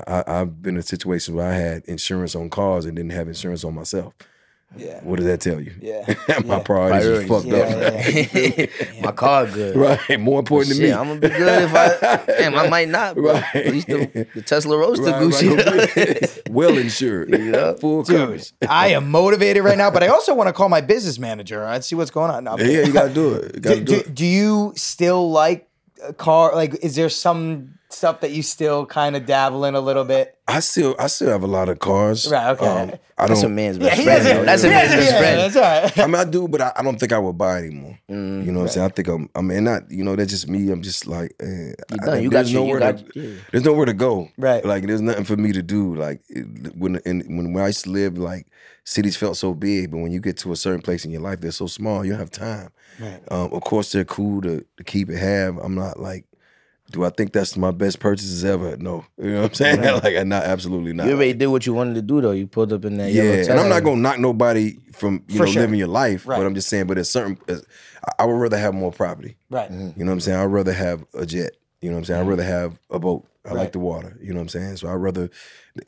I, 0.06 0.24
I've 0.26 0.62
been 0.62 0.76
in 0.76 0.82
situations 0.82 1.34
where 1.34 1.48
I 1.48 1.54
had 1.54 1.84
insurance 1.86 2.34
on 2.34 2.50
cars 2.50 2.84
and 2.84 2.96
didn't 2.96 3.12
have 3.12 3.28
insurance 3.28 3.64
on 3.64 3.74
myself. 3.74 4.14
Yeah. 4.76 5.00
What 5.02 5.16
does 5.16 5.26
that 5.26 5.40
tell 5.40 5.60
you? 5.60 5.72
Yeah. 5.80 6.02
My 6.46 6.56
Yeah. 6.56 6.62
priorities 6.62 7.06
are 7.06 7.26
fucked 7.26 7.46
Yeah, 7.46 7.56
up. 7.58 8.14
yeah, 8.14 9.00
My 9.02 9.12
car 9.12 9.46
good. 9.46 9.76
Right, 9.76 10.18
more 10.20 10.38
important 10.38 10.76
Shit, 10.76 10.80
to 10.80 10.86
me. 10.88 10.92
I'm 10.92 11.08
gonna 11.08 11.20
be 11.20 11.28
good 11.28 11.62
if 11.64 11.74
I. 11.74 12.24
Damn, 12.26 12.54
I 12.54 12.68
might 12.68 12.88
not. 12.88 13.14
Bro. 13.16 13.32
Right. 13.34 13.54
At 13.56 13.72
least 13.72 13.86
the, 13.88 14.06
the 14.34 14.40
Testarossa 14.42 14.98
Right, 15.12 15.22
Gucci. 15.22 16.36
right. 16.36 16.42
well 16.50 16.76
insured, 16.78 17.30
Yeah. 17.30 17.74
full 17.74 18.02
Dude, 18.02 18.16
coverage. 18.16 18.52
I 18.68 18.88
am 18.88 19.10
motivated 19.10 19.62
right 19.64 19.76
now, 19.78 19.90
but 19.90 20.02
I 20.02 20.08
also 20.08 20.34
want 20.34 20.48
to 20.48 20.52
call 20.52 20.68
my 20.68 20.80
business 20.80 21.18
manager 21.18 21.62
and 21.64 21.84
see 21.84 21.94
what's 21.94 22.10
going 22.10 22.30
on. 22.30 22.44
No, 22.44 22.56
Yeah, 22.58 22.82
you 22.86 22.92
gotta 22.92 23.12
do 23.12 23.34
it. 23.34 23.54
You 23.56 23.60
gotta 23.60 23.76
do, 23.80 23.84
do 23.84 23.94
do, 23.94 24.00
it. 24.00 24.14
do 24.14 24.24
you 24.26 24.72
still 24.76 25.30
like 25.30 25.68
a 26.02 26.12
car? 26.14 26.54
Like, 26.54 26.74
is 26.82 26.96
there 26.96 27.08
some 27.08 27.74
stuff 27.92 28.20
that 28.20 28.30
you 28.32 28.42
still 28.42 28.86
kind 28.86 29.16
of 29.16 29.26
dabble 29.26 29.64
in 29.64 29.74
a 29.74 29.80
little 29.80 30.04
bit? 30.04 30.36
I 30.48 30.60
still, 30.60 30.94
I 30.98 31.06
still 31.06 31.28
have 31.30 31.42
a 31.42 31.46
lot 31.46 31.68
of 31.68 31.78
cars. 31.78 32.30
Right, 32.30 32.50
okay. 32.50 32.66
Um, 32.66 32.92
I 33.16 33.26
That's 33.28 33.40
a 33.40 33.42
don't. 33.44 33.54
man's 33.54 33.78
Yeah, 33.78 33.84
best 33.90 33.98
he 33.98 34.04
friend. 34.04 34.22
has 34.24 34.34
though. 34.36 34.44
That's 34.44 34.64
a 34.64 34.66
he 34.68 34.72
has 34.72 34.88
man's 34.90 35.00
best 35.00 35.12
yeah, 35.12 35.18
friend. 35.18 35.38
That's 35.40 35.56
all 35.56 35.62
right. 35.62 35.98
I 35.98 36.06
mean, 36.06 36.14
I 36.16 36.24
do, 36.24 36.48
but 36.48 36.60
I, 36.60 36.72
I 36.76 36.82
don't 36.82 36.98
think 36.98 37.12
I 37.12 37.18
would 37.18 37.38
buy 37.38 37.58
anymore. 37.58 37.98
Mm, 38.10 38.44
You 38.44 38.52
know 38.52 38.60
what 38.60 38.64
I'm 38.66 38.72
saying? 38.72 38.86
I 38.86 38.88
think 38.88 39.08
I'm. 39.08 39.28
I 39.34 39.40
mean, 39.40 39.64
not. 39.64 39.90
You 39.90 40.02
know, 40.04 40.16
that's 40.16 40.30
just 40.30 40.48
me. 40.48 40.70
I'm 40.70 40.82
just 40.82 41.06
like. 41.06 41.32
Eh, 41.40 41.46
You 41.46 41.74
I- 42.02 42.04
done. 42.06 42.22
You 42.22 42.30
got 42.30 42.36
there's 42.38 42.52
your- 42.52 42.66
you 42.66 42.74
nowhere 42.74 42.92
got- 42.92 43.12
to. 43.14 43.38
There's 43.52 43.64
nowhere 43.64 43.86
to 43.86 43.92
go. 43.94 44.28
Right. 44.36 44.64
Like 44.64 44.86
there's 44.86 45.00
nothing 45.00 45.24
for 45.24 45.36
me 45.36 45.52
to 45.52 45.62
do. 45.62 45.94
Like 45.94 46.20
it- 46.28 46.76
when 46.76 46.96
in, 47.06 47.20
when 47.36 47.52
when 47.52 47.62
I 47.62 47.68
used 47.68 47.84
to 47.84 47.90
live, 47.90 48.18
like 48.18 48.46
cities 48.84 49.16
felt 49.16 49.36
so 49.36 49.54
big, 49.54 49.90
but 49.92 49.98
when 49.98 50.10
you 50.10 50.20
get 50.20 50.36
to 50.38 50.50
a 50.52 50.56
certain 50.56 50.82
place 50.82 51.04
in 51.04 51.12
your 51.12 51.20
life, 51.22 51.40
they're 51.40 51.52
so 51.52 51.66
small. 51.68 52.04
You 52.04 52.12
don't 52.12 52.18
have 52.20 52.30
time. 52.32 52.70
Right. 53.00 53.20
Um, 53.30 53.52
of 53.52 53.62
course, 53.62 53.92
they're 53.92 54.04
cool 54.04 54.42
to, 54.42 54.64
to 54.76 54.84
keep 54.84 55.08
and 55.08 55.18
have. 55.18 55.56
I'm 55.58 55.74
not 55.76 56.00
like. 56.00 56.24
Do 56.92 57.04
I 57.04 57.10
think 57.10 57.32
that's 57.32 57.56
my 57.56 57.70
best 57.70 57.98
purchases 57.98 58.44
ever? 58.44 58.76
No. 58.76 59.04
You 59.18 59.32
know 59.32 59.42
what 59.42 59.50
I'm 59.50 59.54
saying? 59.54 59.80
like, 60.02 60.16
I 60.16 60.22
not 60.22 60.44
absolutely 60.44 60.92
not. 60.92 61.06
You 61.06 61.14
already 61.14 61.32
did 61.32 61.46
what 61.46 61.66
you 61.66 61.72
wanted 61.72 61.94
to 61.94 62.02
do 62.02 62.20
though. 62.20 62.30
You 62.32 62.46
pulled 62.46 62.72
up 62.72 62.84
in 62.84 62.98
that 62.98 63.12
Yeah, 63.12 63.50
and 63.50 63.58
I'm 63.58 63.68
not 63.68 63.82
gonna 63.82 64.00
knock 64.00 64.18
nobody 64.18 64.76
from 64.92 65.24
you 65.28 65.38
For 65.38 65.46
know 65.46 65.52
sure. 65.52 65.62
living 65.62 65.78
your 65.78 65.88
life, 65.88 66.26
Right. 66.26 66.36
but 66.36 66.46
I'm 66.46 66.54
just 66.54 66.68
saying. 66.68 66.86
But 66.86 66.98
it's 66.98 67.10
certain. 67.10 67.38
it's- 67.48 67.64
I- 68.04 68.22
I 68.22 68.26
would 68.26 68.34
rather 68.34 68.58
have 68.58 68.74
more 68.74 68.92
property. 68.92 69.36
Right. 69.48 69.70
You 69.70 69.76
know 69.78 69.92
what 70.06 70.12
I'm 70.12 70.20
saying? 70.20 70.38
I'd 70.38 70.44
rather 70.44 70.72
have 70.72 71.04
a 71.14 71.24
jet. 71.24 71.52
You 71.80 71.90
know 71.90 71.94
what 71.96 71.98
I'm 72.00 72.04
saying? 72.04 72.18
I'd 72.18 72.22
mm-hmm. 72.22 72.30
rather 72.30 72.44
have 72.44 72.78
a 72.90 72.98
boat. 72.98 73.26
I 73.44 73.48
Right. 73.48 73.56
like 73.56 73.72
the 73.72 73.80
water. 73.80 74.16
You 74.20 74.28
know 74.32 74.36
what 74.36 74.42
I'm 74.42 74.48
saying? 74.50 74.76
So 74.76 74.88
I'd 74.88 74.94
rather, 74.94 75.28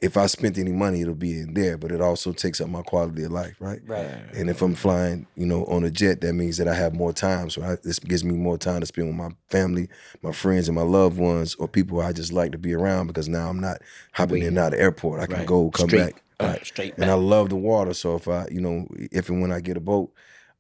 if 0.01 0.17
I 0.17 0.27
spent 0.27 0.59
any 0.59 0.73
money, 0.73 1.03
it'll 1.03 1.15
be 1.15 1.39
in 1.39 1.55
there. 1.55 1.79
But 1.79 1.93
it 1.93 2.01
also 2.01 2.33
takes 2.33 2.61
up 2.61 2.69
my 2.69 2.83
quality 2.83 3.23
of 3.23 3.31
life, 3.31 3.55
right? 3.61 3.81
Right. 3.87 4.11
And 4.35 4.51
if 4.51 4.61
I'm 4.61 4.75
flying, 4.75 5.27
you 5.37 5.47
know, 5.47 5.65
on 5.67 5.85
a 5.85 5.91
jet, 5.91 6.21
that 6.23 6.33
means 6.33 6.57
that 6.57 6.67
I 6.67 6.75
have 6.75 6.95
more 6.95 7.13
time. 7.13 7.51
So 7.51 7.63
I, 7.63 7.77
this 7.85 8.01
gives 8.01 8.25
me 8.25 8.35
more 8.35 8.59
time 8.59 8.81
to 8.81 8.87
spend 8.87 9.07
with 9.07 9.17
my 9.17 9.31
family, 9.51 9.89
my 10.21 10.33
friends, 10.33 10.67
and 10.69 10.75
my 10.75 10.83
loved 10.83 11.17
ones, 11.17 11.55
or 11.55 11.69
people 11.69 12.01
I 12.01 12.13
just 12.13 12.33
like 12.33 12.51
to 12.53 12.59
be 12.59 12.75
around. 12.75 13.07
Because 13.07 13.29
now 13.29 13.49
I'm 13.49 13.61
not 13.61 13.81
hopping 14.13 14.43
in 14.43 14.49
and 14.49 14.59
out 14.59 14.73
of 14.73 14.79
the 14.79 14.81
airport. 14.81 15.21
I 15.21 15.27
can 15.27 15.37
Right. 15.39 15.47
go, 15.47 15.71
come 15.71 15.89
Straight- 15.89 16.15
back. 16.15 16.23
uh, 16.41 16.45
Right. 16.47 16.67
straight 16.67 16.95
And 16.99 17.09
I 17.09 17.15
love 17.15 17.51
the 17.51 17.57
water. 17.57 17.95
So 17.95 18.17
if 18.17 18.27
I, 18.27 18.49
you 18.51 18.61
know, 18.61 18.89
if 19.13 19.29
and 19.29 19.41
when 19.41 19.53
I 19.53 19.61
get 19.61 19.77
a 19.77 19.81
boat, 19.81 20.13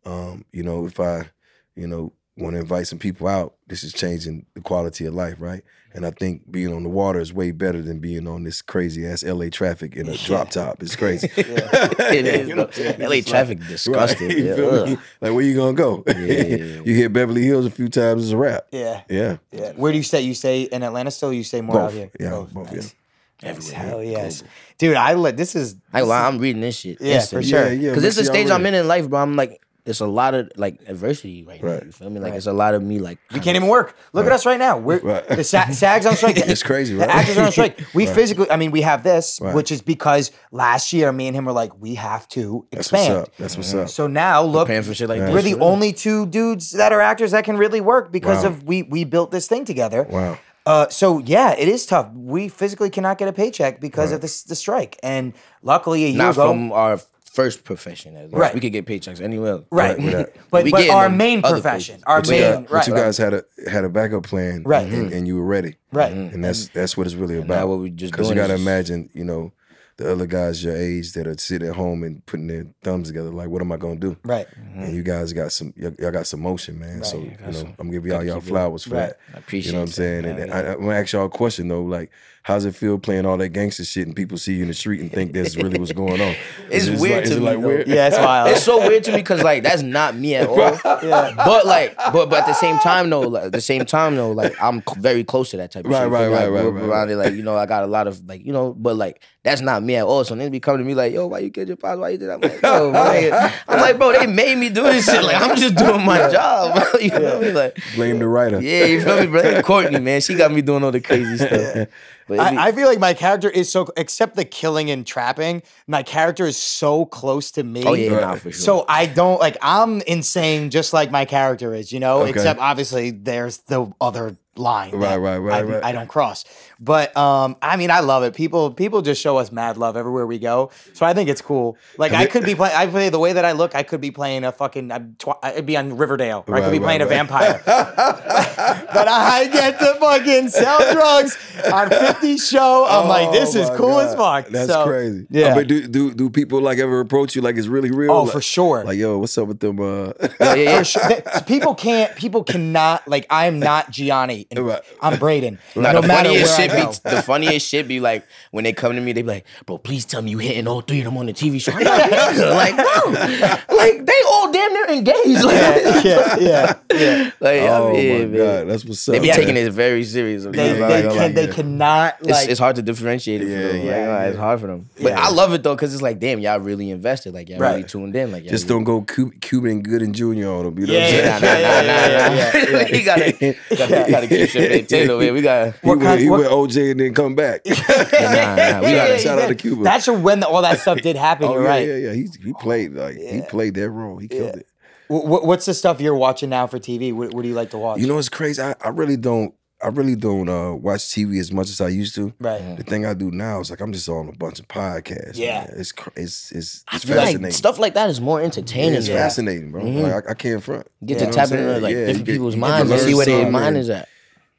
um, 0.04 0.44
you 0.52 0.62
know, 0.62 0.86
if 0.86 1.00
I, 1.00 1.28
you 1.74 1.88
know, 1.88 2.12
want 2.36 2.54
to 2.54 2.60
invite 2.60 2.86
some 2.86 2.98
people 2.98 3.26
out, 3.26 3.54
this 3.66 3.82
is 3.84 3.92
changing 3.92 4.46
the 4.54 4.60
quality 4.60 5.04
of 5.06 5.14
life, 5.14 5.36
right? 5.40 5.62
And 5.94 6.04
I 6.04 6.10
think 6.10 6.50
being 6.50 6.74
on 6.74 6.82
the 6.82 6.88
water 6.88 7.20
is 7.20 7.32
way 7.32 7.52
better 7.52 7.80
than 7.80 8.00
being 8.00 8.26
on 8.26 8.42
this 8.42 8.62
crazy 8.62 9.06
ass 9.06 9.22
LA 9.22 9.48
traffic 9.48 9.94
in 9.94 10.08
a 10.08 10.16
drop 10.16 10.50
top. 10.50 10.82
It's 10.82 10.96
crazy. 10.96 11.30
It 11.36 12.26
is. 12.26 12.48
You 12.48 12.56
know 12.56 12.62
what 12.64 12.76
I'm 12.78 12.98
saying? 12.98 13.00
LA 13.00 13.20
traffic 13.22 13.60
like- 13.60 13.68
disgusting. 13.68 14.28
Right, 14.28 14.36
you 14.38 14.44
yeah, 14.44 14.54
feel 14.56 14.86
me? 14.86 14.98
Like 15.20 15.32
where 15.32 15.42
you 15.42 15.54
gonna 15.54 15.72
go? 15.72 16.02
yeah. 16.08 16.82
you 16.84 16.94
hit 16.94 17.12
Beverly 17.12 17.44
Hills 17.44 17.64
a 17.64 17.70
few 17.70 17.88
times, 17.88 18.24
it's 18.24 18.32
a 18.32 18.36
wrap. 18.36 18.66
Yeah. 18.72 19.02
Yeah. 19.08 19.36
Yeah. 19.52 19.72
Where 19.76 19.92
do 19.92 19.98
you 19.98 20.04
stay? 20.04 20.22
You 20.22 20.34
stay 20.34 20.62
in 20.62 20.82
Atlanta 20.82 21.12
still? 21.12 21.28
Or 21.28 21.32
you 21.32 21.44
stay 21.44 21.60
more 21.60 21.80
out 21.80 21.92
here? 21.92 22.10
Yeah, 22.18 22.44
both, 22.52 22.52
yeah. 22.54 22.62
Nice. 22.62 22.74
Nice. 22.74 22.94
Everywhere. 23.42 23.86
Hell 23.90 24.02
yes, 24.02 24.42
dude. 24.78 24.96
I 24.96 25.14
let 25.14 25.36
this 25.36 25.54
is. 25.54 25.76
I 25.92 26.00
lie. 26.00 26.26
I'm 26.26 26.38
reading 26.38 26.62
this 26.62 26.76
shit. 26.76 27.00
Yeah, 27.00 27.20
for 27.20 27.38
instantly. 27.38 27.48
sure. 27.50 27.66
Yeah, 27.66 27.72
yeah. 27.72 27.90
Because 27.90 28.02
but 28.02 28.06
it's 28.08 28.16
the 28.16 28.24
see, 28.24 28.30
stage 28.30 28.50
I'm 28.50 28.64
in 28.66 28.74
in 28.74 28.88
life, 28.88 29.08
bro. 29.08 29.20
I'm 29.20 29.36
like, 29.36 29.60
it's 29.86 30.00
a 30.00 30.06
lot 30.06 30.34
of 30.34 30.50
like 30.56 30.80
adversity 30.86 31.44
right, 31.44 31.62
now. 31.62 31.72
Right. 31.72 31.84
You 31.84 31.92
feel 31.92 32.10
me? 32.10 32.18
Like 32.20 32.30
Right. 32.32 32.36
it's 32.38 32.46
a 32.46 32.52
lot 32.52 32.74
of 32.74 32.82
me 32.82 32.98
like 32.98 33.18
We 33.32 33.40
can't 33.40 33.56
even 33.56 33.68
work. 33.68 33.96
Look 34.14 34.24
at 34.26 34.32
us 34.32 34.46
right 34.46 34.58
now. 34.58 34.78
We're 34.78 35.00
Right. 35.00 35.28
the 35.28 35.44
sa- 35.44 35.66
SAG's 35.70 36.06
on 36.06 36.16
strike. 36.16 36.36
It's 36.48 36.62
crazy, 36.62 36.94
The 36.96 37.10
actors 37.10 37.36
are 37.36 37.44
on 37.44 37.52
strike. 37.52 37.78
We 37.94 38.06
Right. 38.06 38.14
physically. 38.14 38.50
I 38.50 38.56
mean, 38.56 38.70
we 38.70 38.80
have 38.82 39.02
this, 39.02 39.38
Right. 39.42 39.54
which 39.54 39.70
is 39.70 39.82
because 39.82 40.30
last 40.52 40.92
year 40.92 41.12
me 41.12 41.26
and 41.26 41.36
him 41.36 41.44
were 41.44 41.52
like, 41.52 41.72
we 41.80 41.96
have 41.96 42.26
to 42.28 42.64
That's 42.72 42.90
what's 42.92 43.02
expand. 43.02 43.18
up. 43.22 43.28
That's 43.38 43.56
what's 43.56 43.74
up. 43.74 43.88
So 43.90 44.06
now 44.06 44.42
look, 44.42 44.68
paying 44.68 44.82
for 44.82 44.94
shit 44.94 45.08
like 45.08 45.18
Yeah. 45.18 45.32
we're 45.32 45.42
the 45.42 45.52
for 45.54 45.62
only 45.62 45.92
two 45.92 46.26
dudes 46.26 46.70
that 46.72 46.92
are 46.92 47.00
actors 47.00 47.32
that 47.32 47.44
can 47.44 47.56
really 47.58 47.80
work 47.82 48.10
because 48.10 48.42
Wow. 48.44 48.50
of 48.50 48.62
we 48.64 48.82
we 48.82 49.04
built 49.04 49.30
this 49.32 49.46
thing 49.48 49.64
together. 49.64 50.06
Wow. 50.08 50.38
Uh, 50.66 50.88
so 50.88 51.18
yeah, 51.18 51.54
it 51.58 51.68
is 51.68 51.84
tough. 51.84 52.08
We 52.14 52.48
physically 52.48 52.88
cannot 52.88 53.18
get 53.18 53.28
a 53.28 53.34
paycheck 53.34 53.80
because 53.82 54.12
of 54.12 54.22
this 54.22 54.42
the 54.44 54.54
strike, 54.56 54.96
and 55.02 55.34
luckily 55.62 56.04
a 56.04 56.08
year 56.08 56.16
not 56.16 56.32
ago, 56.32 56.48
from 56.48 56.72
our 56.72 56.98
first 57.34 57.64
profession. 57.64 58.16
At 58.16 58.24
least. 58.26 58.36
Right. 58.36 58.54
We 58.54 58.60
could 58.60 58.72
get 58.72 58.86
paychecks 58.86 59.20
anywhere. 59.20 59.60
right? 59.70 59.98
Right. 59.98 60.26
but 60.50 60.64
We 60.64 60.70
but 60.70 60.88
our 60.88 61.08
main 61.10 61.42
profession, 61.42 62.00
places. 62.00 62.04
our 62.06 62.20
But 62.22 62.28
you, 62.28 62.32
main 62.32 62.52
got- 62.52 62.70
right, 62.70 62.86
but 62.86 62.88
you 62.88 62.94
guys 62.94 63.18
had 63.18 63.34
a 63.34 63.44
had 63.70 63.84
a 63.84 63.88
backup 63.88 64.22
plan, 64.22 64.62
Right. 64.64 64.86
And, 64.86 65.12
and 65.12 65.26
you 65.26 65.36
were 65.36 65.44
ready, 65.44 65.76
right, 65.92 66.12
and 66.12 66.42
that's 66.44 66.68
that's 66.68 66.96
what 66.96 67.06
it's 67.06 67.16
really 67.16 67.34
now 67.36 67.42
about. 67.42 67.68
what 67.68 67.78
we 67.80 67.90
just 67.90 68.12
because 68.12 68.28
you 68.30 68.34
got 68.36 68.46
to 68.48 68.54
is 68.54 68.60
imagine, 68.62 69.10
you 69.12 69.24
know, 69.24 69.52
the 69.96 70.10
other 70.10 70.26
guys 70.26 70.62
your 70.64 70.76
age 70.76 71.12
that 71.12 71.26
are 71.26 71.36
sitting 71.38 71.68
at 71.68 71.76
home 71.76 72.02
and 72.02 72.24
putting 72.26 72.46
their 72.48 72.66
thumbs 72.82 73.08
together, 73.08 73.30
like, 73.30 73.48
what 73.48 73.62
am 73.62 73.70
I 73.72 73.76
gonna 73.76 73.96
do? 73.96 74.16
right. 74.24 74.46
And 74.56 74.84
mm-hmm. 74.86 74.94
you 74.96 75.02
guys 75.02 75.32
got 75.32 75.52
some, 75.52 75.72
y'all 75.76 75.92
y'all 75.98 76.10
got 76.10 76.26
some 76.26 76.40
motion, 76.40 76.78
man. 76.78 77.04
So 77.04 77.18
Right. 77.18 77.38
you 77.46 77.52
know, 77.64 77.74
I'm 77.78 77.90
giving 77.90 78.10
y'all 78.10 78.24
y'all 78.24 78.36
keep 78.36 78.44
it- 78.44 78.48
flowers 78.50 78.84
for 78.84 78.94
Right. 78.96 79.08
that. 79.10 79.18
I 79.34 79.38
appreciate 79.38 79.66
You 79.66 79.72
know 79.72 79.78
what 79.80 79.82
I'm 79.84 79.86
that. 79.90 79.94
saying? 79.94 80.24
And, 80.24 80.38
and 80.40 80.48
yeah. 80.50 80.56
I, 80.56 80.72
I'm 80.74 80.80
gonna 80.80 80.94
ask 80.94 81.12
y'all 81.12 81.26
a 81.26 81.30
question 81.30 81.68
though, 81.68 81.82
like, 81.82 82.10
how's 82.42 82.64
it 82.66 82.74
feel 82.74 82.98
playing 82.98 83.24
all 83.24 83.38
that 83.38 83.48
gangster 83.50 83.84
shit 83.84 84.06
and 84.06 84.14
people 84.14 84.36
see 84.36 84.54
you 84.54 84.62
in 84.62 84.68
the 84.68 84.74
street 84.74 85.00
and 85.00 85.10
think 85.10 85.32
that's 85.32 85.56
really 85.56 85.78
what's 85.78 85.92
going 85.92 86.20
on? 86.20 86.34
It's 86.70 86.86
Is 86.86 86.88
it 86.88 87.00
weird 87.00 87.24
like, 87.24 87.32
to 87.32 87.36
me, 87.40 87.40
like 87.46 87.58
weird? 87.58 87.86
Yeah, 87.88 88.08
it's 88.08 88.18
wild. 88.18 88.50
It's 88.50 88.62
so 88.64 88.86
weird 88.86 89.04
to 89.04 89.12
me 89.12 89.18
because 89.18 89.42
like 89.42 89.62
that's 89.62 89.82
not 89.82 90.16
me 90.16 90.34
at 90.34 90.48
all. 90.48 90.78
But 91.44 91.66
like, 91.66 91.96
but 92.12 92.30
but 92.30 92.40
at 92.40 92.46
the 92.46 92.52
same 92.54 92.78
time 92.78 93.10
though, 93.10 93.20
like, 93.20 93.44
at 93.44 93.52
the 93.52 93.60
same 93.60 93.84
time 93.84 94.16
though, 94.16 94.32
like 94.32 94.60
I'm 94.60 94.82
very 94.98 95.22
close 95.24 95.50
to 95.50 95.56
that 95.58 95.70
type 95.70 95.84
of 95.84 95.90
Right, 95.92 95.98
shit. 96.00 96.08
You 96.08 96.14
right, 96.14 96.20
feel 96.24 96.32
right, 96.32 96.48
right, 96.48 96.72
right, 96.72 96.84
around 96.84 97.10
it, 97.10 97.16
like 97.16 97.34
you 97.34 97.42
know, 97.42 97.56
I 97.56 97.66
got 97.66 97.84
a 97.84 97.86
lot 97.86 98.06
of 98.08 98.26
like 98.26 98.44
you 98.44 98.52
know, 98.52 98.72
but 98.72 98.96
like 98.96 99.22
that's 99.44 99.60
not 99.60 99.82
me 99.84 99.96
at 99.96 100.04
all. 100.04 100.24
So 100.24 100.34
niggas 100.34 100.50
be 100.50 100.60
coming 100.60 100.78
to 100.80 100.84
me 100.84 100.94
like, 100.94 101.12
yo, 101.12 101.26
why 101.26 101.40
you 101.40 101.50
get 101.50 101.68
your 101.68 101.76
pops? 101.76 101.98
Why 101.98 102.10
you 102.10 102.18
did 102.18 102.28
that? 102.28 102.34
I'm 102.34 102.40
like, 102.40 102.62
yo, 102.62 102.90
my 102.92 103.16
nigga. 103.16 103.52
I'm 103.68 103.80
like, 103.80 103.98
bro, 103.98 104.12
they 104.12 104.26
made 104.26 104.56
me 104.58 104.68
do 104.70 104.82
this 104.82 105.04
shit. 105.06 105.22
Like 105.22 105.40
I'm 105.40 105.56
just 105.56 105.74
doing 105.76 106.04
my 106.04 106.28
job. 106.30 106.74
Bro. 106.74 106.84
You 107.00 107.10
feel 107.10 107.40
me? 107.40 107.52
Like, 107.52 107.78
Blame 107.96 108.18
the 108.18 108.28
writer. 108.28 108.60
yeah, 108.62 108.84
you 108.86 109.02
feel 109.02 109.20
me, 109.20 109.26
bro? 109.26 109.42
That 109.42 109.64
Courtney, 109.66 110.00
man, 110.00 110.20
she 110.20 110.34
got 110.34 110.50
me 110.52 110.62
doing 110.62 110.82
all 110.82 110.90
the 110.92 111.00
crazy 111.00 111.36
stuff. 111.36 111.88
But 112.26 112.34
it 112.34 112.52
be- 112.52 112.56
I, 112.56 112.68
I 112.68 112.72
feel 112.72 112.88
like 112.88 112.98
my 112.98 113.12
character 113.12 113.50
is 113.50 113.70
so 113.70 113.86
except 113.98 114.34
the 114.36 114.46
killing 114.46 114.90
and 114.90 115.06
trapping, 115.06 115.62
my 115.86 116.02
character 116.02 116.46
is 116.46 116.56
so 116.56 117.04
close 117.04 117.50
to 117.52 117.62
me. 117.62 117.84
oh 117.84 117.92
yeah, 117.92 118.20
nah, 118.20 118.34
for 118.36 118.50
sure. 118.50 118.52
So 118.52 118.84
I 118.88 119.04
don't 119.06 119.38
like 119.40 119.58
I'm 119.60 120.00
insane 120.02 120.70
just 120.70 120.94
like 120.94 121.10
my 121.10 121.26
character 121.26 121.74
is, 121.74 121.92
you 121.92 122.00
know, 122.00 122.20
Okay. 122.20 122.30
except 122.30 122.60
obviously 122.60 123.10
there's 123.10 123.58
the 123.58 123.92
other 124.00 124.36
line. 124.56 124.92
Right, 124.92 125.10
that 125.10 125.20
right, 125.20 125.36
right, 125.36 125.54
I, 125.58 125.62
right. 125.64 125.84
I 125.84 125.92
don't 125.92 126.08
cross. 126.08 126.44
But 126.80 127.16
um, 127.16 127.56
I 127.62 127.76
mean, 127.76 127.90
I 127.90 128.00
love 128.00 128.22
it. 128.24 128.34
People 128.34 128.70
people 128.72 129.00
just 129.02 129.20
show 129.20 129.36
us 129.38 129.52
mad 129.52 129.76
love 129.76 129.96
everywhere 129.96 130.26
we 130.26 130.38
go. 130.38 130.70
So 130.92 131.06
I 131.06 131.14
think 131.14 131.28
it's 131.28 131.40
cool. 131.40 131.76
Like 131.98 132.12
I 132.12 132.26
could 132.26 132.44
be 132.44 132.54
playing. 132.54 132.74
I 132.76 132.86
play 132.86 133.08
the 133.08 133.18
way 133.18 133.32
that 133.32 133.44
I 133.44 133.52
look. 133.52 133.74
I 133.74 133.82
could 133.82 134.00
be 134.00 134.10
playing 134.10 134.44
a 134.44 134.52
fucking. 134.52 134.90
I'm 134.92 135.16
tw- 135.18 135.38
I'd 135.42 135.66
be 135.66 135.76
on 135.76 135.96
Riverdale. 135.96 136.44
Or 136.46 136.56
I 136.56 136.60
could 136.60 136.72
be 136.72 136.78
right, 136.78 136.84
playing 136.84 137.00
a 137.02 137.04
right. 137.06 137.10
vampire. 137.10 137.62
but 137.66 139.08
I 139.08 139.48
get 139.52 139.78
to 139.78 139.94
fucking 140.00 140.48
sell 140.48 140.78
drugs 140.92 141.36
on 141.72 141.90
50 141.90 142.36
show. 142.38 142.86
I'm 142.88 143.08
like, 143.08 143.32
this 143.32 143.54
Oh 143.56 143.60
is 143.60 143.70
cool 143.70 143.88
God. 143.88 144.06
as 144.06 144.14
fuck. 144.14 144.48
That's 144.48 144.70
So, 144.72 144.84
crazy. 144.86 145.26
Yeah. 145.30 145.54
I 145.54 145.58
mean, 145.58 145.66
do, 145.66 145.86
do 145.88 146.14
do 146.14 146.30
people 146.30 146.60
like 146.60 146.78
ever 146.78 147.00
approach 147.00 147.34
you 147.36 147.42
like 147.42 147.56
it's 147.56 147.66
really 147.66 147.90
real? 147.90 148.10
Oh, 148.12 148.22
Like- 148.24 148.32
for 148.32 148.40
sure. 148.40 148.84
Like, 148.84 148.98
yo, 148.98 149.18
what's 149.18 149.36
up 149.38 149.48
with 149.48 149.60
them? 149.60 149.80
Uh, 149.80 150.12
Yeah, 150.40 150.54
yeah, 150.54 150.78
For 150.78 150.84
sure. 150.84 151.08
Th- 151.08 151.24
people 151.46 151.74
can't. 151.74 152.14
People 152.16 152.44
cannot. 152.44 153.06
Like 153.08 153.26
I'm 153.30 153.58
not 153.58 153.90
Gianni. 153.90 154.46
I'm 154.56 155.14
Brayden. 155.18 155.58
No 155.76 155.82
matter 155.82 156.00
where 156.00 156.08
funniest 156.08 156.58
I 156.58 156.63
shit 156.70 157.02
be 157.04 157.10
the 157.10 157.22
funniest 157.22 157.68
shit 157.68 157.86
be 157.88 158.00
like 158.00 158.26
when 158.50 158.64
they 158.64 158.72
come 158.72 158.94
to 158.94 159.00
me, 159.00 159.12
they 159.12 159.22
be 159.22 159.28
like, 159.28 159.46
"Bro, 159.66 159.78
please 159.78 160.04
tell 160.04 160.22
me 160.22 160.30
you 160.30 160.38
hitting 160.38 160.66
all 160.68 160.80
three 160.80 160.98
of 161.00 161.04
them 161.04 161.16
on 161.16 161.26
the 161.26 161.32
TV 161.32 161.60
show." 161.60 161.72
I'm 161.72 161.84
like, 161.84 162.10
"Nigga," 162.10 162.54
like, 162.54 162.76
bro, 162.76 163.76
like 163.76 164.06
they 164.06 164.12
all 164.30 164.52
damn 164.52 164.72
near 164.72 164.86
engaged. 164.90 165.44
Like, 165.44 166.04
yeah, 166.04 166.36
yeah, 166.40 166.74
yeah. 166.92 167.30
like, 167.40 167.60
oh 167.62 167.90
I 167.90 167.92
mean, 167.92 168.12
my 168.12 168.24
man. 168.26 168.36
god, 168.36 168.68
that's 168.68 168.84
what's 168.84 169.08
up. 169.08 169.12
They 169.14 169.18
be 169.20 169.26
man. 169.28 169.36
taking 169.36 169.56
it 169.56 169.72
very 169.72 170.04
serious. 170.04 170.44
They, 170.44 170.50
Yeah, 170.50 170.72
they, 170.74 170.80
like, 170.80 171.04
can, 171.04 171.16
like, 171.16 171.34
they 171.34 171.46
yeah. 171.46 171.52
cannot 171.52 172.16
It's, 172.20 172.28
like. 172.30 172.48
it's 172.48 172.60
hard 172.60 172.76
to 172.76 172.82
differentiate 172.82 173.42
it. 173.42 173.48
Yeah, 173.48 173.68
for 173.70 173.76
yeah, 173.76 173.82
Like, 173.82 173.84
yeah. 173.84 174.24
It's 174.28 174.38
hard 174.38 174.60
for 174.60 174.66
them. 174.68 174.88
But 175.00 175.12
Yeah. 175.12 175.26
I 175.26 175.30
love 175.30 175.52
it 175.54 175.62
though 175.62 175.74
because 175.74 175.92
it's 175.92 176.02
like, 176.02 176.18
damn, 176.18 176.38
y'all 176.40 176.58
really 176.60 176.90
invested. 176.90 177.34
Like 177.34 177.48
y'all 177.48 177.58
Right. 177.58 177.70
really 177.76 177.84
tuned 177.84 178.14
in. 178.16 178.32
Like 178.32 178.44
Just 178.46 178.64
really- 178.68 178.74
don't 178.80 178.84
go 178.84 179.02
Cu- 179.02 179.32
Cuba 179.40 179.74
Gooding 179.74 180.12
Junior 180.12 180.48
on 180.50 180.64
them. 180.64 180.78
You 180.78 180.86
know 180.86 180.92
Yeah, 180.92 181.00
what 181.00 181.24
I'm 181.24 181.40
Nah, 181.42 181.48
saying? 181.48 181.62
nah, 181.62 181.68
nah, 181.68 181.80
nah, 181.80 182.28
nah. 182.28 182.34
yeah, 182.34 182.52
yeah, 182.54 182.70
yeah. 182.70 182.92
we 182.92 183.02
gotta, 183.04 183.32
gotta, 183.76 184.10
gotta 184.10 184.26
keep 184.28 184.48
shit 184.50 184.88
Taylor. 184.88 185.18
Man. 185.18 185.34
We 185.34 185.42
gotta. 185.42 185.74
What 185.82 185.98
went, 185.98 186.02
kind- 186.02 186.30
what- 186.30 186.40
went 186.40 186.52
OJ 186.54 186.90
and 186.92 187.00
then 187.00 187.14
come 187.14 187.34
back. 187.34 187.62
Nah, 187.66 188.56
nah, 188.56 188.80
we 188.80 188.92
gotta. 188.94 189.18
shout 189.18 189.38
out 189.38 189.48
to 189.48 189.54
Cuba. 189.54 189.82
That's 189.84 190.06
when 190.08 190.40
the, 190.40 190.48
all 190.48 190.62
that 190.62 190.80
stuff 190.80 191.00
did 191.00 191.16
happen. 191.16 191.46
oh 191.48 191.54
you're 191.54 191.62
yeah, 191.64 191.68
right. 191.68 191.88
yeah, 191.88 191.96
yeah. 191.96 192.12
He 192.12 192.28
he 192.44 192.52
played 192.54 192.92
like 192.94 193.16
he 193.16 193.42
played 193.42 193.74
that 193.74 193.90
role. 193.90 194.18
He 194.18 194.28
killed 194.28 194.56
it. 194.56 194.66
Wh- 195.08 195.22
wh- 195.24 195.44
what's 195.44 195.66
the 195.66 195.74
stuff 195.74 196.00
you're 196.00 196.14
watching 196.16 196.50
now 196.50 196.66
for 196.66 196.78
TV? 196.78 197.12
What, 197.12 197.34
what 197.34 197.42
do 197.42 197.48
you 197.48 197.54
like 197.54 197.70
to 197.70 197.78
watch? 197.78 198.00
You 198.00 198.06
know, 198.06 198.18
it's 198.18 198.28
crazy. 198.28 198.62
I, 198.62 198.74
I 198.82 198.88
really 198.88 199.16
don't. 199.16 199.54
I 199.82 199.88
really 199.88 200.16
don't 200.16 200.48
uh, 200.48 200.74
watch 200.74 201.00
TV 201.00 201.38
as 201.38 201.52
much 201.52 201.68
as 201.68 201.78
I 201.82 201.88
used 201.88 202.14
to. 202.14 202.32
right? 202.40 202.76
The 202.78 202.84
thing 202.84 203.04
I 203.04 203.12
do 203.12 203.30
now 203.30 203.60
is 203.60 203.70
like 203.70 203.80
I'm 203.82 203.92
just 203.92 204.08
on 204.08 204.28
a 204.28 204.32
bunch 204.32 204.58
of 204.58 204.66
podcasts. 204.68 205.36
Yeah. 205.36 205.66
man. 205.68 205.74
it's 205.76 205.92
cr- 205.92 206.08
it's 206.16 206.52
it's, 206.52 206.84
I 206.88 206.96
it's 206.96 207.04
feel 207.04 207.16
fascinating. 207.16 207.42
like 207.42 207.52
stuff 207.52 207.78
like 207.78 207.92
that 207.94 208.08
is 208.08 208.18
more 208.20 208.40
entertaining. 208.40 208.94
it's 208.94 209.08
bro. 209.08 209.16
fascinating, 209.16 209.72
bro. 209.72 209.82
Like 209.84 210.26
I, 210.26 210.30
I 210.30 210.34
can't 210.34 210.62
front. 210.62 210.86
Get 211.04 211.14
You 211.14 211.18
to 211.20 211.26
know 211.26 211.32
tap 211.32 211.50
into 211.50 211.78
like 211.80 211.92
Yeah, 211.94 212.06
different 212.06 212.24
get- 212.26 212.32
people's 212.32 212.54
you 212.54 212.60
get 212.62 212.66
to 212.66 212.72
minds 212.84 212.90
and 212.92 213.00
see 213.02 213.14
where 213.14 213.26
their 213.26 213.50
mind 213.50 213.76
is 213.76 213.90
at. 213.90 214.08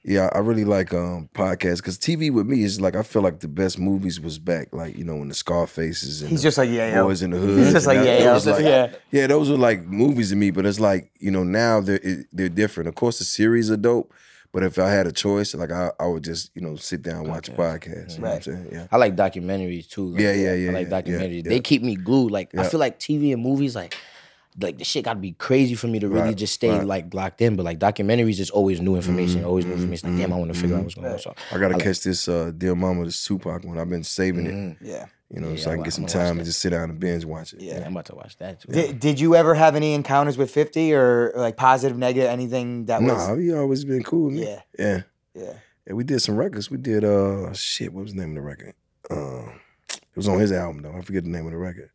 Yeah, 0.07 0.29
I 0.33 0.37
really 0.39 0.65
like 0.65 0.93
um 0.93 1.29
podcasts 1.33 1.77
because 1.77 1.97
TV 1.97 2.31
with 2.31 2.45
me 2.45 2.61
is 2.61 2.79
like 2.79 2.95
I 2.95 3.01
feel 3.01 3.23
like 3.23 3.39
the 3.39 3.47
best 3.47 3.79
movies 3.79 4.19
was 4.19 4.37
back, 4.37 4.71
like 4.71 4.95
you 4.95 5.03
know 5.03 5.15
when 5.15 5.29
the 5.29 5.33
Scarfaces 5.33 6.21
and 6.21 6.29
He's 6.29 6.43
just 6.43 6.59
like 6.59 6.69
yeah, 6.69 6.89
yeah. 6.89 6.97
Boyz 6.97 7.23
n 7.23 7.31
the 7.31 7.37
Hood. 7.37 7.57
He's 7.57 7.71
just 7.73 7.87
like 7.87 7.97
yeah, 7.97 8.19
yeah, 8.19 8.33
those, 8.33 8.45
like, 8.45 8.63
yeah. 8.63 8.91
yeah, 9.09 9.25
those 9.25 9.49
are 9.49 9.57
like 9.57 9.83
movies 9.85 10.29
to 10.29 10.35
me. 10.35 10.51
But 10.51 10.67
it's 10.67 10.79
like 10.79 11.09
you 11.19 11.31
know 11.31 11.43
now 11.43 11.81
they're 11.81 11.99
it- 12.03 12.27
they're 12.31 12.49
different. 12.49 12.87
Of 12.87 12.93
course, 12.95 13.17
the 13.17 13.25
series 13.25 13.71
are 13.71 13.77
dope, 13.77 14.13
but 14.53 14.61
if 14.61 14.77
I 14.77 14.91
had 14.91 15.07
a 15.07 15.11
choice, 15.11 15.55
like 15.55 15.71
I, 15.71 15.89
I 15.99 16.05
would 16.05 16.23
just 16.23 16.51
you 16.55 16.61
know 16.61 16.75
sit 16.75 17.01
down 17.01 17.21
and 17.21 17.29
watch 17.29 17.49
a 17.49 17.53
podcast. 17.53 18.15
You 18.17 18.21
know 18.21 18.27
what 18.29 18.35
I'm 18.35 18.41
saying? 18.43 18.67
Yeah. 18.71 18.87
I 18.91 18.97
like 18.97 19.15
documentaries 19.15 19.89
too. 19.89 20.09
Like, 20.11 20.21
Yeah, 20.21 20.33
yeah, 20.33 20.53
yeah, 20.53 20.69
I 20.69 20.73
like 20.73 20.89
yeah, 20.91 21.01
documentaries. 21.01 21.43
yeah, 21.45 21.49
They 21.49 21.59
keep 21.61 21.81
me 21.81 21.95
glued. 21.95 22.29
Like 22.31 22.53
I 22.55 22.67
feel 22.67 22.79
like 22.79 22.99
TV 22.99 23.33
and 23.33 23.41
movies, 23.41 23.75
like 23.75 23.95
like 24.59 24.77
the 24.77 24.83
shit 24.83 25.05
got 25.05 25.13
to 25.15 25.19
be 25.19 25.33
crazy 25.33 25.75
for 25.75 25.87
me 25.87 25.99
to 25.99 26.07
really 26.07 26.21
Right, 26.29 26.35
just 26.37 26.53
stay 26.53 26.69
right. 26.69 26.85
like 26.85 27.13
locked 27.13 27.41
in. 27.41 27.55
But 27.55 27.63
like 27.63 27.79
documentaries, 27.79 28.39
is 28.39 28.49
always 28.49 28.79
new 28.81 28.95
information, 28.95 29.39
Mm-hmm, 29.39 29.47
always 29.49 29.65
new 29.65 29.73
information. 29.73 30.11
Like 30.11 30.19
damn, 30.21 30.33
I 30.33 30.37
want 30.37 30.53
to 30.53 30.59
figure 30.59 30.77
out 30.77 30.83
what's 30.83 30.95
going 30.95 31.11
on. 31.11 31.19
So 31.19 31.35
I 31.51 31.57
gotta 31.57 31.77
catch 31.77 32.01
this 32.01 32.27
uh, 32.27 32.51
Dear 32.57 32.75
Mama, 32.75 33.05
this 33.05 33.23
Tupac 33.25 33.63
one. 33.65 33.77
I've 33.77 33.89
been 33.89 34.03
saving 34.03 34.45
it, 34.45 34.77
yeah. 34.81 35.05
you 35.29 35.41
know, 35.41 35.49
Yeah, 35.51 35.55
so 35.57 35.71
I 35.71 35.75
can 35.75 35.83
get 35.83 35.93
some 35.93 36.05
gonna 36.05 36.13
time 36.25 36.37
and 36.37 36.45
just 36.45 36.59
sit 36.61 36.69
down 36.69 36.89
and 36.89 36.99
binge 36.99 37.25
watch 37.25 37.53
it. 37.53 37.61
Yeah. 37.61 37.83
I'm 37.85 37.91
about 37.91 38.05
to 38.05 38.15
watch 38.15 38.37
that 38.37 38.61
too. 38.61 38.71
Did, 38.71 38.99
did 38.99 39.19
you 39.19 39.35
ever 39.35 39.55
have 39.55 39.75
any 39.75 39.93
encounters 39.93 40.37
with 40.37 40.51
50 40.51 40.93
or 40.93 41.33
like 41.35 41.57
positive, 41.57 41.97
negative, 41.97 42.29
anything 42.29 42.85
that 42.85 43.01
was? 43.01 43.27
Nah, 43.27 43.35
he 43.35 43.53
always 43.53 43.83
been 43.83 44.03
cool 44.03 44.25
with 44.25 44.35
me. 44.35 44.43
Yeah. 44.47 44.61
Yeah. 44.79 45.01
Yeah. 45.33 45.53
Yeah, 45.87 45.93
we 45.93 46.03
did 46.03 46.19
some 46.21 46.35
records. 46.37 46.71
We 46.71 46.77
did 46.77 47.03
uh 47.03 47.51
shit, 47.53 47.93
what 47.93 48.03
was 48.03 48.13
the 48.13 48.19
name 48.21 48.29
of 48.29 48.35
the 48.35 48.41
record? 48.41 48.73
Uh, 49.11 49.49
it 49.89 50.15
was 50.15 50.27
on 50.27 50.39
his 50.39 50.51
album 50.51 50.81
though. 50.81 50.93
I 50.97 51.01
forget 51.01 51.23
the 51.23 51.29
name 51.29 51.45
of 51.45 51.51
the 51.51 51.57
record. 51.57 51.89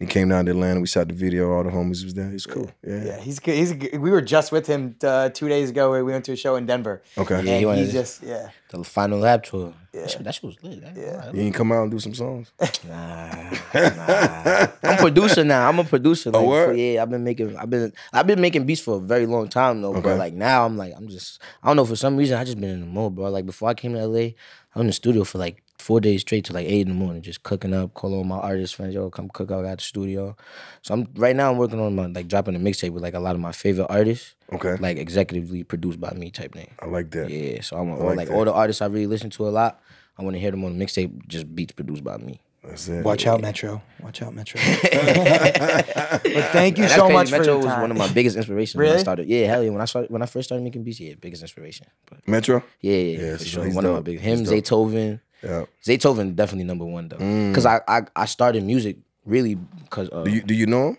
He 0.00 0.06
came 0.06 0.30
down 0.30 0.46
to 0.46 0.52
Atlanta. 0.52 0.80
We 0.80 0.86
shot 0.86 1.08
the 1.08 1.14
video. 1.14 1.52
All 1.52 1.62
the 1.62 1.68
homies 1.70 2.02
was 2.04 2.14
there. 2.14 2.28
It 2.30 2.32
was 2.32 2.46
cool. 2.46 2.70
Yeah. 2.82 3.04
Yeah, 3.04 3.20
he's 3.20 3.38
good. 3.38 3.54
He's 3.54 3.72
good. 3.74 3.98
We 4.00 4.10
were 4.10 4.22
just 4.22 4.50
with 4.50 4.66
him 4.66 4.96
uh, 5.04 5.28
two 5.28 5.46
days 5.48 5.68
ago. 5.68 5.92
We 5.92 6.02
went 6.02 6.24
to 6.24 6.32
a 6.32 6.36
show 6.36 6.56
in 6.56 6.64
Denver. 6.64 7.02
Okay. 7.18 7.36
Yeah, 7.36 7.42
he 7.42 7.50
and 7.58 7.66
wanted 7.66 7.80
he 7.82 7.86
to- 7.88 7.92
just 7.92 8.22
yeah. 8.22 8.48
The 8.70 8.82
Final 8.82 9.18
Lap 9.18 9.42
tour. 9.44 9.74
Yeah. 9.92 10.00
That, 10.00 10.10
shit, 10.10 10.24
that 10.24 10.34
shit 10.34 10.44
was 10.44 10.56
lit. 10.62 10.80
That- 10.80 10.96
Yeah. 10.96 11.30
You 11.32 11.42
ain't 11.42 11.54
come 11.54 11.70
out 11.70 11.82
and 11.82 11.90
do 11.90 11.98
some 11.98 12.14
songs. 12.14 12.50
Nah, 12.88 13.50
nah. 13.74 14.66
I'm 14.82 14.94
a 14.94 14.96
producer 14.98 15.44
now. 15.44 15.68
I'm 15.68 15.78
a 15.78 15.84
producer. 15.84 16.30
Like, 16.30 16.42
Oh, 16.42 16.48
word? 16.48 16.68
for- 16.70 16.74
yeah, 16.74 17.02
I've 17.02 17.10
been 17.10 17.22
making. 17.24 17.56
I've 17.58 17.68
been. 17.68 17.92
I've 18.12 18.26
been 18.26 18.40
making 18.40 18.64
beats 18.64 18.80
for 18.80 18.96
a 18.96 19.00
very 19.00 19.26
long 19.26 19.48
time 19.48 19.82
though. 19.82 19.90
Okay. 19.92 20.00
But 20.00 20.18
like 20.18 20.32
now, 20.32 20.64
I'm 20.64 20.78
like, 20.78 20.94
I'm 20.96 21.08
just. 21.08 21.42
I 21.62 21.66
don't 21.68 21.76
know. 21.76 21.84
For 21.84 21.96
some 21.96 22.16
reason, 22.16 22.38
I 22.38 22.44
just 22.44 22.58
been 22.58 22.70
in 22.70 22.80
the 22.80 22.86
mood, 22.86 23.14
bro. 23.16 23.28
Like 23.28 23.44
before 23.44 23.68
I 23.68 23.74
came 23.74 23.92
to 23.92 24.06
LA, 24.06 24.18
I 24.20 24.32
was 24.76 24.80
in 24.80 24.86
the 24.86 24.92
studio 24.94 25.24
for 25.24 25.36
like 25.38 25.62
four 25.80 26.00
days 26.00 26.20
straight 26.20 26.44
to 26.46 26.52
like 26.52 26.66
eight 26.66 26.82
in 26.82 26.88
the 26.88 26.94
morning, 26.94 27.22
just 27.22 27.42
cooking 27.42 27.74
up, 27.74 27.94
calling 27.94 28.16
all 28.16 28.24
my 28.24 28.38
artist 28.38 28.76
friends, 28.76 28.94
yo, 28.94 29.10
come 29.10 29.28
cook 29.30 29.50
out 29.50 29.64
at 29.64 29.78
the 29.78 29.84
studio. 29.84 30.36
So 30.82 30.94
I'm 30.94 31.08
right 31.16 31.34
now. 31.34 31.50
I'm 31.50 31.58
working 31.58 31.80
on 31.80 31.94
my 31.96 32.06
like 32.06 32.28
dropping 32.28 32.54
a 32.54 32.58
mixtape 32.58 32.90
with 32.90 33.02
like 33.02 33.14
a 33.14 33.20
lot 33.20 33.34
of 33.34 33.40
my 33.40 33.52
favorite 33.52 33.86
artists, 33.90 34.34
Okay. 34.52 34.76
like 34.76 34.96
executively 34.98 35.66
produced 35.66 36.00
by 36.00 36.10
me 36.12 36.30
type 36.30 36.52
thing. 36.52 36.70
I 36.80 36.86
like 36.86 37.10
that. 37.12 37.30
Yeah. 37.30 37.60
So 37.62 37.76
I'm 37.76 37.90
I 37.92 37.96
all, 37.96 38.06
like 38.06 38.16
like, 38.16 38.30
all 38.30 38.44
the 38.44 38.52
artists 38.52 38.82
I 38.82 38.86
really 38.86 39.06
listen 39.06 39.30
to 39.30 39.48
a 39.48 39.50
lot. 39.50 39.80
I 40.18 40.22
want 40.22 40.34
to 40.36 40.40
hear 40.40 40.50
them 40.50 40.64
on 40.64 40.78
the 40.78 40.84
mixtape, 40.84 41.26
just 41.28 41.52
beats 41.54 41.72
produced 41.72 42.04
by 42.04 42.16
me. 42.18 42.40
That's 42.62 42.88
it. 42.88 43.02
Watch 43.06 43.26
out, 43.26 43.40
Metro. 43.40 43.80
Watch 44.02 44.20
out, 44.20 44.34
Metro. 44.34 44.60
but 44.82 46.24
thank 46.52 46.76
you 46.78 46.88
so 46.88 47.02
crazy. 47.06 47.12
much 47.14 47.30
for 47.30 47.38
Metro 47.38 47.52
your 47.54 47.56
was 47.56 47.66
time. 47.66 47.80
one 47.80 47.90
of 47.90 47.96
my 47.96 48.12
biggest 48.12 48.36
inspirations 48.36 48.76
when 48.78 48.92
I 48.94 48.98
started. 48.98 49.28
Yeah, 49.28 49.46
hell 49.46 49.62
yeah. 49.64 49.70
When 49.70 49.80
I 49.80 49.86
started, 49.86 50.10
when 50.10 50.20
I 50.22 50.26
first 50.26 50.48
started 50.48 50.62
making 50.62 50.82
beats, 50.84 51.00
yeah, 51.00 51.14
biggest 51.18 51.42
inspiration. 51.42 51.86
But 52.08 52.26
Metro? 52.28 52.62
yeah, 52.80 52.94
yeah, 52.94 53.18
Yeah, 53.18 53.32
for 53.32 53.38
so 53.38 53.44
sure. 53.46 53.64
he's 53.64 53.74
One 53.74 53.86
of 53.86 53.92
my 53.92 53.96
dope. 53.98 54.04
big 54.04 54.20
He's 54.20 54.38
him, 54.40 54.44
dope. 54.44 54.54
Zaytoven. 54.64 55.20
Yeah. 55.42 55.64
Zaytoven 55.84 56.34
definitely 56.36 56.64
number 56.64 56.84
one 56.84 57.08
though, 57.08 57.16
Mm. 57.16 57.50
because 57.50 57.66
I, 57.66 57.80
I 57.88 58.02
I 58.16 58.24
started 58.26 58.62
music 58.64 58.96
really 59.24 59.54
because 59.54 60.08
uh, 60.12 60.24
Do 60.24 60.30
you 60.30 60.42
do 60.42 60.54
you 60.54 60.66
know 60.66 60.88
him? 60.88 60.98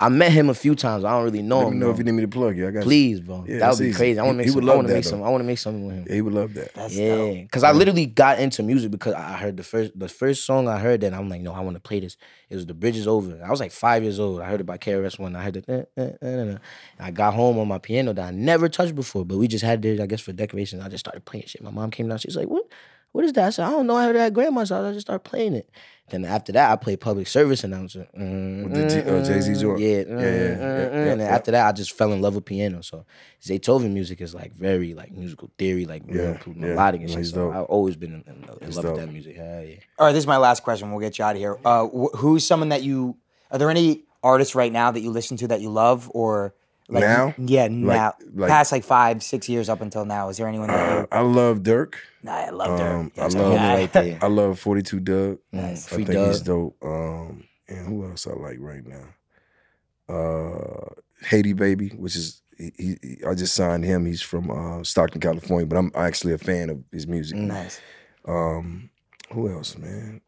I 0.00 0.08
met 0.08 0.32
him 0.32 0.50
a 0.50 0.54
few 0.54 0.74
times. 0.74 1.04
I 1.04 1.12
don't 1.12 1.22
really 1.22 1.42
know 1.42 1.58
Let 1.58 1.66
him. 1.68 1.72
me 1.74 1.78
know 1.78 1.86
bro. 1.86 1.92
if 1.92 1.98
you 1.98 2.04
need 2.04 2.12
me 2.12 2.22
to 2.22 2.28
plug 2.28 2.56
you. 2.56 2.66
I 2.66 2.72
got 2.72 2.80
you. 2.80 2.84
Please, 2.86 3.20
bro. 3.20 3.44
Yeah, 3.46 3.52
that 3.54 3.58
that's 3.60 3.78
would 3.78 3.84
be 3.84 3.90
easy. 3.90 3.96
crazy. 3.98 4.18
I 4.18 4.24
want 4.24 4.30
to 4.30 4.32
He- 4.32 4.36
make 4.38 4.46
he 4.46 4.50
some. 4.50 4.54
would 4.56 4.64
I 4.64 4.66
love 4.66 4.76
want 4.78 4.86
to 4.88 4.92
that, 4.92 4.98
make 4.98 5.04
though. 5.04 5.10
some. 5.10 5.22
I 5.22 5.28
want 5.28 5.40
to 5.42 5.46
make 5.46 5.58
something 5.58 5.86
with 5.86 5.94
him. 5.94 6.04
Yeah, 6.08 6.14
he 6.14 6.20
would 6.22 6.32
love 6.32 6.54
that. 6.54 6.74
That's 6.74 6.96
Yeah, 6.96 7.16
dope. 7.16 7.34
because 7.42 7.62
I 7.62 7.70
literally 7.70 8.06
got 8.06 8.40
into 8.40 8.62
music 8.64 8.90
because 8.90 9.14
I 9.14 9.34
heard 9.34 9.56
the 9.56 9.62
first 9.62 9.96
the 9.96 10.08
first 10.08 10.44
song 10.44 10.66
I 10.66 10.80
heard 10.80 11.02
that 11.02 11.14
I'm 11.14 11.28
like, 11.28 11.40
no, 11.42 11.52
I 11.52 11.60
want 11.60 11.76
to 11.76 11.80
play 11.80 12.00
this. 12.00 12.16
It 12.50 12.56
was 12.56 12.66
"The 12.66 12.74
Bridge 12.74 12.96
Is 12.96 13.06
Over." 13.06 13.40
I 13.46 13.50
was 13.50 13.60
like 13.60 13.70
five 13.70 14.02
years 14.02 14.18
old. 14.18 14.40
I 14.40 14.46
heard 14.50 14.60
it 14.60 14.64
by 14.64 14.76
KRS 14.76 15.20
One. 15.20 15.36
I 15.36 15.44
heard 15.44 15.58
it. 15.58 15.66
eh, 15.68 15.82
eh, 15.96 16.02
eh, 16.02 16.26
eh, 16.26 16.50
eh. 16.54 16.58
I 16.98 17.10
got 17.12 17.34
home 17.34 17.58
on 17.60 17.68
my 17.68 17.78
piano 17.78 18.12
that 18.12 18.24
I 18.26 18.30
never 18.32 18.68
touched 18.68 18.96
before, 18.96 19.24
but 19.24 19.38
we 19.38 19.46
just 19.46 19.64
had 19.64 19.84
it, 19.84 20.00
I 20.00 20.06
guess, 20.06 20.20
for 20.20 20.32
decoration. 20.32 20.80
I 20.80 20.88
just 20.88 21.04
started 21.04 21.24
playing 21.24 21.46
shit. 21.46 21.62
My 21.62 21.70
mom 21.70 21.92
came 21.92 22.08
down. 22.08 22.18
She's 22.18 22.36
like, 22.36 22.48
"What? 22.48 22.64
What 23.12 23.24
is 23.24 23.32
that?" 23.34 23.46
I 23.46 23.50
said, 23.50 23.66
"I 23.66 23.70
don't 23.70 23.86
know. 23.86 23.96
I 23.96 24.04
heard 24.04 24.16
it 24.16 24.20
at 24.20 24.34
grandma's 24.34 24.70
house. 24.70 24.84
I 24.84 24.92
just 24.92 25.06
started 25.06 25.20
playing 25.28 25.54
it." 25.54 25.68
Then 26.10 26.24
after 26.26 26.52
that, 26.52 26.70
I 26.70 26.76
played 26.76 27.00
public 27.00 27.26
service 27.26 27.64
announcer. 27.64 28.06
Mm, 28.18 28.64
With 28.64 28.74
the 28.74 28.86
G- 29.02 29.08
uh, 29.08 29.24
Jay-Z 29.24 29.54
joint? 29.62 29.80
Yeah, 29.80 29.88
Yeah, 29.88 30.02
mm, 30.02 30.08
yeah, 30.20 30.26
yeah, 30.26 30.58
yeah, 30.58 31.10
And 31.12 31.20
then 31.20 31.20
after 31.22 31.52
that, 31.52 31.66
I 31.68 31.72
just 31.72 31.92
fell 31.92 32.12
in 32.12 32.20
love 32.20 32.34
with 32.34 32.44
piano. 32.44 32.82
So 32.82 33.06
Zaytoven 33.40 33.92
music 33.92 34.20
is 34.20 34.34
like 34.34 34.52
very 34.54 34.92
like 34.94 35.12
musical 35.12 35.50
theory, 35.56 35.86
like 35.86 36.02
real 36.06 36.22
Yeah, 36.32 36.38
yeah. 36.46 36.52
melodic 36.54 37.00
and 37.02 37.10
shit. 37.10 37.26
So 37.26 37.46
dope. 37.46 37.54
I've 37.54 37.64
always 37.64 37.96
been 37.96 38.12
in, 38.14 38.24
in, 38.26 38.34
in 38.42 38.74
love 38.74 38.84
dope. 38.84 38.92
with 38.96 39.00
that 39.06 39.12
music. 39.12 39.36
Hell 39.36 39.64
yeah. 39.64 39.76
All 39.98 40.06
right, 40.06 40.12
this 40.12 40.22
is 40.24 40.26
my 40.26 40.36
last 40.36 40.62
question. 40.64 40.90
We'll 40.90 41.00
get 41.00 41.18
you 41.18 41.24
out 41.24 41.36
of 41.36 41.40
here. 41.40 41.56
Uh, 41.64 41.86
wh- 41.86 42.14
who's 42.16 42.44
someone 42.46 42.70
that 42.70 42.82
you? 42.82 43.16
Are 43.50 43.58
there 43.58 43.70
any 43.70 44.02
artists 44.22 44.54
right 44.54 44.72
now 44.72 44.90
that 44.90 45.00
you 45.00 45.10
listen 45.10 45.36
to 45.38 45.48
that 45.48 45.60
you 45.62 45.70
love, 45.70 46.10
or 46.12 46.54
like 46.88 47.02
Now? 47.02 47.34
Yeah, 47.38 47.68
now. 47.68 48.14
like- 48.34 48.48
Past 48.50 48.72
like 48.72 48.84
five, 48.84 49.22
six 49.22 49.48
years 49.48 49.68
up 49.68 49.80
until 49.80 50.04
now. 50.04 50.28
Is 50.28 50.36
there 50.36 50.46
anyone 50.48 50.68
that 50.68 50.92
Uh, 50.92 51.00
you? 51.02 51.08
I 51.12 51.20
love 51.20 51.58
Durk. 51.60 51.94
Nah, 52.22 52.32
I 52.32 52.50
love 52.50 52.78
her. 52.78 52.86
Um, 52.96 53.12
I 53.16 53.26
love- 53.28 53.54
right 53.54 53.92
there. 53.92 54.18
I 54.22 54.26
love 54.26 54.58
42 54.58 55.00
Dugg. 55.00 55.38
Nice. 55.52 55.86
I 55.92 55.94
Free 55.96 56.04
think 56.04 56.26
he's 56.26 56.40
dope. 56.40 56.76
Um, 56.82 57.44
and 57.68 57.86
who 57.86 58.04
else 58.04 58.26
I 58.26 58.32
like 58.32 58.58
right 58.60 58.84
now? 58.86 60.14
Uh, 60.14 60.94
Haiti 61.26 61.52
Baby, 61.52 61.88
which 61.90 62.16
is 62.16 62.42
he, 62.58 62.72
he, 62.76 62.96
he- 63.02 63.24
I 63.26 63.34
just 63.34 63.54
signed 63.54 63.84
him. 63.84 64.04
He's 64.04 64.20
from 64.22 64.50
uh, 64.50 64.82
Stockton, 64.84 65.20
California, 65.20 65.66
but 65.66 65.76
I'm 65.76 65.90
actually 65.94 66.34
a 66.34 66.38
fan 66.38 66.68
of 66.70 66.82
his 66.92 67.06
music. 67.06 67.38
Nice. 67.38 67.80
Um, 68.26 68.90
who 69.32 69.50
else, 69.50 69.76
man? 69.78 70.20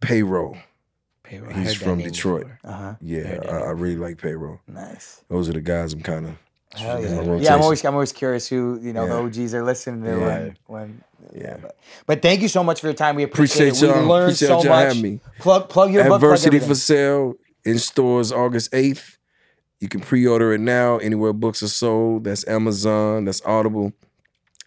Payroll. 0.00 0.56
Payroll. 1.26 1.52
He's 1.54 1.74
from 1.74 1.98
Detroit. 1.98 2.46
Uh 2.64 2.72
huh. 2.72 2.94
Yeah, 3.00 3.40
I, 3.48 3.56
I 3.56 3.70
really 3.70 3.96
like 3.96 4.18
Payroll. 4.18 4.60
Nice. 4.68 5.22
Those 5.28 5.48
are 5.48 5.52
the 5.52 5.60
guys 5.60 5.92
I'm 5.92 6.00
kind 6.02 6.26
of. 6.26 6.32
Yeah. 6.78 6.98
yeah, 6.98 7.54
I'm 7.54 7.62
always 7.62 7.84
I'm 7.84 7.94
always 7.94 8.12
curious 8.12 8.48
who 8.48 8.78
you 8.82 8.92
know 8.92 9.04
Yeah. 9.06 9.14
the 9.28 9.42
OGs 9.42 9.54
are 9.54 9.62
listening 9.64 10.02
to 10.04 10.10
Yeah. 10.10 10.16
when 10.26 10.56
when. 10.66 11.04
Yeah. 11.34 11.56
But, 11.60 11.76
but 12.06 12.22
thank 12.22 12.40
you 12.42 12.48
so 12.48 12.62
much 12.62 12.80
for 12.80 12.86
your 12.88 12.94
time. 12.94 13.16
We 13.16 13.22
appreciate, 13.24 13.68
Appreciate 13.68 13.88
it. 13.90 13.96
We 14.00 14.06
learned 14.06 14.32
Appreciate 14.32 14.62
so 14.62 14.68
much. 14.68 14.96
me. 15.02 15.20
Plug 15.40 15.68
plug 15.68 15.92
your 15.92 16.04
book. 16.04 16.20
plug 16.20 16.22
Adversity 16.22 16.58
for 16.60 16.74
sale 16.74 17.34
in 17.64 17.78
stores 17.78 18.30
August 18.30 18.70
8th. 18.72 19.16
You 19.80 19.88
can 19.88 20.00
pre-order 20.00 20.52
it 20.54 20.60
now 20.60 20.98
anywhere 20.98 21.32
books 21.32 21.62
are 21.62 21.68
sold. 21.68 22.24
That's 22.24 22.46
Amazon, 22.48 23.24
that's 23.24 23.42
Audible. 23.44 23.92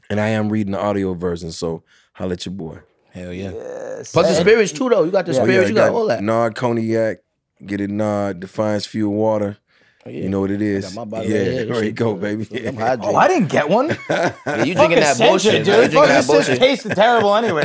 And 0.10 0.20
I 0.20 0.30
am 0.30 0.50
reading 0.50 0.72
the 0.74 0.80
audio 0.80 1.14
version, 1.14 1.52
so 1.52 1.84
holla 2.14 2.34
at 2.34 2.46
your 2.46 2.54
boy. 2.54 2.80
Hell 3.12 3.34
yeah. 3.34 3.52
Yes. 3.52 4.12
Plus 4.12 4.28
the 4.30 4.36
spirits 4.36 4.72
too, 4.72 4.90
though. 4.90 5.04
You 5.04 5.12
got 5.12 5.26
the 5.26 5.34
Yeah. 5.34 5.40
Oh, 5.42 5.44
spirits. 5.46 5.66
I 5.66 5.70
you 5.70 5.76
got 5.76 5.92
all 5.92 6.08
that. 6.08 6.24
Naud 6.24 6.56
cognac, 6.56 7.18
get 7.66 7.82
it 7.82 7.90
nod, 7.90 8.40
Defiance 8.40 8.86
Fuel 8.88 9.14
Water. 9.14 9.58
Oh, 10.06 10.10
yeah. 10.10 10.24
You 10.24 10.30
know 10.30 10.40
what 10.40 10.52
it 10.52 10.62
is. 10.62 10.86
got 10.86 10.96
my 10.96 11.04
bottle 11.06 11.30
yeah, 11.30 11.38
right 11.40 11.46
there 11.68 11.68
you 11.68 11.84
shit 11.88 11.96
go, 11.96 12.16
baby. 12.16 12.48
I'm 12.68 12.76
Yeah. 12.80 12.96
Oh, 13.02 13.16
I 13.16 13.28
didn't 13.28 13.50
get 13.50 13.68
one. 13.68 13.90
Yeah, 14.10 14.64
you 14.64 14.74
drinking 14.74 15.00
that 15.02 15.18
bullshit, 15.18 15.56
it. 15.56 15.58
You 15.60 15.64
dude. 15.66 15.92
drinking 15.92 16.00
Fuck, 16.00 16.08
that 16.08 16.18
this 16.18 16.28
just 16.28 16.48
bullshit. 16.48 16.60
tasted 16.60 16.96
terrible 16.96 17.36
anyway. 17.36 17.64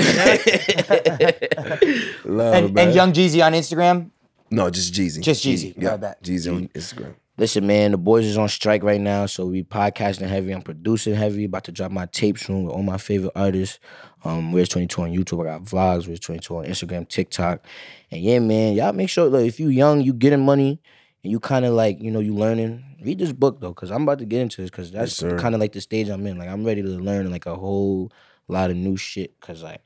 Love, 2.24 2.54
and, 2.54 2.78
and 2.78 2.94
Young 2.94 3.12
Jeezy 3.12 3.44
on 3.44 3.52
Instagram. 3.52 4.10
No, 4.50 4.70
just 4.70 4.92
Jeezy. 4.92 5.20
Just 5.20 5.44
Jeezy. 5.44 5.74
Yeah, 5.76 5.96
that. 5.96 6.22
Jeezy 6.22 6.54
on 6.54 6.68
Instagram. 6.68 7.14
Listen, 7.36 7.66
man, 7.66 7.90
the 7.90 7.98
boys 7.98 8.24
is 8.26 8.38
on 8.38 8.48
strike 8.48 8.84
right 8.84 9.00
now, 9.00 9.26
so 9.26 9.46
we 9.46 9.64
podcasting 9.64 10.28
heavy. 10.28 10.52
I'm 10.52 10.62
producing 10.62 11.14
heavy. 11.14 11.44
About 11.46 11.64
to 11.64 11.72
drop 11.72 11.90
my 11.90 12.06
tape 12.06 12.38
soon 12.38 12.64
with 12.64 12.72
all 12.72 12.82
my 12.84 12.96
favorite 12.98 13.32
artists. 13.34 13.80
Um, 14.24 14.52
Where's 14.52 14.68
22 14.70 15.02
on 15.02 15.10
YouTube? 15.10 15.42
I 15.42 15.58
got 15.58 15.64
vlogs. 15.64 16.06
Where's 16.06 16.20
22 16.20 16.56
on 16.56 16.64
Instagram, 16.64 17.08
TikTok, 17.08 17.64
and 18.10 18.22
yeah, 18.22 18.38
man, 18.38 18.74
y'all 18.74 18.92
make 18.92 19.08
sure 19.10 19.28
like 19.28 19.46
if 19.46 19.60
you 19.60 19.68
young, 19.68 20.00
you 20.00 20.12
getting 20.12 20.44
money, 20.44 20.80
and 21.22 21.30
you 21.30 21.40
kind 21.40 21.64
of 21.64 21.74
like 21.74 22.00
you 22.00 22.10
know 22.10 22.20
you 22.20 22.34
learning. 22.34 22.84
Read 23.02 23.18
this 23.18 23.32
book 23.32 23.60
though, 23.60 23.74
cause 23.74 23.90
I'm 23.90 24.04
about 24.04 24.18
to 24.20 24.24
get 24.24 24.40
into 24.40 24.62
this, 24.62 24.70
cause 24.70 24.90
that's 24.90 25.12
sir. 25.12 25.38
kind 25.38 25.54
of 25.54 25.60
like 25.60 25.72
the 25.72 25.80
stage 25.80 26.08
I'm 26.08 26.26
in. 26.26 26.38
Like 26.38 26.48
I'm 26.48 26.64
ready 26.64 26.80
to 26.80 26.88
learn 26.88 27.30
like 27.30 27.44
a 27.46 27.54
whole 27.54 28.10
lot 28.48 28.70
of 28.70 28.76
new 28.76 28.96
shit, 28.96 29.38
cause 29.40 29.62
like. 29.62 29.80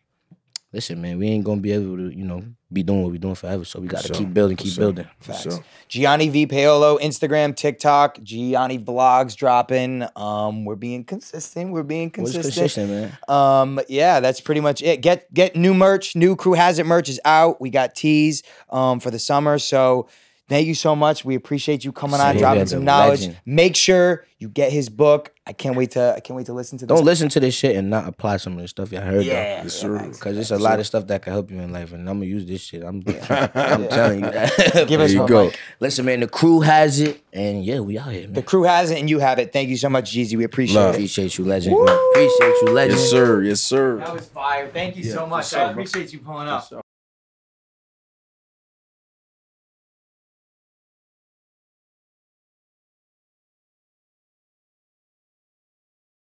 Listen, 0.70 1.00
man, 1.00 1.18
we 1.18 1.28
ain't 1.28 1.44
gonna 1.44 1.62
be 1.62 1.72
able 1.72 1.96
to, 1.96 2.14
you 2.14 2.24
know, 2.26 2.42
be 2.70 2.82
doing 2.82 3.02
what 3.02 3.10
we're 3.10 3.16
doing 3.16 3.34
forever. 3.34 3.64
So 3.64 3.80
we 3.80 3.88
gotta 3.88 4.08
sure. 4.08 4.16
keep 4.16 4.34
building, 4.34 4.58
keep 4.58 4.74
sure. 4.74 4.82
building. 4.82 5.06
For 5.20 5.32
Facts. 5.32 5.42
sure. 5.44 5.64
Gianni 5.88 6.28
V 6.28 6.46
Paolo, 6.46 6.98
Instagram, 6.98 7.56
TikTok, 7.56 8.22
Gianni 8.22 8.78
vlogs 8.78 9.34
dropping. 9.34 10.06
Um, 10.14 10.66
we're 10.66 10.76
being 10.76 11.04
consistent. 11.04 11.72
We're 11.72 11.84
being 11.84 12.12
What's 12.14 12.32
consistent. 12.32 12.54
consistent, 12.54 12.90
man? 12.90 13.18
Um, 13.34 13.80
yeah, 13.88 14.20
that's 14.20 14.42
pretty 14.42 14.60
much 14.60 14.82
it. 14.82 15.00
Get 15.00 15.32
get 15.32 15.56
new 15.56 15.72
merch. 15.72 16.14
New 16.14 16.36
crew 16.36 16.52
has 16.52 16.78
it 16.78 16.84
merch 16.84 17.08
is 17.08 17.18
out. 17.24 17.62
We 17.62 17.70
got 17.70 17.94
tees 17.94 18.42
um 18.68 19.00
for 19.00 19.10
the 19.10 19.18
summer. 19.18 19.58
So 19.58 20.08
thank 20.49 20.66
you 20.66 20.74
so 20.74 20.96
much. 20.96 21.24
We 21.24 21.34
appreciate 21.34 21.84
you 21.84 21.92
coming 21.92 22.20
on, 22.20 22.36
dropping 22.36 22.66
some 22.66 22.84
knowledge. 22.84 23.20
legend. 23.20 23.40
Make 23.46 23.76
sure 23.76 24.24
you 24.38 24.49
get 24.49 24.72
his 24.72 24.88
book. 24.88 25.32
I 25.46 25.53
can't 25.53 25.76
wait 25.76 25.92
to 25.92 26.14
I 26.16 26.20
can't 26.20 26.36
wait 26.36 26.46
to 26.46 26.53
listen 26.53 26.76
to 26.78 26.86
this. 26.86 26.94
Don't 26.94 27.05
listen 27.05 27.28
to 27.30 27.40
this 27.40 27.55
shit 27.55 27.74
and 27.74 27.88
not 27.88 28.07
apply 28.07 28.36
some 28.36 28.53
of 28.55 28.61
the 28.61 28.68
stuff 28.68 28.92
you 28.92 29.01
heard. 29.01 29.24
Yeah, 29.24 29.62
Yes, 29.62 29.74
sir. 29.74 29.99
Because 30.09 30.36
it's 30.36 30.51
a 30.51 30.59
lot 30.59 30.78
of 30.78 30.86
stuff 30.86 31.07
that 31.07 31.22
can 31.22 31.32
help 31.32 31.51
you 31.51 31.59
in 31.61 31.72
life, 31.72 31.92
and 31.92 32.09
I'm 32.09 32.16
gonna 32.18 32.26
use 32.26 32.44
this 32.46 32.61
shit. 32.61 32.82
I'm, 32.82 33.03
I'm 33.30 33.88
telling 33.88 34.24
you. 34.24 34.30
That. 34.30 34.84
Give 34.88 35.01
us 35.01 35.09
There 35.11 35.14
you 35.14 35.18
one, 35.20 35.28
go. 35.28 35.44
Mike. 35.46 35.59
Listen, 35.80 36.05
man, 36.05 36.20
the 36.20 36.28
crew 36.28 36.61
has 36.61 37.01
it, 37.01 37.22
and 37.32 37.64
yeah, 37.64 37.80
we 37.80 37.99
out 37.99 38.12
here, 38.12 38.22
man. 38.22 38.34
The 38.34 38.42
crew 38.42 38.64
has 38.64 38.90
it 38.90 38.99
and 38.99 39.09
you 39.09 39.18
have 39.20 39.38
it. 39.38 39.53
Thank 39.53 39.70
you 39.70 39.76
so 39.76 39.88
much, 39.88 40.12
Jeezy. 40.12 40.36
We 40.36 40.44
appreciate 40.44 40.76
Love. 40.76 40.94
it. 40.94 40.99
Appreciate 40.99 41.38
you, 41.38 41.44
legend. 41.44 41.74
Appreciate 41.88 42.55
you, 42.62 42.70
legend. 42.72 42.99
Yes, 43.01 43.11
sir. 43.11 43.42
Yes, 43.42 43.61
sir. 43.61 43.96
That 43.99 44.12
was 44.14 44.26
fire. 44.28 44.68
Thank 44.68 44.96
you 44.96 45.05
so 45.05 45.26
much. 45.26 45.49
sure, 45.49 45.61
I 45.61 45.64
bro. 45.64 45.70
appreciate 45.72 46.12
you 46.12 46.18
pulling 46.20 46.49
up. 46.49 46.70